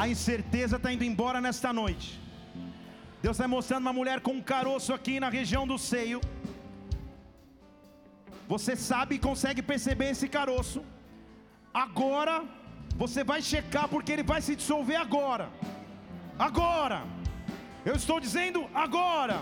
A 0.00 0.04
incerteza 0.12 0.76
está 0.76 0.90
indo 0.94 1.04
embora 1.08 1.38
nesta 1.46 1.70
noite. 1.78 2.08
Deus 3.22 3.34
está 3.36 3.46
mostrando 3.54 3.84
uma 3.86 3.96
mulher 3.98 4.18
com 4.26 4.32
um 4.38 4.44
caroço 4.52 4.90
aqui 4.94 5.14
na 5.24 5.28
região 5.38 5.64
do 5.70 5.76
seio. 5.90 6.20
Você 8.52 8.74
sabe 8.90 9.12
e 9.16 9.24
consegue 9.26 9.62
perceber 9.72 10.08
esse 10.12 10.26
caroço. 10.36 10.80
Agora, 11.84 12.36
você 13.02 13.22
vai 13.32 13.40
checar 13.50 13.86
porque 13.94 14.12
ele 14.14 14.26
vai 14.32 14.40
se 14.46 14.56
dissolver 14.60 14.98
agora. 15.06 15.46
Agora. 16.48 17.00
Eu 17.90 17.96
estou 18.02 18.18
dizendo 18.26 18.62
agora. 18.86 19.38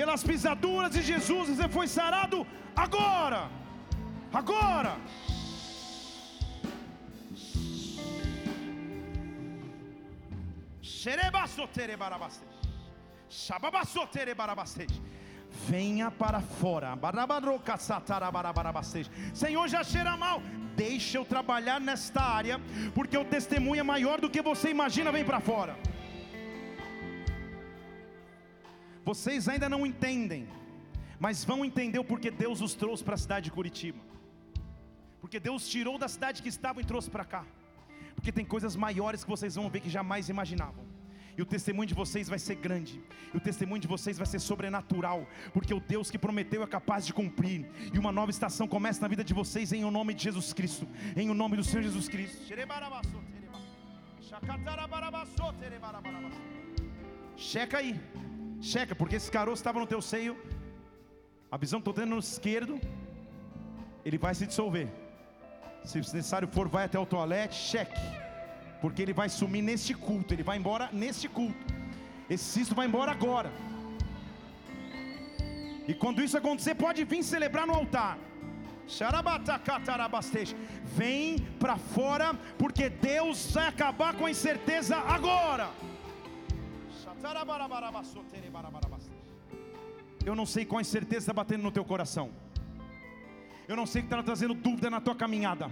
Pelas 0.00 0.22
pisaduras 0.30 0.92
de 0.96 1.02
Jesus, 1.12 1.48
você 1.48 1.68
foi 1.78 1.88
sarado 1.98 2.46
agora. 2.86 3.42
Agora. 4.42 4.94
Venha 15.68 16.10
para 16.10 16.40
fora. 16.40 16.96
Senhor, 19.34 19.68
já 19.68 19.84
cheira 19.84 20.16
mal. 20.16 20.40
Deixa 20.74 21.18
eu 21.18 21.24
trabalhar 21.26 21.78
nesta 21.78 22.22
área, 22.22 22.58
porque 22.94 23.18
o 23.18 23.24
testemunho 23.24 23.80
é 23.80 23.82
maior 23.82 24.18
do 24.18 24.30
que 24.30 24.40
você 24.40 24.70
imagina. 24.70 25.12
Vem 25.12 25.26
para 25.26 25.40
fora. 25.40 25.76
Vocês 29.04 29.46
ainda 29.46 29.68
não 29.68 29.84
entendem, 29.84 30.48
mas 31.18 31.44
vão 31.44 31.66
entender 31.66 31.98
o 31.98 32.04
porquê 32.04 32.30
Deus 32.30 32.62
os 32.62 32.74
trouxe 32.74 33.04
para 33.04 33.16
a 33.16 33.18
cidade 33.18 33.44
de 33.44 33.50
Curitiba. 33.50 34.00
Porque 35.20 35.38
Deus 35.38 35.68
tirou 35.68 35.98
da 35.98 36.08
cidade 36.08 36.42
que 36.42 36.48
estavam 36.48 36.80
e 36.80 36.86
trouxe 36.86 37.10
para 37.10 37.26
cá. 37.26 37.44
Porque 38.14 38.32
tem 38.32 38.46
coisas 38.46 38.74
maiores 38.74 39.22
que 39.22 39.28
vocês 39.28 39.54
vão 39.54 39.68
ver 39.68 39.80
que 39.80 39.90
jamais 39.90 40.30
imaginavam. 40.30 40.93
E 41.36 41.42
o 41.42 41.46
testemunho 41.46 41.86
de 41.86 41.94
vocês 41.94 42.28
vai 42.28 42.38
ser 42.38 42.54
grande. 42.54 43.02
E 43.32 43.36
o 43.36 43.40
testemunho 43.40 43.80
de 43.80 43.88
vocês 43.88 44.16
vai 44.16 44.26
ser 44.26 44.38
sobrenatural. 44.38 45.26
Porque 45.52 45.74
o 45.74 45.80
Deus 45.80 46.10
que 46.10 46.18
prometeu 46.18 46.62
é 46.62 46.66
capaz 46.66 47.04
de 47.04 47.12
cumprir. 47.12 47.66
E 47.92 47.98
uma 47.98 48.12
nova 48.12 48.30
estação 48.30 48.68
começa 48.68 49.00
na 49.00 49.08
vida 49.08 49.24
de 49.24 49.34
vocês 49.34 49.72
em 49.72 49.84
o 49.84 49.90
nome 49.90 50.14
de 50.14 50.24
Jesus 50.24 50.52
Cristo. 50.52 50.86
Em 51.16 51.28
o 51.28 51.34
nome 51.34 51.56
do 51.56 51.64
Senhor 51.64 51.82
Jesus 51.82 52.08
Cristo. 52.08 52.46
Checa 57.36 57.78
aí. 57.78 58.00
Checa, 58.60 58.94
porque 58.94 59.16
esse 59.16 59.30
caroço 59.30 59.60
estava 59.60 59.80
no 59.80 59.86
teu 59.86 60.00
seio. 60.00 60.36
A 61.50 61.56
visão 61.56 61.80
que 61.80 61.88
estou 61.88 61.94
tendo 61.94 62.10
no 62.10 62.18
esquerdo. 62.18 62.80
Ele 64.04 64.18
vai 64.18 64.34
se 64.34 64.46
dissolver. 64.46 64.88
Se 65.84 65.98
necessário 65.98 66.48
for, 66.48 66.68
vai 66.68 66.84
até 66.84 66.98
o 66.98 67.04
toalete, 67.04 67.54
cheque. 67.54 68.23
Porque 68.84 69.00
ele 69.00 69.14
vai 69.14 69.30
sumir 69.30 69.62
neste 69.62 69.94
culto. 69.94 70.34
Ele 70.34 70.42
vai 70.42 70.58
embora 70.58 70.90
neste 70.92 71.26
culto. 71.26 71.74
Esse 72.28 72.44
cisto 72.44 72.74
vai 72.74 72.86
embora 72.86 73.12
agora. 73.12 73.50
E 75.88 75.94
quando 75.94 76.22
isso 76.22 76.36
acontecer, 76.36 76.74
pode 76.74 77.02
vir 77.02 77.22
celebrar 77.22 77.66
no 77.66 77.72
altar. 77.72 78.18
Vem 80.84 81.38
para 81.58 81.78
fora, 81.78 82.34
porque 82.58 82.90
Deus 82.90 83.52
vai 83.52 83.68
acabar 83.68 84.12
com 84.16 84.26
a 84.26 84.30
incerteza 84.30 84.98
agora. 84.98 85.70
Eu 90.26 90.34
não 90.34 90.44
sei 90.44 90.66
qual 90.66 90.82
incerteza 90.82 91.20
está 91.20 91.32
batendo 91.32 91.62
no 91.62 91.72
teu 91.72 91.86
coração. 91.86 92.30
Eu 93.66 93.76
não 93.76 93.86
sei 93.86 94.02
que 94.02 94.08
está 94.08 94.22
trazendo 94.22 94.52
dúvida 94.52 94.90
na 94.90 95.00
tua 95.00 95.14
caminhada. 95.14 95.70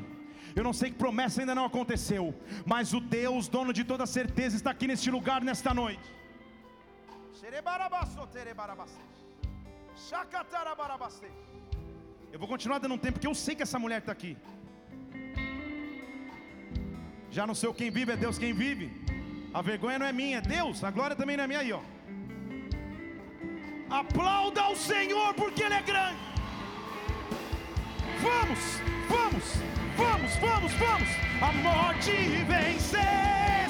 Eu 0.54 0.64
não 0.64 0.72
sei 0.72 0.90
que 0.90 0.96
promessa 0.96 1.40
ainda 1.40 1.54
não 1.54 1.64
aconteceu. 1.64 2.34
Mas 2.64 2.92
o 2.92 3.00
Deus, 3.00 3.48
dono 3.48 3.72
de 3.72 3.84
toda 3.84 4.06
certeza, 4.06 4.56
está 4.56 4.70
aqui 4.70 4.86
neste 4.86 5.10
lugar 5.10 5.42
nesta 5.42 5.72
noite. 5.72 6.02
Eu 12.32 12.38
vou 12.38 12.48
continuar 12.48 12.78
dando 12.78 12.94
um 12.94 12.98
tempo, 12.98 13.14
porque 13.14 13.26
eu 13.26 13.34
sei 13.34 13.54
que 13.54 13.62
essa 13.62 13.78
mulher 13.78 13.98
está 13.98 14.12
aqui. 14.12 14.36
Já 17.30 17.46
não 17.46 17.54
sei 17.54 17.72
quem 17.72 17.90
vive, 17.90 18.12
é 18.12 18.16
Deus 18.16 18.38
quem 18.38 18.52
vive. 18.52 18.86
A 19.54 19.60
vergonha 19.62 19.98
não 19.98 20.06
é 20.06 20.12
minha, 20.12 20.38
é 20.38 20.40
Deus. 20.40 20.82
A 20.84 20.90
glória 20.90 21.16
também 21.16 21.36
não 21.36 21.44
é 21.44 21.46
minha 21.46 21.60
aí, 21.60 21.72
ó. 21.72 21.80
Aplauda 23.90 24.68
o 24.68 24.76
Senhor, 24.76 25.34
porque 25.34 25.62
Ele 25.62 25.74
é 25.74 25.82
grande. 25.82 26.18
Vamos, 28.22 28.60
vamos, 29.08 29.44
vamos, 29.96 30.11
vamos, 30.40 30.72
vamos. 30.74 31.08
A 31.40 31.52
morte 31.52 32.44
venceste. 32.46 33.61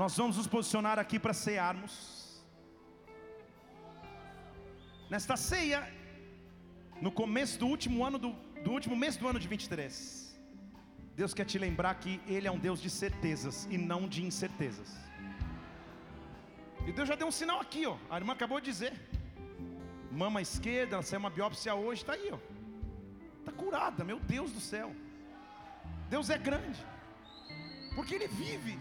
Nós 0.00 0.16
vamos 0.16 0.38
nos 0.38 0.46
posicionar 0.46 0.98
aqui 0.98 1.18
para 1.18 1.34
cearmos. 1.34 1.92
Nesta 5.10 5.36
ceia, 5.36 5.80
no 7.02 7.12
começo 7.12 7.58
do 7.58 7.66
último 7.66 8.02
ano 8.02 8.18
do, 8.18 8.30
do 8.64 8.70
último 8.70 8.96
mês 8.96 9.18
do 9.18 9.28
ano 9.28 9.38
de 9.38 9.46
23. 9.46 10.40
Deus 11.14 11.34
quer 11.34 11.44
te 11.44 11.58
lembrar 11.58 11.92
que 11.96 12.18
Ele 12.26 12.48
é 12.48 12.50
um 12.50 12.58
Deus 12.58 12.80
de 12.80 12.88
certezas 12.88 13.68
e 13.70 13.76
não 13.76 14.08
de 14.08 14.24
incertezas. 14.24 14.90
E 16.86 16.92
Deus 16.92 17.06
já 17.06 17.14
deu 17.14 17.26
um 17.26 17.36
sinal 17.40 17.60
aqui, 17.60 17.84
ó. 17.84 17.98
A 18.08 18.16
irmã 18.16 18.32
acabou 18.32 18.58
de 18.58 18.70
dizer. 18.70 18.94
Mama 20.10 20.40
esquerda, 20.40 20.96
ela 20.96 21.02
saiu 21.02 21.20
uma 21.20 21.28
biópsia 21.28 21.74
hoje, 21.74 22.00
está 22.00 22.14
aí, 22.14 22.30
ó. 22.32 22.38
Está 23.40 23.52
curada, 23.52 24.02
meu 24.02 24.18
Deus 24.18 24.50
do 24.50 24.60
céu. 24.60 24.96
Deus 26.08 26.30
é 26.30 26.38
grande. 26.38 26.80
Porque 27.94 28.14
Ele 28.14 28.28
vive. 28.28 28.78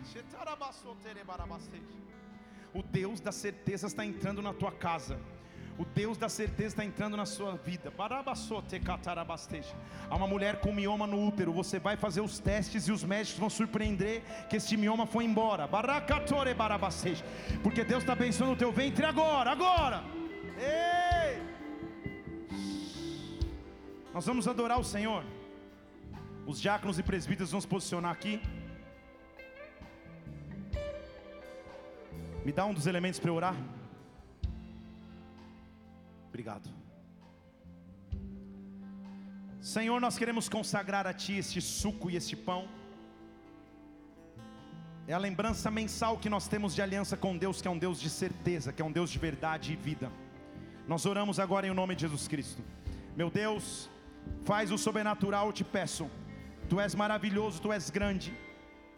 O 2.74 2.84
Deus 2.84 3.20
da 3.20 3.32
certeza 3.32 3.88
está 3.88 4.06
entrando 4.06 4.42
na 4.42 4.54
tua 4.54 4.72
casa. 4.72 5.20
O 5.78 5.86
Deus 5.86 6.18
da 6.18 6.28
certeza 6.28 6.74
está 6.74 6.84
entrando 6.84 7.16
na 7.16 7.26
sua 7.26 7.56
vida. 7.56 7.92
Há 10.10 10.16
uma 10.16 10.28
mulher 10.28 10.60
com 10.60 10.74
mioma 10.74 11.08
no 11.08 11.26
útero. 11.26 11.54
Você 11.54 11.80
vai 11.80 11.96
fazer 11.96 12.20
os 12.20 12.38
testes 12.38 12.90
e 12.90 12.92
os 12.92 13.02
médicos 13.02 13.40
vão 13.40 13.50
surpreender 13.50 14.22
que 14.50 14.58
este 14.58 14.76
mioma 14.76 15.08
foi 15.08 15.24
embora. 15.24 15.70
Porque 17.64 17.86
Deus 17.86 18.04
está 18.04 18.12
abençoando 18.12 18.54
o 18.54 18.58
teu 18.58 18.74
ventre 18.74 19.06
agora, 19.06 19.52
agora. 19.52 20.04
Ei! 20.58 21.42
Nós 24.14 24.26
vamos 24.26 24.50
adorar 24.50 24.78
o 24.78 24.84
Senhor. 24.84 25.24
Os 26.46 26.60
diáconos 26.60 27.00
e 27.00 27.04
presbíteros 27.04 27.52
vão 27.52 27.62
se 27.62 27.68
posicionar 27.68 28.12
aqui. 28.12 28.42
Me 32.50 32.54
dá 32.54 32.66
um 32.66 32.74
dos 32.74 32.88
elementos 32.88 33.20
para 33.20 33.32
orar. 33.32 33.56
Obrigado. 36.30 36.68
Senhor, 39.62 40.02
nós 40.02 40.18
queremos 40.18 40.50
consagrar 40.50 41.06
a 41.06 41.14
Ti 41.14 41.34
este 41.34 41.62
suco 41.62 42.10
e 42.10 42.16
este 42.16 42.36
pão. 42.36 42.68
É 45.08 45.14
a 45.14 45.20
lembrança 45.20 45.70
mensal 45.70 46.18
que 46.18 46.28
nós 46.28 46.48
temos 46.48 46.74
de 46.74 46.82
aliança 46.82 47.16
com 47.16 47.38
Deus, 47.38 47.62
que 47.62 47.68
é 47.68 47.72
um 47.72 47.78
Deus 47.78 48.02
de 48.02 48.10
certeza, 48.10 48.74
que 48.74 48.82
é 48.82 48.86
um 48.86 48.92
Deus 48.92 49.12
de 49.12 49.20
verdade 49.20 49.74
e 49.74 49.76
vida. 49.76 50.12
Nós 50.88 51.06
oramos 51.06 51.40
agora 51.40 51.68
em 51.68 51.72
nome 51.72 51.94
de 51.94 52.02
Jesus 52.02 52.28
Cristo. 52.28 52.64
Meu 53.16 53.30
Deus, 53.30 53.92
faz 54.44 54.72
o 54.72 54.78
sobrenatural, 54.80 55.46
eu 55.46 55.54
te 55.54 55.64
peço. 55.64 56.10
Tu 56.68 56.80
és 56.80 56.96
maravilhoso, 56.96 57.62
tu 57.62 57.72
és 57.72 57.92
grande. 57.92 58.36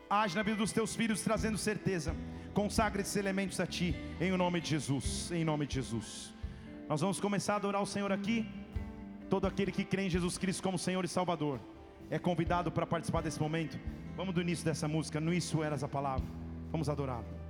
Age 0.10 0.38
na 0.38 0.44
vida 0.44 0.56
dos 0.56 0.72
teus 0.72 0.96
filhos, 0.96 1.22
trazendo 1.22 1.58
certeza. 1.58 2.16
Consagra 2.54 3.02
esses 3.02 3.16
elementos 3.16 3.60
a 3.60 3.66
ti, 3.66 3.96
em 4.20 4.36
nome 4.36 4.60
de 4.60 4.70
Jesus. 4.70 5.32
Em 5.32 5.44
nome 5.46 5.66
de 5.66 5.76
Jesus. 5.76 6.34
Nós 6.90 7.00
vamos 7.00 7.20
começar 7.20 7.54
a 7.54 7.56
adorar 7.56 7.82
o 7.82 7.86
Senhor 7.86 8.12
aqui. 8.12 8.46
Todo 9.30 9.48
aquele 9.48 9.72
que 9.72 9.86
crê 9.86 10.04
em 10.04 10.10
Jesus 10.10 10.38
Cristo 10.38 10.62
como 10.62 10.78
Senhor 10.78 11.06
e 11.06 11.08
Salvador 11.08 11.60
é 12.10 12.20
convidado 12.20 12.70
para 12.70 12.86
participar 12.86 13.22
desse 13.22 13.40
momento. 13.40 13.80
Vamos 14.18 14.36
do 14.36 14.42
início 14.42 14.66
dessa 14.66 14.88
música. 14.88 15.22
No 15.22 15.34
isso 15.34 15.64
eras 15.64 15.84
a 15.84 15.88
palavra. 15.88 16.26
Vamos 16.70 16.90
adorá-lo. 16.90 17.41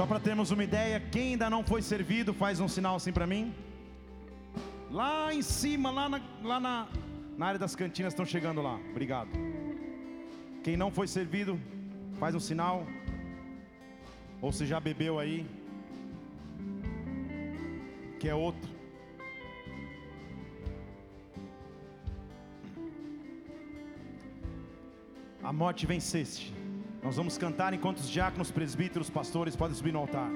Só 0.00 0.06
para 0.06 0.18
termos 0.18 0.50
uma 0.50 0.64
ideia, 0.64 0.98
quem 0.98 1.32
ainda 1.32 1.50
não 1.50 1.62
foi 1.62 1.82
servido, 1.82 2.32
faz 2.32 2.58
um 2.58 2.66
sinal 2.66 2.96
assim 2.96 3.12
para 3.12 3.26
mim. 3.26 3.54
Lá 4.90 5.34
em 5.34 5.42
cima, 5.42 5.90
lá, 5.90 6.08
na, 6.08 6.20
lá 6.42 6.58
na, 6.58 6.88
na 7.36 7.46
área 7.48 7.58
das 7.58 7.76
cantinas 7.76 8.14
estão 8.14 8.24
chegando 8.24 8.62
lá. 8.62 8.76
Obrigado. 8.92 9.28
Quem 10.64 10.74
não 10.74 10.90
foi 10.90 11.06
servido, 11.06 11.60
faz 12.18 12.34
um 12.34 12.40
sinal. 12.40 12.86
Ou 14.40 14.50
se 14.50 14.64
já 14.64 14.80
bebeu 14.80 15.18
aí, 15.18 15.46
que 18.18 18.26
é 18.26 18.34
outro. 18.34 18.70
A 25.42 25.52
morte 25.52 25.84
venceste. 25.84 26.59
Nós 27.02 27.16
vamos 27.16 27.38
cantar 27.38 27.72
enquanto 27.72 27.98
os 27.98 28.10
diáconos, 28.10 28.50
presbíteros, 28.50 29.08
pastores 29.08 29.56
podem 29.56 29.74
subir 29.74 29.92
no 29.92 30.00
altar. 30.00 30.30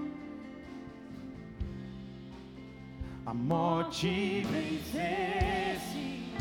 A 3.26 3.34
morte 3.34 4.42
venceste, 4.50 6.32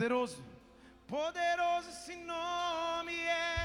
Poderoso, 0.00 0.42
poderoso 1.06 1.90
esse 1.90 2.16
nome 2.16 3.14
é. 3.14 3.59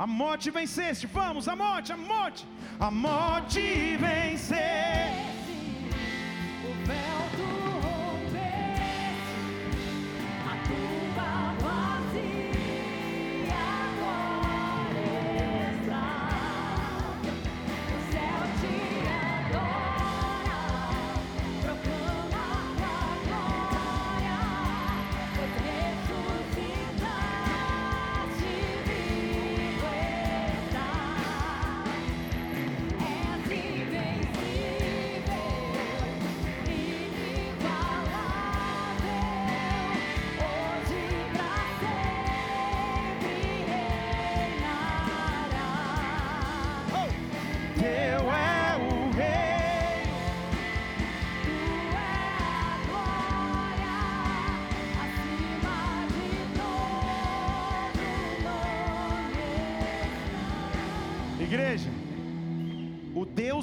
A 0.00 0.06
morte 0.06 0.50
venceste, 0.50 1.06
vamos, 1.06 1.46
a 1.46 1.54
morte, 1.54 1.92
a 1.92 1.96
morte, 1.98 2.46
a 2.78 2.90
morte 2.90 3.98
venceste. 3.98 5.09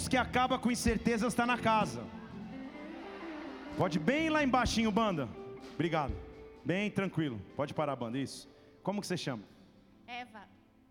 Deus 0.08 0.10
que 0.10 0.16
acaba 0.16 0.58
com 0.58 0.72
incertezas 0.72 1.34
está 1.34 1.46
na 1.46 1.58
casa. 1.58 2.02
Pode 3.78 4.00
bem 4.00 4.30
lá 4.30 4.42
embaixinho, 4.42 4.90
banda. 4.90 5.28
Obrigado. 5.74 6.16
Bem 6.64 6.90
tranquilo. 6.90 7.42
Pode 7.58 7.74
parar, 7.74 7.96
banda. 7.98 8.18
Isso. 8.18 8.50
Como 8.82 9.02
que 9.02 9.08
você 9.08 9.18
chama? 9.18 9.44
Eva, 10.08 10.48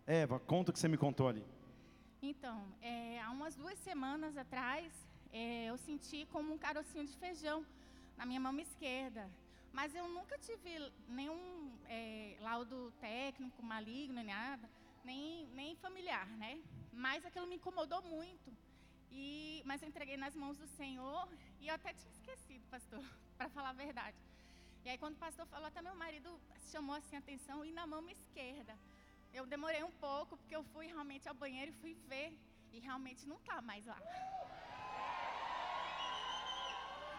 Eva, 0.06 0.38
conta 0.38 0.70
o 0.70 0.72
que 0.74 0.78
você 0.78 0.86
me 0.86 0.98
contou 0.98 1.28
ali. 1.28 1.42
então, 2.20 2.62
é, 2.82 3.18
há 3.22 3.30
umas 3.30 3.56
duas 3.56 3.78
semanas 3.78 4.36
atrás, 4.36 4.92
é, 5.32 5.64
eu 5.70 5.78
senti 5.78 6.26
como 6.30 6.52
um 6.52 6.58
carocinho 6.58 7.06
de 7.06 7.16
feijão 7.16 7.64
na 8.18 8.26
minha 8.26 8.40
mão 8.40 8.58
esquerda. 8.58 9.30
Mas 9.72 9.94
eu 9.94 10.06
nunca 10.08 10.36
tive 10.36 10.92
nenhum 11.08 11.70
é, 11.88 12.36
laudo 12.40 12.92
técnico, 13.00 13.62
maligno, 13.62 14.16
nem 14.16 14.26
nada, 14.26 14.68
nem, 15.02 15.48
nem 15.54 15.74
familiar, 15.76 16.26
né? 16.36 16.58
Mas 16.92 17.24
aquilo 17.24 17.46
me 17.46 17.56
incomodou 17.56 18.02
muito. 18.02 18.65
E, 19.24 19.62
mas 19.64 19.82
eu 19.82 19.88
entreguei 19.88 20.16
nas 20.18 20.34
mãos 20.42 20.56
do 20.62 20.66
Senhor 20.78 21.26
e 21.60 21.68
eu 21.68 21.74
até 21.74 21.92
tinha 21.94 22.12
esquecido, 22.12 22.64
pastor, 22.70 23.02
para 23.38 23.48
falar 23.48 23.70
a 23.70 23.80
verdade. 23.84 24.18
E 24.84 24.90
aí, 24.90 24.98
quando 24.98 25.14
o 25.14 25.24
pastor 25.26 25.46
falou, 25.46 25.66
até 25.68 25.80
meu 25.82 25.94
marido 25.96 26.30
chamou 26.72 26.94
assim 26.94 27.16
a 27.16 27.18
atenção 27.18 27.64
e 27.64 27.72
na 27.78 27.86
mão 27.86 28.08
esquerda. 28.10 28.74
Eu 29.32 29.44
demorei 29.54 29.82
um 29.82 29.90
pouco, 30.06 30.36
porque 30.36 30.54
eu 30.58 30.62
fui 30.72 30.86
realmente 30.86 31.28
ao 31.28 31.34
banheiro 31.34 31.70
e 31.72 31.80
fui 31.80 31.94
ver. 32.10 32.28
E 32.72 32.78
realmente 32.78 33.26
não 33.26 33.36
está 33.36 33.56
mais 33.62 33.84
lá. 33.86 33.98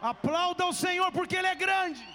Aplauda 0.01 0.65
o 0.67 0.77
Senhor 0.85 1.11
porque 1.11 1.35
Ele 1.35 1.47
é 1.47 1.55
grande. 1.55 2.05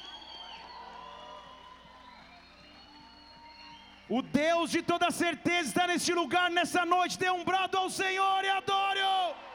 O 4.08 4.20
Deus 4.22 4.70
de 4.70 4.80
toda 4.82 5.10
certeza 5.10 5.68
está 5.68 5.86
neste 5.86 6.12
lugar, 6.12 6.50
nessa 6.50 6.84
noite. 6.84 7.18
Dê 7.18 7.30
um 7.30 7.44
brado 7.44 7.76
ao 7.78 7.90
Senhor 7.90 8.44
e 8.44 8.48
adore-o. 8.48 9.51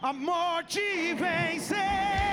A 0.00 0.12
morte 0.12 0.78
venceste. 1.16 2.27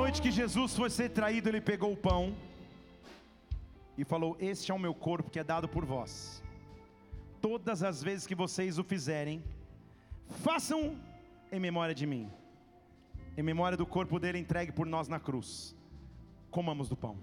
Noite 0.00 0.20
que 0.20 0.30
Jesus 0.30 0.76
foi 0.76 0.90
ser 0.90 1.08
traído, 1.18 1.48
ele 1.48 1.60
pegou 1.60 1.90
o 1.90 1.96
pão 1.96 2.22
e 3.96 4.04
falou: 4.04 4.36
Este 4.38 4.70
é 4.70 4.74
o 4.74 4.78
meu 4.78 4.94
corpo 4.94 5.30
que 5.30 5.38
é 5.38 5.44
dado 5.44 5.66
por 5.66 5.86
vós. 5.86 6.42
Todas 7.40 7.82
as 7.82 8.02
vezes 8.02 8.26
que 8.26 8.34
vocês 8.34 8.78
o 8.78 8.84
fizerem, 8.84 9.42
façam 10.44 10.80
em 11.50 11.58
memória 11.58 11.94
de 11.94 12.06
mim, 12.06 12.24
em 13.38 13.42
memória 13.42 13.78
do 13.82 13.86
corpo 13.86 14.20
dele 14.20 14.38
entregue 14.38 14.70
por 14.70 14.86
nós 14.86 15.08
na 15.08 15.18
cruz. 15.18 15.74
Comamos 16.50 16.90
do 16.90 16.96
pão. 17.04 17.16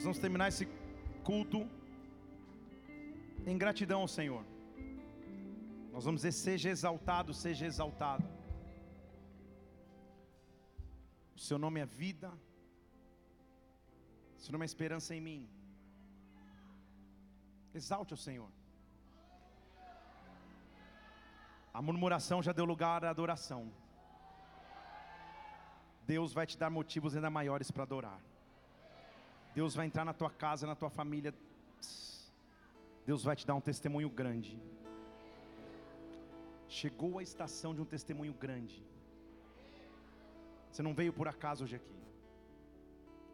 Nós 0.00 0.04
vamos 0.06 0.18
terminar 0.18 0.48
esse 0.48 0.66
culto 1.22 1.58
em 3.46 3.58
gratidão 3.62 4.00
ao 4.00 4.08
Senhor. 4.08 4.42
Nós 5.92 6.06
vamos 6.06 6.22
dizer: 6.22 6.32
seja 6.32 6.70
exaltado, 6.70 7.34
seja 7.34 7.66
exaltado. 7.66 8.24
O 11.36 11.38
seu 11.38 11.58
nome 11.58 11.80
é 11.80 11.84
vida, 11.84 12.30
o 14.38 14.40
seu 14.40 14.52
nome 14.52 14.64
é 14.64 14.70
esperança 14.72 15.14
em 15.14 15.20
mim. 15.20 15.46
Exalte 17.74 18.14
o 18.14 18.22
Senhor. 18.26 18.50
A 21.74 21.82
murmuração 21.82 22.42
já 22.42 22.52
deu 22.52 22.64
lugar 22.64 23.04
à 23.04 23.10
adoração. 23.10 23.70
Deus 26.06 26.32
vai 26.32 26.46
te 26.46 26.56
dar 26.56 26.70
motivos 26.70 27.14
ainda 27.14 27.28
maiores 27.28 27.70
para 27.70 27.82
adorar. 27.82 28.29
Deus 29.54 29.74
vai 29.74 29.86
entrar 29.86 30.04
na 30.04 30.12
tua 30.12 30.30
casa, 30.30 30.66
na 30.66 30.76
tua 30.76 30.90
família. 30.90 31.34
Deus 33.04 33.24
vai 33.24 33.34
te 33.34 33.46
dar 33.46 33.54
um 33.54 33.60
testemunho 33.60 34.08
grande. 34.08 34.60
Chegou 36.68 37.18
a 37.18 37.22
estação 37.22 37.74
de 37.74 37.80
um 37.80 37.84
testemunho 37.84 38.32
grande. 38.32 38.84
Você 40.70 40.82
não 40.82 40.94
veio 40.94 41.12
por 41.12 41.26
acaso 41.26 41.64
hoje 41.64 41.76
aqui. 41.76 41.98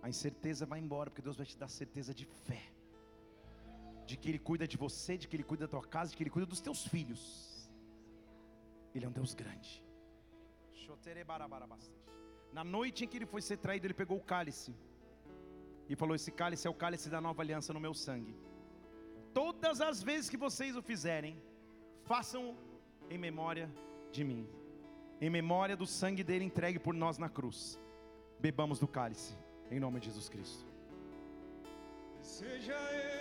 A 0.02 0.08
incerteza 0.08 0.64
vai 0.64 0.78
embora, 0.78 1.10
porque 1.10 1.20
Deus 1.20 1.36
vai 1.36 1.44
te 1.44 1.56
dar 1.58 1.68
certeza 1.68 2.14
de 2.14 2.24
fé. 2.24 2.62
De 4.06 4.16
que 4.16 4.30
Ele 4.30 4.38
cuida 4.38 4.66
de 4.66 4.76
você, 4.76 5.18
de 5.18 5.28
que 5.28 5.36
Ele 5.36 5.42
cuida 5.42 5.66
da 5.66 5.70
tua 5.70 5.86
casa, 5.86 6.12
de 6.12 6.16
que 6.16 6.22
Ele 6.22 6.30
cuida 6.30 6.46
dos 6.46 6.60
teus 6.60 6.86
filhos. 6.86 7.68
Ele 8.94 9.04
é 9.04 9.08
um 9.08 9.12
Deus 9.12 9.34
grande. 9.34 9.84
Na 12.52 12.64
noite 12.64 13.04
em 13.04 13.08
que 13.08 13.16
ele 13.18 13.26
foi 13.26 13.42
ser 13.42 13.58
traído, 13.58 13.86
ele 13.86 13.92
pegou 13.92 14.16
o 14.16 14.22
cálice 14.22 14.74
e 15.88 15.96
falou: 15.96 16.14
Esse 16.14 16.30
cálice 16.30 16.66
é 16.66 16.70
o 16.70 16.74
cálice 16.74 17.08
da 17.08 17.20
nova 17.20 17.42
aliança 17.42 17.72
no 17.72 17.80
meu 17.80 17.94
sangue. 17.94 18.34
Todas 19.32 19.80
as 19.80 20.02
vezes 20.02 20.30
que 20.30 20.36
vocês 20.36 20.76
o 20.76 20.82
fizerem, 20.82 21.36
façam 22.04 22.56
em 23.10 23.18
memória 23.18 23.70
de 24.10 24.24
mim, 24.24 24.48
em 25.20 25.30
memória 25.30 25.76
do 25.76 25.86
sangue 25.86 26.24
dele 26.24 26.44
entregue 26.44 26.78
por 26.78 26.94
nós 26.94 27.18
na 27.18 27.28
cruz. 27.28 27.78
Bebamos 28.40 28.78
do 28.78 28.88
cálice, 28.88 29.36
em 29.70 29.80
nome 29.80 30.00
de 30.00 30.06
Jesus 30.06 30.28
Cristo. 30.28 30.64
Seja 32.20 32.76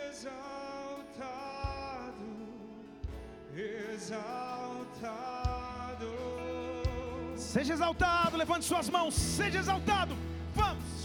exaltado, 0.09 1.05
exaltado. 3.55 4.85
Seja 7.35 7.73
exaltado, 7.73 8.37
levante 8.37 8.65
suas 8.65 8.89
mãos, 8.89 9.13
seja 9.13 9.59
exaltado. 9.59 10.15
Vamos. 10.53 10.95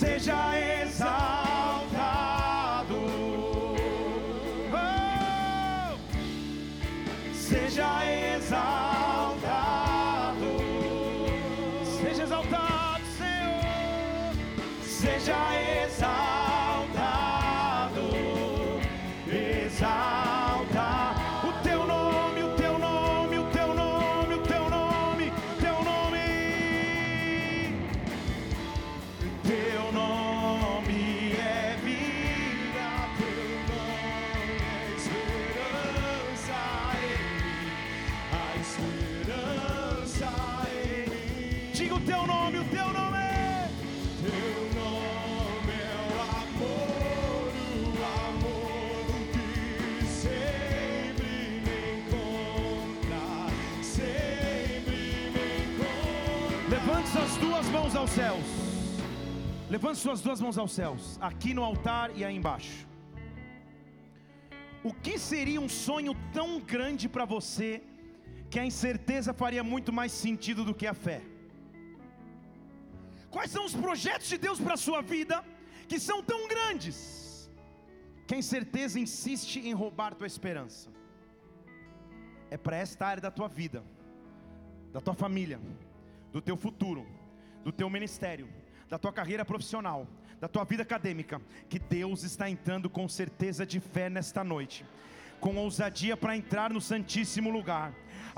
Seja 0.00 0.58
exaltado. 0.82 1.76
Oh! 4.72 5.98
Seja 7.34 7.90
exaltado. 8.34 9.36
Seja 12.00 12.22
exaltado, 12.22 13.04
Senhor. 13.18 14.32
Seja 14.82 15.38
exaltado. 15.60 15.69
Diga 41.80 41.94
o 41.94 42.00
teu 42.00 42.26
nome, 42.26 42.58
o 42.58 42.64
teu 42.64 42.88
nome. 42.92 43.16
Teu 44.20 44.58
nome 44.78 45.72
é 45.72 45.96
o 46.08 46.16
amor, 46.42 47.52
o 47.86 47.92
amor 48.26 49.06
que 49.32 50.04
sempre 50.04 51.32
me 51.64 51.78
encontra, 51.94 53.24
sempre 53.82 55.00
me 55.34 55.44
encontra. 55.62 56.68
Levante 56.68 57.08
suas 57.08 57.36
duas 57.38 57.66
mãos 57.68 57.96
aos 57.96 58.10
céus. 58.10 58.44
Levante 59.70 59.98
suas 60.00 60.20
duas 60.20 60.38
mãos 60.38 60.58
aos 60.58 60.72
céus, 60.72 61.18
aqui 61.18 61.54
no 61.54 61.64
altar 61.64 62.10
e 62.14 62.26
aí 62.26 62.36
embaixo. 62.36 62.86
O 64.84 64.92
que 64.92 65.18
seria 65.18 65.58
um 65.58 65.68
sonho 65.68 66.14
tão 66.34 66.60
grande 66.60 67.08
para 67.08 67.24
você 67.24 67.82
que 68.50 68.58
a 68.58 68.66
incerteza 68.66 69.32
faria 69.32 69.64
muito 69.64 69.90
mais 69.90 70.12
sentido 70.12 70.62
do 70.62 70.74
que 70.74 70.86
a 70.86 70.92
fé? 70.92 71.22
Quais 73.30 73.50
são 73.50 73.64
os 73.64 73.74
projetos 73.74 74.28
de 74.28 74.36
Deus 74.36 74.60
para 74.60 74.74
a 74.74 74.76
sua 74.76 75.00
vida 75.00 75.44
que 75.88 75.98
são 75.98 76.22
tão 76.22 76.48
grandes 76.48 77.50
que 78.26 78.34
a 78.34 78.38
incerteza 78.38 78.98
insiste 78.98 79.60
em 79.60 79.72
roubar 79.72 80.14
tua 80.14 80.26
esperança? 80.26 80.90
É 82.50 82.56
para 82.56 82.76
esta 82.76 83.06
área 83.06 83.22
da 83.22 83.30
tua 83.30 83.48
vida, 83.48 83.84
da 84.92 85.00
tua 85.00 85.14
família, 85.14 85.60
do 86.32 86.40
teu 86.40 86.56
futuro, 86.56 87.06
do 87.62 87.70
teu 87.70 87.88
ministério, 87.88 88.48
da 88.88 88.98
tua 88.98 89.12
carreira 89.12 89.44
profissional, 89.44 90.06
da 90.40 90.48
tua 90.48 90.64
vida 90.64 90.82
acadêmica, 90.82 91.40
que 91.68 91.78
Deus 91.78 92.24
está 92.24 92.50
entrando 92.50 92.90
com 92.90 93.08
certeza 93.08 93.64
de 93.64 93.78
fé 93.78 94.10
nesta 94.10 94.42
noite, 94.42 94.84
com 95.38 95.56
ousadia 95.56 96.16
para 96.16 96.36
entrar 96.36 96.70
no 96.70 96.80
Santíssimo 96.80 97.50
Lugar. 97.50 97.94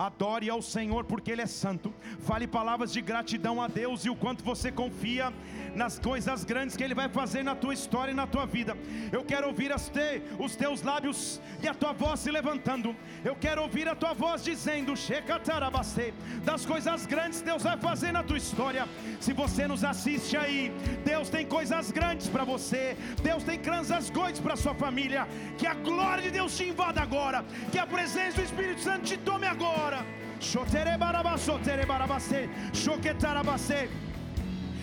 Adore 0.06 0.50
ao 0.50 0.60
Senhor 0.60 1.04
porque 1.04 1.30
Ele 1.30 1.42
é 1.42 1.46
santo. 1.46 1.94
Fale 2.20 2.46
palavras 2.46 2.92
de 2.92 3.00
gratidão 3.00 3.62
a 3.62 3.68
Deus 3.68 4.04
e 4.04 4.10
o 4.10 4.16
quanto 4.16 4.42
você 4.44 4.72
confia 4.72 5.32
nas 5.74 5.98
coisas 5.98 6.44
grandes 6.44 6.76
que 6.76 6.84
Ele 6.84 6.94
vai 6.94 7.08
fazer 7.08 7.42
na 7.42 7.54
tua 7.54 7.74
história 7.74 8.12
e 8.12 8.14
na 8.14 8.26
tua 8.26 8.44
vida. 8.46 8.76
Eu 9.10 9.24
quero 9.24 9.46
ouvir 9.46 9.70
te, 9.92 10.22
os 10.38 10.56
teus 10.56 10.82
lábios 10.82 11.40
e 11.62 11.68
a 11.68 11.74
tua 11.74 11.92
voz 11.92 12.20
se 12.20 12.30
levantando. 12.30 12.94
Eu 13.24 13.36
quero 13.36 13.62
ouvir 13.62 13.88
a 13.88 13.94
tua 13.94 14.12
voz 14.12 14.42
dizendo: 14.44 14.96
Shekatarabastê, 14.96 16.12
das 16.44 16.66
coisas 16.66 17.06
grandes 17.06 17.40
Deus 17.40 17.62
vai 17.62 17.76
fazer 17.76 18.12
na 18.12 18.22
tua 18.22 18.36
história. 18.36 18.86
Se 19.20 19.32
você 19.32 19.66
nos 19.66 19.84
assiste 19.84 20.36
aí, 20.36 20.72
Deus 21.04 21.28
tem 21.28 21.46
coisas 21.46 21.90
grandes 21.90 22.28
para 22.28 22.44
você. 22.44 22.96
Deus 23.22 23.44
tem 23.44 23.58
coisas 23.58 24.10
grandes 24.10 24.40
para 24.40 24.56
sua 24.56 24.74
família. 24.74 25.26
Que 25.56 25.66
a 25.66 25.74
glória 25.74 26.24
de 26.24 26.30
Deus 26.30 26.56
te 26.56 26.64
invada 26.64 27.00
agora. 27.00 27.44
Que 27.70 27.78
a 27.78 27.86
presença 27.86 28.36
do 28.38 28.42
Espírito 28.42 28.80
Santo 28.80 29.04
te 29.04 29.16
tome 29.16 29.46
agora. 29.46 29.91
Shoketarabastê. 32.72 33.88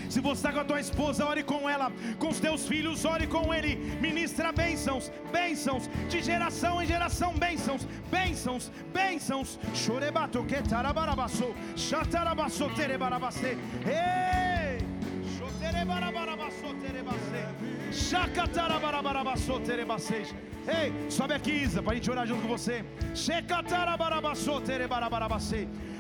Se 0.10 0.20
você 0.20 0.40
está 0.40 0.52
com 0.52 0.60
a 0.60 0.66
tua 0.66 0.80
esposa, 0.80 1.24
ore 1.24 1.44
com 1.44 1.70
ela. 1.70 1.92
Com 2.18 2.30
os 2.30 2.40
teus 2.40 2.68
filhos, 2.68 3.06
ore 3.06 3.28
com 3.28 3.54
ele. 3.54 3.76
Ministra 4.02 4.52
bênçãos, 4.52 5.12
bênçãos, 5.32 5.88
de 6.10 6.22
geração 6.22 6.82
em 6.82 6.88
geração, 6.88 7.32
bênçãos, 7.38 7.88
bênçãos, 8.10 8.72
bênçãos. 8.92 9.60
Chorebato 9.76 10.44
que 10.46 10.62
tarabarabaço, 10.64 11.54
chatarabaço 11.76 12.68
terebarabacê. 12.76 13.56
Ei! 13.86 14.80
Choterebarabarabaço 15.38 16.74
terebacê. 16.82 17.46
Ei, 20.68 20.92
sobe 21.10 21.34
aqui, 21.34 21.52
Isa, 21.52 21.82
para 21.82 21.94
a 21.94 21.96
gente 21.96 22.12
orar 22.12 22.28
junto 22.28 22.44
com 22.44 22.48
você. 22.48 22.86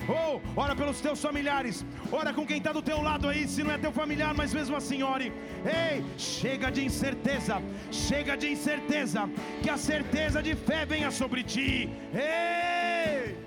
Oh, 0.07 0.39
ora 0.55 0.75
pelos 0.75 1.01
teus 1.01 1.19
familiares, 1.21 1.83
ora 2.11 2.33
com 2.33 2.45
quem 2.45 2.57
está 2.57 2.71
do 2.71 2.81
teu 2.81 3.01
lado 3.01 3.27
aí, 3.27 3.45
se 3.47 3.63
não 3.63 3.71
é 3.71 3.77
teu 3.77 3.91
familiar, 3.91 4.33
mas 4.33 4.53
mesmo 4.53 4.75
assim 4.75 5.03
ore. 5.03 5.31
Ei, 5.65 6.03
chega 6.17 6.71
de 6.71 6.85
incerteza, 6.85 7.61
chega 7.91 8.37
de 8.37 8.49
incerteza, 8.51 9.29
que 9.61 9.69
a 9.69 9.77
certeza 9.77 10.41
de 10.41 10.55
fé 10.55 10.85
venha 10.85 11.11
sobre 11.11 11.43
ti. 11.43 11.89
Ei! 12.13 13.37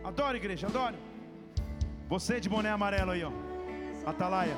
Adore, 0.02 0.38
igreja, 0.38 0.66
adore. 0.66 0.96
Você 2.12 2.40
de 2.40 2.48
boné 2.48 2.70
amarelo 2.70 3.10
aí, 3.14 3.22
ó. 3.22 3.32
Atalaia. 4.10 4.56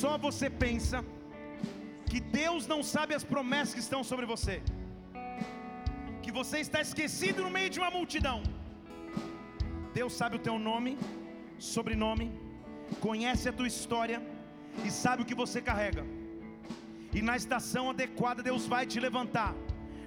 Só 0.00 0.12
você 0.26 0.50
pensa 0.64 0.98
que 2.10 2.20
Deus 2.20 2.66
não 2.72 2.82
sabe 2.82 3.14
as 3.14 3.24
promessas 3.24 3.72
que 3.76 3.84
estão 3.86 4.02
sobre 4.04 4.26
você. 4.26 4.56
Que 6.24 6.32
você 6.40 6.58
está 6.66 6.82
esquecido 6.82 7.42
no 7.46 7.52
meio 7.58 7.70
de 7.70 7.80
uma 7.82 7.90
multidão. 7.98 8.38
Deus 9.94 10.12
sabe 10.20 10.36
o 10.36 10.44
teu 10.50 10.58
nome, 10.58 10.98
sobrenome, 11.58 12.28
conhece 13.00 13.48
a 13.48 13.56
tua 13.58 13.68
história 13.74 14.20
e 14.84 14.90
sabe 14.90 15.22
o 15.22 15.28
que 15.30 15.40
você 15.42 15.62
carrega. 15.62 16.04
E 17.12 17.22
na 17.22 17.36
estação 17.36 17.90
adequada 17.90 18.42
Deus 18.42 18.66
vai 18.66 18.86
te 18.86 19.00
levantar. 19.00 19.54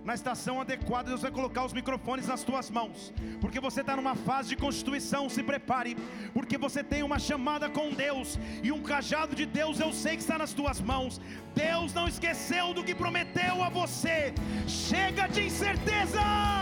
Na 0.04 0.14
estação 0.14 0.60
adequada 0.62 1.10
Deus 1.10 1.22
vai 1.22 1.32
colocar 1.32 1.66
os 1.66 1.74
microfones 1.74 2.28
nas 2.28 2.44
tuas 2.44 2.70
mãos. 2.70 3.14
Porque 3.42 3.60
você 3.60 3.82
está 3.82 3.96
numa 3.96 4.16
fase 4.16 4.50
de 4.50 4.56
constituição, 4.56 5.30
se 5.30 5.44
prepare. 5.44 5.96
Porque 6.34 6.58
você 6.58 6.84
tem 6.84 7.04
uma 7.04 7.20
chamada 7.20 7.70
com 7.70 7.92
Deus. 7.92 8.40
E 8.64 8.72
um 8.72 8.82
cajado 8.82 9.36
de 9.36 9.46
Deus 9.46 9.80
eu 9.80 9.92
sei 9.94 10.16
que 10.16 10.22
está 10.22 10.38
nas 10.38 10.54
tuas 10.54 10.82
mãos. 10.82 11.20
Deus 11.54 11.94
não 11.94 12.08
esqueceu 12.08 12.74
do 12.74 12.84
que 12.84 12.96
prometeu 12.96 13.64
a 13.64 13.70
você. 13.70 14.34
Chega 14.68 15.28
de 15.28 15.44
incerteza. 15.46 16.59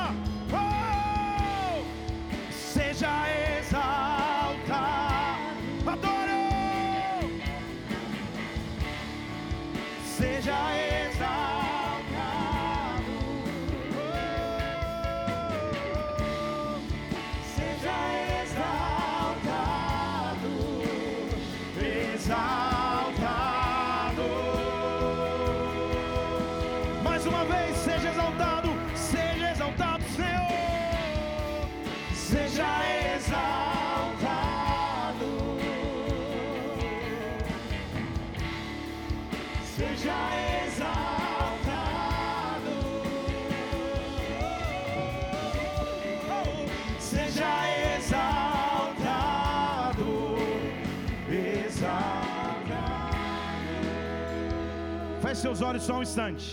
Seus 55.48 55.62
olhos 55.62 55.84
só 55.84 55.94
um 56.00 56.04
instante. 56.08 56.48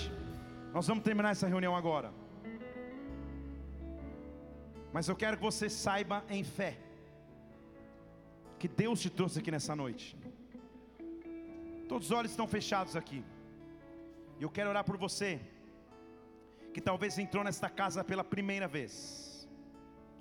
Nós 0.73 0.87
vamos 0.87 1.03
terminar 1.03 1.31
essa 1.33 1.49
reunião 1.53 1.75
agora. 1.75 2.09
Mas 4.93 5.09
eu 5.09 5.17
quero 5.23 5.37
que 5.39 5.43
você 5.43 5.69
saiba 5.69 6.19
em 6.37 6.45
fé 6.45 6.73
que 8.61 8.69
Deus 8.83 9.01
te 9.05 9.11
trouxe 9.11 9.41
aqui 9.41 9.51
nessa 9.51 9.75
noite. 9.75 10.07
Todos 11.89 12.07
os 12.09 12.13
olhos 12.19 12.31
estão 12.31 12.47
fechados 12.47 12.95
aqui. 13.01 13.21
E 14.39 14.45
eu 14.45 14.51
quero 14.57 14.71
orar 14.71 14.85
por 14.91 14.97
você 14.97 15.41
que 16.73 16.81
talvez 16.91 17.19
entrou 17.19 17.43
nesta 17.43 17.69
casa 17.69 18.05
pela 18.05 18.23
primeira 18.23 18.69
vez, 18.77 18.95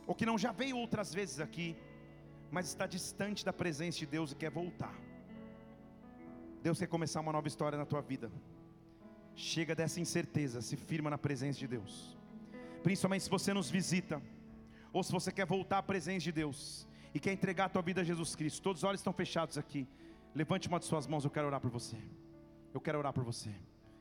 ou 0.08 0.16
que 0.16 0.26
não 0.32 0.38
já 0.46 0.52
veio 0.52 0.78
outras 0.78 1.14
vezes 1.14 1.40
aqui, 1.40 1.70
mas 2.50 2.66
está 2.70 2.88
distante 2.88 3.46
da 3.46 3.54
presença 3.54 4.00
de 4.00 4.08
Deus 4.08 4.32
e 4.32 4.36
quer 4.36 4.50
voltar. 4.50 4.96
Deus 6.64 6.80
quer 6.80 6.88
começar 6.88 7.22
uma 7.22 7.34
nova 7.38 7.48
história 7.48 7.78
na 7.78 7.86
tua 7.86 8.02
vida. 8.02 8.32
Chega 9.36 9.74
dessa 9.74 10.00
incerteza, 10.00 10.62
se 10.62 10.76
firma 10.76 11.10
na 11.10 11.18
presença 11.18 11.60
de 11.60 11.68
Deus. 11.68 12.18
Principalmente 12.84 13.24
se 13.24 13.30
você 13.30 13.54
nos 13.54 13.70
visita, 13.70 14.22
ou 14.92 15.04
se 15.04 15.12
você 15.12 15.32
quer 15.32 15.46
voltar 15.46 15.80
à 15.80 15.84
presença 15.84 16.20
de 16.20 16.32
Deus 16.32 16.88
e 17.14 17.20
quer 17.20 17.34
entregar 17.34 17.66
a 17.66 17.70
tua 17.70 17.82
vida 17.82 18.02
a 18.02 18.04
Jesus 18.04 18.36
Cristo. 18.36 18.62
Todos 18.62 18.82
os 18.82 18.84
olhos 18.84 19.00
estão 19.00 19.14
fechados 19.14 19.58
aqui. 19.58 19.88
Levante 20.36 20.68
uma 20.68 20.80
de 20.80 20.86
suas 20.86 21.08
mãos, 21.08 21.26
eu 21.26 21.32
quero 21.32 21.48
orar 21.48 21.60
por 21.60 21.72
você. 21.72 21.98
Eu 22.74 22.82
quero 22.82 23.00
orar 23.00 23.14
por 23.14 23.24
você. 23.24 23.52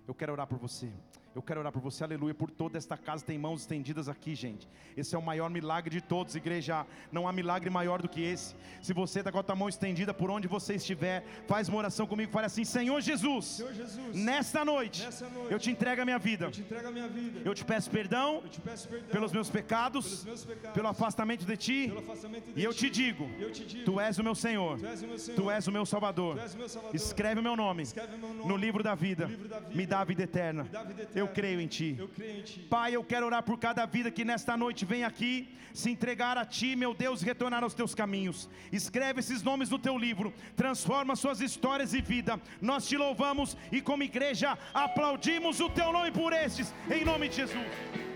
Eu 0.06 0.14
quero 0.14 0.32
orar 0.32 0.46
por 0.46 0.58
você. 0.58 0.90
Eu 1.34 1.40
quero 1.40 1.60
orar 1.60 1.72
por 1.72 1.80
você, 1.80 2.04
aleluia. 2.04 2.34
Por 2.34 2.50
toda 2.50 2.76
esta 2.76 2.96
casa 2.96 3.24
tem 3.24 3.38
mãos 3.38 3.62
estendidas 3.62 4.08
aqui, 4.08 4.34
gente. 4.34 4.68
Esse 4.96 5.14
é 5.14 5.18
o 5.18 5.22
maior 5.22 5.48
milagre 5.48 5.90
de 5.90 6.02
todos, 6.02 6.36
igreja. 6.36 6.86
Não 7.10 7.26
há 7.26 7.32
milagre 7.32 7.70
maior 7.70 8.02
do 8.02 8.08
que 8.08 8.20
esse. 8.20 8.54
Se 8.82 8.92
você 8.92 9.20
está 9.20 9.32
com 9.32 9.38
a 9.38 9.42
tua 9.42 9.56
mão 9.56 9.68
estendida 9.68 10.12
por 10.12 10.30
onde 10.30 10.46
você 10.46 10.74
estiver, 10.74 11.24
faz 11.46 11.68
uma 11.68 11.78
oração 11.78 12.06
comigo. 12.06 12.30
Fale 12.30 12.46
assim: 12.46 12.64
Senhor 12.64 13.00
Jesus, 13.00 13.46
Senhor 13.46 13.72
Jesus, 13.72 14.14
nesta 14.14 14.62
noite, 14.62 15.02
nessa 15.04 15.26
noite, 15.30 15.52
eu 15.52 15.58
te 15.58 15.70
entrego 15.70 16.02
a 16.02 16.04
minha 16.04 16.18
vida. 16.18 16.46
eu 16.46 16.50
te 16.50 16.62
a 16.74 16.90
minha 16.90 17.08
vida. 17.08 17.40
Eu 17.44 17.54
te 17.54 17.64
peço 17.64 17.90
perdão 17.90 18.40
Eu 18.44 18.48
te 18.50 18.60
peço 18.60 18.88
perdão 18.88 19.08
pelos 19.08 19.32
meus 19.32 19.48
pecados, 19.48 20.04
pelos 20.04 20.24
meus 20.24 20.44
pecados, 20.44 20.74
pelo 20.74 20.88
afastamento 20.88 21.46
de 21.46 21.56
ti. 21.56 21.88
pelo 21.88 22.00
afastamento 22.00 22.52
de 22.52 22.60
E 22.60 22.64
eu 22.64 22.74
te 22.74 22.90
digo: 22.90 23.30
eu 23.38 23.50
te 23.50 23.64
digo, 23.64 23.84
Tu 23.84 24.00
és 24.00 24.18
o 24.18 24.22
meu 24.24 24.34
Senhor. 24.34 24.78
Tu 24.78 24.86
és 24.86 25.02
o 25.02 25.06
meu 25.06 25.18
Senhor. 25.18 25.36
Tu 25.40 25.50
és 25.50 25.66
o 25.66 25.72
meu 25.72 25.86
Salvador. 25.86 26.34
Tu 26.34 26.40
és 26.40 26.54
o 26.54 26.58
meu 26.58 26.68
Salvador. 26.68 26.94
Escreve 26.94 27.40
o 27.40 27.42
meu 27.42 27.56
nome 27.56 27.84
Escreve 27.84 28.18
meu 28.18 28.34
nome 28.34 28.48
no 28.48 28.56
livro 28.56 28.82
da 28.82 28.94
vida. 28.94 29.24
livro 29.24 29.48
da 29.48 29.60
vida. 29.60 29.74
Me 29.74 29.86
dá 29.86 30.00
a 30.00 30.04
vida 30.04 30.22
eterna. 30.24 30.64
Me 30.64 30.68
dá 30.68 30.80
a 30.80 30.84
vida 30.84 31.02
eterna. 31.02 31.21
Eu 31.22 31.28
creio 31.38 31.60
em 31.60 31.70
ti. 31.76 31.90
Eu 31.98 32.08
creio 32.08 32.38
em 32.40 32.42
ti. 32.42 32.60
Pai, 32.76 32.90
eu 32.98 33.04
quero 33.04 33.26
orar 33.26 33.42
por 33.42 33.58
cada 33.66 33.84
vida 33.86 34.10
que 34.10 34.24
nesta 34.24 34.56
noite 34.56 34.84
vem 34.92 35.04
aqui 35.10 35.32
se 35.72 35.90
entregar 35.90 36.36
a 36.36 36.44
Ti, 36.44 36.76
meu 36.76 36.92
Deus, 36.94 37.22
e 37.22 37.24
retornar 37.24 37.62
aos 37.62 37.74
Teus 37.74 37.94
caminhos. 37.94 38.48
Escreve 38.70 39.20
esses 39.20 39.42
nomes 39.42 39.70
no 39.70 39.78
Teu 39.78 39.96
livro, 39.98 40.32
transforma 40.56 41.16
suas 41.16 41.40
histórias 41.40 41.94
e 41.94 42.00
vida. 42.00 42.40
Nós 42.60 42.86
te 42.86 42.96
louvamos 42.96 43.56
e, 43.70 43.80
como 43.80 44.02
igreja, 44.02 44.58
aplaudimos 44.74 45.60
o 45.60 45.70
Teu 45.70 45.92
nome 45.92 46.10
por 46.10 46.32
estes, 46.32 46.74
em 46.90 47.04
nome 47.04 47.28
de 47.28 47.36
Jesus. 47.36 48.11